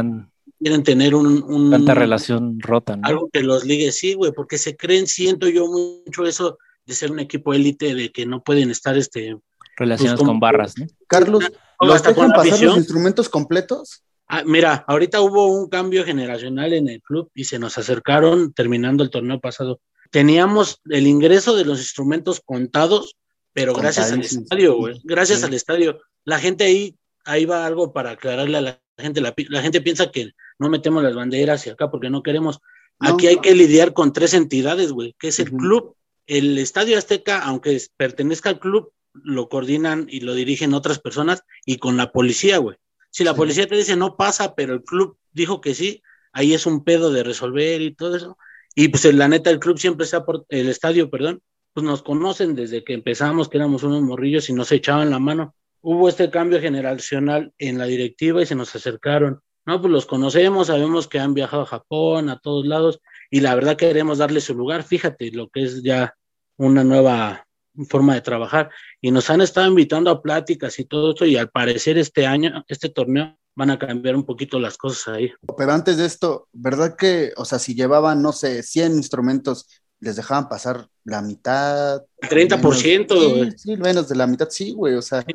quieren 0.59 0.83
tener 0.83 1.15
un, 1.15 1.71
Tanta 1.71 1.93
relación 1.93 2.59
rota, 2.59 2.97
¿no? 2.97 3.07
Algo 3.07 3.29
que 3.31 3.41
los 3.41 3.63
ligue, 3.63 3.91
sí, 3.91 4.13
güey, 4.13 4.33
porque 4.33 4.57
se 4.57 4.75
creen, 4.75 5.07
siento 5.07 5.47
yo 5.47 5.67
mucho 5.67 6.25
eso 6.25 6.57
de 6.85 6.93
ser 6.93 7.11
un 7.11 7.19
equipo 7.19 7.53
élite, 7.53 7.95
de 7.95 8.11
que 8.11 8.25
no 8.25 8.43
pueden 8.43 8.69
estar 8.71 8.97
este 8.97 9.37
relacionados 9.77 10.19
pues, 10.19 10.27
con 10.27 10.39
barras, 10.39 10.77
¿no? 10.77 10.87
Carlos, 11.07 11.45
¿los 11.79 12.03
dejan 12.03 12.31
pasar 12.31 12.61
los 12.61 12.77
instrumentos 12.77 13.29
completos? 13.29 14.03
Ah, 14.31 14.43
mira, 14.45 14.85
ahorita 14.87 15.21
hubo 15.21 15.47
un 15.47 15.69
cambio 15.69 16.05
generacional 16.05 16.73
en 16.73 16.87
el 16.87 17.01
club 17.01 17.31
y 17.33 17.45
se 17.45 17.57
nos 17.57 17.79
acercaron 17.79 18.53
terminando 18.53 19.03
el 19.03 19.09
torneo 19.09 19.39
pasado. 19.39 19.81
Teníamos 20.11 20.81
el 20.87 21.07
ingreso 21.07 21.55
de 21.55 21.65
los 21.65 21.79
instrumentos 21.79 22.39
contados, 22.39 23.15
pero 23.53 23.73
gracias 23.73 24.11
al 24.11 24.21
estadio, 24.21 24.75
güey. 24.75 25.01
Gracias 25.03 25.43
al 25.43 25.55
estadio. 25.55 25.99
La 26.25 26.37
gente 26.37 26.63
ahí, 26.63 26.95
ahí 27.25 27.45
va 27.45 27.65
algo 27.65 27.91
para 27.91 28.11
aclararle 28.11 28.57
a 28.59 28.61
la 28.61 28.81
gente. 28.99 29.19
La, 29.19 29.33
gente 29.63 29.81
piensa 29.81 30.11
que 30.11 30.29
no 30.59 30.69
metemos 30.69 31.01
las 31.01 31.15
banderas 31.15 31.65
y 31.65 31.71
acá 31.71 31.89
porque 31.89 32.11
no 32.11 32.21
queremos. 32.21 32.59
Aquí 32.99 33.25
hay 33.25 33.37
que 33.37 33.55
lidiar 33.55 33.93
con 33.93 34.13
tres 34.13 34.35
entidades, 34.35 34.91
güey, 34.91 35.15
que 35.17 35.29
es 35.29 35.39
el 35.39 35.49
club, 35.49 35.95
el 36.27 36.59
Estadio 36.59 36.99
Azteca, 36.99 37.39
aunque 37.39 37.81
pertenezca 37.97 38.49
al 38.49 38.59
club, 38.59 38.91
lo 39.13 39.49
coordinan 39.49 40.05
y 40.07 40.19
lo 40.19 40.35
dirigen 40.35 40.75
otras 40.75 40.99
personas 40.99 41.41
y 41.65 41.77
con 41.77 41.97
la 41.97 42.11
policía, 42.11 42.59
güey. 42.59 42.77
Si 43.11 43.23
la 43.23 43.33
policía 43.33 43.67
te 43.67 43.75
dice 43.75 43.95
no 43.95 44.15
pasa, 44.15 44.55
pero 44.55 44.73
el 44.73 44.83
club 44.83 45.17
dijo 45.31 45.61
que 45.61 45.73
sí, 45.73 46.01
ahí 46.31 46.53
es 46.53 46.65
un 46.65 46.83
pedo 46.83 47.11
de 47.11 47.23
resolver 47.23 47.81
y 47.81 47.95
todo 47.95 48.15
eso. 48.15 48.37
Y 48.75 48.89
pues 48.89 49.05
la 49.13 49.27
neta, 49.27 49.49
el 49.49 49.59
club 49.59 49.79
siempre 49.79 50.05
está 50.05 50.25
por 50.25 50.45
el 50.49 50.69
estadio, 50.69 51.09
perdón, 51.09 51.41
pues 51.73 51.85
nos 51.85 52.01
conocen 52.01 52.55
desde 52.55 52.83
que 52.83 52.93
empezamos, 52.93 53.49
que 53.49 53.57
éramos 53.57 53.83
unos 53.83 54.01
morrillos 54.01 54.49
y 54.49 54.53
nos 54.53 54.71
echaban 54.71 55.09
la 55.09 55.19
mano. 55.19 55.55
Hubo 55.81 56.09
este 56.09 56.29
cambio 56.29 56.59
generacional 56.59 57.53
en 57.57 57.77
la 57.77 57.85
directiva 57.85 58.41
y 58.41 58.45
se 58.45 58.55
nos 58.55 58.75
acercaron. 58.75 59.41
No, 59.65 59.81
pues 59.81 59.91
los 59.91 60.05
conocemos, 60.05 60.67
sabemos 60.67 61.07
que 61.07 61.19
han 61.19 61.33
viajado 61.33 61.63
a 61.63 61.67
Japón, 61.67 62.29
a 62.29 62.39
todos 62.39 62.65
lados, 62.65 63.01
y 63.29 63.41
la 63.41 63.53
verdad 63.55 63.77
queremos 63.77 64.17
darle 64.17 64.41
su 64.41 64.55
lugar. 64.55 64.83
Fíjate 64.83 65.31
lo 65.31 65.49
que 65.49 65.63
es 65.63 65.83
ya 65.83 66.15
una 66.57 66.83
nueva 66.83 67.47
forma 67.87 68.13
de 68.15 68.21
trabajar 68.21 68.69
y 69.01 69.11
nos 69.11 69.29
han 69.29 69.41
estado 69.41 69.67
invitando 69.67 70.11
a 70.11 70.21
pláticas 70.21 70.79
y 70.79 70.85
todo 70.85 71.11
esto 71.11 71.25
y 71.25 71.37
al 71.37 71.49
parecer 71.49 71.97
este 71.97 72.25
año, 72.25 72.63
este 72.67 72.89
torneo 72.89 73.37
van 73.55 73.71
a 73.71 73.79
cambiar 73.79 74.15
un 74.15 74.25
poquito 74.25 74.59
las 74.59 74.77
cosas 74.77 75.15
ahí. 75.15 75.31
Pero 75.57 75.71
antes 75.71 75.97
de 75.97 76.05
esto, 76.05 76.47
¿verdad 76.53 76.95
que, 76.95 77.33
o 77.35 77.45
sea, 77.45 77.59
si 77.59 77.75
llevaban, 77.75 78.21
no 78.21 78.31
sé, 78.31 78.63
100 78.63 78.93
instrumentos, 78.93 79.67
les 79.99 80.15
dejaban 80.15 80.47
pasar 80.47 80.87
la 81.03 81.21
mitad? 81.21 82.01
30%. 82.21 83.53
sí, 83.57 83.75
menos 83.75 84.07
de 84.07 84.15
la 84.15 84.27
mitad, 84.27 84.49
sí, 84.49 84.71
güey, 84.71 84.95
o 84.95 85.01
sea. 85.01 85.25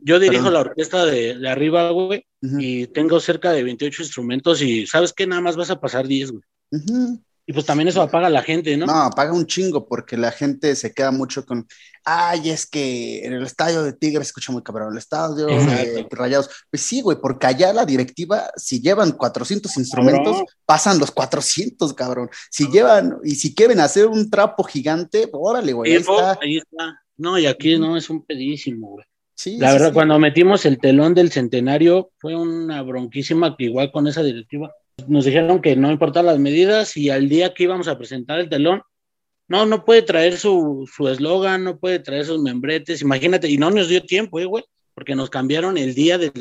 yo, 0.00 0.18
dirijo 0.18 0.50
la 0.50 0.60
orquesta 0.60 1.06
de, 1.06 1.38
de 1.38 1.48
arriba, 1.48 1.90
güey, 1.90 2.26
y 2.42 2.86
tengo 2.88 3.18
cerca 3.18 3.52
de 3.52 3.62
28 3.62 4.02
instrumentos 4.02 4.60
y 4.60 4.86
¿sabes 4.86 5.12
qué? 5.12 5.26
Nada 5.26 5.40
más 5.40 5.56
vas 5.56 5.70
a 5.70 5.80
pasar 5.80 6.06
10, 6.06 6.32
güey. 6.32 6.42
Y 7.48 7.52
pues 7.52 7.64
también 7.64 7.86
eso 7.86 8.02
apaga 8.02 8.26
a 8.26 8.30
la 8.30 8.42
gente, 8.42 8.76
¿no? 8.76 8.86
No, 8.86 8.92
apaga 8.92 9.32
un 9.32 9.46
chingo 9.46 9.86
porque 9.86 10.16
la 10.16 10.32
gente 10.32 10.74
se 10.74 10.92
queda 10.92 11.12
mucho 11.12 11.46
con, 11.46 11.68
ay, 12.04 12.50
es 12.50 12.66
que 12.66 13.24
en 13.24 13.34
el 13.34 13.44
estadio 13.44 13.84
de 13.84 13.92
Tigres 13.92 14.26
se 14.26 14.30
escucha 14.30 14.50
muy 14.50 14.64
cabrón, 14.64 14.92
el 14.92 14.98
estadio 14.98 15.46
de 15.46 16.08
Rayados. 16.10 16.50
Pues 16.68 16.82
sí, 16.82 17.02
güey, 17.02 17.18
porque 17.22 17.46
allá 17.46 17.72
la 17.72 17.86
directiva, 17.86 18.50
si 18.56 18.80
llevan 18.80 19.12
400 19.12 19.76
instrumentos, 19.76 20.42
pasan 20.64 20.98
los 20.98 21.12
400, 21.12 21.94
cabrón. 21.94 22.28
Si 22.50 22.68
llevan, 22.68 23.18
y 23.22 23.36
si 23.36 23.54
quieren 23.54 23.78
hacer 23.78 24.06
un 24.06 24.28
trapo 24.28 24.64
gigante, 24.64 25.28
órale, 25.32 25.72
güey. 25.72 25.92
Ahí, 25.92 25.98
está. 25.98 26.38
ahí 26.42 26.56
está. 26.56 27.00
No, 27.16 27.38
y 27.38 27.46
aquí 27.46 27.78
no, 27.78 27.96
es 27.96 28.10
un 28.10 28.24
pedísimo, 28.24 28.88
güey. 28.88 29.06
Sí, 29.36 29.58
la 29.58 29.72
verdad, 29.72 29.92
cuando 29.92 30.18
metimos 30.18 30.64
el 30.64 30.78
telón 30.78 31.14
del 31.14 31.30
centenario, 31.30 32.10
fue 32.18 32.34
una 32.34 32.82
bronquísima 32.82 33.54
que 33.56 33.64
igual 33.64 33.92
con 33.92 34.08
esa 34.08 34.22
directiva 34.22 34.72
nos 35.06 35.24
dijeron 35.24 35.60
que 35.60 35.76
no 35.76 35.90
importaban 35.90 36.26
las 36.26 36.38
medidas 36.38 36.96
y 36.96 37.10
al 37.10 37.28
día 37.28 37.54
que 37.54 37.64
íbamos 37.64 37.88
a 37.88 37.98
presentar 37.98 38.38
el 38.40 38.48
telón, 38.48 38.82
no, 39.48 39.66
no 39.66 39.84
puede 39.84 40.02
traer 40.02 40.38
su 40.38 40.88
eslogan, 41.10 41.64
no 41.64 41.78
puede 41.78 42.00
traer 42.00 42.24
sus 42.24 42.40
membretes, 42.40 43.02
imagínate, 43.02 43.48
y 43.48 43.58
no 43.58 43.70
nos 43.70 43.88
dio 43.88 44.02
tiempo, 44.02 44.40
eh, 44.40 44.44
güey, 44.44 44.64
porque 44.94 45.14
nos 45.14 45.30
cambiaron 45.30 45.76
el 45.78 45.94
día 45.94 46.18
de, 46.18 46.32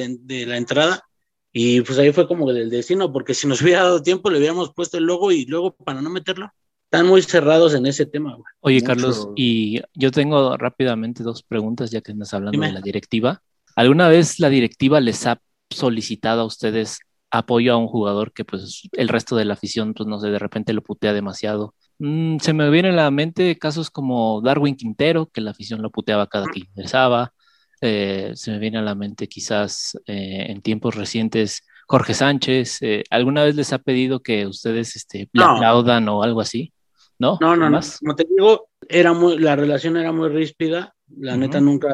la 0.47 0.57
entrada 0.57 1.03
y 1.51 1.81
pues 1.81 1.99
ahí 1.99 2.11
fue 2.11 2.27
como 2.27 2.51
del 2.51 2.69
destino, 2.69 3.11
porque 3.11 3.33
si 3.33 3.47
nos 3.47 3.61
hubiera 3.61 3.83
dado 3.83 4.01
tiempo 4.01 4.29
le 4.29 4.39
hubiéramos 4.39 4.73
puesto 4.73 4.97
el 4.97 5.03
logo 5.03 5.31
y 5.31 5.45
luego 5.45 5.75
para 5.75 6.01
no 6.01 6.09
meterlo. 6.09 6.49
Están 6.85 7.07
muy 7.07 7.21
cerrados 7.23 7.73
en 7.73 7.87
ese 7.87 8.05
tema, 8.05 8.35
güey. 8.35 8.45
Oye, 8.61 8.81
Carlos, 8.81 9.29
y 9.35 9.81
yo 9.95 10.11
tengo 10.11 10.55
rápidamente 10.55 11.23
dos 11.23 11.43
preguntas 11.43 11.91
ya 11.91 11.99
que 11.99 12.11
estás 12.11 12.33
hablando 12.33 12.61
de 12.61 12.71
la 12.71 12.79
directiva. 12.79 13.41
¿Alguna 13.75 14.07
vez 14.07 14.39
la 14.39 14.49
directiva 14.49 15.01
les 15.01 15.25
ha 15.25 15.41
solicitado 15.69 16.41
a 16.41 16.45
ustedes 16.45 16.99
apoyo 17.31 17.73
a 17.73 17.77
un 17.77 17.87
jugador 17.87 18.31
que 18.33 18.45
pues 18.45 18.87
el 18.93 19.07
resto 19.07 19.35
de 19.35 19.45
la 19.45 19.53
afición, 19.53 19.93
pues 19.93 20.07
no 20.07 20.19
sé, 20.19 20.29
de 20.29 20.39
repente 20.39 20.73
lo 20.73 20.81
putea 20.81 21.13
demasiado. 21.13 21.75
Mm, 21.99 22.37
se 22.37 22.53
me 22.53 22.69
viene 22.69 22.89
a 22.89 22.93
la 22.93 23.11
mente 23.11 23.57
casos 23.57 23.89
como 23.89 24.41
Darwin 24.41 24.75
Quintero, 24.75 25.27
que 25.27 25.41
la 25.41 25.51
afición 25.51 25.81
lo 25.81 25.91
puteaba 25.91 26.27
cada 26.27 26.45
que 26.47 26.59
ingresaba. 26.59 27.33
Eh, 27.81 28.31
se 28.35 28.51
me 28.51 28.59
viene 28.59 28.77
a 28.77 28.81
la 28.81 28.95
mente 28.95 29.27
quizás 29.27 29.97
eh, 30.07 30.45
en 30.49 30.61
tiempos 30.61 30.95
recientes 30.95 31.63
Jorge 31.87 32.13
Sánchez. 32.13 32.81
Eh, 32.81 33.03
¿Alguna 33.09 33.43
vez 33.43 33.55
les 33.55 33.73
ha 33.73 33.79
pedido 33.79 34.21
que 34.21 34.47
ustedes 34.47 34.95
este, 34.95 35.29
le 35.31 35.43
aplaudan 35.43 36.07
o 36.09 36.23
algo 36.23 36.41
así? 36.41 36.73
¿No? 37.19 37.37
No, 37.39 37.55
no, 37.55 37.69
no. 37.69 37.79
Como 37.99 38.15
te 38.15 38.25
digo, 38.29 38.69
era 38.89 39.13
muy, 39.13 39.37
la 39.37 39.55
relación 39.55 39.97
era 39.97 40.11
muy 40.11 40.29
ríspida. 40.29 40.95
La 41.17 41.37
neta 41.37 41.61
nunca 41.61 41.89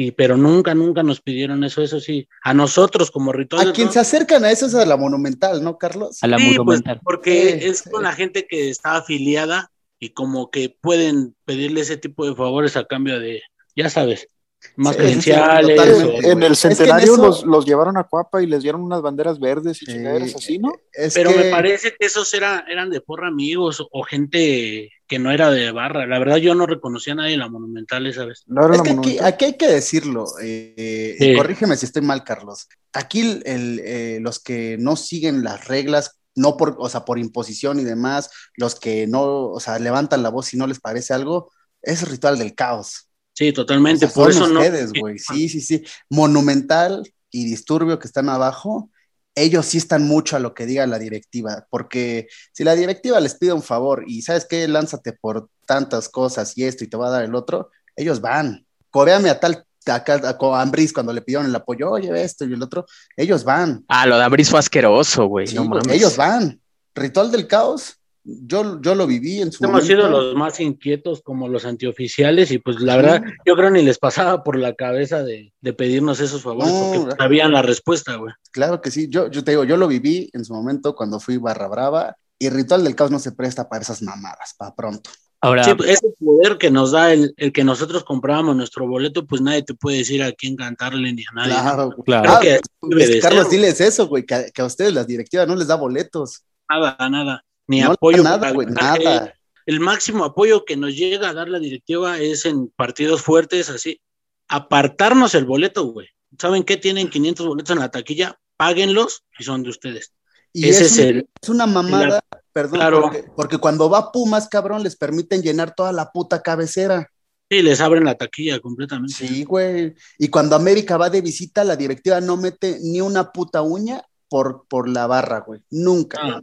y 0.00 0.12
pero 0.12 0.36
nunca, 0.36 0.74
nunca 0.74 1.02
nos 1.02 1.20
pidieron 1.20 1.64
eso, 1.64 1.82
eso 1.82 1.98
sí, 1.98 2.28
a 2.44 2.54
nosotros 2.54 3.10
como 3.10 3.32
ritual. 3.32 3.70
A 3.70 3.72
quien 3.72 3.90
se 3.90 3.98
acercan 3.98 4.44
a 4.44 4.50
eso 4.52 4.66
es 4.66 4.74
a 4.76 4.86
la 4.86 4.96
monumental, 4.96 5.64
¿no, 5.64 5.76
Carlos? 5.76 6.18
A 6.22 6.28
la 6.28 6.36
pues, 6.36 6.48
monumental. 6.50 7.00
porque 7.02 7.66
es 7.68 7.82
con 7.82 8.04
la 8.04 8.12
gente 8.12 8.46
que 8.48 8.70
está 8.70 8.96
afiliada 8.96 9.72
y 9.98 10.10
como 10.10 10.50
que 10.52 10.76
pueden 10.80 11.34
pedirle 11.44 11.80
ese 11.80 11.96
tipo 11.96 12.24
de 12.28 12.36
favores 12.36 12.76
a 12.76 12.84
cambio 12.84 13.18
de, 13.18 13.42
ya 13.74 13.90
sabes. 13.90 14.28
más 14.76 14.94
Sí, 14.94 15.02
credenciales. 15.02 15.78
En 16.24 16.42
el 16.42 16.52
Es 16.52 16.62
que 16.62 16.68
en 16.68 16.76
centenario 16.76 17.14
eso- 17.14 17.22
los, 17.26 17.44
los 17.44 17.64
llevaron 17.66 17.96
a 17.96 18.04
Cuapa 18.04 18.42
y 18.42 18.46
les 18.46 18.62
dieron 18.62 18.82
unas 18.82 19.02
banderas 19.02 19.38
verdes 19.40 19.82
y 19.82 19.86
Sí. 19.86 19.92
chingaderas 19.92 20.34
así, 20.34 20.58
¿no? 20.58 20.72
Es 20.92 21.14
pero 21.14 21.30
que- 21.30 21.38
me 21.38 21.50
parece 21.50 21.90
que 21.98 22.06
esos 22.06 22.32
era, 22.34 22.64
eran 22.68 22.90
de 22.90 23.00
porra 23.00 23.28
amigos 23.28 23.84
o 23.90 24.02
gente 24.02 24.90
que 25.08 25.18
no 25.18 25.32
era 25.32 25.50
de 25.50 25.70
barra. 25.72 26.06
La 26.06 26.18
verdad, 26.18 26.36
yo 26.36 26.54
no 26.54 26.66
reconocía 26.66 27.14
a 27.14 27.16
nadie 27.16 27.34
en 27.34 27.40
la 27.40 27.48
Monumental 27.48 28.06
esa 28.06 28.24
vez. 28.26 28.44
No 28.46 28.66
era 28.66 28.74
Es 28.74 28.78
la 28.78 28.84
que 28.84 28.90
aquí, 28.90 29.18
aquí 29.18 29.44
hay 29.46 29.56
que 29.56 29.68
decirlo, 29.68 30.26
eh, 30.42 31.16
y 31.18 31.24
Sí. 31.24 31.34
corrígeme 31.34 31.76
si 31.76 31.86
estoy 31.86 32.02
mal, 32.02 32.22
Carlos. 32.24 32.68
Aquí 32.92 33.20
el- 33.20 33.42
el, 33.46 33.80
eh, 33.84 34.18
los 34.20 34.38
que 34.38 34.76
no 34.78 34.96
siguen 34.96 35.42
las 35.42 35.66
reglas, 35.66 36.18
no 36.36 36.56
por, 36.56 36.76
o 36.78 36.88
sea, 36.88 37.04
por 37.04 37.18
imposición 37.18 37.80
y 37.80 37.84
demás, 37.84 38.30
los 38.56 38.74
que 38.78 39.06
no, 39.06 39.46
o 39.48 39.58
sea, 39.60 39.78
levantan 39.78 40.22
la 40.22 40.28
voz 40.28 40.46
si 40.46 40.56
no 40.56 40.66
les 40.66 40.78
parece 40.78 41.14
algo, 41.14 41.50
es 41.82 42.08
ritual 42.08 42.38
del 42.38 42.54
caos. 42.54 43.08
Sí, 43.32 43.52
totalmente. 43.52 44.04
O 44.04 44.08
sea, 44.08 44.14
por 44.14 44.32
son 44.34 44.50
eso 44.50 44.58
ustedes, 44.60 44.92
no. 44.94 45.00
güey. 45.00 45.18
Sí, 45.18 45.48
sí, 45.48 45.60
sí. 45.60 45.84
Monumental 46.10 47.02
y 47.30 47.44
Disturbio 47.44 47.98
que 47.98 48.06
están 48.06 48.28
abajo, 48.28 48.90
ellos 49.38 49.66
sí 49.66 49.78
están 49.78 50.06
mucho 50.06 50.36
a 50.36 50.40
lo 50.40 50.54
que 50.54 50.66
diga 50.66 50.86
la 50.86 50.98
directiva, 50.98 51.66
porque 51.70 52.28
si 52.52 52.64
la 52.64 52.74
directiva 52.74 53.20
les 53.20 53.34
pide 53.34 53.52
un 53.52 53.62
favor 53.62 54.04
y 54.06 54.22
sabes 54.22 54.46
qué, 54.46 54.66
lánzate 54.68 55.12
por 55.12 55.48
tantas 55.66 56.08
cosas 56.08 56.56
y 56.56 56.64
esto 56.64 56.84
y 56.84 56.88
te 56.88 56.96
va 56.96 57.08
a 57.08 57.10
dar 57.10 57.24
el 57.24 57.34
otro, 57.34 57.70
ellos 57.96 58.20
van. 58.20 58.66
Coréame 58.90 59.30
a 59.30 59.38
tal, 59.40 59.64
acá 59.86 60.20
a 60.22 60.60
Ambris 60.60 60.92
cuando 60.92 61.12
le 61.12 61.22
pidieron 61.22 61.46
el 61.46 61.54
apoyo, 61.54 61.90
oye, 61.90 62.10
esto 62.22 62.44
y 62.44 62.52
el 62.52 62.62
otro, 62.62 62.86
ellos 63.16 63.44
van. 63.44 63.84
Ah, 63.88 64.06
lo 64.06 64.16
de 64.16 64.24
Ambris 64.24 64.50
fue 64.50 64.58
asqueroso, 64.58 65.26
güey. 65.26 65.46
Sí, 65.46 65.54
no 65.54 65.64
mames. 65.64 65.88
ellos 65.88 66.16
van. 66.16 66.60
Ritual 66.94 67.30
del 67.30 67.46
caos, 67.46 67.97
yo, 68.24 68.80
yo 68.82 68.94
lo 68.94 69.06
viví 69.06 69.40
en 69.40 69.52
su 69.52 69.64
Hemos 69.64 69.86
sido 69.86 70.08
los 70.08 70.34
más 70.34 70.60
inquietos 70.60 71.22
como 71.22 71.48
los 71.48 71.64
antioficiales 71.64 72.50
y 72.50 72.58
pues 72.58 72.80
la 72.80 72.96
verdad 72.96 73.22
yo 73.46 73.56
creo 73.56 73.70
ni 73.70 73.82
les 73.82 73.98
pasaba 73.98 74.42
por 74.44 74.56
la 74.58 74.74
cabeza 74.74 75.22
de, 75.22 75.52
de 75.60 75.72
pedirnos 75.72 76.20
esos 76.20 76.42
favores 76.42 76.72
No, 76.72 76.80
porque 76.80 76.98
¿verdad? 77.00 77.16
sabían 77.18 77.52
la 77.52 77.62
respuesta, 77.62 78.16
güey. 78.16 78.34
Claro 78.52 78.80
que 78.80 78.90
sí, 78.90 79.08
yo, 79.08 79.30
yo 79.30 79.42
te 79.44 79.52
digo, 79.52 79.64
yo 79.64 79.76
lo 79.76 79.88
viví 79.88 80.30
en 80.32 80.44
su 80.44 80.52
momento 80.54 80.94
cuando 80.94 81.20
fui 81.20 81.36
barra 81.38 81.68
brava 81.68 82.16
y 82.38 82.50
Ritual 82.50 82.84
del 82.84 82.94
Caos 82.94 83.10
no 83.10 83.18
se 83.18 83.32
presta 83.32 83.68
para 83.68 83.82
esas 83.82 84.02
mamadas, 84.02 84.54
para 84.56 84.74
pronto. 84.74 85.10
Ahora, 85.40 85.62
Sí, 85.64 85.74
pues, 85.76 85.90
ese 85.90 86.08
poder 86.18 86.58
que 86.58 86.68
nos 86.70 86.90
da 86.90 87.12
el, 87.12 87.32
el 87.36 87.52
que 87.52 87.62
nosotros 87.62 88.02
comprábamos 88.04 88.56
nuestro 88.56 88.88
boleto, 88.88 89.24
pues 89.24 89.40
nadie 89.40 89.62
te 89.62 89.72
puede 89.74 89.98
decir 89.98 90.20
a 90.22 90.32
quién 90.32 90.56
cantarle 90.56 91.12
ni 91.12 91.22
a 91.22 91.32
nadie. 91.34 91.52
¿no? 91.54 91.60
Claro, 91.62 91.90
claro. 92.04 92.22
Creo 92.22 92.34
Ah, 92.36 92.40
que 92.40 92.60
debe 92.82 93.02
es 93.04 93.08
que 93.08 93.14
de 93.14 93.20
Carlos, 93.20 93.50
diles 93.50 93.80
eso, 93.80 94.08
güey, 94.08 94.24
que 94.26 94.50
a 94.60 94.64
ustedes 94.64 94.92
las 94.92 95.06
directivas 95.06 95.46
no 95.46 95.54
les 95.54 95.68
da 95.68 95.76
boletos. 95.76 96.42
nada, 96.68 96.96
nada. 97.08 97.44
Ni 97.68 97.80
No 97.80 97.92
apoyo. 97.92 98.22
nada, 98.24 98.50
güey, 98.50 98.66
nada. 98.68 99.32
El 99.66 99.80
máximo 99.80 100.24
apoyo 100.24 100.64
que 100.64 100.76
nos 100.76 100.96
llega 100.96 101.28
a 101.28 101.34
dar 101.34 101.48
la 101.48 101.58
directiva 101.58 102.18
es 102.18 102.44
en 102.46 102.68
partidos 102.68 103.22
fuertes, 103.22 103.68
así, 103.70 104.00
apartarnos 104.48 105.34
el 105.34 105.44
boleto, 105.44 105.84
güey. 105.92 106.08
¿Saben 106.38 106.64
qué? 106.64 106.76
Tienen 106.76 107.08
500 107.10 107.46
boletos 107.46 107.70
en 107.70 107.78
la 107.80 107.90
taquilla, 107.90 108.38
páguenlos 108.56 109.24
y 109.38 109.44
son 109.44 109.62
de 109.62 109.70
ustedes. 109.70 110.12
Y 110.52 110.68
Ese 110.68 110.84
es, 110.84 110.92
es 110.92 110.98
un- 110.98 111.04
el, 111.04 111.28
es 111.42 111.48
una 111.50 111.66
mamada, 111.66 112.20
perdón, 112.52 112.78
Claro. 112.80 113.02
porque, 113.02 113.24
porque 113.36 113.58
cuando 113.58 113.90
va 113.90 114.10
Pumas, 114.10 114.48
cabrón, 114.48 114.82
les 114.82 114.96
permiten 114.96 115.42
llenar 115.42 115.74
toda 115.74 115.92
la 115.92 116.10
puta 116.10 116.42
cabecera. 116.42 117.08
sí, 117.50 117.62
les 117.62 117.80
abren 117.80 118.04
la 118.04 118.14
taquilla 118.14 118.60
completamente. 118.60 119.14
Sí, 119.14 119.44
güey. 119.44 119.94
Y 120.18 120.28
cuando 120.28 120.54
América 120.56 120.96
va 120.98 121.08
de 121.08 121.20
visita, 121.22 121.64
la 121.64 121.76
directiva 121.76 122.20
no 122.20 122.36
mete 122.36 122.78
ni 122.82 123.00
una 123.00 123.32
puta 123.32 123.62
uña 123.62 124.02
por, 124.28 124.66
por 124.68 124.86
la 124.88 125.06
barra, 125.06 125.40
güey. 125.46 125.60
Nunca. 125.70 126.18
Ah. 126.22 126.40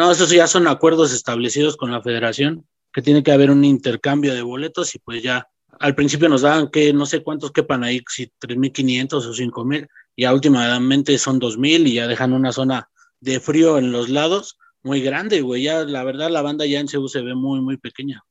No, 0.00 0.10
esos 0.10 0.30
ya 0.30 0.46
son 0.46 0.66
acuerdos 0.66 1.12
establecidos 1.12 1.76
con 1.76 1.92
la 1.92 2.00
federación, 2.00 2.66
que 2.90 3.02
tiene 3.02 3.22
que 3.22 3.32
haber 3.32 3.50
un 3.50 3.66
intercambio 3.66 4.32
de 4.32 4.40
boletos 4.40 4.94
y 4.94 4.98
pues 4.98 5.22
ya 5.22 5.46
al 5.78 5.94
principio 5.94 6.30
nos 6.30 6.40
daban 6.40 6.70
que 6.70 6.90
no 6.94 7.04
sé 7.04 7.22
cuántos 7.22 7.52
quepan 7.52 7.84
ahí, 7.84 8.00
si 8.08 8.32
3.500 8.40 9.26
o 9.26 9.34
5.000, 9.34 9.88
y 10.16 10.24
últimamente 10.24 11.18
son 11.18 11.38
2.000 11.38 11.86
y 11.86 11.96
ya 11.96 12.08
dejan 12.08 12.32
una 12.32 12.50
zona 12.50 12.88
de 13.20 13.40
frío 13.40 13.76
en 13.76 13.92
los 13.92 14.08
lados 14.08 14.56
muy 14.82 15.02
grande, 15.02 15.42
güey. 15.42 15.64
Ya 15.64 15.84
la 15.84 16.02
verdad 16.02 16.30
la 16.30 16.40
banda 16.40 16.64
ya 16.64 16.80
en 16.80 16.86
CU 16.86 17.06
se 17.06 17.20
ve 17.20 17.34
muy, 17.34 17.60
muy 17.60 17.76
pequeña. 17.76 18.24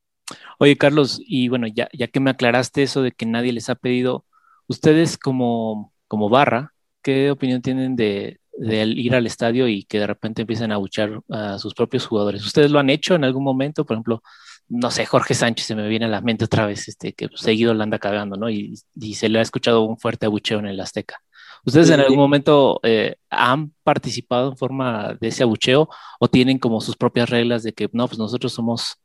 Oye, 0.57 0.75
Carlos, 0.75 1.21
y 1.23 1.49
bueno, 1.49 1.67
ya, 1.67 1.87
ya 1.93 2.07
que 2.07 2.19
me 2.19 2.31
aclaraste 2.31 2.81
eso 2.81 3.03
de 3.03 3.11
que 3.11 3.27
nadie 3.27 3.53
les 3.53 3.69
ha 3.69 3.75
pedido, 3.75 4.25
ustedes 4.65 5.19
como, 5.19 5.93
como 6.07 6.29
barra, 6.29 6.73
¿qué 7.03 7.29
opinión 7.29 7.61
tienen 7.61 7.95
de, 7.95 8.38
de 8.59 8.83
ir 8.83 9.15
al 9.15 9.25
estadio 9.25 9.67
y 9.67 9.83
que 9.83 9.99
de 9.99 10.07
repente 10.07 10.41
empiecen 10.41 10.71
a 10.71 10.75
abuchar 10.75 11.21
a 11.29 11.57
sus 11.59 11.73
propios 11.73 12.05
jugadores? 12.05 12.45
¿Ustedes 12.45 12.71
lo 12.71 12.79
han 12.79 12.89
hecho 12.89 13.15
en 13.15 13.23
algún 13.23 13.43
momento? 13.43 13.85
Por 13.85 13.95
ejemplo, 13.95 14.21
no 14.67 14.91
sé, 14.91 15.05
Jorge 15.05 15.33
Sánchez 15.33 15.65
se 15.65 15.75
me 15.75 15.87
viene 15.87 16.05
a 16.05 16.09
la 16.09 16.21
mente 16.21 16.45
otra 16.45 16.65
vez, 16.65 16.87
este, 16.87 17.13
que 17.13 17.29
seguido 17.35 17.73
la 17.73 17.83
anda 17.83 17.99
cagando, 17.99 18.37
¿no? 18.37 18.49
Y, 18.49 18.75
y 18.95 19.15
se 19.15 19.29
le 19.29 19.39
ha 19.39 19.41
escuchado 19.41 19.81
un 19.83 19.97
fuerte 19.97 20.25
abucheo 20.25 20.59
en 20.59 20.67
el 20.67 20.79
Azteca. 20.79 21.21
¿Ustedes 21.65 21.89
en 21.89 21.99
algún 21.99 22.17
momento 22.17 22.79
eh, 22.83 23.15
han 23.29 23.73
participado 23.83 24.49
en 24.49 24.57
forma 24.57 25.17
de 25.19 25.27
ese 25.27 25.43
abucheo 25.43 25.89
o 26.19 26.27
tienen 26.27 26.57
como 26.57 26.81
sus 26.81 26.95
propias 26.95 27.29
reglas 27.29 27.63
de 27.63 27.73
que 27.73 27.89
no, 27.91 28.07
pues 28.07 28.17
nosotros 28.17 28.53
somos 28.53 28.95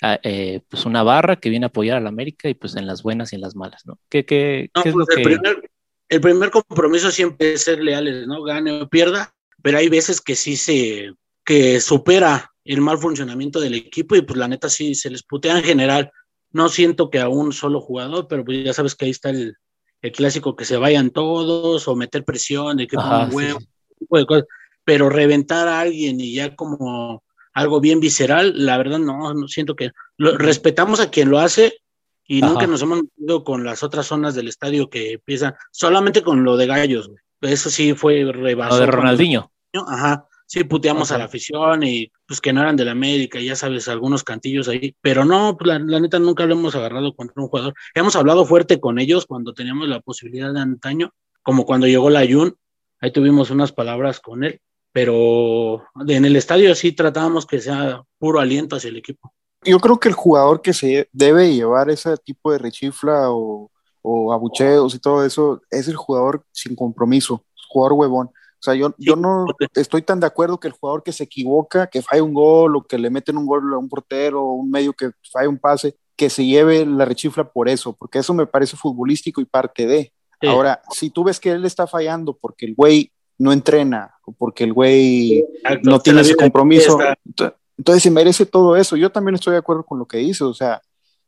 ah, 0.00 0.18
eh, 0.22 0.60
pues 0.68 0.86
una 0.86 1.02
barra 1.02 1.36
que 1.36 1.50
viene 1.50 1.66
a 1.66 1.68
apoyar 1.68 1.96
a 1.96 2.00
la 2.00 2.10
América 2.10 2.48
y 2.48 2.54
pues 2.54 2.76
en 2.76 2.86
las 2.86 3.02
buenas 3.02 3.32
y 3.32 3.36
en 3.36 3.42
las 3.42 3.56
malas, 3.56 3.84
¿no? 3.84 3.98
¿Qué, 4.08 4.24
qué, 4.24 4.70
No, 4.74 4.82
qué 4.82 4.90
es 4.90 4.94
pues, 4.94 5.06
lo 5.08 5.16
el, 5.16 5.22
que... 5.22 5.24
primer, 5.24 5.70
el 6.14 6.20
primer 6.20 6.50
compromiso 6.50 7.10
siempre 7.10 7.54
es 7.54 7.62
ser 7.62 7.82
leales, 7.82 8.26
¿no? 8.26 8.42
Gane 8.42 8.82
o 8.82 8.88
pierda, 8.88 9.34
pero 9.62 9.78
hay 9.78 9.88
veces 9.88 10.20
que 10.20 10.36
sí 10.36 10.56
se, 10.56 11.12
que 11.44 11.80
supera 11.80 12.52
el 12.64 12.80
mal 12.80 12.98
funcionamiento 12.98 13.60
del 13.60 13.74
equipo 13.74 14.14
y 14.14 14.22
pues 14.22 14.38
la 14.38 14.48
neta 14.48 14.68
sí 14.68 14.94
se 14.94 15.10
les 15.10 15.22
putea 15.22 15.58
en 15.58 15.64
general. 15.64 16.12
No 16.52 16.68
siento 16.68 17.10
que 17.10 17.18
a 17.18 17.28
un 17.28 17.52
solo 17.52 17.80
jugador, 17.80 18.28
pero 18.28 18.44
pues 18.44 18.64
ya 18.64 18.72
sabes 18.72 18.94
que 18.94 19.06
ahí 19.06 19.10
está 19.10 19.30
el, 19.30 19.56
el 20.02 20.12
clásico 20.12 20.54
que 20.54 20.64
se 20.64 20.76
vayan 20.76 21.10
todos 21.10 21.88
o 21.88 21.96
meter 21.96 22.24
presión 22.24 22.76
de 22.76 22.86
que 22.86 22.96
Ajá, 22.96 23.08
pongan 23.08 23.30
sí, 23.30 23.36
huevo, 23.36 23.60
sí. 23.60 23.66
ese 23.66 23.98
tipo 23.98 24.18
de 24.18 24.26
cosas. 24.26 24.44
Pero 24.84 25.10
reventar 25.10 25.66
a 25.66 25.80
alguien 25.80 26.20
y 26.20 26.34
ya 26.34 26.54
como 26.54 27.24
algo 27.54 27.80
bien 27.80 27.98
visceral, 27.98 28.52
la 28.54 28.78
verdad 28.78 28.98
no, 28.98 29.34
no 29.34 29.48
siento 29.48 29.74
que 29.74 29.90
lo, 30.16 30.36
respetamos 30.36 31.00
a 31.00 31.10
quien 31.10 31.28
lo 31.30 31.40
hace 31.40 31.74
y 32.26 32.42
Ajá. 32.42 32.52
nunca 32.52 32.66
nos 32.66 32.82
hemos 32.82 33.02
metido 33.02 33.44
con 33.44 33.64
las 33.64 33.82
otras 33.82 34.06
zonas 34.06 34.34
del 34.34 34.48
estadio 34.48 34.88
que 34.88 35.12
empiezan 35.12 35.54
solamente 35.70 36.22
con 36.22 36.44
lo 36.44 36.56
de 36.56 36.66
gallos, 36.66 37.08
güey. 37.08 37.18
Eso 37.40 37.68
sí 37.70 37.94
fue 37.94 38.24
rebasado. 38.32 38.80
Lo 38.80 38.86
de 38.86 38.92
Ronaldinho. 38.92 39.52
Ajá. 39.86 40.26
Sí, 40.46 40.64
puteamos 40.64 41.10
Ajá. 41.10 41.16
a 41.16 41.18
la 41.18 41.24
afición 41.24 41.82
y 41.82 42.10
pues 42.26 42.40
que 42.40 42.52
no 42.52 42.60
eran 42.60 42.76
de 42.76 42.84
la 42.84 42.92
América, 42.92 43.40
ya 43.40 43.56
sabes, 43.56 43.88
algunos 43.88 44.22
cantillos 44.22 44.68
ahí, 44.68 44.94
pero 45.00 45.24
no, 45.24 45.56
pues, 45.56 45.68
la, 45.68 45.78
la 45.78 46.00
neta 46.00 46.18
nunca 46.18 46.46
lo 46.46 46.54
hemos 46.54 46.74
agarrado 46.74 47.14
contra 47.14 47.42
un 47.42 47.48
jugador. 47.48 47.74
Hemos 47.94 48.14
hablado 48.16 48.44
fuerte 48.44 48.78
con 48.78 48.98
ellos 48.98 49.26
cuando 49.26 49.54
teníamos 49.54 49.88
la 49.88 50.00
posibilidad 50.00 50.52
de 50.52 50.60
antaño, 50.60 51.12
como 51.42 51.64
cuando 51.64 51.86
llegó 51.86 52.08
la 52.10 52.26
Jun, 52.26 52.56
ahí 53.00 53.10
tuvimos 53.10 53.50
unas 53.50 53.72
palabras 53.72 54.20
con 54.20 54.44
él, 54.44 54.60
pero 54.92 55.84
en 56.06 56.24
el 56.24 56.36
estadio 56.36 56.74
sí 56.74 56.92
tratábamos 56.92 57.46
que 57.46 57.60
sea 57.60 58.02
puro 58.18 58.40
aliento 58.40 58.76
hacia 58.76 58.88
el 58.88 58.96
equipo. 58.96 59.34
Yo 59.64 59.78
creo 59.80 59.98
que 59.98 60.08
el 60.08 60.14
jugador 60.14 60.62
que 60.62 60.72
se 60.72 61.08
debe 61.12 61.54
llevar 61.54 61.90
ese 61.90 62.16
tipo 62.18 62.52
de 62.52 62.58
rechifla 62.58 63.30
o, 63.30 63.70
o 64.02 64.32
abucheos 64.32 64.94
y 64.94 64.98
todo 64.98 65.24
eso 65.24 65.62
es 65.70 65.88
el 65.88 65.96
jugador 65.96 66.44
sin 66.52 66.76
compromiso, 66.76 67.42
jugador 67.68 67.94
huevón. 67.94 68.26
O 68.28 68.62
sea, 68.64 68.74
yo, 68.74 68.94
yo 68.96 69.16
no 69.16 69.44
estoy 69.74 70.02
tan 70.02 70.20
de 70.20 70.26
acuerdo 70.26 70.58
que 70.58 70.68
el 70.68 70.74
jugador 70.74 71.02
que 71.02 71.12
se 71.12 71.24
equivoca, 71.24 71.86
que 71.86 72.00
falla 72.00 72.22
un 72.22 72.32
gol 72.32 72.76
o 72.76 72.82
que 72.82 72.98
le 72.98 73.10
meten 73.10 73.36
un 73.36 73.46
gol 73.46 73.74
a 73.74 73.78
un 73.78 73.88
portero 73.88 74.42
o 74.42 74.52
un 74.52 74.70
medio 74.70 74.94
que 74.94 75.10
falla 75.30 75.50
un 75.50 75.58
pase, 75.58 75.96
que 76.16 76.30
se 76.30 76.46
lleve 76.46 76.86
la 76.86 77.04
rechifla 77.04 77.44
por 77.44 77.68
eso, 77.68 77.92
porque 77.92 78.20
eso 78.20 78.32
me 78.32 78.46
parece 78.46 78.76
futbolístico 78.76 79.40
y 79.40 79.44
parte 79.44 79.86
de. 79.86 80.12
Sí. 80.40 80.46
Ahora, 80.46 80.80
si 80.90 81.10
tú 81.10 81.24
ves 81.24 81.40
que 81.40 81.50
él 81.50 81.64
está 81.64 81.86
fallando 81.86 82.36
porque 82.36 82.66
el 82.66 82.74
güey 82.74 83.10
no 83.38 83.52
entrena 83.52 84.14
o 84.24 84.32
porque 84.32 84.64
el 84.64 84.72
güey 84.72 85.44
no 85.82 86.00
tiene 86.00 86.20
ese 86.20 86.36
compromiso. 86.36 86.98
Entonces 87.76 88.02
se 88.02 88.10
merece 88.10 88.46
todo 88.46 88.76
eso. 88.76 88.96
Yo 88.96 89.10
también 89.10 89.34
estoy 89.34 89.52
de 89.52 89.58
acuerdo 89.58 89.84
con 89.84 89.98
lo 89.98 90.06
que 90.06 90.18
dice. 90.18 90.44
O 90.44 90.54
sea, 90.54 90.80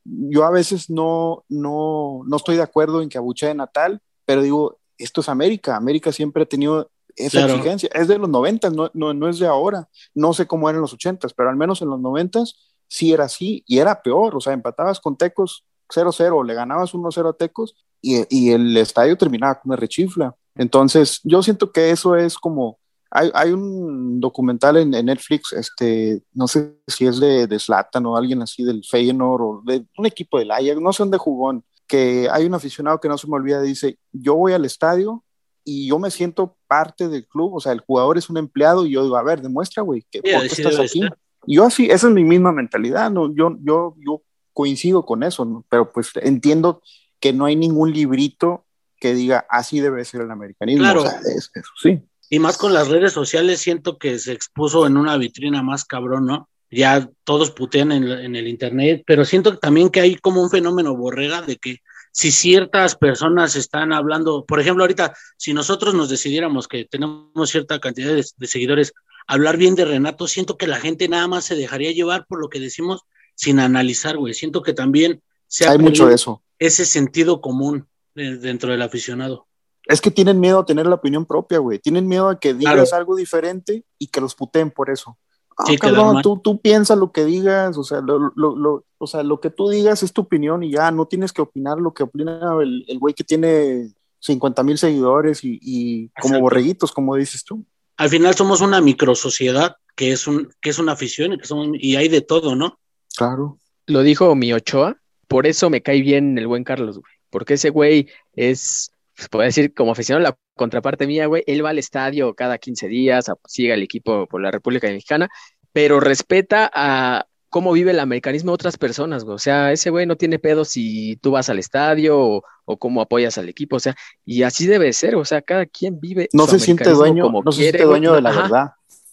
yo 0.05 0.44
a 0.44 0.51
veces 0.51 0.88
no, 0.90 1.44
no, 1.49 2.20
no 2.26 2.36
estoy 2.36 2.57
de 2.57 2.62
acuerdo 2.62 3.03
en 3.03 3.09
que 3.09 3.18
abucheen 3.18 3.61
a 3.61 3.66
tal, 3.66 4.01
pero 4.24 4.42
digo, 4.42 4.78
esto 4.99 5.20
es 5.20 5.28
América. 5.28 5.76
América 5.76 6.12
siempre 6.12 6.44
ha 6.44 6.47
tenido 6.47 6.90
esa 7.16 7.38
Claro. 7.38 7.55
exigencia. 7.55 7.88
Es 7.92 8.09
de 8.09 8.18
los 8.18 8.28
noventas, 8.28 8.72
no, 8.72 8.90
no, 8.94 9.12
no 9.14 9.28
es 9.28 9.38
de 9.38 9.47
ahora. 9.47 9.88
No 10.14 10.32
sé 10.32 10.47
cómo 10.47 10.68
era 10.68 10.76
en 10.76 10.82
los 10.82 10.92
ochentas, 10.92 11.32
pero 11.34 11.49
al 11.51 11.57
menos 11.57 11.82
en 11.82 11.88
los 11.88 12.01
noventas 12.01 12.55
sí 12.88 13.12
era 13.12 13.24
así 13.24 13.64
y 13.66 13.78
era 13.78 14.03
peor. 14.03 14.36
O 14.36 14.40
sea, 14.40 14.53
empatabas 14.53 15.01
con 15.01 15.16
Tecos 15.16 15.64
0-0, 15.88 16.44
le 16.47 16.55
ganabas 16.55 16.94
1-0 16.94 17.28
a 17.30 17.32
Tecos 17.32 17.74
y, 18.01 18.24
y 18.28 18.51
el 18.53 18.76
estadio 18.76 19.16
terminaba 19.16 19.55
con 19.61 19.70
una 19.70 19.76
rechifla. 19.76 20.34
Entonces, 20.55 21.20
yo 21.24 21.42
siento 21.42 21.72
que 21.72 21.90
eso 21.90 22.16
es 22.16 22.36
como 22.38 22.78
hay, 23.11 23.30
hay, 23.34 23.52
un 23.52 24.20
documental 24.20 24.76
en, 24.78 24.92
en, 24.94 25.07
Netflix, 25.07 25.52
este, 25.52 26.22
no 26.34 26.48
sé 26.48 26.76
si 26.86 27.07
es 27.07 27.20
de, 27.20 27.46
de 27.46 27.59
Zlatan 27.59 28.04
o 28.07 28.16
alguien 28.16 28.42
así 28.42 28.64
del 28.64 28.82
Feyenoord 28.84 29.42
o 29.42 29.62
de 29.64 29.84
un 29.96 30.07
equipo 30.07 30.38
del 30.38 30.50
Ajax, 30.50 30.80
no 30.80 30.92
sé 30.92 31.02
dónde 31.02 31.18
jugó, 31.18 31.62
que 31.86 32.28
hay 32.30 32.44
un 32.44 32.54
aficionado 32.54 33.00
que 33.00 33.09
no 33.09 33.16
se 33.16 33.28
me 33.28 33.34
olvida, 33.34 33.62
dice, 33.62 33.98
yo 34.12 34.34
voy 34.34 34.52
al 34.52 34.64
estadio 34.64 35.22
y 35.64 35.88
yo 35.88 35.98
me 35.98 36.11
siento 36.11 36.57
parte 36.66 37.09
del 37.09 37.26
club, 37.26 37.54
o 37.54 37.61
sea, 37.61 37.72
el 37.72 37.80
jugador 37.80 38.18
es 38.18 38.28
un 38.28 38.38
empleado 38.38 38.86
y 38.86 38.92
yo 38.92 39.02
digo, 39.02 39.16
a 39.16 39.22
ver, 39.22 39.40
demuestra, 39.40 39.82
güey, 39.82 40.04
que 40.11 40.20
Sí, 40.24 40.32
¿por 40.32 40.42
qué 40.42 40.62
estás 40.62 40.78
aquí? 40.78 41.00
Yo 41.46 41.64
así, 41.64 41.86
esa 41.86 42.09
es 42.09 42.12
mi 42.12 42.24
misma 42.24 42.50
mentalidad, 42.52 43.11
¿no? 43.11 43.32
yo, 43.34 43.57
yo, 43.62 43.94
yo 44.04 44.22
coincido 44.52 45.04
con 45.04 45.22
eso, 45.22 45.44
¿no? 45.44 45.64
pero 45.68 45.92
pues 45.92 46.11
entiendo 46.16 46.82
que 47.20 47.32
no 47.32 47.44
hay 47.44 47.57
ningún 47.57 47.92
librito 47.92 48.64
que 48.98 49.14
diga 49.14 49.46
así 49.50 49.80
debe 49.80 50.04
ser 50.04 50.22
el 50.22 50.30
americanismo. 50.30 50.82
Claro. 50.82 51.02
O 51.02 51.07
sea, 51.07 51.20
es- 51.20 51.50
eso 51.54 51.70
sí. 51.80 52.00
Y 52.28 52.38
más 52.38 52.56
con 52.58 52.74
las 52.74 52.88
redes 52.88 53.12
sociales, 53.12 53.60
siento 53.60 53.98
que 53.98 54.18
se 54.18 54.32
expuso 54.32 54.86
en 54.86 54.96
una 54.96 55.16
vitrina 55.16 55.62
más 55.62 55.84
cabrón, 55.84 56.26
¿no? 56.26 56.48
Ya 56.70 57.08
todos 57.24 57.52
putean 57.52 57.92
en, 57.92 58.08
en 58.10 58.34
el 58.34 58.48
internet, 58.48 59.04
pero 59.06 59.24
siento 59.24 59.56
también 59.58 59.88
que 59.88 60.00
hay 60.00 60.16
como 60.16 60.42
un 60.42 60.50
fenómeno 60.50 60.96
borrega 60.96 61.42
de 61.42 61.56
que 61.56 61.78
si 62.10 62.32
ciertas 62.32 62.96
personas 62.96 63.54
están 63.54 63.92
hablando, 63.92 64.44
por 64.44 64.58
ejemplo, 64.58 64.82
ahorita, 64.82 65.14
si 65.36 65.52
nosotros 65.54 65.94
nos 65.94 66.08
decidiéramos 66.08 66.66
que 66.66 66.84
tenemos 66.84 67.50
cierta 67.50 67.78
cantidad 67.78 68.08
de, 68.14 68.24
de 68.36 68.46
seguidores, 68.46 68.92
hablar 69.28 69.58
bien 69.58 69.74
de 69.76 69.84
Renato, 69.84 70.26
siento 70.26 70.56
que 70.56 70.66
la 70.66 70.80
gente 70.80 71.08
nada 71.08 71.28
más 71.28 71.44
se 71.44 71.54
dejaría 71.54 71.92
llevar 71.92 72.26
por 72.26 72.40
lo 72.40 72.48
que 72.48 72.58
decimos 72.58 73.02
sin 73.34 73.60
analizar, 73.60 74.16
güey. 74.16 74.34
Siento 74.34 74.62
que 74.62 74.72
también 74.72 75.20
se 75.46 75.66
ha 75.66 75.72
Hay 75.72 75.78
mucho 75.78 76.08
de 76.08 76.14
eso. 76.14 76.42
ese 76.58 76.84
sentido 76.86 77.40
común 77.40 77.86
de- 78.14 78.38
dentro 78.38 78.72
del 78.72 78.82
aficionado. 78.82 79.46
Es 79.87 80.01
que 80.01 80.11
tienen 80.11 80.41
miedo 80.41 80.59
a 80.61 80.66
tener 80.66 80.87
la 80.87 80.97
opinión 80.97 81.24
propia, 81.24 81.59
güey. 81.59 81.78
Tienen 81.78 82.07
miedo 82.09 82.28
a 82.28 82.39
que 82.41 82.55
digas 82.55 82.74
Claro. 82.74 82.97
algo 82.97 83.16
diferente 83.16 83.84
y 83.99 84.09
que 84.09 84.20
los 84.20 84.34
puteen 84.34 84.70
por 84.70 84.91
eso. 84.91 85.16
Ah, 85.59 85.64
Sí, 85.66 85.78
cabrón, 85.78 86.20
tú, 86.22 86.39
tú 86.43 86.61
piensas 86.61 86.99
lo 86.99 87.12
que 87.12 87.24
digas, 87.24 87.78
o 87.78 87.84
sea 87.84 88.01
lo, 88.03 88.30
lo- 88.34 88.57
lo- 88.57 88.84
o 88.99 89.07
sea, 89.07 89.22
lo 89.22 89.41
que 89.41 89.49
tú 89.51 89.68
digas 89.70 90.03
es 90.03 90.12
tu 90.12 90.22
opinión 90.22 90.62
y 90.62 90.70
ya, 90.70 90.91
no 90.91 91.07
tienes 91.07 91.32
que 91.32 91.41
opinar 91.43 91.78
lo 91.78 91.95
que 91.95 92.03
opina 92.03 92.41
el 92.62 92.84
el 92.89 92.99
güey 92.99 93.14
que 93.14 93.24
tiene 93.24 93.91
50 94.20 94.62
mil 94.62 94.76
seguidores 94.76 95.45
y, 95.45 95.59
y 95.62 96.09
como 96.20 96.34
Exacto. 96.34 96.43
borreguitos, 96.43 96.93
como 96.93 97.14
dices 97.16 97.45
tú. 97.45 97.64
al 97.97 98.09
final 98.11 98.34
somos 98.34 98.61
una 98.61 98.80
microsociedad 98.82 99.76
que 99.95 100.12
es 100.12 100.26
un 100.26 100.51
que 100.61 100.68
es 100.70 100.78
una 100.78 100.93
afición 100.93 101.32
y 101.32 101.39
que 101.39 101.47
somos 101.47 101.68
y 101.72 101.97
hay 101.97 102.09
de 102.09 102.20
todo, 102.20 102.55
¿no? 102.57 102.78
Claro. 103.16 103.59
Lo 103.87 104.03
dijo 104.03 104.34
mi 104.34 104.53
Ochoa, 104.53 104.99
por 105.28 105.47
eso 105.47 105.70
me 105.70 105.80
cae 105.80 106.03
bien 106.03 106.37
el 106.39 106.47
buen 106.49 106.64
Carlos, 106.64 106.99
güey. 106.99 107.12
Porque 107.30 107.55
ese 107.55 107.70
güey 107.70 108.09
es, 108.34 108.91
se 109.16 109.28
puede 109.28 109.46
decir, 109.46 109.72
como 109.74 109.92
aficionado, 109.92 110.22
la 110.22 110.36
contraparte 110.54 111.06
mía, 111.06 111.26
güey. 111.26 111.42
Él 111.46 111.64
va 111.64 111.70
al 111.70 111.78
estadio 111.78 112.34
cada 112.34 112.58
15 112.58 112.88
días, 112.88 113.26
sigue 113.46 113.72
al 113.72 113.82
equipo 113.82 114.26
por 114.26 114.40
la 114.42 114.50
República 114.50 114.86
Mexicana, 114.88 115.28
pero 115.72 116.00
respeta 116.00 116.70
a 116.72 117.26
cómo 117.48 117.72
vive 117.72 117.92
el 117.92 118.00
americanismo 118.00 118.50
de 118.50 118.54
otras 118.54 118.76
personas, 118.76 119.24
güey. 119.24 119.34
O 119.36 119.38
sea, 119.38 119.72
ese 119.72 119.88
güey 119.90 120.04
no 120.06 120.16
tiene 120.16 120.38
pedo 120.38 120.64
si 120.64 121.16
tú 121.16 121.30
vas 121.30 121.48
al 121.48 121.58
estadio 121.58 122.18
o, 122.18 122.42
o 122.66 122.76
cómo 122.78 123.00
apoyas 123.00 123.38
al 123.38 123.48
equipo, 123.48 123.76
o 123.76 123.80
sea, 123.80 123.94
y 124.26 124.42
así 124.42 124.66
debe 124.66 124.92
ser, 124.92 125.16
o 125.16 125.24
sea, 125.24 125.40
cada 125.40 125.64
quien 125.64 125.98
vive 126.00 126.28
No 126.32 126.44
su 126.44 126.58
se 126.58 126.60
siente 126.66 126.90
dueño, 126.90 127.24
como 127.24 127.42
no 127.42 127.52
se 127.52 127.62
siente 127.62 127.84
dueño 127.84 128.10
güey. 128.10 128.18
de 128.18 128.22
la 128.22 128.30
Ajá. 128.30 128.42
verdad. 128.42 128.66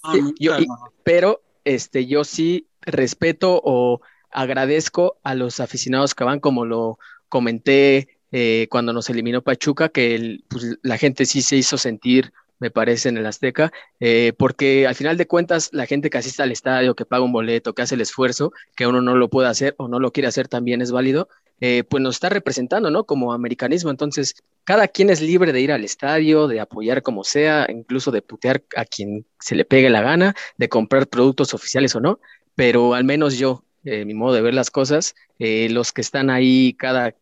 Ah, 0.04 0.12
Sí, 0.14 0.22
nunca, 0.22 0.36
yo- 0.40 0.60
y- 0.60 0.68
no. 0.68 0.76
pero 1.04 1.42
este, 1.64 2.06
yo 2.08 2.26
sí 2.26 2.68
respeto 2.82 3.62
o 3.64 4.02
agradezco 4.32 5.18
a 5.24 5.36
los 5.36 5.60
aficionados 5.62 6.14
que 6.16 6.24
van, 6.26 6.40
como 6.42 6.66
lo 6.66 6.98
comenté 7.30 8.08
eh, 8.34 8.68
cuando 8.70 8.92
nos 8.92 9.10
eliminó 9.10 9.42
Pachuca, 9.44 9.90
que 9.90 10.40
pues, 10.50 10.78
la 10.82 10.98
gente 10.98 11.26
sí 11.26 11.42
se 11.42 11.56
hizo 11.56 11.78
sentir, 11.78 12.34
me 12.60 12.72
parece, 12.72 13.10
en 13.10 13.18
el 13.18 13.26
Azteca, 13.26 13.72
eh, 14.00 14.34
porque 14.38 14.88
al 14.88 14.96
final 14.96 15.18
de 15.18 15.28
cuentas, 15.28 15.70
la 15.72 15.86
gente 15.86 16.10
que 16.10 16.18
asiste 16.18 16.42
al 16.42 16.52
estadio, 16.52 16.96
que 16.96 17.06
paga 17.06 17.24
un 17.24 17.32
boleto, 17.32 17.74
que 17.74 17.84
hace 17.84 17.96
el 17.96 18.02
esfuerzo, 18.02 18.52
que 18.76 18.88
uno 18.88 19.02
no 19.02 19.16
lo 19.16 19.30
puede 19.30 19.50
hacer 19.50 19.76
o 19.78 19.88
no 19.88 20.00
lo 20.00 20.12
quiere 20.12 20.28
hacer, 20.28 20.48
también 20.48 20.82
es 20.82 20.92
válido, 20.92 21.30
eh, 21.62 21.84
pues 21.84 22.02
nos 22.02 22.16
está 22.16 22.30
representando, 22.30 22.90
¿no? 22.90 23.06
Como 23.06 23.34
americanismo. 23.34 23.92
Entonces, 23.92 24.36
cada 24.64 24.88
quien 24.88 25.10
es 25.10 25.22
libre 25.22 25.54
de 25.54 25.62
ir 25.62 25.72
al 25.72 25.84
estadio, 25.84 26.48
de 26.48 26.60
apoyar 26.60 27.04
como 27.04 27.24
sea, 27.24 27.68
incluso 27.70 28.12
de 28.12 28.22
putear 28.22 28.64
a 28.76 28.86
quien 28.86 29.26
se 29.40 29.56
le 29.56 29.64
pegue 29.64 29.90
la 29.90 30.02
gana, 30.02 30.36
de 30.58 30.70
comprar 30.70 31.08
productos 31.08 31.54
oficiales 31.54 31.96
o 31.96 32.00
no, 32.00 32.20
pero 32.56 32.96
al 32.96 33.04
menos 33.04 33.38
yo, 33.38 33.64
eh, 33.86 34.06
mi 34.06 34.14
modo 34.14 34.34
de 34.34 34.42
ver 34.42 34.54
las 34.54 34.72
cosas, 34.72 35.16
eh, 35.40 35.70
los 35.70 35.94
que 35.94 36.02
están 36.02 36.30
ahí 36.30 36.74
cada 36.74 37.16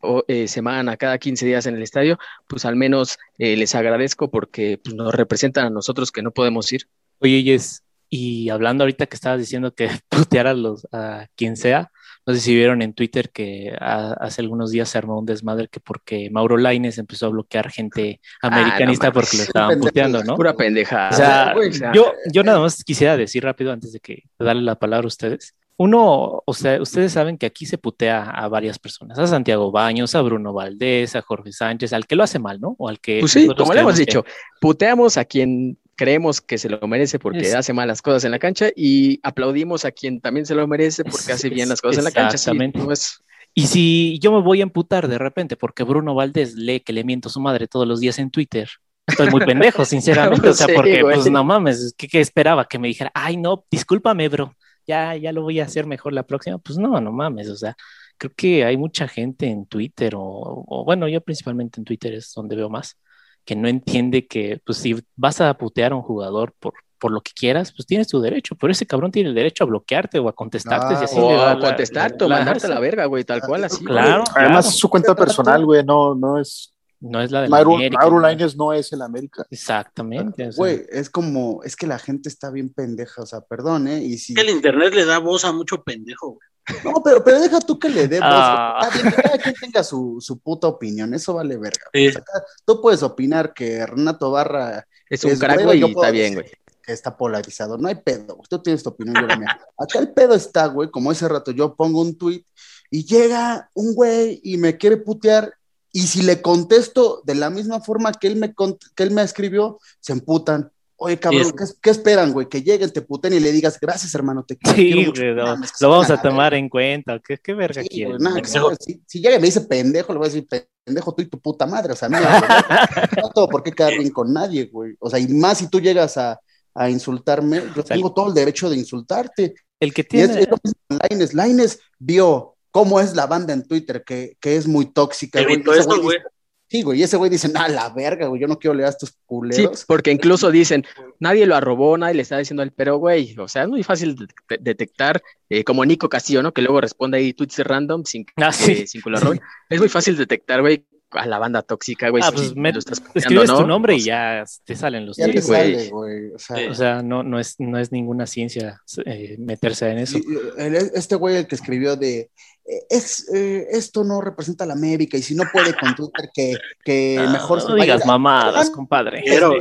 o, 0.00 0.24
eh, 0.28 0.48
semana, 0.48 0.96
cada 0.96 1.18
15 1.18 1.46
días 1.46 1.66
en 1.66 1.76
el 1.76 1.82
estadio, 1.82 2.18
pues 2.46 2.64
al 2.64 2.76
menos 2.76 3.18
eh, 3.38 3.56
les 3.56 3.74
agradezco 3.74 4.30
porque 4.30 4.78
pues, 4.82 4.94
nos 4.94 5.14
representan 5.14 5.66
a 5.66 5.70
nosotros 5.70 6.10
que 6.12 6.22
no 6.22 6.30
podemos 6.30 6.72
ir. 6.72 6.88
Oye, 7.20 7.42
Yes, 7.42 7.82
y 8.10 8.48
hablando 8.50 8.84
ahorita 8.84 9.06
que 9.06 9.16
estabas 9.16 9.38
diciendo 9.40 9.74
que 9.74 9.88
putear 10.08 10.46
a 10.46 10.54
los 10.54 10.86
a 10.92 11.26
quien 11.36 11.56
sea, 11.56 11.90
no 12.26 12.32
sé 12.32 12.40
si 12.40 12.54
vieron 12.54 12.80
en 12.80 12.94
Twitter 12.94 13.30
que 13.30 13.76
a- 13.78 14.14
hace 14.14 14.40
algunos 14.40 14.70
días 14.70 14.88
se 14.88 14.96
armó 14.96 15.18
un 15.18 15.26
desmadre 15.26 15.68
que 15.68 15.80
porque 15.80 16.30
Mauro 16.30 16.56
Laines 16.56 16.96
empezó 16.98 17.26
a 17.26 17.30
bloquear 17.30 17.70
gente 17.70 18.20
americanista 18.40 19.08
Ah, 19.08 19.10
no 19.10 19.14
mames. 19.14 19.28
porque 19.30 19.36
lo 19.36 19.42
estaban 19.42 19.68
Pendejo. 19.70 19.88
puteando, 19.88 20.24
¿no? 20.24 20.36
Pura 20.36 20.54
pendeja. 20.56 21.08
O 21.10 21.12
sea, 21.12 21.52
güey, 21.54 21.68
o 21.68 21.72
sea, 21.72 21.92
yo, 21.92 22.12
yo 22.32 22.42
nada 22.42 22.60
más 22.60 22.82
quisiera 22.82 23.16
decir 23.18 23.42
rápido 23.44 23.72
antes 23.72 23.92
de 23.92 24.00
que 24.00 24.22
darle 24.38 24.62
la 24.62 24.78
palabra 24.78 25.04
a 25.04 25.08
ustedes. 25.08 25.54
Uno, 25.76 26.42
o 26.46 26.54
sea, 26.54 26.80
ustedes 26.80 27.12
saben 27.12 27.36
que 27.36 27.46
aquí 27.46 27.66
se 27.66 27.78
putea 27.78 28.22
a 28.30 28.48
varias 28.48 28.78
personas, 28.78 29.18
a 29.18 29.26
Santiago 29.26 29.72
Baños, 29.72 30.14
a 30.14 30.22
Bruno 30.22 30.52
Valdés, 30.52 31.16
a 31.16 31.22
Jorge 31.22 31.52
Sánchez, 31.52 31.92
al 31.92 32.06
que 32.06 32.14
lo 32.14 32.22
hace 32.22 32.38
mal, 32.38 32.60
¿no? 32.60 32.76
O 32.78 32.88
al 32.88 33.00
que 33.00 33.18
Pues 33.20 33.32
sí, 33.32 33.48
como 33.56 33.74
le 33.74 33.80
hemos 33.80 33.94
que- 33.94 34.00
dicho, 34.00 34.24
puteamos 34.60 35.16
a 35.16 35.24
quien 35.24 35.78
creemos 35.96 36.40
que 36.40 36.58
se 36.58 36.68
lo 36.68 36.80
merece 36.86 37.18
porque 37.18 37.40
Es- 37.40 37.54
hace 37.54 37.72
malas 37.72 38.02
cosas 38.02 38.24
en 38.24 38.30
la 38.30 38.38
cancha 38.38 38.68
y 38.76 39.18
aplaudimos 39.24 39.84
a 39.84 39.90
quien 39.90 40.20
también 40.20 40.46
se 40.46 40.54
lo 40.54 40.66
merece 40.68 41.04
porque 41.04 41.32
hace 41.32 41.48
bien 41.48 41.68
las 41.68 41.80
cosas 41.80 41.98
en 41.98 42.04
la 42.04 42.10
cancha. 42.12 42.38
Sí, 42.38 42.50
exactamente. 42.50 42.78
no 42.78 42.92
es- 42.92 43.20
Y 43.56 43.66
si 43.68 44.18
yo 44.20 44.32
me 44.32 44.40
voy 44.42 44.60
a 44.60 44.64
emputar 44.64 45.06
de 45.08 45.18
repente 45.18 45.56
porque 45.56 45.82
Bruno 45.84 46.14
Valdés 46.14 46.54
lee 46.54 46.80
que 46.80 46.92
le 46.92 47.04
miento 47.04 47.28
a 47.28 47.32
su 47.32 47.40
madre 47.40 47.68
todos 47.68 47.86
los 47.86 48.00
días 48.00 48.18
en 48.18 48.30
Twitter, 48.30 48.68
estoy 49.06 49.28
muy 49.30 49.44
pendejo, 49.44 49.84
sinceramente. 50.44 50.48
O 50.48 50.54
sea, 50.54 50.66
porque 50.74 51.00
pues 51.02 51.30
no 51.30 51.42
mames, 51.44 51.94
¿qué, 51.96 52.08
qué 52.08 52.20
esperaba? 52.20 52.64
Que 52.64 52.78
me 52.80 52.88
dijera, 52.88 53.10
ay, 53.14 53.36
no, 53.36 53.64
discúlpame, 53.70 54.28
bro, 54.28 54.52
ya, 54.86 55.16
ya 55.16 55.32
lo 55.32 55.42
voy 55.42 55.60
a 55.60 55.64
hacer 55.64 55.86
mejor 55.86 56.12
la 56.12 56.22
próxima. 56.24 56.58
Pues 56.58 56.78
no, 56.78 57.00
no 57.00 57.12
mames, 57.12 57.48
o 57.50 57.56
sea, 57.56 57.76
creo 58.18 58.32
que 58.36 58.64
hay 58.64 58.76
mucha 58.76 59.08
gente 59.08 59.46
en 59.46 59.66
Twitter, 59.66 60.14
o, 60.16 60.64
o 60.66 60.84
bueno, 60.84 61.08
yo 61.08 61.20
principalmente 61.20 61.80
en 61.80 61.84
Twitter 61.84 62.14
es 62.14 62.32
donde 62.34 62.56
veo 62.56 62.68
más, 62.70 62.96
que 63.44 63.56
no 63.56 63.68
entiende 63.68 64.26
que, 64.26 64.60
pues 64.64 64.78
si 64.78 64.96
vas 65.16 65.40
a 65.40 65.52
putear 65.54 65.92
a 65.92 65.96
un 65.96 66.02
jugador 66.02 66.54
por, 66.58 66.74
por 66.98 67.10
lo 67.12 67.20
que 67.20 67.32
quieras, 67.38 67.72
pues 67.76 67.86
tienes 67.86 68.08
tu 68.08 68.20
derecho, 68.20 68.54
pero 68.56 68.70
ese 68.72 68.86
cabrón 68.86 69.10
tiene 69.10 69.28
el 69.28 69.34
derecho 69.34 69.64
a 69.64 69.66
bloquearte 69.66 70.18
o 70.18 70.28
a 70.28 70.32
contestarte, 70.34 70.96
si 70.96 71.04
así 71.04 71.18
o 71.18 71.28
le 71.30 71.36
da 71.36 71.50
a 71.52 71.54
la- 71.56 71.60
contestarte 71.60 72.24
o 72.24 72.28
mandarte 72.28 72.66
a 72.66 72.68
la 72.70 72.74
la- 72.76 72.80
verga, 72.80 73.04
güey, 73.06 73.24
tal 73.24 73.42
cual 73.42 73.64
así. 73.64 73.84
Claro, 73.84 74.24
Además, 74.34 74.34
claro. 74.34 74.58
es 74.60 74.76
su 74.78 74.88
cuenta 74.88 75.14
personal, 75.14 75.64
güey, 75.66 75.84
no, 75.84 76.14
no 76.14 76.38
es. 76.38 76.73
No 77.10 77.20
es 77.22 77.30
la 77.30 77.42
de 77.42 77.48
Mauro, 77.48 77.74
América, 77.76 78.00
Mauro 78.00 78.16
¿no? 78.16 78.22
Lainez 78.22 78.56
no 78.56 78.72
es 78.72 78.92
el 78.92 79.02
América. 79.02 79.46
Exactamente. 79.50 80.48
o 80.48 80.52
sea, 80.52 80.58
Güey, 80.58 80.82
es 80.90 81.10
como, 81.10 81.62
es 81.64 81.76
que 81.76 81.86
la 81.86 81.98
gente 81.98 82.28
está 82.28 82.50
bien 82.50 82.70
pendeja, 82.72 83.22
o 83.22 83.26
sea, 83.26 83.40
perdón, 83.42 83.88
¿eh? 83.88 84.02
Y 84.02 84.18
si... 84.18 84.34
Que 84.34 84.40
el 84.42 84.50
internet 84.50 84.94
le 84.94 85.04
da 85.04 85.18
voz 85.18 85.44
a 85.44 85.52
mucho 85.52 85.82
pendejo, 85.82 86.30
güey. 86.32 86.48
No, 86.82 87.02
pero, 87.04 87.22
pero 87.22 87.40
deja 87.40 87.60
tú 87.60 87.78
que 87.78 87.90
le 87.90 88.08
dé 88.08 88.20
voz. 88.20 88.28
Ah. 88.32 88.78
Está 88.82 89.02
bien, 89.02 89.14
que 89.14 89.22
cada 89.22 89.38
quien 89.38 89.54
tenga 89.60 89.84
su, 89.84 90.16
su 90.20 90.38
puta 90.38 90.66
opinión, 90.66 91.12
eso 91.12 91.34
vale 91.34 91.58
verga. 91.58 91.84
Sí. 91.92 92.08
O 92.08 92.12
sea, 92.12 92.22
cada- 92.22 92.44
tú 92.64 92.80
puedes 92.80 93.02
opinar 93.02 93.52
que 93.52 93.84
Renato 93.84 94.30
Barra 94.30 94.86
Es 95.10 95.22
un 95.24 95.32
es 95.32 95.40
crack, 95.40 95.62
güey, 95.62 95.80
y 95.80 95.84
está 95.84 96.10
bien, 96.10 96.34
güey. 96.34 96.46
que 96.82 96.92
está 96.92 97.16
polarizado, 97.18 97.76
no 97.76 97.88
hay 97.88 97.96
pedo, 97.96 98.36
güey. 98.36 98.48
tú 98.48 98.62
tienes 98.62 98.82
tu 98.82 98.88
opinión, 98.88 99.16
yo 99.20 99.26
la 99.26 99.36
mía. 99.36 99.60
Acá 99.76 99.98
el 99.98 100.12
pedo 100.14 100.34
está, 100.34 100.66
güey, 100.68 100.90
como 100.90 101.12
ese 101.12 101.28
rato 101.28 101.50
yo 101.50 101.74
pongo 101.74 102.00
un 102.00 102.16
tweet 102.16 102.44
y 102.90 103.04
llega 103.04 103.68
un 103.74 103.94
güey 103.94 104.40
y 104.42 104.56
me 104.56 104.78
quiere 104.78 104.96
putear 104.96 105.52
y 105.94 106.02
si 106.08 106.20
le 106.22 106.42
contesto 106.42 107.22
de 107.24 107.34
la 107.36 107.48
misma 107.48 107.80
forma 107.80 108.12
que 108.12 108.26
él 108.26 108.36
me, 108.36 108.52
que 108.94 109.02
él 109.02 109.12
me 109.12 109.22
escribió, 109.22 109.78
se 110.00 110.12
emputan. 110.12 110.70
Oye, 110.96 111.18
cabrón, 111.18 111.44
Sí, 111.46 111.52
¿qué, 111.58 111.64
qué 111.82 111.90
esperan, 111.90 112.32
güey? 112.32 112.48
Que 112.48 112.62
lleguen, 112.62 112.90
te 112.92 113.02
puten 113.02 113.32
y 113.32 113.40
le 113.40 113.50
digas, 113.52 113.78
gracias, 113.80 114.14
hermano, 114.14 114.44
te 114.44 114.56
quiero, 114.56 114.76
Sí, 114.76 114.92
quiero 114.92 115.00
mucho". 115.08 115.22
güey, 115.22 115.34
lo, 115.34 115.88
vamos 115.90 116.10
a 116.10 116.20
tomar 116.22 116.52
verga. 116.52 116.58
en 116.58 116.68
cuenta. 116.68 117.18
¿Qué, 117.20 117.38
qué 117.38 117.54
verga 117.54 117.82
Sí, 117.82 117.88
quieres? 117.88 118.18
güey, 118.18 118.22
nada, 118.22 118.76
si, 118.80 119.02
si 119.06 119.20
llega 119.20 119.36
y 119.36 119.40
me 119.40 119.46
dice 119.46 119.62
pendejo, 119.62 120.12
le 120.12 120.18
voy 120.18 120.26
a 120.28 120.30
decir 120.30 120.46
pendejo 120.84 121.14
tú 121.14 121.22
y 121.22 121.26
tu 121.26 121.40
puta 121.40 121.66
madre. 121.66 121.92
O 121.92 121.96
sea, 121.96 122.08
no, 122.08 122.18
no 123.22 123.30
tengo 123.30 123.48
por 123.48 123.62
qué 123.62 123.72
quedar 123.72 123.92
bien 123.98 124.10
con 124.10 124.32
nadie, 124.32 124.66
güey. 124.66 124.94
O 125.00 125.10
sea, 125.10 125.18
y 125.18 125.28
más 125.28 125.58
si 125.58 125.68
tú 125.68 125.80
llegas 125.80 126.16
a, 126.16 126.38
a 126.74 126.90
insultarme, 126.90 127.62
yo 127.74 127.82
sea, 127.82 127.96
tengo 127.96 128.12
todo 128.12 128.28
el 128.28 128.34
derecho 128.34 128.70
de 128.70 128.76
insultarte. 128.76 129.54
El 129.80 129.92
que 129.92 130.06
Y 130.10 130.20
es, 130.20 130.28
tiene. 130.28 130.42
es 130.42 130.48
lo 130.48 130.56
mismo 130.62 130.80
con 130.88 130.98
Laines. 131.10 131.34
Laines 131.34 131.78
vio 131.98 132.53
cómo 132.74 132.98
es 132.98 133.14
la 133.14 133.26
banda 133.28 133.52
en 133.52 133.62
Twitter, 133.68 134.02
que, 134.04 134.36
que 134.40 134.56
es 134.56 134.66
muy 134.66 134.86
tóxica, 134.86 135.40
güey. 135.44 135.62
Esto, 135.78 136.02
güey 136.02 136.16
dice- 136.18 136.28
Sí, 136.66 136.82
güey, 136.82 136.98
y 136.98 137.02
ese 137.04 137.16
güey 137.16 137.30
dice, 137.30 137.48
nah, 137.50 137.68
la 137.68 137.90
verga, 137.90 138.26
güey, 138.26 138.40
yo 138.40 138.48
no 138.48 138.58
quiero 138.58 138.74
leer 138.74 138.86
a 138.86 138.90
estos 138.90 139.10
Sí, 139.10 139.14
culeros. 139.26 139.84
porque 139.86 140.10
incluso 140.10 140.50
dicen, 140.50 140.84
nadie 141.20 141.46
lo 141.46 141.54
arrobó, 141.54 141.96
nadie 141.96 142.14
le 142.14 142.22
está 142.22 142.36
diciendo 142.38 142.64
al 142.64 142.72
pero, 142.72 142.96
güey, 142.96 143.36
o 143.38 143.46
sea, 143.46 143.62
es 143.62 143.68
muy 143.68 143.84
fácil 143.84 144.16
de- 144.16 144.26
de- 144.48 144.58
detectar, 144.60 145.22
eh, 145.50 145.62
como 145.62 145.84
Nico 145.84 146.08
Castillo, 146.08 146.42
¿no? 146.42 146.52
Que 146.52 146.62
luego 146.62 146.80
responde 146.80 147.18
ahí 147.18 147.32
tweets 147.32 147.58
random 147.58 148.02
sin, 148.04 148.26
Ah, 148.36 148.50
sí. 148.50 148.72
eh, 148.72 148.86
sin 148.88 149.02
arroben. 149.14 149.40
Es 149.70 149.78
muy 149.78 149.88
fácil 149.88 150.16
detectar, 150.16 150.62
güey, 150.62 150.84
a 151.14 151.26
la 151.26 151.38
banda 151.38 151.62
tóxica, 151.62 152.08
güey. 152.10 152.22
Ah, 152.24 152.28
si 152.30 152.34
pues 152.34 152.56
me- 152.56 152.72
lo 152.72 152.78
estás 152.78 153.00
puteando, 153.00 153.18
Escribes 153.20 153.50
tu 153.50 153.60
¿no? 153.62 153.66
nombre 153.66 153.94
O 153.94 153.96
y 153.96 154.02
ya 154.04 154.44
te 154.64 154.76
salen 154.76 155.06
los 155.06 155.16
tweets. 155.16 155.46
güey. 155.90 156.32
O 156.34 156.38
sea, 156.38 156.56
Sí. 156.56 156.64
O 156.66 156.74
sea, 156.74 157.02
no, 157.02 157.22
no, 157.22 157.38
es, 157.38 157.56
no 157.58 157.78
es 157.78 157.92
ninguna 157.92 158.26
ciencia 158.26 158.80
eh, 159.06 159.36
meterse 159.38 159.88
en 159.90 159.98
eso. 159.98 160.18
Y, 160.18 160.24
el- 160.58 160.74
este 160.94 161.14
güey 161.16 161.36
el 161.36 161.46
que 161.46 161.54
escribió 161.54 161.96
de 161.96 162.30
eh, 162.66 162.80
es, 162.88 163.28
eh, 163.34 163.66
esto 163.72 164.04
no 164.04 164.20
representa 164.22 164.64
a 164.64 164.66
la 164.66 164.72
América 164.72 165.18
y 165.18 165.22
si 165.22 165.34
no 165.34 165.44
puede 165.52 165.74
con 165.74 165.94
Twitter 165.94 166.30
que, 166.32 166.54
que 166.84 167.18
Ah, 167.18 167.30
mejor 167.30 167.60
se 167.60 167.68
no 167.68 167.72
vaya- 167.74 167.84
digas 167.94 168.06
mamadas, 168.06 168.70
compadre. 168.70 169.22
Pero-. 169.26 169.52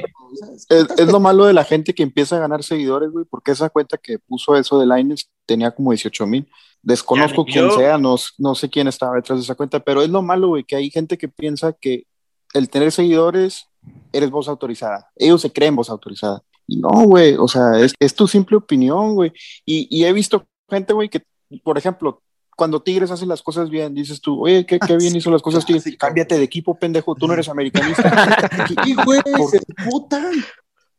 Es, 0.70 0.88
es 0.98 1.08
lo 1.12 1.20
malo 1.20 1.46
de 1.46 1.54
la 1.54 1.64
gente 1.66 1.94
que 1.94 2.02
empieza 2.04 2.38
a 2.38 2.40
ganar 2.40 2.64
seguidores, 2.64 3.12
güey, 3.12 3.26
porque 3.30 3.52
esa 3.52 3.70
cuenta 3.70 3.98
que 3.98 4.20
puso 4.20 4.56
eso 4.56 4.80
de 4.80 4.86
Lainez 4.86 5.30
tenía 5.46 5.72
como 5.72 5.92
18 5.92 6.26
mil. 6.26 6.48
Desconozco 6.84 7.46
Ya, 7.48 7.54
quién 7.54 7.66
yo- 7.70 7.76
sea, 7.78 7.98
no, 7.98 8.16
no 8.38 8.56
sé 8.56 8.70
quién 8.70 8.88
estaba 8.88 9.16
detrás 9.16 9.40
de 9.40 9.44
esa 9.44 9.56
cuenta, 9.56 9.80
pero 9.80 10.02
es 10.04 10.10
lo 10.10 10.22
malo, 10.22 10.50
güey, 10.50 10.64
que 10.64 10.76
hay 10.76 10.90
gente 10.92 11.18
que 11.18 11.30
piensa 11.30 11.74
que 11.74 12.04
el 12.54 12.70
tener 12.70 12.92
seguidores 12.92 13.68
eres 14.12 14.30
voz 14.30 14.48
autorizada. 14.48 15.10
Ellos 15.16 15.42
se 15.42 15.52
creen 15.52 15.76
voz 15.76 15.90
autorizada. 15.90 16.42
Y 16.68 16.78
no, 16.78 16.90
güey, 16.90 17.36
o 17.36 17.48
sea, 17.48 17.80
es, 17.80 17.94
es 18.00 18.14
tu 18.14 18.28
simple 18.28 18.58
opinión, 18.58 19.16
güey. 19.16 19.32
Y, 19.66 19.88
y 19.90 20.06
he 20.06 20.14
visto 20.14 20.46
gente, 20.70 20.94
güey, 20.94 21.10
que, 21.10 21.24
por 21.64 21.78
ejemplo, 21.78 22.22
cuando 22.56 22.82
Tigres 22.82 23.10
hace 23.12 23.26
las 23.26 23.42
cosas 23.42 23.70
bien, 23.70 23.94
dices 23.96 24.22
tú, 24.22 24.44
oye, 24.44 24.66
qué, 24.66 24.78
qué 24.80 24.96
bien 24.98 25.16
hizo 25.16 25.32
las 25.32 25.42
cosas 25.42 25.66
Tigres. 25.66 25.86
Cámbiate 25.98 26.38
de 26.38 26.44
equipo, 26.44 26.78
pendejo, 26.78 27.16
tú 27.16 27.28
no 27.28 27.34
eres 27.34 27.50
americanista. 27.50 28.38
Y 28.86 28.94
güey, 28.94 29.22
se 29.50 29.60
putan. 29.90 30.32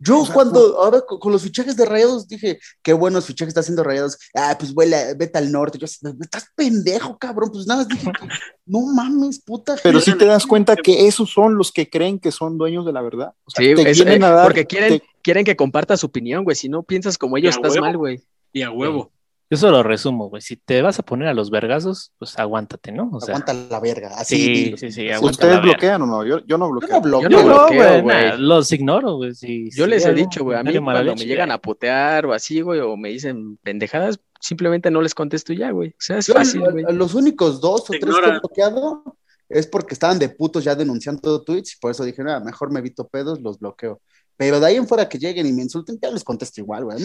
Yo 0.05 0.21
O 0.21 0.25
sea, 0.27 0.35
cuando, 0.35 0.79
ahora 0.83 1.01
con, 1.01 1.19
con 1.19 1.33
los 1.33 1.43
fichajes 1.43 1.77
de 1.77 1.87
rayados, 1.87 2.29
dije, 2.29 2.59
qué 2.83 2.93
buenos 2.93 3.25
fichajes 3.25 3.49
está 3.49 3.61
haciendo 3.61 3.83
rayados. 3.83 4.19
Ah, 4.35 4.55
pues 4.59 4.75
vuela, 4.75 4.99
vete 5.17 5.39
al 5.39 5.51
norte. 5.51 5.79
Yo, 5.79 5.87
estás 5.87 6.47
pendejo, 6.55 7.17
cabrón. 7.17 7.51
Pues 7.53 7.67
nada 7.67 7.81
más 7.81 7.89
dije, 7.89 8.11
que, 8.13 8.29
no 8.67 8.81
mames, 8.95 9.41
puta. 9.41 9.77
Pero 9.83 9.99
gente. 10.01 10.13
sí 10.13 10.19
te 10.19 10.27
das 10.27 10.47
cuenta 10.47 10.77
que 10.77 11.07
esos 11.07 11.31
son 11.31 11.57
los 11.57 11.73
que 11.73 11.89
creen 11.89 12.19
que 12.19 12.31
son 12.33 12.59
dueños 12.59 12.85
de 12.85 12.93
la 12.93 13.01
verdad. 13.03 13.33
O 13.45 13.51
sea, 13.51 13.65
Sí, 13.65 13.75
te 13.75 13.91
es- 13.91 13.97
vienen 13.97 14.23
eh, 14.23 14.27
dar- 14.27 14.45
porque 14.47 14.67
quieren, 14.67 14.99
te- 14.99 15.05
quieren 15.23 15.45
que 15.45 15.57
compartas 15.57 16.01
su 16.01 16.07
opinión, 16.07 16.45
güey. 16.45 16.55
Si 16.57 16.69
no 16.69 16.83
piensas 16.83 17.17
como 17.17 17.37
ellos, 17.39 17.55
estás 17.57 17.71
huevo. 17.73 17.87
mal, 17.87 17.97
güey. 17.97 18.21
Y 18.53 18.63
a 18.63 18.71
huevo. 18.71 19.11
Yo 19.51 19.59
solo 19.59 19.83
resumo, 19.83 20.29
güey. 20.31 20.41
Si 20.41 20.57
te 20.57 20.81
vas 20.83 20.99
a 20.99 21.03
poner 21.03 21.29
a 21.29 21.35
los 21.35 21.51
vergazos, 21.51 22.13
pues 22.19 22.39
aguántate, 22.39 22.93
¿no? 22.93 23.11
O 23.13 23.21
sea, 23.21 23.35
Aguanta 23.37 23.53
la 23.53 23.79
verga. 23.79 24.11
Así. 24.17 24.37
sí, 24.37 24.75
sí, 24.79 24.91
sí, 24.91 25.09
¿Ustedes 25.21 25.61
bloquean 25.61 26.03
o 26.03 26.07
no? 26.07 26.25
Yo, 26.25 26.39
yo 26.47 26.57
no 26.59 26.67
Yo 26.67 26.73
bloqueo. 26.73 26.97
no 26.97 27.01
bloqueo. 27.03 27.29
Yo 27.31 27.37
no 27.37 27.43
no, 27.49 27.55
bloqueo, 27.67 28.03
güey, 28.03 28.27
nah, 28.31 28.37
los 28.37 28.73
ignoro, 28.73 29.17
güey. 29.17 29.35
Si- 29.35 29.71
Yo 29.71 29.85
si 29.85 29.91
les 29.91 30.07
he 30.07 30.15
dicho, 30.15 30.43
güey, 30.45 30.59
a 30.59 30.63
mí 30.63 30.77
cuando 30.79 31.15
me 31.15 31.25
llegan 31.27 31.51
a 31.51 31.59
putear 31.59 32.27
o 32.27 32.33
así, 32.33 32.61
güey, 32.63 32.81
o 32.81 32.97
me 32.97 33.11
dicen 33.11 33.59
pendejadas, 33.63 34.19
simplemente 34.41 34.91
no 34.91 35.01
les 35.03 35.15
contesto 35.15 35.53
ya, 35.53 35.71
güey. 35.71 35.91
O 35.91 35.95
sea, 36.01 36.19
es 36.19 36.27
Yo, 36.27 36.35
fácil, 36.35 36.61
güey. 36.63 36.85
los 36.95 37.15
únicos 37.15 37.61
dos 37.61 37.83
o 37.89 37.93
Te 37.93 37.99
tres 37.99 38.15
que 38.17 38.27
he 38.27 38.39
bloqueado 38.39 39.17
es 39.49 39.67
porque 39.67 39.93
estaban 39.95 40.19
de 40.19 40.31
putos 40.31 40.65
ya 40.65 40.75
denunciando 40.75 41.43
tweets 41.43 41.75
y 41.75 41.79
por 41.79 41.91
eso 41.91 42.03
dije, 42.03 42.25
nada, 42.25 42.41
mejor 42.41 42.73
me 42.73 42.81
evito 42.81 43.07
pedos, 43.07 43.41
los 43.43 43.59
bloqueo. 43.59 44.01
Pero 44.37 44.59
de 44.61 44.67
ahí 44.67 44.77
en 44.77 44.87
fuera 44.89 45.09
que 45.09 45.19
lleguen 45.19 45.47
y 45.47 45.53
me 45.53 45.63
insulten, 45.63 45.99
ya 46.01 46.11
les 46.11 46.25
contesto 46.25 46.61
igual, 46.61 46.85
güey. 46.85 46.97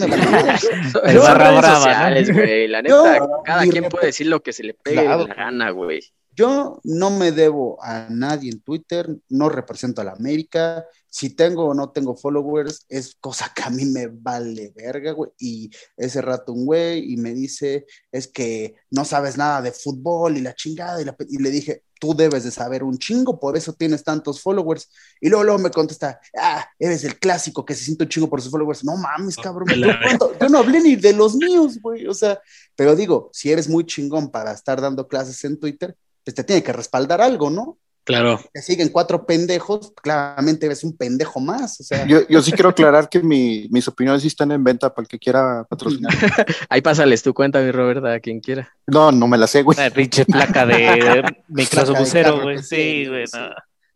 Son 0.90 1.02
barra 1.22 1.50
brava, 1.52 1.60
¿no? 1.62 1.76
sociales, 1.76 2.32
güey. 2.32 2.68
La 2.68 2.82
Yo, 2.82 3.04
neta, 3.04 3.26
cada 3.44 3.62
quien 3.66 3.84
puede 3.88 4.06
decir 4.06 4.26
lo 4.26 4.42
que 4.42 4.52
se 4.52 4.62
le 4.64 4.74
pegue 4.74 5.02
Claro. 5.02 5.26
la 5.26 5.34
gana, 5.34 5.70
güey. 5.70 6.00
Yo 6.34 6.80
no 6.84 7.10
me 7.10 7.32
debo 7.32 7.78
a 7.82 8.06
nadie 8.08 8.50
en 8.50 8.60
Twitter, 8.62 9.08
no 9.28 9.48
represento 9.48 10.00
a 10.00 10.04
la 10.04 10.12
América. 10.12 10.86
Si 11.12 11.30
tengo 11.30 11.64
o 11.66 11.74
no 11.74 11.90
tengo 11.90 12.16
followers, 12.16 12.86
es 12.88 13.16
cosa 13.20 13.52
que 13.54 13.62
a 13.64 13.70
mí 13.70 13.84
me 13.84 14.06
vale 14.06 14.72
verga, 14.74 15.10
güey. 15.12 15.30
Y 15.38 15.70
ese 15.96 16.22
rato 16.22 16.52
un 16.52 16.66
güey 16.66 17.12
y 17.12 17.16
me 17.16 17.34
dice, 17.34 17.84
es 18.12 18.28
que 18.28 18.76
no 18.90 19.04
sabes 19.04 19.36
nada 19.36 19.60
de 19.60 19.72
fútbol 19.72 20.36
y 20.36 20.40
la 20.40 20.54
chingada. 20.54 21.02
Y, 21.02 21.04
la 21.04 21.16
pe- 21.16 21.26
y 21.28 21.38
le 21.38 21.50
dije, 21.50 21.82
tú 21.98 22.14
debes 22.14 22.44
de 22.44 22.50
saber 22.52 22.82
un 22.84 22.96
chingo, 22.96 23.38
por 23.40 23.56
eso 23.56 23.72
tienes 23.72 24.04
tantos 24.04 24.40
followers. 24.40 24.88
Y 25.20 25.28
luego, 25.28 25.42
luego 25.44 25.58
me 25.58 25.70
contesta, 25.70 26.20
ah, 26.38 26.66
eres 26.78 27.02
el 27.04 27.18
clásico 27.18 27.64
que 27.64 27.74
se 27.74 27.84
siente 27.84 28.04
un 28.04 28.08
chingo 28.08 28.30
por 28.30 28.40
sus 28.40 28.50
followers. 28.52 28.84
No 28.84 28.96
mames, 28.96 29.36
cabrón. 29.36 29.66
de 29.68 29.76
Yo, 30.20 30.38
yo 30.40 30.48
no 30.48 30.58
hablé 30.58 30.80
ni 30.80 30.94
de 30.96 31.12
los 31.12 31.34
míos, 31.34 31.78
güey. 31.82 32.06
O 32.06 32.14
sea, 32.14 32.40
pero 32.76 32.94
digo, 32.94 33.30
si 33.32 33.50
eres 33.50 33.68
muy 33.68 33.84
chingón 33.84 34.30
para 34.30 34.52
estar 34.52 34.80
dando 34.80 35.08
clases 35.08 35.42
en 35.44 35.58
Twitter, 35.58 35.96
pues 36.24 36.34
te 36.36 36.44
tiene 36.44 36.62
que 36.62 36.72
respaldar 36.72 37.20
algo, 37.20 37.50
¿no? 37.50 37.78
Claro. 38.04 38.40
Te 38.52 38.62
siguen 38.62 38.88
cuatro 38.88 39.24
pendejos, 39.26 39.92
claramente 40.02 40.66
eres 40.66 40.82
un 40.84 40.96
pendejo 40.96 41.38
más. 41.38 41.80
O 41.80 41.84
sea, 41.84 42.06
Yo, 42.06 42.26
yo 42.28 42.42
sí 42.42 42.50
quiero 42.52 42.70
aclarar 42.70 43.08
que 43.08 43.20
mi- 43.22 43.68
mis 43.70 43.86
opiniones 43.88 44.22
sí 44.22 44.28
están 44.28 44.50
en 44.52 44.64
venta 44.64 44.92
para 44.92 45.04
el 45.04 45.08
que 45.08 45.18
quiera 45.18 45.64
patrocinar. 45.68 46.12
Ahí 46.68 46.80
pásales 46.80 47.22
tu 47.22 47.34
cuenta, 47.34 47.60
mi 47.60 47.70
Roberta, 47.70 48.12
a 48.12 48.20
quien 48.20 48.40
quiera. 48.40 48.72
No, 48.86 49.12
no 49.12 49.28
me 49.28 49.38
la 49.38 49.46
sé, 49.46 49.62
güey. 49.62 49.78
Una 49.78 49.90
pinche 49.90 50.24
placa 50.24 50.66
de 50.66 51.22
microbucero, 51.48 52.30
carro 52.32 52.42
güey. 52.44 52.56
que 52.56 52.62
Sí, 52.62 52.76
sí, 52.76 53.06
güey. 53.08 53.26
sí. 53.26 53.36
no. 53.38 53.48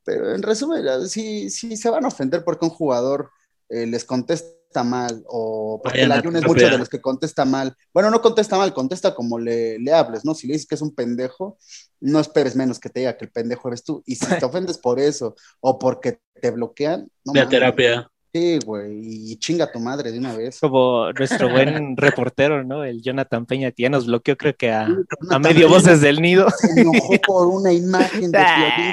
pero 0.04 0.34
en 0.34 0.42
resumen, 0.42 1.08
si, 1.08 1.50
si 1.50 1.76
se 1.76 1.88
van 1.90 2.04
a 2.04 2.08
ofender 2.08 2.44
porque 2.44 2.66
un 2.66 2.70
jugador 2.70 3.30
eh, 3.70 3.86
les 3.86 4.04
contesta 4.04 4.48
mal 4.82 5.22
o 5.28 5.80
porque 5.82 5.98
Vayan 5.98 6.08
la 6.08 6.14
a 6.16 6.22
Jun 6.22 6.36
es 6.36 6.46
mucho 6.46 6.68
de 6.68 6.78
los 6.78 6.88
que 6.88 7.00
contesta 7.00 7.44
mal. 7.44 7.76
Bueno, 7.92 8.10
no 8.10 8.20
contesta 8.20 8.56
mal, 8.56 8.74
contesta 8.74 9.14
como 9.14 9.38
le, 9.38 9.78
le 9.78 9.92
hables, 9.92 10.24
¿no? 10.24 10.34
Si 10.34 10.46
le 10.46 10.54
dices 10.54 10.66
que 10.66 10.74
es 10.74 10.82
un 10.82 10.94
pendejo, 10.94 11.58
no 12.00 12.18
esperes 12.18 12.56
menos 12.56 12.80
que 12.80 12.88
te 12.88 13.00
diga 13.00 13.16
que 13.16 13.26
el 13.26 13.30
pendejo 13.30 13.68
eres 13.68 13.84
tú. 13.84 14.02
Y 14.06 14.16
si 14.16 14.26
te 14.26 14.44
ofendes 14.44 14.78
por 14.78 14.98
eso 14.98 15.36
o 15.60 15.78
porque 15.78 16.18
te 16.40 16.50
bloquean, 16.50 17.08
no 17.24 17.34
mames. 17.34 17.50
terapia. 17.50 18.10
Sí, 18.34 18.58
güey, 18.66 18.98
y 19.30 19.36
chinga 19.36 19.70
tu 19.70 19.78
madre 19.78 20.10
de 20.10 20.18
una 20.18 20.36
vez. 20.36 20.58
Como 20.58 21.12
nuestro 21.12 21.48
buen 21.50 21.96
reportero, 21.96 22.64
¿no? 22.64 22.82
El 22.82 23.00
Jonathan 23.00 23.46
Peña, 23.46 23.70
que 23.70 23.84
ya 23.84 23.90
nos 23.90 24.06
bloqueó, 24.08 24.36
creo 24.36 24.56
que 24.56 24.72
a, 24.72 24.88
a 25.30 25.38
medio 25.38 25.68
voces 25.68 26.00
del 26.00 26.20
nido. 26.20 26.48
Se 26.50 26.80
enojó 26.80 27.14
por 27.24 27.46
una 27.46 27.72
imagen 27.72 28.32
de 28.32 28.44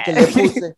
que 0.06 0.14
le 0.14 0.28
puse. 0.28 0.76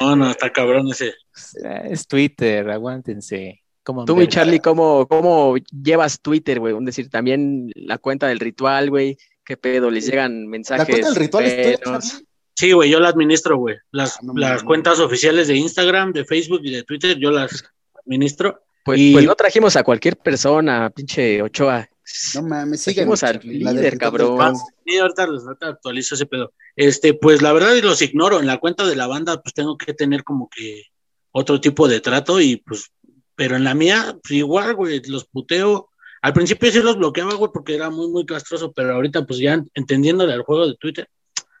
No, 0.00 0.16
no, 0.16 0.30
está 0.30 0.52
cabrón 0.52 0.88
ese. 0.90 1.14
Es 1.90 2.06
Twitter, 2.06 2.68
aguántense. 2.68 3.62
¿Cómo 3.82 4.04
Tú, 4.04 4.14
mi 4.14 4.22
ver? 4.22 4.28
Charlie, 4.28 4.60
¿cómo, 4.60 5.06
¿cómo 5.08 5.54
llevas 5.70 6.20
Twitter, 6.20 6.60
güey? 6.60 6.76
Es 6.76 6.84
decir, 6.84 7.08
también 7.08 7.70
la 7.74 7.96
cuenta 7.98 8.26
del 8.26 8.38
ritual, 8.40 8.90
güey. 8.90 9.16
¿Qué 9.44 9.56
pedo? 9.56 9.90
¿Les 9.90 10.06
llegan 10.06 10.42
La 10.42 10.48
mensajes? 10.50 10.86
cuenta 10.88 11.06
del 11.08 11.16
ritual 11.16 11.44
es? 11.46 11.80
Charlie. 11.80 12.26
Sí, 12.56 12.72
güey, 12.72 12.90
yo 12.90 13.00
la 13.00 13.10
administro, 13.10 13.58
güey. 13.58 13.76
Las, 13.90 14.16
Ah, 14.16 14.20
no 14.22 14.32
las 14.34 14.62
cuentas 14.62 14.98
oficiales 14.98 15.48
de 15.48 15.56
Instagram, 15.56 16.12
de 16.12 16.24
Facebook 16.24 16.60
y 16.64 16.70
de 16.72 16.82
Twitter, 16.84 17.18
yo 17.18 17.30
las 17.30 17.64
administro. 18.04 18.62
Pues, 18.84 18.98
Y- 18.98 19.12
pues 19.12 19.26
no 19.26 19.34
trajimos 19.34 19.76
a 19.76 19.82
cualquier 19.82 20.16
persona, 20.16 20.90
pinche 20.90 21.42
Ochoa. 21.42 21.88
No 22.36 22.42
mames, 22.44 22.84
Trajimos 22.84 23.22
al 23.24 23.40
líder, 23.42 23.98
cabrón. 23.98 24.38
del- 24.38 24.54
Sí, 24.86 24.96
ahorita 24.96 25.26
actualizo 25.68 26.14
ese 26.14 26.24
pedo. 26.26 26.52
Este, 26.76 27.14
pues 27.14 27.42
la 27.42 27.52
verdad 27.52 27.76
los 27.82 28.00
ignoro. 28.00 28.38
En 28.38 28.46
la 28.46 28.58
cuenta 28.58 28.86
de 28.86 28.94
la 28.96 29.06
banda, 29.08 29.42
pues 29.42 29.52
tengo 29.54 29.76
que 29.76 29.92
tener 29.92 30.22
como 30.22 30.48
que 30.48 30.84
otro 31.32 31.60
tipo 31.60 31.88
de 31.88 32.00
trato 32.00 32.40
y 32.40 32.56
pues, 32.58 32.92
pero 33.34 33.56
en 33.56 33.64
la 33.64 33.74
mía, 33.74 34.16
pues 34.22 34.32
igual, 34.32 34.74
güey, 34.76 35.02
los 35.08 35.24
puteo. 35.26 35.90
Al 36.22 36.32
principio 36.32 36.70
sí 36.70 36.80
los 36.80 36.96
bloqueaba, 36.96 37.34
güey, 37.34 37.50
porque 37.52 37.74
era 37.74 37.90
muy, 37.90 38.08
muy 38.08 38.24
castroso, 38.24 38.72
pero 38.72 38.94
ahorita 38.94 39.26
pues 39.26 39.40
ya 39.40 39.62
entendiéndole 39.74 40.32
al 40.32 40.42
juego 40.42 40.68
de 40.68 40.76
Twitter, 40.76 41.08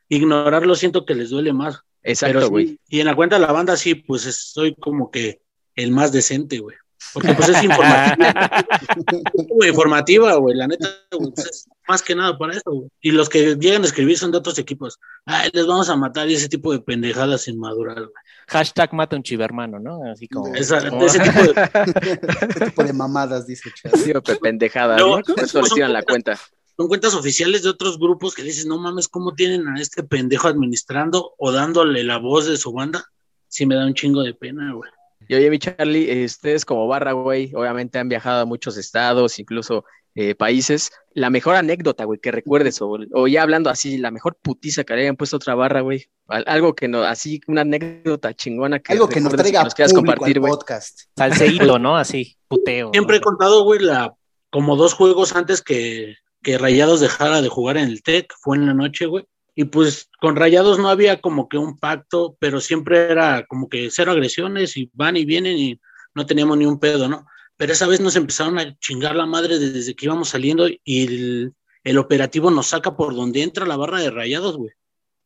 ignorarlo 0.08 0.74
siento 0.74 1.04
que 1.04 1.14
les 1.14 1.30
duele 1.30 1.52
más. 1.52 1.80
Exacto, 2.02 2.42
sí, 2.42 2.48
güey. 2.48 2.80
y 2.88 3.00
en 3.00 3.06
la 3.06 3.16
cuenta 3.16 3.36
de 3.36 3.44
la 3.46 3.52
banda 3.52 3.76
sí, 3.76 3.94
pues 3.96 4.26
es- 4.26 4.52
soy 4.52 4.74
como 4.76 5.10
que 5.10 5.40
el 5.74 5.90
más 5.90 6.12
decente, 6.12 6.58
güey. 6.58 6.76
Porque 7.12 7.34
pues 7.34 7.48
es 7.50 7.62
informativa, 7.62 8.64
güey, 9.48 9.68
informativa, 9.70 10.34
güey, 10.36 10.56
la 10.56 10.66
neta, 10.66 10.88
pues, 11.10 11.46
es 11.46 11.68
más 11.86 12.02
que 12.02 12.14
nada 12.14 12.36
para 12.38 12.52
eso, 12.52 12.70
güey. 12.70 12.88
Y 13.00 13.10
los 13.12 13.28
que 13.28 13.54
llegan 13.56 13.82
a 13.82 13.86
escribir 13.86 14.16
son 14.18 14.32
de 14.32 14.38
otros 14.38 14.58
equipos. 14.58 14.98
Ay, 15.24 15.50
les 15.52 15.66
vamos 15.66 15.88
a 15.90 15.96
matar 15.96 16.28
y 16.28 16.34
ese 16.34 16.48
tipo 16.48 16.72
de 16.72 16.80
pendejadas 16.80 17.48
inmaduras, 17.48 17.96
güey. 17.96 18.08
Hashtag 18.48 18.92
mata 18.94 19.14
un 19.16 19.22
chivermano, 19.22 19.78
¿no? 19.78 20.10
Así 20.10 20.26
como. 20.28 20.54
Esa- 20.54 20.78
ese 20.78 21.20
tipo 21.20 21.40
de... 21.42 22.64
Tipo 22.66 22.84
de 22.84 22.92
mamadas, 22.92 23.46
dice 23.46 23.70
Charlie. 23.74 24.02
Sí, 24.02 24.12
pe- 24.24 24.36
pendejada, 24.36 24.96
Luego, 24.98 25.18
¿no? 25.18 25.34
Por 25.34 25.44
eso 25.44 25.60
tiran 25.74 25.92
la 25.92 26.02
cuenta. 26.02 26.38
Son 26.76 26.88
cuentas 26.88 27.14
oficiales 27.14 27.62
de 27.62 27.70
otros 27.70 27.98
grupos 27.98 28.34
que 28.34 28.42
dices, 28.42 28.66
no 28.66 28.78
mames, 28.78 29.08
¿cómo 29.08 29.34
tienen 29.34 29.66
a 29.68 29.80
este 29.80 30.02
pendejo 30.02 30.48
administrando 30.48 31.34
o 31.38 31.50
dándole 31.52 32.04
la 32.04 32.18
voz 32.18 32.46
de 32.46 32.56
su 32.56 32.72
banda? 32.72 33.04
Sí 33.48 33.64
me 33.64 33.74
da 33.76 33.86
un 33.86 33.94
chingo 33.94 34.22
de 34.22 34.34
pena, 34.34 34.72
güey. 34.74 34.90
Y 35.28 35.34
oye, 35.34 35.48
mi 35.50 35.58
Charlie, 35.58 36.10
eh, 36.10 36.24
ustedes 36.26 36.64
como 36.64 36.86
barra, 36.86 37.12
güey, 37.12 37.50
obviamente 37.54 37.98
han 37.98 38.08
viajado 38.08 38.42
a 38.42 38.44
muchos 38.44 38.76
estados, 38.76 39.38
incluso 39.38 39.84
eh, 40.14 40.34
países. 40.34 40.90
La 41.14 41.30
mejor 41.30 41.56
anécdota, 41.56 42.04
güey, 42.04 42.18
que 42.20 42.30
recuerdes, 42.30 42.80
o, 42.82 42.98
o 43.12 43.26
ya 43.26 43.42
hablando 43.42 43.70
así, 43.70 43.96
la 43.96 44.10
mejor 44.10 44.36
putiza 44.40 44.84
que 44.84 44.94
le 44.94 45.02
hayan 45.02 45.16
puesto 45.16 45.36
otra 45.36 45.54
barra, 45.54 45.80
güey. 45.80 46.06
Al- 46.28 46.44
Algo 46.46 46.74
que 46.74 46.88
no, 46.88 47.02
así, 47.04 47.40
una 47.48 47.62
anécdota 47.62 48.34
chingona 48.34 48.78
que 48.80 48.92
Algo 48.92 49.08
que 49.08 49.20
nos 49.20 49.32
traiga 49.34 49.64
nos 49.64 49.74
quieras 49.74 49.94
compartir, 49.94 50.38
güey. 50.40 50.52
podcast. 50.52 51.00
Salseíto, 51.16 51.78
¿no? 51.78 51.96
Así, 51.96 52.36
puteo. 52.48 52.90
Siempre 52.92 53.16
he 53.16 53.20
contado, 53.20 53.64
güey, 53.64 53.80
la, 53.80 54.14
como 54.50 54.76
dos 54.76 54.92
juegos 54.94 55.34
antes 55.34 55.62
que, 55.62 56.14
que 56.46 56.58
Rayados 56.58 57.00
dejara 57.00 57.42
de 57.42 57.48
jugar 57.48 57.76
en 57.76 57.88
el 57.88 58.04
TEC, 58.04 58.32
fue 58.38 58.56
en 58.56 58.66
la 58.66 58.72
noche, 58.72 59.06
güey. 59.06 59.24
Y 59.56 59.64
pues 59.64 60.08
con 60.20 60.36
Rayados 60.36 60.78
no 60.78 60.88
había 60.88 61.20
como 61.20 61.48
que 61.48 61.58
un 61.58 61.76
pacto, 61.76 62.36
pero 62.38 62.60
siempre 62.60 63.10
era 63.10 63.44
como 63.48 63.68
que 63.68 63.90
cero 63.90 64.12
agresiones 64.12 64.76
y 64.76 64.88
van 64.92 65.16
y 65.16 65.24
vienen 65.24 65.58
y 65.58 65.80
no 66.14 66.24
teníamos 66.24 66.56
ni 66.56 66.64
un 66.64 66.78
pedo, 66.78 67.08
¿no? 67.08 67.26
Pero 67.56 67.72
esa 67.72 67.88
vez 67.88 67.98
nos 67.98 68.14
empezaron 68.14 68.60
a 68.60 68.78
chingar 68.78 69.16
la 69.16 69.26
madre 69.26 69.58
desde 69.58 69.96
que 69.96 70.06
íbamos 70.06 70.28
saliendo 70.28 70.68
y 70.84 71.50
el, 71.82 71.98
operativo 71.98 72.48
nos 72.52 72.68
saca 72.68 72.96
por 72.96 73.16
donde 73.16 73.42
entra 73.42 73.66
la 73.66 73.76
barra 73.76 73.98
de 73.98 74.12
Rayados, 74.12 74.56
güey. 74.56 74.70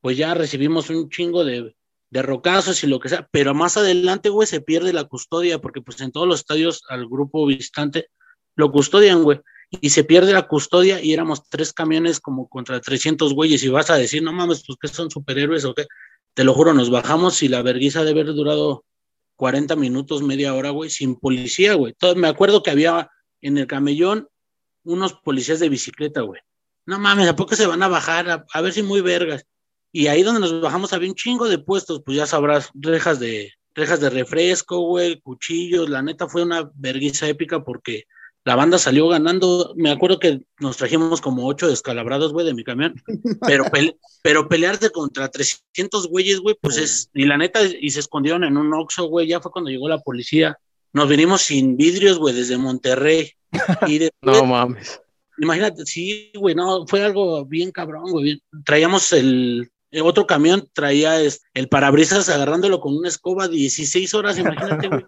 Pues 0.01 0.17
ya 0.17 0.33
recibimos 0.33 0.89
un 0.89 1.11
chingo 1.11 1.45
de, 1.45 1.77
de 2.09 2.23
rocazos 2.23 2.83
y 2.83 2.87
lo 2.87 2.99
que 2.99 3.11
sea, 3.11 3.29
pero 3.31 3.53
más 3.53 3.77
adelante, 3.77 4.31
güey, 4.31 4.49
se 4.49 4.63
pierde 4.63 4.95
la 4.95 5.05
custodia, 5.05 5.61
porque 5.61 5.83
pues 5.83 6.01
en 6.01 6.13
todos 6.13 6.27
los 6.27 6.41
estadios 6.41 6.83
al 6.89 7.07
grupo 7.07 7.45
visitante 7.45 8.09
lo 8.57 8.73
custodian, 8.73 9.23
güey, 9.23 9.39
y 9.71 9.91
se 9.91 10.05
pierde 10.05 10.33
la 10.33 10.49
custodia 10.49 11.01
y 11.03 11.13
éramos 11.13 11.49
tres 11.49 11.73
camiones 11.73 12.19
como 12.21 12.49
contra 12.49 12.81
300 12.81 13.35
güeyes 13.35 13.63
y 13.63 13.69
vas 13.69 13.91
a 13.91 13.97
decir, 13.97 14.23
no 14.23 14.33
mames, 14.33 14.65
pues 14.67 14.79
que 14.81 14.89
son 14.89 15.11
superhéroes 15.11 15.65
o 15.65 15.75
qué, 15.75 15.87
te 16.35 16.45
lo 16.45 16.55
juro, 16.55 16.75
nos 16.75 16.91
bajamos 16.91 17.43
y 17.43 17.49
la 17.49 17.63
vergüenza 17.63 18.03
de 18.03 18.11
haber 18.11 18.27
durado 18.27 18.85
40 19.37 19.77
minutos, 19.77 20.23
media 20.23 20.55
hora, 20.55 20.71
güey, 20.71 20.91
sin 20.91 21.17
policía, 21.17 21.75
güey. 21.75 21.95
Todo- 21.95 22.17
Me 22.17 22.29
acuerdo 22.29 22.63
que 22.63 22.71
había 22.71 23.11
en 23.41 23.59
el 23.59 23.67
camellón 23.67 24.29
unos 24.85 25.15
policías 25.15 25.61
de 25.61 25.69
bicicleta, 25.69 26.23
güey. 26.23 26.41
No 26.87 26.99
mames, 26.99 27.29
¿a 27.29 27.37
poco 27.37 27.55
se 27.55 27.67
van 27.67 27.83
a 27.83 27.89
bajar? 27.89 28.45
A, 28.53 28.61
ver 28.61 28.73
si 28.73 28.83
muy 28.83 29.01
vergas. 29.01 29.47
Y 29.93 30.09
ahí 30.09 30.23
donde 30.23 30.41
nos 30.41 30.61
bajamos 30.61 30.93
había 30.93 31.09
un 31.09 31.15
chingo 31.15 31.49
de 31.49 31.59
puestos, 31.59 32.03
pues 32.05 32.17
ya 32.17 32.27
sabrás, 32.27 32.71
rejas 32.75 33.19
de, 33.21 33.53
rejas 33.75 34.01
de 34.01 34.11
refresco, 34.11 34.81
güey, 34.81 35.21
cuchillos. 35.21 35.89
La 35.89 36.03
neta 36.03 36.29
fue 36.29 36.43
una 36.43 36.71
vergüenza 36.75 37.29
épica 37.29 37.63
porque 37.63 38.05
la 38.45 38.57
banda 38.57 38.79
salió 38.79 39.09
ganando. 39.09 39.75
Me 39.77 39.91
acuerdo 39.91 40.19
que 40.19 40.41
nos 40.59 40.77
trajimos 40.77 41.21
como 41.21 41.47
ocho 41.47 41.69
descalabrados, 41.69 42.33
güey, 42.33 42.47
de 42.47 42.55
mi 42.55 42.65
camión. 42.65 42.95
Pero, 43.47 43.65
pero 44.23 44.49
pelearte 44.49 44.91
contra 44.91 45.29
300 45.29 46.09
güeyes, 46.09 46.41
güey, 46.41 46.57
pues 46.61 46.79
es. 46.79 47.11
Y 47.13 47.25
la 47.25 47.37
neta, 47.37 47.61
y 47.63 47.91
se 47.91 48.01
escondieron 48.01 48.45
en 48.45 48.57
un 48.57 48.73
Oxxo, 48.75 49.07
güey. 49.07 49.29
Ya 49.29 49.41
fue 49.41 49.53
cuando 49.53 49.71
llegó 49.71 49.89
la 49.89 50.01
policía. 50.01 50.59
Nos 50.93 51.09
vinimos 51.09 51.43
sin 51.43 51.77
vidrios, 51.77 52.19
güey, 52.19 52.35
desde 52.35 52.59
Monterrey. 52.59 53.33
Y 53.89 54.09
no 54.23 54.45
mames. 54.45 55.01
Imagínate, 55.39 55.87
sí, 55.87 56.31
güey, 56.35 56.55
no, 56.55 56.87
fue 56.87 57.03
algo 57.03 57.45
bien 57.47 57.73
cabrón, 57.73 58.11
güey. 58.11 58.43
Traíamos 58.65 59.13
el, 59.13 59.71
otro 60.03 60.27
camión, 60.27 60.69
traía 60.73 61.21
el 61.21 61.69
parabrisas 61.69 62.29
agarrándolo 62.29 62.81
con 62.81 62.97
una 62.97 63.09
escoba 63.09 63.49
16 63.49 64.15
horas, 64.15 64.39
imagínate, 64.39 64.89
güey. 64.89 65.05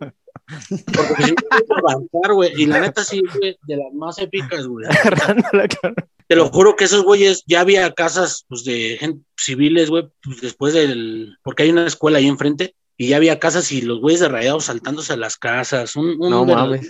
Porque 0.87 1.25
si 1.25 1.35
avanzar, 1.77 2.35
güey. 2.35 2.53
Y 2.57 2.67
la 2.67 2.81
neta, 2.81 3.05
sí, 3.05 3.21
güey, 3.21 3.57
de 3.63 3.77
las 3.77 3.93
más 3.95 4.19
épicas, 4.19 4.67
güey. 4.67 4.87
Te 6.27 6.37
lo 6.37 6.49
juro 6.49 6.77
que 6.77 6.85
esos 6.85 7.05
güeyes, 7.05 7.45
ya 7.47 7.61
había 7.61 7.93
casas, 7.93 8.45
pues, 8.49 8.65
de 8.65 8.97
gente 8.99 9.23
civiles, 9.37 9.91
güey, 9.91 10.09
pues 10.23 10.41
después 10.41 10.75
del. 10.75 11.37
Porque 11.43 11.63
hay 11.65 11.71
una 11.71 11.87
escuela 11.87 12.19
ahí 12.19 12.27
enfrente, 12.27 12.75
y 12.97 13.09
ya 13.09 13.17
había 13.17 13.39
casas 13.39 13.73
y 13.73 13.83
los 13.83 14.01
güeyes 14.01 14.21
de 14.21 14.29
rayados 14.29 14.65
saltándose 14.65 15.13
a 15.13 15.17
las 15.17 15.37
casas. 15.37 15.97
Un, 15.97 16.19
no 16.19 16.45
mames. 16.45 16.89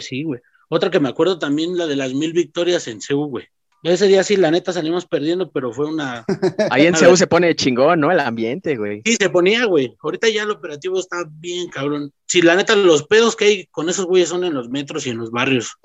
Sí, 0.00 0.22
güey. 0.24 0.40
Otra 0.68 0.90
que 0.90 1.00
me 1.00 1.08
acuerdo 1.08 1.38
también, 1.38 1.78
la 1.78 1.86
de 1.86 1.96
las 1.96 2.12
mil 2.12 2.32
victorias 2.32 2.88
en 2.88 3.00
Ceú, 3.00 3.26
güey. 3.26 3.46
Ese 3.86 4.08
día 4.08 4.24
sí, 4.24 4.36
la 4.36 4.50
neta, 4.50 4.72
salimos 4.72 5.06
perdiendo, 5.06 5.48
pero 5.52 5.72
fue 5.72 5.86
una... 5.86 6.24
Ahí 6.72 6.86
en 6.86 6.96
Ceú 6.96 7.16
se 7.16 7.28
pone 7.28 7.54
chingón, 7.54 8.00
¿no? 8.00 8.10
El 8.10 8.18
ambiente, 8.18 8.76
güey. 8.76 9.02
Sí, 9.04 9.14
se 9.14 9.30
ponía, 9.30 9.64
güey. 9.66 9.96
Ahorita 10.02 10.28
ya 10.28 10.42
el 10.42 10.50
operativo 10.50 10.98
está 10.98 11.24
bien, 11.28 11.68
cabrón. 11.68 12.12
Sí, 12.26 12.42
la 12.42 12.56
neta, 12.56 12.74
los 12.74 13.04
pedos 13.04 13.36
que 13.36 13.44
hay 13.44 13.66
con 13.66 13.88
esos 13.88 14.06
güeyes 14.06 14.28
son 14.28 14.42
en 14.42 14.54
los 14.54 14.68
metros 14.68 15.06
y 15.06 15.10
en 15.10 15.18
los 15.18 15.30
barrios, 15.30 15.76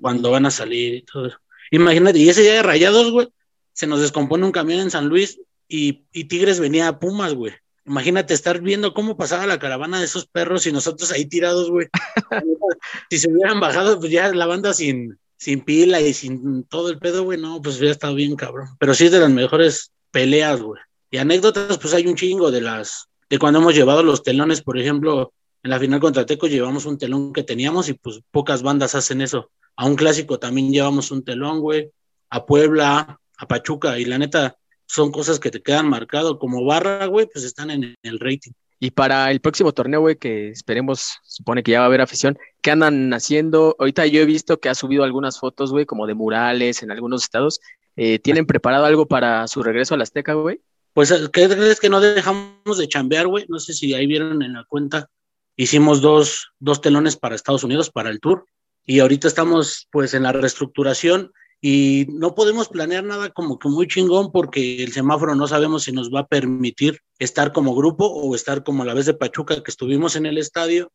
cuando 0.00 0.30
van 0.30 0.46
a 0.46 0.52
salir 0.52 0.94
y 0.94 1.02
todo 1.02 1.26
eso. 1.26 1.38
Imagínate, 1.72 2.20
y 2.20 2.28
ese 2.28 2.42
día 2.42 2.54
de 2.54 2.62
rayados, 2.62 3.10
güey, 3.10 3.28
se 3.72 3.88
nos 3.88 4.00
descompone 4.00 4.46
un 4.46 4.52
camión 4.52 4.78
en 4.78 4.92
San 4.92 5.08
Luis 5.08 5.40
y, 5.66 6.04
y 6.12 6.24
Tigres 6.24 6.60
venía 6.60 6.86
a 6.86 7.00
Pumas, 7.00 7.34
güey. 7.34 7.52
Imagínate 7.84 8.32
estar 8.32 8.60
viendo 8.60 8.94
cómo 8.94 9.16
pasaba 9.16 9.46
la 9.46 9.58
caravana 9.58 9.98
de 9.98 10.04
esos 10.04 10.24
perros 10.24 10.68
y 10.68 10.72
nosotros 10.72 11.10
ahí 11.10 11.26
tirados, 11.26 11.68
güey. 11.68 11.88
si 13.10 13.18
se 13.18 13.28
hubieran 13.28 13.58
bajado, 13.58 13.98
pues 13.98 14.12
ya 14.12 14.32
la 14.32 14.46
banda 14.46 14.72
sin, 14.72 15.18
sin 15.40 15.62
pila 15.62 16.02
y 16.02 16.12
sin 16.12 16.64
todo 16.64 16.90
el 16.90 16.98
pedo, 16.98 17.24
güey, 17.24 17.40
no, 17.40 17.62
pues 17.62 17.78
hubiera 17.78 17.92
estado 17.92 18.14
bien 18.14 18.36
cabrón. 18.36 18.68
Pero 18.78 18.92
sí 18.92 19.06
es 19.06 19.12
de 19.12 19.20
las 19.20 19.30
mejores 19.30 19.90
peleas, 20.10 20.60
güey. 20.60 20.78
Y 21.10 21.16
anécdotas, 21.16 21.78
pues 21.78 21.94
hay 21.94 22.06
un 22.06 22.14
chingo 22.14 22.50
de 22.50 22.60
las, 22.60 23.08
de 23.30 23.38
cuando 23.38 23.58
hemos 23.58 23.74
llevado 23.74 24.02
los 24.02 24.22
telones, 24.22 24.60
por 24.60 24.78
ejemplo, 24.78 25.32
en 25.62 25.70
la 25.70 25.80
final 25.80 25.98
contra 25.98 26.26
Teco 26.26 26.46
llevamos 26.46 26.84
un 26.84 26.98
telón 26.98 27.32
que 27.32 27.42
teníamos 27.42 27.88
y 27.88 27.94
pues 27.94 28.20
pocas 28.30 28.62
bandas 28.62 28.94
hacen 28.94 29.22
eso. 29.22 29.50
A 29.76 29.86
un 29.86 29.96
clásico 29.96 30.38
también 30.38 30.70
llevamos 30.70 31.10
un 31.10 31.24
telón, 31.24 31.60
güey. 31.60 31.90
A 32.28 32.44
Puebla, 32.44 33.18
a 33.38 33.48
Pachuca, 33.48 33.98
y 33.98 34.04
la 34.04 34.18
neta, 34.18 34.58
son 34.84 35.10
cosas 35.10 35.40
que 35.40 35.50
te 35.50 35.62
quedan 35.62 35.88
marcado 35.88 36.38
como 36.38 36.66
barra, 36.66 37.06
güey, 37.06 37.26
pues 37.32 37.46
están 37.46 37.70
en 37.70 37.94
el 38.02 38.20
rating. 38.20 38.52
Y 38.82 38.92
para 38.92 39.30
el 39.30 39.40
próximo 39.40 39.72
torneo, 39.72 40.00
güey, 40.00 40.16
que 40.16 40.48
esperemos, 40.48 41.18
supone 41.22 41.62
que 41.62 41.72
ya 41.72 41.80
va 41.80 41.84
a 41.84 41.88
haber 41.88 42.00
afición, 42.00 42.38
¿qué 42.62 42.70
andan 42.70 43.12
haciendo? 43.12 43.76
Ahorita 43.78 44.06
yo 44.06 44.22
he 44.22 44.24
visto 44.24 44.58
que 44.58 44.70
ha 44.70 44.74
subido 44.74 45.04
algunas 45.04 45.38
fotos, 45.38 45.70
güey, 45.70 45.84
como 45.84 46.06
de 46.06 46.14
murales 46.14 46.82
en 46.82 46.90
algunos 46.90 47.22
estados. 47.22 47.60
Eh, 47.96 48.18
¿Tienen 48.18 48.46
preparado 48.46 48.86
algo 48.86 49.06
para 49.06 49.46
su 49.48 49.62
regreso 49.62 49.92
a 49.92 49.98
la 49.98 50.04
Azteca, 50.04 50.32
güey? 50.32 50.62
Pues, 50.94 51.12
¿qué 51.30 51.46
crees 51.46 51.78
que 51.78 51.90
no 51.90 52.00
dejamos 52.00 52.78
de 52.78 52.88
chambear, 52.88 53.26
güey? 53.26 53.44
No 53.48 53.58
sé 53.58 53.74
si 53.74 53.92
ahí 53.92 54.06
vieron 54.06 54.42
en 54.42 54.54
la 54.54 54.64
cuenta. 54.64 55.10
Hicimos 55.56 56.00
dos, 56.00 56.52
dos 56.58 56.80
telones 56.80 57.16
para 57.16 57.34
Estados 57.34 57.64
Unidos, 57.64 57.90
para 57.90 58.08
el 58.08 58.18
tour. 58.18 58.46
Y 58.86 59.00
ahorita 59.00 59.28
estamos, 59.28 59.88
pues, 59.92 60.14
en 60.14 60.22
la 60.22 60.32
reestructuración 60.32 61.32
y 61.60 62.06
no 62.10 62.34
podemos 62.34 62.68
planear 62.68 63.04
nada 63.04 63.30
como 63.30 63.58
que 63.58 63.68
muy 63.68 63.86
chingón 63.86 64.32
porque 64.32 64.82
el 64.82 64.92
semáforo 64.92 65.34
no 65.34 65.46
sabemos 65.46 65.84
si 65.84 65.92
nos 65.92 66.10
va 66.12 66.20
a 66.20 66.26
permitir 66.26 67.00
estar 67.18 67.52
como 67.52 67.74
grupo 67.74 68.06
o 68.06 68.34
estar 68.34 68.64
como 68.64 68.84
la 68.84 68.94
vez 68.94 69.06
de 69.06 69.14
Pachuca 69.14 69.62
que 69.62 69.70
estuvimos 69.70 70.16
en 70.16 70.24
el 70.24 70.38
estadio, 70.38 70.90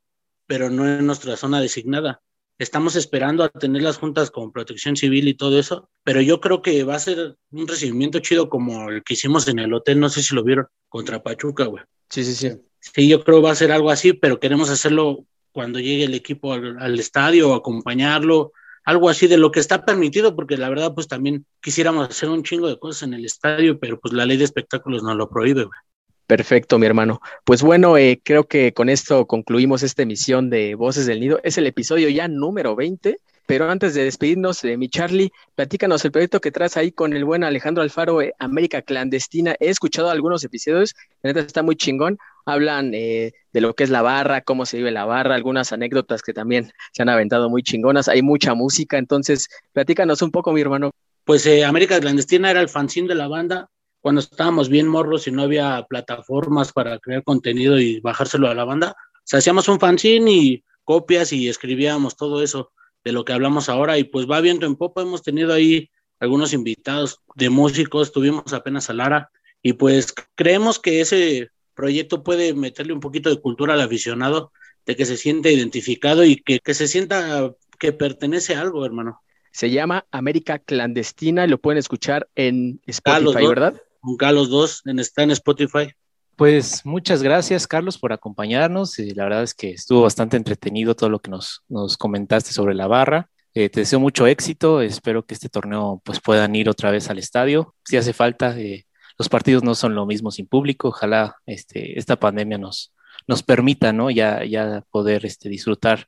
pero 0.47 0.69
no 0.69 0.87
en 0.87 1.05
nuestra 1.05 1.37
zona 1.37 1.61
designada. 1.61 2.21
Estamos 2.57 2.95
esperando 2.95 3.43
a 3.43 3.49
tener 3.49 3.83
las 3.83 3.97
juntas 3.97 4.31
con 4.31 4.51
protección 4.51 4.95
civil 4.95 5.27
y 5.27 5.33
todo 5.35 5.59
eso, 5.59 5.89
pero 6.03 6.21
yo 6.21 6.39
creo 6.39 6.61
que 6.61 6.83
va 6.83 6.95
a 6.95 6.99
ser 6.99 7.35
un 7.51 7.67
recibimiento 7.67 8.19
chido 8.19 8.49
como 8.49 8.89
el 8.89 9.03
que 9.03 9.13
hicimos 9.13 9.47
en 9.47 9.59
el 9.59 9.73
hotel, 9.73 9.99
no 9.99 10.09
sé 10.09 10.23
si 10.23 10.33
lo 10.33 10.43
vieron, 10.43 10.65
contra 10.87 11.21
Pachuca, 11.21 11.65
güey. 11.65 11.83
Sí, 12.09 12.23
sí, 12.23 12.33
sí. 12.33 12.51
Sí, 12.79 13.09
yo 13.09 13.23
creo 13.23 13.41
va 13.41 13.51
a 13.51 13.55
ser 13.55 13.71
algo 13.71 13.91
así, 13.91 14.13
pero 14.13 14.39
queremos 14.39 14.69
hacerlo 14.69 15.25
cuando 15.51 15.79
llegue 15.79 16.05
el 16.05 16.13
equipo 16.13 16.53
al, 16.53 16.77
al 16.79 16.99
estadio, 16.99 17.53
acompañarlo, 17.53 18.53
algo 18.85 19.09
así 19.09 19.27
de 19.27 19.37
lo 19.37 19.51
que 19.51 19.59
está 19.59 19.83
permitido, 19.83 20.35
porque 20.35 20.57
la 20.57 20.69
verdad, 20.69 20.93
pues 20.93 21.07
también 21.07 21.45
quisiéramos 21.61 22.09
hacer 22.09 22.29
un 22.29 22.43
chingo 22.43 22.67
de 22.67 22.79
cosas 22.79 23.03
en 23.03 23.13
el 23.13 23.25
estadio, 23.25 23.79
pero 23.79 23.99
pues 23.99 24.13
la 24.13 24.25
ley 24.25 24.37
de 24.37 24.45
espectáculos 24.45 25.03
no 25.03 25.15
lo 25.15 25.29
prohíbe, 25.29 25.65
güey. 25.65 25.79
Perfecto, 26.27 26.79
mi 26.79 26.87
hermano. 26.87 27.21
Pues 27.43 27.61
bueno, 27.61 27.97
eh, 27.97 28.19
creo 28.23 28.45
que 28.45 28.73
con 28.73 28.89
esto 28.89 29.27
concluimos 29.27 29.83
esta 29.83 30.01
emisión 30.01 30.49
de 30.49 30.73
Voces 30.73 31.05
del 31.05 31.19
Nido. 31.19 31.39
Es 31.43 31.59
el 31.59 31.67
episodio 31.67 32.09
ya 32.09 32.27
número 32.27 32.75
20. 32.75 33.19
Pero 33.47 33.69
antes 33.69 33.93
de 33.93 34.03
despedirnos, 34.03 34.61
de 34.63 34.75
mi 34.75 34.89
Charlie, 34.89 35.31
platícanos 35.53 36.03
el 36.03 36.11
proyecto 36.11 36.41
que 36.41 36.51
traes 36.51 36.77
ahí 36.77 36.91
con 36.91 37.13
el 37.13 37.25
buen 37.25 37.43
Alejandro 37.43 37.83
Alfaro, 37.83 38.21
eh, 38.21 38.33
América 38.39 38.81
Clandestina. 38.81 39.55
He 39.59 39.69
escuchado 39.69 40.09
algunos 40.09 40.43
episodios, 40.43 40.95
la 41.21 41.29
neta 41.29 41.41
está 41.41 41.61
muy 41.61 41.75
chingón. 41.75 42.17
Hablan 42.45 42.93
eh, 42.93 43.33
de 43.51 43.61
lo 43.61 43.73
que 43.73 43.83
es 43.83 43.89
la 43.89 44.01
barra, 44.01 44.41
cómo 44.41 44.65
se 44.65 44.77
vive 44.77 44.91
la 44.91 45.05
barra, 45.05 45.35
algunas 45.35 45.73
anécdotas 45.73 46.21
que 46.21 46.33
también 46.33 46.71
se 46.91 47.01
han 47.01 47.09
aventado 47.09 47.49
muy 47.49 47.63
chingonas. 47.63 48.07
Hay 48.07 48.21
mucha 48.21 48.53
música, 48.53 48.97
entonces 48.97 49.49
platícanos 49.73 50.21
un 50.21 50.31
poco, 50.31 50.51
mi 50.53 50.61
hermano. 50.61 50.91
Pues 51.23 51.45
eh, 51.47 51.65
América 51.65 51.99
Clandestina 51.99 52.51
era 52.51 52.61
el 52.61 52.69
fanzine 52.69 53.07
de 53.07 53.15
la 53.15 53.27
banda 53.27 53.69
cuando 53.99 54.21
estábamos 54.21 54.69
bien 54.69 54.87
morros 54.87 55.25
y 55.25 55.31
no 55.31 55.41
había 55.41 55.83
plataformas 55.89 56.71
para 56.71 56.99
crear 56.99 57.23
contenido 57.23 57.79
y 57.79 57.99
bajárselo 58.01 58.47
a 58.47 58.53
la 58.53 58.63
banda. 58.63 58.95
O 59.15 59.21
sea, 59.23 59.39
hacíamos 59.39 59.67
un 59.67 59.79
fanzine 59.79 60.31
y 60.31 60.63
copias 60.83 61.33
y 61.33 61.49
escribíamos 61.49 62.15
todo 62.15 62.43
eso 62.43 62.71
de 63.03 63.11
lo 63.11 63.25
que 63.25 63.33
hablamos 63.33 63.69
ahora 63.69 63.97
y 63.97 64.03
pues 64.03 64.29
va 64.29 64.41
viendo 64.41 64.65
en 64.65 64.75
popa, 64.75 65.01
hemos 65.01 65.23
tenido 65.23 65.53
ahí 65.53 65.89
algunos 66.19 66.53
invitados 66.53 67.21
de 67.35 67.49
músicos, 67.49 68.11
tuvimos 68.11 68.53
apenas 68.53 68.89
a 68.89 68.93
Lara 68.93 69.31
y 69.61 69.73
pues 69.73 70.13
creemos 70.35 70.79
que 70.79 71.01
ese 71.01 71.49
proyecto 71.75 72.23
puede 72.23 72.53
meterle 72.53 72.93
un 72.93 72.99
poquito 72.99 73.29
de 73.29 73.39
cultura 73.39 73.73
al 73.73 73.81
aficionado, 73.81 74.51
de 74.85 74.95
que 74.95 75.05
se 75.05 75.17
sienta 75.17 75.49
identificado 75.49 76.23
y 76.25 76.37
que, 76.37 76.73
se 76.73 76.87
sienta 76.87 77.53
que 77.79 77.91
pertenece 77.91 78.55
a 78.55 78.61
algo, 78.61 78.85
hermano. 78.85 79.21
Se 79.51 79.69
llama 79.69 80.05
América 80.11 80.59
Clandestina 80.59 81.45
y 81.45 81.47
lo 81.47 81.59
pueden 81.59 81.77
escuchar 81.77 82.27
en 82.35 82.81
Spotify, 82.85 83.47
¿verdad? 83.47 83.81
Con 84.01 84.17
Carlos 84.17 84.49
2, 84.49 84.83
en, 84.85 84.99
está 84.99 85.23
en 85.23 85.31
Spotify. 85.31 85.93
Pues 86.35 86.85
muchas 86.85 87.23
gracias, 87.23 87.65
Carlos, 87.65 87.97
por 87.97 88.11
acompañarnos. 88.11 88.97
la 88.99 89.23
verdad 89.23 89.43
es 89.43 89.53
que 89.53 89.71
estuvo 89.71 90.01
bastante 90.01 90.35
entretenido 90.35 90.95
todo 90.95 91.09
lo 91.09 91.19
que 91.19 91.31
nos, 91.31 91.63
nos 91.69 91.95
comentaste 91.97 92.51
sobre 92.51 92.75
la 92.75 92.87
barra. 92.87 93.29
Eh, 93.53 93.69
te 93.69 93.79
deseo 93.79 94.01
mucho 94.01 94.27
éxito. 94.27 94.81
Espero 94.81 95.25
que 95.25 95.33
este 95.33 95.47
torneo 95.47 96.01
pues 96.03 96.19
puedan 96.19 96.53
ir 96.55 96.67
otra 96.67 96.91
vez 96.91 97.09
al 97.09 97.19
estadio. 97.19 97.73
Si 97.85 97.95
hace 97.95 98.11
falta, 98.11 98.59
eh, 98.59 98.85
los 99.17 99.29
partidos 99.29 99.63
no 99.63 99.75
son 99.75 99.95
lo 99.95 100.05
mismo 100.05 100.31
sin 100.31 100.47
público. 100.47 100.89
Ojalá 100.89 101.37
este, 101.45 101.97
esta 101.97 102.17
pandemia 102.17 102.57
nos, 102.57 102.93
nos 103.27 103.43
permita 103.43 103.93
¿no? 103.93 104.09
ya, 104.09 104.43
ya 104.45 104.83
poder 104.91 105.25
este, 105.25 105.49
disfrutar 105.49 106.07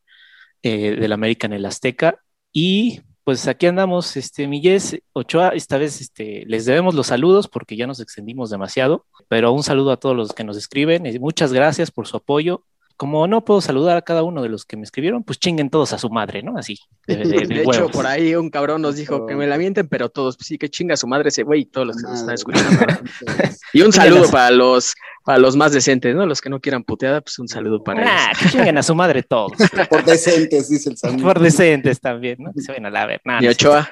eh, 0.64 0.96
del 0.96 1.12
América 1.14 1.48
en 1.48 1.54
el 1.54 1.66
Azteca. 1.66 2.20
Y 2.52 3.02
pues 3.24 3.48
aquí 3.48 3.66
andamos, 3.66 4.16
este, 4.16 4.48
Millés, 4.48 5.00
Ochoa, 5.14 5.50
esta 5.50 5.78
vez 5.78 6.00
este, 6.00 6.46
les 6.48 6.66
debemos 6.66 6.96
los 6.96 7.08
saludos 7.08 7.48
porque 7.48 7.76
ya 7.76 7.86
nos 7.86 8.00
extendimos 8.00 8.50
demasiado, 8.50 9.06
pero 9.28 9.52
un 9.52 9.64
saludo 9.64 9.92
a 9.92 9.98
todos 9.98 10.16
los 10.16 10.32
que 10.32 10.46
nos 10.46 10.56
escriben, 10.56 11.04
muchas 11.20 11.52
gracias 11.52 11.92
por 11.92 12.08
su 12.08 12.16
apoyo 12.16 12.64
como 12.98 13.28
no 13.28 13.46
puedo 13.46 13.62
saludar 13.62 13.96
a 13.96 14.02
cada 14.02 14.24
uno 14.24 14.42
de 14.42 14.50
los 14.50 14.66
que 14.66 14.76
me 14.76 14.84
escribieron, 14.84 15.24
pues 15.24 15.40
chinguen 15.40 15.70
todos 15.70 15.94
a 15.94 16.00
su 16.00 16.10
madre, 16.10 16.42
¿no? 16.42 16.58
Así. 16.58 16.80
De, 17.06 17.14
hecho, 17.64 17.90
por 17.90 18.08
ahí 18.08 18.36
un 18.36 18.50
cabrón 18.50 18.82
nos 18.82 18.96
dijo 18.96 19.28
que 19.28 19.36
me 19.36 19.46
la 19.46 19.60
mienten, 19.60 19.88
pero 19.88 20.10
todos, 20.10 20.36
pues 20.36 20.48
sí, 20.48 20.58
que 20.58 20.68
chinga 20.68 20.96
a 20.96 20.98
su 20.98 21.08
madre 21.08 21.30
ese 21.30 21.44
güey 21.44 21.62
y 21.62 21.66
todos 21.66 21.86
los 21.86 21.98
que 21.98 22.04
nos 22.04 22.20
están 22.20 22.34
escuchando. 22.34 22.86
y 23.74 23.82
un 23.84 23.94
saludo 23.94 24.30
para 24.32 24.50
los, 24.50 24.96
para 25.24 25.38
los 25.38 25.56
más 25.56 25.74
decentes, 25.74 26.16
¿no? 26.16 26.26
Los 26.26 26.42
que 26.42 26.50
no 26.50 26.60
quieran 26.60 26.84
puteada, 26.84 27.22
pues 27.22 27.38
un 27.38 27.48
saludo 27.48 27.84
para 27.84 28.02
ah, 28.04 28.32
ellos. 28.32 28.52
chinguen 28.52 28.80
a 28.80 28.84
su 28.84 28.96
madre 28.96 29.22
todos. 29.22 29.52
por 29.92 30.04
decentes, 30.04 30.68
dice 30.68 30.90
el 30.90 30.98
Samuel. 30.98 31.22
Por 31.22 31.40
decentes 31.40 32.02
también, 32.02 32.38
¿no? 32.40 32.52
Que 32.52 32.62
se 32.62 32.72
ven 32.72 32.88
a 32.88 32.90
la 32.90 33.06
ver. 33.06 33.22
y 33.42 33.48
Ochoa. 33.48 33.88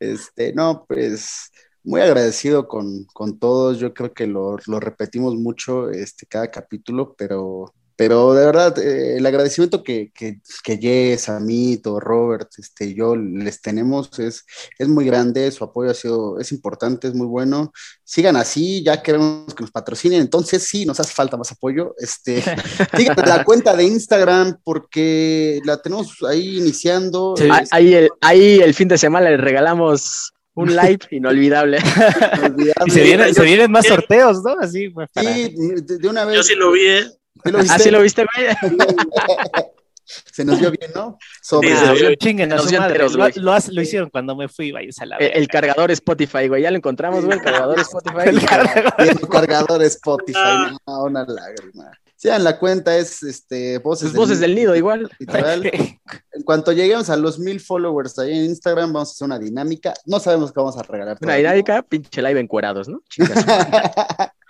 este, 0.00 0.54
no, 0.54 0.86
pues 0.88 1.50
muy 1.84 2.00
agradecido 2.00 2.68
con, 2.68 3.04
con 3.12 3.38
todos. 3.38 3.78
Yo 3.78 3.92
creo 3.92 4.14
que 4.14 4.26
lo, 4.26 4.56
lo 4.66 4.80
repetimos 4.80 5.34
mucho 5.34 5.90
este, 5.90 6.24
cada 6.24 6.50
capítulo, 6.50 7.14
pero 7.18 7.74
Pero 7.96 8.34
de 8.34 8.46
verdad, 8.46 8.78
eh, 8.78 9.16
el 9.18 9.26
agradecimiento 9.26 9.82
que, 9.82 10.10
que, 10.14 10.40
que 10.64 10.78
Jess, 10.78 11.28
Amito, 11.28 12.00
Robert, 12.00 12.48
este, 12.58 12.94
yo 12.94 13.14
les 13.16 13.60
tenemos 13.60 14.18
es, 14.18 14.44
es 14.78 14.88
muy 14.88 15.04
grande, 15.06 15.50
su 15.50 15.64
apoyo 15.64 15.90
ha 15.90 15.94
sido, 15.94 16.38
es 16.40 16.52
importante, 16.52 17.08
es 17.08 17.14
muy 17.14 17.26
bueno. 17.26 17.72
Sigan 18.04 18.36
así, 18.36 18.82
ya 18.82 19.02
queremos 19.02 19.54
que 19.54 19.62
nos 19.62 19.70
patrocinen, 19.70 20.20
entonces 20.20 20.62
sí, 20.66 20.84
nos 20.86 21.00
hace 21.00 21.12
falta 21.12 21.36
más 21.36 21.52
apoyo. 21.52 21.94
Este, 21.98 22.42
sigan 22.96 23.16
la 23.26 23.44
cuenta 23.44 23.74
de 23.76 23.84
Instagram 23.84 24.58
porque 24.64 25.60
la 25.64 25.80
tenemos 25.80 26.16
ahí 26.28 26.58
iniciando. 26.58 27.34
Sí, 27.36 27.44
Este, 27.44 27.68
ahí, 27.76 27.94
el, 27.94 28.10
ahí 28.20 28.60
el 28.60 28.74
fin 28.74 28.88
de 28.88 28.98
semana 28.98 29.30
le 29.30 29.36
regalamos 29.36 30.32
un 30.54 30.68
live 30.76 30.98
inolvidable. 31.10 31.78
inolvidable. 31.78 32.84
Y 32.86 32.90
se 32.90 33.02
vienen, 33.02 33.34
se 33.34 33.42
vienen 33.42 33.70
más 33.70 33.86
sorteos, 33.86 34.42
¿no? 34.44 34.56
Así, 34.60 34.90
pues, 34.90 35.08
para- 35.12 35.32
Sí, 35.32 35.54
de, 35.56 35.98
de 35.98 36.08
una 36.08 36.24
vez. 36.24 36.36
Yo 36.36 36.42
sí 36.42 36.54
lo 36.54 36.72
vi, 36.72 36.86
¿eh? 36.86 37.04
¿Sí 37.44 37.50
lo 37.50 37.58
¿Ah, 37.58 37.62
viste? 37.62 37.78
sí 37.82 37.90
lo 37.90 38.00
viste, 38.02 38.26
güey? 38.36 38.76
Se 40.04 40.44
nos 40.44 40.58
dio 40.58 40.70
bien, 40.70 40.90
¿no? 40.94 41.16
Sobre 41.40 41.68
Sí, 41.68 41.74
Ah, 41.78 41.94
se 41.96 42.02
vio- 42.08 42.14
chinguen 42.16 42.52
a 42.52 42.56
nos 42.56 42.66
su 42.66 42.72
madre. 42.72 42.86
enteros, 42.88 43.12
Lo, 43.12 43.18
güey. 43.20 43.32
lo 43.36 43.52
hace- 43.52 43.72
lo 43.72 43.80
hicieron 43.80 44.10
cuando 44.10 44.36
me 44.36 44.48
fui, 44.48 44.70
vayas 44.72 44.98
a 45.00 45.06
la 45.06 45.16
El, 45.16 45.46
cargador 45.48 45.90
Spotify, 45.92 46.48
güey. 46.48 46.62
Ya 46.62 46.70
lo 46.70 46.76
encontramos, 46.76 47.24
güey. 47.24 47.38
El 47.38 47.44
cargador 47.44 47.78
Spotify. 47.80 48.16
El 48.28 48.44
cargador. 48.44 48.92
y 48.98 49.08
el 49.08 49.28
cargador 49.28 49.82
Spotify, 49.84 50.76
no, 50.86 51.04
una 51.04 51.24
lágrima. 51.24 51.90
Sigan 52.16 52.44
la 52.44 52.58
cuenta, 52.58 52.96
es 52.96 53.22
este, 53.22 53.78
voces, 53.78 54.08
Sus 54.08 54.16
voces 54.16 54.40
del 54.40 54.54
nido, 54.54 54.76
igual. 54.76 55.08
literal. 55.18 55.64
En 55.66 56.42
cuanto 56.44 56.72
lleguemos 56.72 57.08
a 57.08 57.16
los 57.16 57.38
mil 57.38 57.58
followers 57.60 58.18
ahí 58.18 58.32
en 58.38 58.44
Instagram, 58.46 58.92
vamos 58.92 59.10
a 59.10 59.12
hacer 59.12 59.26
una 59.26 59.38
dinámica. 59.38 59.94
No 60.04 60.20
sabemos 60.20 60.52
qué 60.52 60.60
vamos 60.60 60.76
a 60.76 60.82
regalar. 60.82 61.16
Una 61.20 61.34
dinámica, 61.36 61.80
pinche 61.82 62.20
live 62.22 62.38
encuerados, 62.40 62.88
¿no? 62.88 63.00
Chicas. 63.08 63.44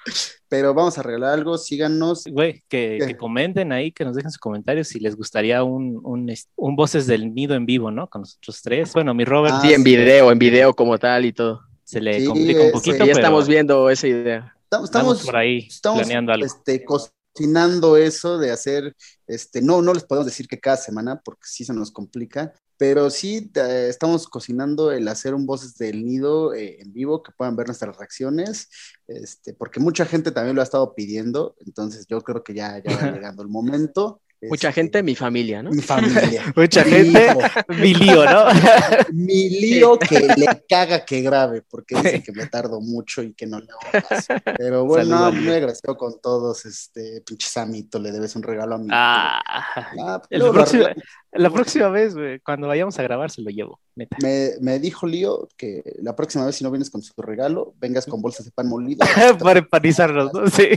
Pero 0.48 0.74
vamos 0.74 0.98
a 0.98 1.02
regalar 1.02 1.32
algo, 1.34 1.56
síganos. 1.56 2.24
Güey, 2.30 2.62
que, 2.68 3.16
comenten 3.18 3.72
ahí, 3.72 3.90
que 3.92 4.04
nos 4.04 4.14
dejen 4.14 4.30
sus 4.30 4.38
comentarios 4.38 4.88
si 4.88 5.00
les 5.00 5.16
gustaría 5.16 5.62
un, 5.64 6.00
un, 6.04 6.32
un 6.56 6.76
Voces 6.76 7.06
del 7.06 7.32
Nido 7.34 7.54
en 7.54 7.64
vivo, 7.66 7.90
¿no? 7.90 8.08
Con 8.10 8.22
nosotros 8.22 8.60
tres. 8.62 8.92
Bueno, 8.92 9.14
mi 9.14 9.24
Robert 9.24 9.54
Ah, 9.56 9.60
Sí, 9.62 9.72
en 9.72 9.82
video, 9.82 10.30
en 10.30 10.38
video 10.38 10.74
como 10.74 10.98
tal 10.98 11.24
y 11.24 11.32
todo. 11.32 11.62
se 11.84 12.00
le 12.00 12.20
sí, 12.20 12.26
complica 12.26 12.60
un 12.60 12.66
ese- 12.66 12.72
poquito, 12.72 12.92
Sí, 12.92 12.98
ya 12.98 13.04
pero 13.06 13.18
estamos 13.18 13.48
viendo 13.48 13.88
esa 13.90 14.06
idea. 14.08 14.56
Estamos, 14.84 15.22
por 15.24 15.36
ahí 15.36 15.66
estamos 15.68 16.00
planeando 16.00 16.32
algo. 16.32 16.46
este, 16.46 16.82
cocinando 16.84 17.96
eso 17.96 18.38
de 18.38 18.50
hacer, 18.50 18.94
este, 19.26 19.60
no, 19.62 19.80
no 19.82 19.92
les 19.94 20.04
podemos 20.04 20.26
decir 20.26 20.46
que 20.48 20.58
cada 20.60 20.76
semana 20.76 21.20
porque 21.22 21.42
sí 21.44 21.64
se 21.64 21.72
nos 21.74 21.90
complica, 21.90 22.52
pero 22.82 23.10
sí 23.10 23.48
eh, 23.54 23.86
estamos 23.88 24.26
cocinando 24.26 24.90
el 24.90 25.06
hacer 25.06 25.34
un 25.34 25.46
Voces 25.46 25.78
del 25.78 26.04
Nido 26.04 26.52
eh, 26.52 26.78
en 26.80 26.92
vivo, 26.92 27.22
que 27.22 27.30
puedan 27.30 27.54
ver 27.54 27.68
nuestras 27.68 27.96
reacciones, 27.96 28.70
este, 29.06 29.54
porque 29.54 29.78
mucha 29.78 30.04
gente 30.04 30.32
también 30.32 30.56
lo 30.56 30.62
ha 30.62 30.64
estado 30.64 30.92
pidiendo, 30.92 31.54
entonces 31.64 32.08
yo 32.08 32.20
creo 32.22 32.42
que 32.42 32.54
ya, 32.54 32.82
ya 32.82 32.96
va 32.96 33.02
llegando 33.12 33.44
el 33.44 33.48
momento. 33.48 34.20
Mucha 34.48 34.68
Este, 34.70 34.80
gente, 34.80 35.02
mi 35.02 35.14
familia, 35.14 35.62
¿no? 35.62 35.70
Mi 35.70 35.82
familia. 35.82 36.42
Mucha 36.56 36.84
Mi 36.84 36.90
gente, 36.90 37.26
hijo, 37.26 37.40
mi 37.68 37.94
lío, 37.94 38.24
¿no? 38.24 38.46
mi 39.12 39.48
lío 39.50 39.98
que 39.98 40.18
le 40.20 40.64
caga 40.68 41.04
que 41.04 41.20
grabe, 41.22 41.62
porque 41.62 41.94
dice 41.94 42.22
que 42.22 42.32
me 42.32 42.46
tardo 42.48 42.80
mucho 42.80 43.22
y 43.22 43.34
que 43.34 43.46
no 43.46 43.60
le 43.60 43.66
hago 43.70 44.06
caso. 44.08 44.34
Pero 44.58 44.84
bueno, 44.86 45.16
Saludos, 45.18 45.34
muy 45.42 45.52
agradecido 45.54 45.96
con 45.96 46.20
todos, 46.20 46.66
este, 46.66 47.20
pinche 47.24 47.48
Samito, 47.48 47.98
le 47.98 48.10
debes 48.10 48.34
un 48.34 48.42
regalo 48.42 48.74
a 48.74 48.78
mi. 48.78 48.88
Ah, 48.90 49.40
Ah, 50.00 50.22
el 50.30 50.42
próximo- 50.42 50.82
la- 50.84 50.96
la 51.34 51.50
próxima 51.50 51.88
vez, 51.88 52.14
güey, 52.14 52.40
cuando 52.40 52.66
vayamos 52.68 52.98
a 52.98 53.02
grabar, 53.02 53.30
se 53.30 53.40
lo 53.42 53.50
llevo, 53.50 53.80
neta. 53.96 54.16
me, 54.22 54.50
me 54.60 54.78
dijo 54.78 55.06
Lío 55.06 55.48
que 55.56 55.82
la 56.02 56.14
próxima 56.14 56.44
vez 56.44 56.56
si 56.56 56.64
no 56.64 56.70
vienes 56.70 56.90
con 56.90 57.00
su 57.00 57.12
regalo, 57.22 57.74
vengas 57.78 58.04
con 58.06 58.20
bolsas 58.20 58.44
de 58.44 58.50
pan 58.52 58.68
molido. 58.68 59.06
Para 59.38 59.60
empanizarnos, 59.60 60.32
¿no? 60.34 60.46
Sí. 60.48 60.68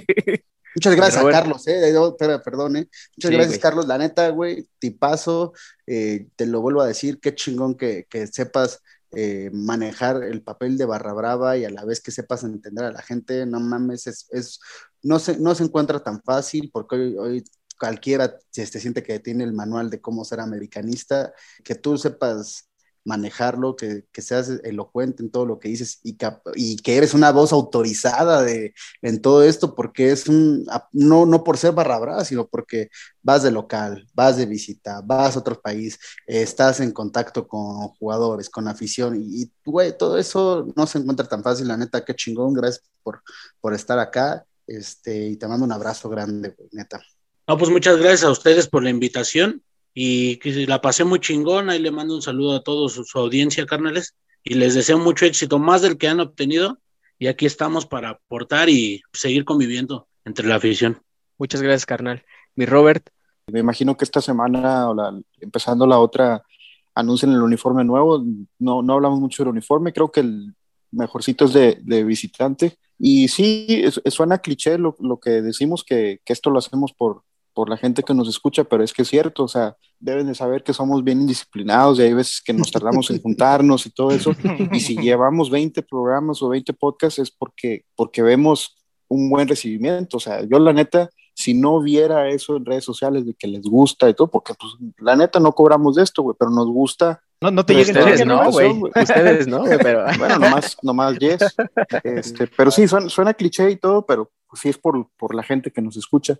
Muchas 0.75 0.95
gracias 0.95 1.17
a 1.17 1.21
Roberto. 1.21 1.31
Carlos, 1.31 1.67
eh. 1.67 1.91
no, 1.93 2.15
perdón, 2.17 2.77
eh. 2.77 2.89
Muchas 3.17 3.31
Sí, 3.31 3.35
gracias, 3.35 3.47
güey. 3.47 3.59
Carlos. 3.59 3.87
La 3.87 3.97
neta, 3.97 4.29
güey, 4.29 4.67
tipazo. 4.79 5.53
eh, 5.87 6.27
te 6.35 6.45
lo 6.45 6.61
vuelvo 6.61 6.81
a 6.81 6.87
decir, 6.87 7.19
qué 7.21 7.33
chingón 7.35 7.75
que, 7.75 8.05
que 8.09 8.27
sepas 8.27 8.81
eh, 9.13 9.49
manejar 9.53 10.23
el 10.23 10.41
papel 10.43 10.77
de 10.77 10.85
barra 10.85 11.13
brava 11.13 11.57
y 11.57 11.65
a 11.65 11.69
la 11.69 11.85
vez 11.85 12.01
que 12.01 12.11
sepas 12.11 12.43
entender 12.43 12.85
a 12.85 12.91
la 12.91 13.01
gente. 13.01 13.45
No 13.45 13.59
mames, 13.59 14.07
es, 14.07 14.27
es 14.31 14.59
no, 15.01 15.19
se, 15.19 15.37
no 15.39 15.55
se 15.55 15.63
encuentra 15.63 16.03
tan 16.03 16.21
fácil 16.23 16.69
porque 16.73 16.95
hoy, 16.95 17.17
hoy 17.17 17.43
cualquiera 17.79 18.37
se, 18.51 18.65
se 18.65 18.79
siente 18.79 19.03
que 19.03 19.19
tiene 19.19 19.43
el 19.45 19.53
manual 19.53 19.89
de 19.89 20.01
cómo 20.01 20.25
ser 20.25 20.39
americanista, 20.41 21.33
que 21.63 21.75
tú 21.75 21.97
sepas 21.97 22.69
manejarlo, 23.05 23.75
que, 23.75 24.03
que 24.11 24.21
seas 24.21 24.49
elocuente 24.63 25.23
en 25.23 25.29
todo 25.29 25.45
lo 25.45 25.59
que 25.59 25.69
dices 25.69 25.99
y, 26.03 26.17
que 26.17 26.97
eres 26.97 27.13
una 27.13 27.31
voz 27.31 27.53
autorizada 27.53 28.41
de, 28.41 28.73
en 29.01 29.21
todo 29.21 29.43
esto, 29.43 29.75
porque 29.75 30.11
es 30.11 30.27
un, 30.27 30.65
no, 30.91 31.25
no 31.25 31.43
por 31.43 31.57
ser 31.57 31.73
barra 31.73 32.25
sino 32.25 32.47
porque 32.47 32.89
vas 33.21 33.43
de 33.43 33.51
local, 33.51 34.07
vas 34.13 34.37
de 34.37 34.47
visita, 34.47 35.01
vas 35.01 35.35
a 35.35 35.39
otro 35.39 35.61
país, 35.61 35.99
estás 36.25 36.79
en 36.79 36.91
contacto 36.91 37.47
con 37.47 37.87
jugadores, 37.89 38.49
con 38.49 38.67
afición, 38.67 39.15
y, 39.21 39.51
todo 39.97 40.17
eso 40.17 40.67
no 40.75 40.87
se 40.87 40.99
encuentra 40.99 41.27
tan 41.27 41.43
fácil, 41.43 41.67
la 41.67 41.77
neta, 41.77 42.03
qué 42.03 42.15
chingón, 42.15 42.53
gracias 42.53 42.83
por, 43.03 43.21
por 43.61 43.73
estar 43.73 43.99
acá, 43.99 44.45
este, 44.67 45.27
y 45.27 45.37
te 45.37 45.47
mando 45.47 45.65
un 45.65 45.71
abrazo 45.71 46.09
grande, 46.09 46.49
güey, 46.57 46.69
neta. 46.71 47.01
No, 47.47 47.57
pues 47.57 47.69
muchas 47.69 47.97
gracias 47.97 48.23
a 48.23 48.31
ustedes 48.31 48.67
por 48.67 48.83
la 48.83 48.89
invitación 48.89 49.61
y 49.95 50.37
que 50.37 50.67
la 50.67 50.81
pasé 50.81 51.03
muy 51.05 51.19
chingón. 51.19 51.71
Ahí 51.71 51.79
le 51.79 51.89
mando 51.89 52.13
un 52.13 52.21
saludo 52.21 52.55
a 52.57 52.61
todos 52.63 52.93
su, 52.93 53.03
su 53.05 53.17
audiencia, 53.17 53.65
carnales, 53.65 54.13
y 54.43 54.53
les 54.53 54.75
deseo 54.75 54.99
mucho 54.99 55.25
éxito, 55.25 55.57
más 55.57 55.81
del 55.81 55.97
que 55.97 56.07
han 56.07 56.19
obtenido. 56.19 56.77
Y 57.17 57.27
aquí 57.27 57.45
estamos 57.47 57.85
para 57.87 58.09
aportar 58.09 58.69
y 58.69 59.01
seguir 59.13 59.45
conviviendo 59.45 60.07
entre 60.25 60.45
la 60.47 60.55
afición. 60.55 61.01
Muchas 61.39 61.61
gracias, 61.61 61.85
carnal. 61.87 62.23
Mi 62.55 62.65
Robert, 62.65 63.09
Me 63.47 63.59
imagino 63.59 63.95
que 63.95 64.03
esta 64.05 64.21
semana, 64.21 64.89
o 64.89 64.93
la- 64.95 65.17
empezando 65.39 65.85
la 65.85 65.99
otra, 65.99 66.43
anuncien 66.95 67.31
el 67.31 67.41
uniforme 67.43 67.83
nuevo. 67.83 68.23
No, 68.59 68.81
no 68.81 68.93
hablamos 68.93 69.19
mucho 69.19 69.43
del 69.43 69.51
uniforme, 69.51 69.93
creo 69.93 70.11
que 70.11 70.21
el 70.21 70.53
mejorcito 70.91 71.45
es 71.45 71.53
de, 71.53 71.77
de 71.83 72.03
visitante. 72.03 72.77
Y 72.97 73.27
sí, 73.27 73.67
es- 73.69 74.01
es- 74.03 74.13
suena 74.15 74.39
cliché 74.39 74.77
lo, 74.79 74.95
lo 74.99 75.19
que 75.19 75.41
decimos, 75.43 75.83
que, 75.83 76.19
que 76.25 76.33
esto 76.33 76.49
lo 76.49 76.57
hacemos 76.59 76.91
por, 76.93 77.21
por 77.55 77.69
la 77.69 77.77
gente 77.77 78.03
que 78.03 78.13
nos 78.13 78.27
escucha, 78.27 78.65
pero 78.65 78.83
es 78.83 78.93
que 78.93 79.03
es 79.03 79.07
cierto, 79.07 79.45
o 79.45 79.47
sea, 79.47 79.77
deben 79.97 80.27
de 80.27 80.35
saber 80.35 80.61
que 80.61 80.73
somos 80.73 81.03
bien 81.03 81.21
indisciplinados 81.21 81.97
y 81.97 82.03
hay 82.03 82.13
veces 82.13 82.41
que 82.45 82.53
nos 82.53 82.69
tardamos 82.69 83.09
en 83.09 83.21
juntarnos 83.21 83.85
y 83.85 83.91
todo 83.91 84.11
eso. 84.11 84.33
Y 84.73 84.81
si 84.81 84.97
llevamos 84.97 85.49
20 85.49 85.81
programas 85.83 86.43
o 86.43 86.49
20 86.49 86.73
podcasts 86.73 87.17
es 87.17 87.31
porque, 87.31 87.85
porque 87.95 88.21
vemos 88.21 88.75
un 89.07 89.29
buen 89.29 89.47
recibimiento. 89.47 90.17
O 90.17 90.19
sea, 90.19 90.43
yo 90.43 90.59
la 90.59 90.73
neta, 90.73 91.09
si 91.33 91.53
no 91.53 91.81
viera 91.81 92.29
eso 92.29 92.57
en 92.57 92.65
redes 92.65 92.83
sociales 92.83 93.25
de 93.25 93.33
que 93.33 93.47
les 93.47 93.61
gusta 93.61 94.09
y 94.09 94.13
todo, 94.13 94.27
porque 94.27 94.53
pues 94.53 94.73
la 94.99 95.15
neta 95.15 95.39
no 95.39 95.53
cobramos 95.53 95.95
de 95.95 96.03
esto, 96.03 96.23
güey, 96.23 96.35
pero 96.37 96.51
nos 96.51 96.67
gusta. 96.67 97.21
No, 97.39 97.51
no 97.51 97.65
te 97.65 97.73
lleguen 97.73 97.97
ustedes 97.97 98.25
no, 98.25 98.51
güey. 98.51 98.81
Ustedes 98.83 99.47
no, 99.47 99.59
güey, 99.59 99.77
pero 99.81 100.03
Bueno, 100.19 100.39
nomás, 100.39 100.77
nomás 100.83 101.17
yes. 101.19 101.55
Este, 102.03 102.47
pero 102.47 102.69
sí, 102.69 102.85
suena, 102.85 103.07
suena 103.07 103.33
cliché 103.33 103.71
y 103.71 103.77
todo, 103.77 104.05
pero 104.05 104.29
pues, 104.49 104.61
sí 104.61 104.69
es 104.69 104.77
por, 104.77 105.09
por 105.17 105.33
la 105.33 105.43
gente 105.43 105.71
que 105.71 105.81
nos 105.81 105.95
escucha. 105.95 106.37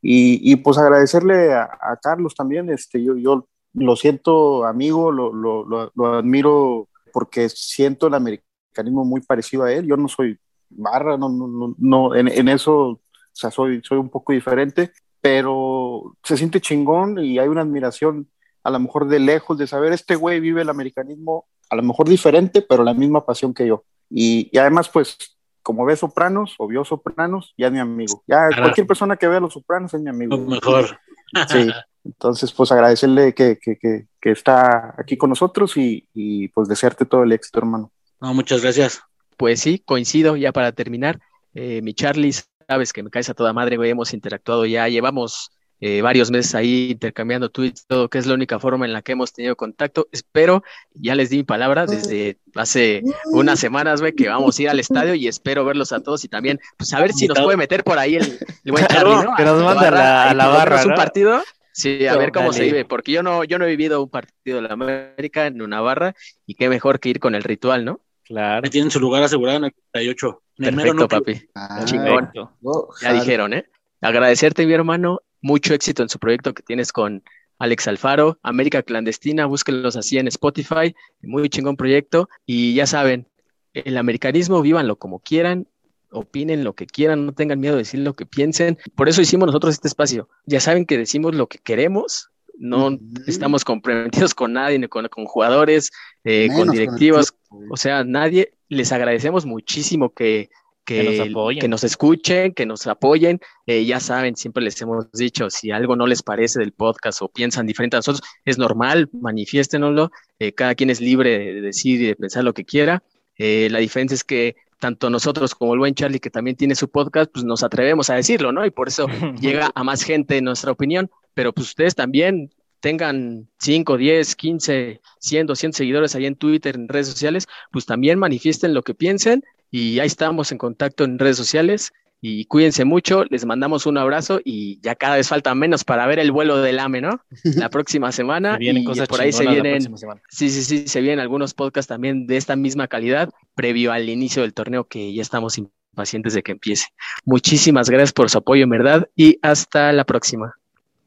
Y, 0.00 0.54
pues 0.56 0.78
agradecerle 0.78 1.54
a, 1.54 1.98
Carlos 2.02 2.34
también, 2.34 2.70
este, 2.70 3.02
yo, 3.02 3.16
yo 3.16 3.48
lo 3.74 3.96
siento 3.96 4.64
amigo, 4.64 5.10
lo, 5.10 5.32
lo, 5.32 5.64
lo, 5.94 6.14
admiro 6.14 6.88
porque 7.12 7.48
siento 7.48 8.06
el 8.06 8.14
americanismo 8.14 9.04
muy 9.04 9.20
parecido 9.20 9.64
a 9.64 9.72
él. 9.72 9.86
Yo 9.86 9.96
no 9.96 10.08
soy 10.08 10.38
barra, 10.70 11.16
no, 11.16 11.28
no, 11.28 11.74
no, 11.76 12.14
en, 12.14 12.28
en 12.28 12.48
eso, 12.48 12.76
o 12.76 13.00
sea, 13.32 13.50
soy, 13.50 13.80
soy 13.82 13.98
un 13.98 14.08
poco 14.08 14.32
diferente, 14.32 14.92
pero 15.20 16.16
se 16.22 16.36
siente 16.36 16.60
chingón 16.60 17.18
y 17.18 17.38
hay 17.38 17.48
una 17.48 17.62
admiración 17.62 18.28
a 18.62 18.70
lo 18.70 18.78
mejor 18.80 19.08
de 19.08 19.18
lejos 19.18 19.58
de 19.58 19.66
saber 19.66 19.92
este 19.92 20.14
güey 20.14 20.40
vive 20.40 20.62
el 20.62 20.68
americanismo 20.68 21.46
a 21.70 21.76
lo 21.76 21.82
mejor 21.82 22.08
diferente, 22.08 22.62
pero 22.62 22.82
la 22.82 22.94
misma 22.94 23.24
pasión 23.24 23.52
que 23.52 23.66
yo. 23.66 23.84
Y 24.10 24.56
además, 24.56 24.88
pues, 24.88 25.37
como 25.68 25.84
ve 25.84 25.96
Sopranos 25.96 26.54
o 26.56 26.66
vio 26.66 26.82
Sopranos, 26.82 27.52
ya 27.58 27.66
es 27.66 27.72
mi 27.74 27.78
amigo. 27.78 28.24
Ya 28.26 28.36
Carajo. 28.36 28.62
cualquier 28.62 28.86
persona 28.86 29.18
que 29.18 29.28
vea 29.28 29.38
los 29.38 29.52
Sopranos 29.52 29.92
es 29.92 30.00
mi 30.00 30.08
amigo. 30.08 30.34
Lo 30.34 30.46
mejor. 30.46 30.98
Sí. 31.46 31.68
Entonces, 32.06 32.50
pues 32.52 32.72
agradecerle 32.72 33.34
que, 33.34 33.58
que, 33.58 33.76
que, 33.76 34.06
que 34.18 34.30
está 34.30 34.94
aquí 34.96 35.18
con 35.18 35.28
nosotros 35.28 35.76
y, 35.76 36.08
y, 36.14 36.48
pues 36.48 36.68
desearte 36.68 37.04
todo 37.04 37.22
el 37.22 37.32
éxito, 37.32 37.58
hermano. 37.58 37.92
No, 38.18 38.32
muchas 38.32 38.62
gracias. 38.62 39.02
pues 39.36 39.60
sí, 39.60 39.82
coincido 39.84 40.36
ya 40.36 40.50
para 40.50 40.72
terminar. 40.72 41.18
Eh, 41.52 41.82
mi 41.82 41.92
Charlie, 41.92 42.32
sabes 42.66 42.94
que 42.94 43.02
me 43.02 43.10
caes 43.10 43.28
a 43.28 43.34
toda 43.34 43.52
madre, 43.52 43.76
güey. 43.76 43.90
Hemos 43.90 44.14
interactuado 44.14 44.64
ya, 44.64 44.88
llevamos 44.88 45.50
eh, 45.80 46.02
varios 46.02 46.30
meses 46.30 46.54
ahí 46.54 46.90
intercambiando 46.92 47.50
tweets, 47.50 47.86
todo, 47.86 48.08
que 48.08 48.18
es 48.18 48.26
la 48.26 48.34
única 48.34 48.58
forma 48.58 48.84
en 48.86 48.92
la 48.92 49.02
que 49.02 49.12
hemos 49.12 49.32
tenido 49.32 49.54
contacto. 49.56 50.08
Espero, 50.12 50.62
ya 50.94 51.14
les 51.14 51.30
di 51.30 51.38
mi 51.38 51.42
palabra 51.44 51.86
desde 51.86 52.38
hace 52.54 53.02
unas 53.26 53.60
semanas, 53.60 54.00
güey, 54.00 54.12
que 54.12 54.28
vamos 54.28 54.58
a 54.58 54.62
ir 54.62 54.68
al 54.70 54.80
estadio 54.80 55.14
y 55.14 55.28
espero 55.28 55.64
verlos 55.64 55.92
a 55.92 56.00
todos 56.00 56.24
y 56.24 56.28
también, 56.28 56.58
pues 56.76 56.92
a 56.94 57.00
ver 57.00 57.12
si 57.12 57.28
nos 57.28 57.38
puede 57.40 57.56
meter 57.56 57.84
por 57.84 57.98
ahí 57.98 58.16
el, 58.16 58.38
el 58.64 58.72
buen 58.72 58.86
Charlie, 58.88 59.24
¿no? 59.24 59.34
Que 59.36 59.44
nos 59.44 59.62
manda 59.62 59.88
a 59.88 59.90
la- 59.90 60.30
a 60.30 60.34
la 60.34 60.46
barra, 60.48 60.70
menos 60.70 60.86
un 60.86 60.90
¿no? 60.92 60.96
partido. 60.96 61.42
Sí, 61.72 62.06
a 62.08 62.16
ver 62.16 62.32
cómo 62.32 62.52
se 62.52 62.64
vive, 62.64 62.84
porque 62.84 63.12
yo 63.12 63.22
no, 63.22 63.44
yo 63.44 63.56
no 63.58 63.64
he 63.64 63.68
vivido 63.68 64.02
un 64.02 64.08
partido 64.10 64.60
de 64.60 64.62
la 64.66 64.74
América 64.74 65.46
en 65.46 65.62
una 65.62 65.80
barra 65.80 66.14
y 66.44 66.54
qué 66.56 66.68
mejor 66.68 66.98
que 66.98 67.10
ir 67.10 67.20
con 67.20 67.36
el 67.36 67.44
ritual, 67.44 67.84
¿no? 67.84 68.00
Claro. 68.24 68.62
Me 68.62 68.68
tienen 68.68 68.90
su 68.90 68.98
lugar 68.98 69.22
asegurado 69.22 69.58
en 69.58 69.64
el 69.66 69.72
38. 69.92 70.42
En 70.58 70.64
el 70.66 70.74
mero 70.76 70.92
Perfecto, 70.96 71.08
papi. 71.24 71.48
Ah, 71.54 71.82
Chingón. 71.84 72.30
Perfecto. 72.32 72.88
Ya 73.00 73.12
dijeron, 73.12 73.54
¿eh? 73.54 73.66
Agradecerte, 74.00 74.66
mi 74.66 74.72
hermano, 74.72 75.20
mucho 75.40 75.74
éxito 75.74 76.02
en 76.02 76.08
su 76.08 76.18
proyecto 76.18 76.54
que 76.54 76.62
tienes 76.62 76.92
con 76.92 77.22
Alex 77.58 77.88
Alfaro, 77.88 78.38
América 78.42 78.82
Clandestina, 78.82 79.46
búsquenlos 79.46 79.96
así 79.96 80.18
en 80.18 80.28
Spotify, 80.28 80.94
muy 81.22 81.48
chingón 81.48 81.76
proyecto. 81.76 82.28
Y 82.46 82.74
ya 82.74 82.86
saben, 82.86 83.26
el 83.74 83.96
americanismo, 83.96 84.62
vívanlo 84.62 84.96
como 84.96 85.20
quieran, 85.20 85.66
opinen 86.10 86.64
lo 86.64 86.74
que 86.74 86.86
quieran, 86.86 87.26
no 87.26 87.32
tengan 87.32 87.60
miedo 87.60 87.74
de 87.74 87.82
decir 87.82 88.00
lo 88.00 88.14
que 88.14 88.26
piensen. 88.26 88.78
Por 88.94 89.08
eso 89.08 89.20
hicimos 89.20 89.46
nosotros 89.46 89.74
este 89.74 89.88
espacio. 89.88 90.28
Ya 90.46 90.60
saben 90.60 90.86
que 90.86 90.96
decimos 90.96 91.34
lo 91.34 91.48
que 91.48 91.58
queremos, 91.58 92.30
no 92.58 92.98
estamos 93.26 93.64
comprometidos 93.64 94.34
con 94.34 94.52
nadie, 94.52 94.78
ni 94.78 94.88
con, 94.88 95.06
jugadores, 95.26 95.90
eh, 96.24 96.48
con 96.54 96.70
directivos, 96.70 97.34
o 97.70 97.76
sea, 97.76 98.04
nadie, 98.04 98.52
les 98.68 98.92
agradecemos 98.92 99.46
muchísimo 99.46 100.12
que, 100.12 100.50
que, 100.88 101.68
nos, 101.68 101.84
escuchen, 101.84 102.52
que 102.54 102.64
nos 102.64 102.86
apoyen. 102.86 103.40
Eh, 103.66 103.84
ya 103.84 104.00
saben, 104.00 104.36
siempre 104.36 104.64
les 104.64 104.80
hemos 104.80 105.10
dicho, 105.12 105.50
si 105.50 105.70
algo 105.70 105.96
no 105.96 106.06
les 106.06 106.22
parece 106.22 106.60
del 106.60 106.72
podcast 106.72 107.20
o 107.20 107.28
piensan 107.28 107.66
diferente 107.66 107.96
a 107.96 107.98
nosotros, 107.98 108.26
es 108.44 108.56
normal, 108.56 109.10
manifiéstenoslo. 109.12 110.10
Eh, 110.38 110.52
cada 110.52 110.74
quien 110.74 110.88
es 110.88 111.00
libre 111.00 111.38
de 111.38 111.60
decir 111.60 112.00
y 112.00 112.06
de 112.06 112.16
pensar 112.16 112.44
lo 112.44 112.54
que 112.54 112.64
quiera. 112.64 113.02
Eh, 113.36 113.68
la 113.70 113.80
diferencia 113.80 114.14
es 114.14 114.24
que 114.24 114.56
tanto 114.80 115.10
nosotros 115.10 115.54
como 115.54 115.74
el 115.74 115.80
buen 115.80 115.94
Charlie, 115.94 116.20
que 116.20 116.30
también 116.30 116.56
tiene 116.56 116.74
su 116.74 116.88
podcast, 116.88 117.30
pues 117.32 117.44
nos 117.44 117.62
atrevemos 117.62 118.08
a 118.10 118.14
decirlo, 118.14 118.52
¿no? 118.52 118.64
Y 118.64 118.70
por 118.70 118.88
eso 118.88 119.06
llega 119.40 119.70
a 119.74 119.84
más 119.84 120.02
gente 120.02 120.40
nuestra 120.40 120.72
opinión. 120.72 121.10
Pero 121.34 121.52
pues 121.52 121.68
ustedes 121.68 121.94
también 121.94 122.50
tengan 122.80 123.48
5, 123.58 123.96
10, 123.96 124.36
15, 124.36 125.00
100, 125.18 125.46
200 125.46 125.76
seguidores 125.76 126.14
ahí 126.14 126.26
en 126.26 126.36
Twitter, 126.36 126.74
en 126.76 126.88
redes 126.88 127.08
sociales, 127.08 127.46
pues 127.70 127.86
también 127.86 128.18
manifiesten 128.18 128.74
lo 128.74 128.82
que 128.82 128.94
piensen 128.94 129.44
y 129.70 129.98
ahí 129.98 130.06
estamos 130.06 130.52
en 130.52 130.58
contacto 130.58 131.04
en 131.04 131.18
redes 131.18 131.36
sociales. 131.36 131.92
Y 132.20 132.46
cuídense 132.46 132.84
mucho, 132.84 133.24
les 133.26 133.44
mandamos 133.44 133.86
un 133.86 133.96
abrazo 133.96 134.40
y 134.44 134.80
ya 134.80 134.96
cada 134.96 135.14
vez 135.14 135.28
falta 135.28 135.54
menos 135.54 135.84
para 135.84 136.04
ver 136.08 136.18
el 136.18 136.32
vuelo 136.32 136.60
del 136.60 136.80
AME, 136.80 137.00
¿no? 137.00 137.20
La 137.44 137.70
próxima 137.70 138.10
semana. 138.10 138.58
vienen 138.58 138.82
cosas 138.82 139.06
por 139.06 139.20
ahí 139.20 139.30
se 139.30 139.46
vienen. 139.46 139.82
Sí, 140.28 140.50
sí, 140.50 140.62
sí, 140.64 140.88
se 140.88 141.00
vienen 141.00 141.20
algunos 141.20 141.54
podcasts 141.54 141.88
también 141.88 142.26
de 142.26 142.36
esta 142.36 142.56
misma 142.56 142.88
calidad 142.88 143.30
previo 143.54 143.92
al 143.92 144.08
inicio 144.08 144.42
del 144.42 144.52
torneo 144.52 144.88
que 144.88 145.14
ya 145.14 145.22
estamos 145.22 145.58
impacientes 145.58 146.34
de 146.34 146.42
que 146.42 146.52
empiece. 146.52 146.86
Muchísimas 147.24 147.88
gracias 147.88 148.12
por 148.12 148.30
su 148.30 148.38
apoyo, 148.38 148.64
en 148.64 148.70
verdad, 148.70 149.08
y 149.14 149.38
hasta 149.42 149.92
la 149.92 150.04
próxima. 150.04 150.54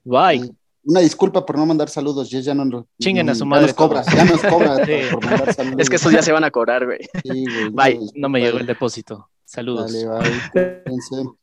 Bye. 0.06 0.61
Una 0.84 1.00
disculpa 1.02 1.46
por 1.46 1.58
no 1.58 1.66
mandar 1.66 1.90
saludos, 1.90 2.30
ya, 2.30 2.40
ya 2.40 2.56
no 2.56 2.88
Chinguen 3.00 3.30
a 3.30 3.36
su 3.36 3.46
madre. 3.46 3.68
Ya 3.68 3.68
nos 3.68 3.76
cobras, 3.76 4.08
ya 4.16 4.26
nos 4.26 4.42
cobras 4.42 4.80
por 5.12 5.26
mandar 5.26 5.54
saludos. 5.54 5.80
Es 5.80 5.90
que 5.90 5.96
estos 5.98 6.12
ya 6.12 6.22
se 6.22 6.32
van 6.32 6.44
a 6.44 6.52
cobrar, 6.52 6.86
güey. 6.86 7.00
Bye. 7.72 8.00
No 8.16 8.30
me 8.30 8.42
llegó 8.42 8.58
el 8.58 8.66
depósito. 8.66 9.30
Saludos. 9.46 9.92
Dale, 9.94 10.32
bye. 10.54 11.41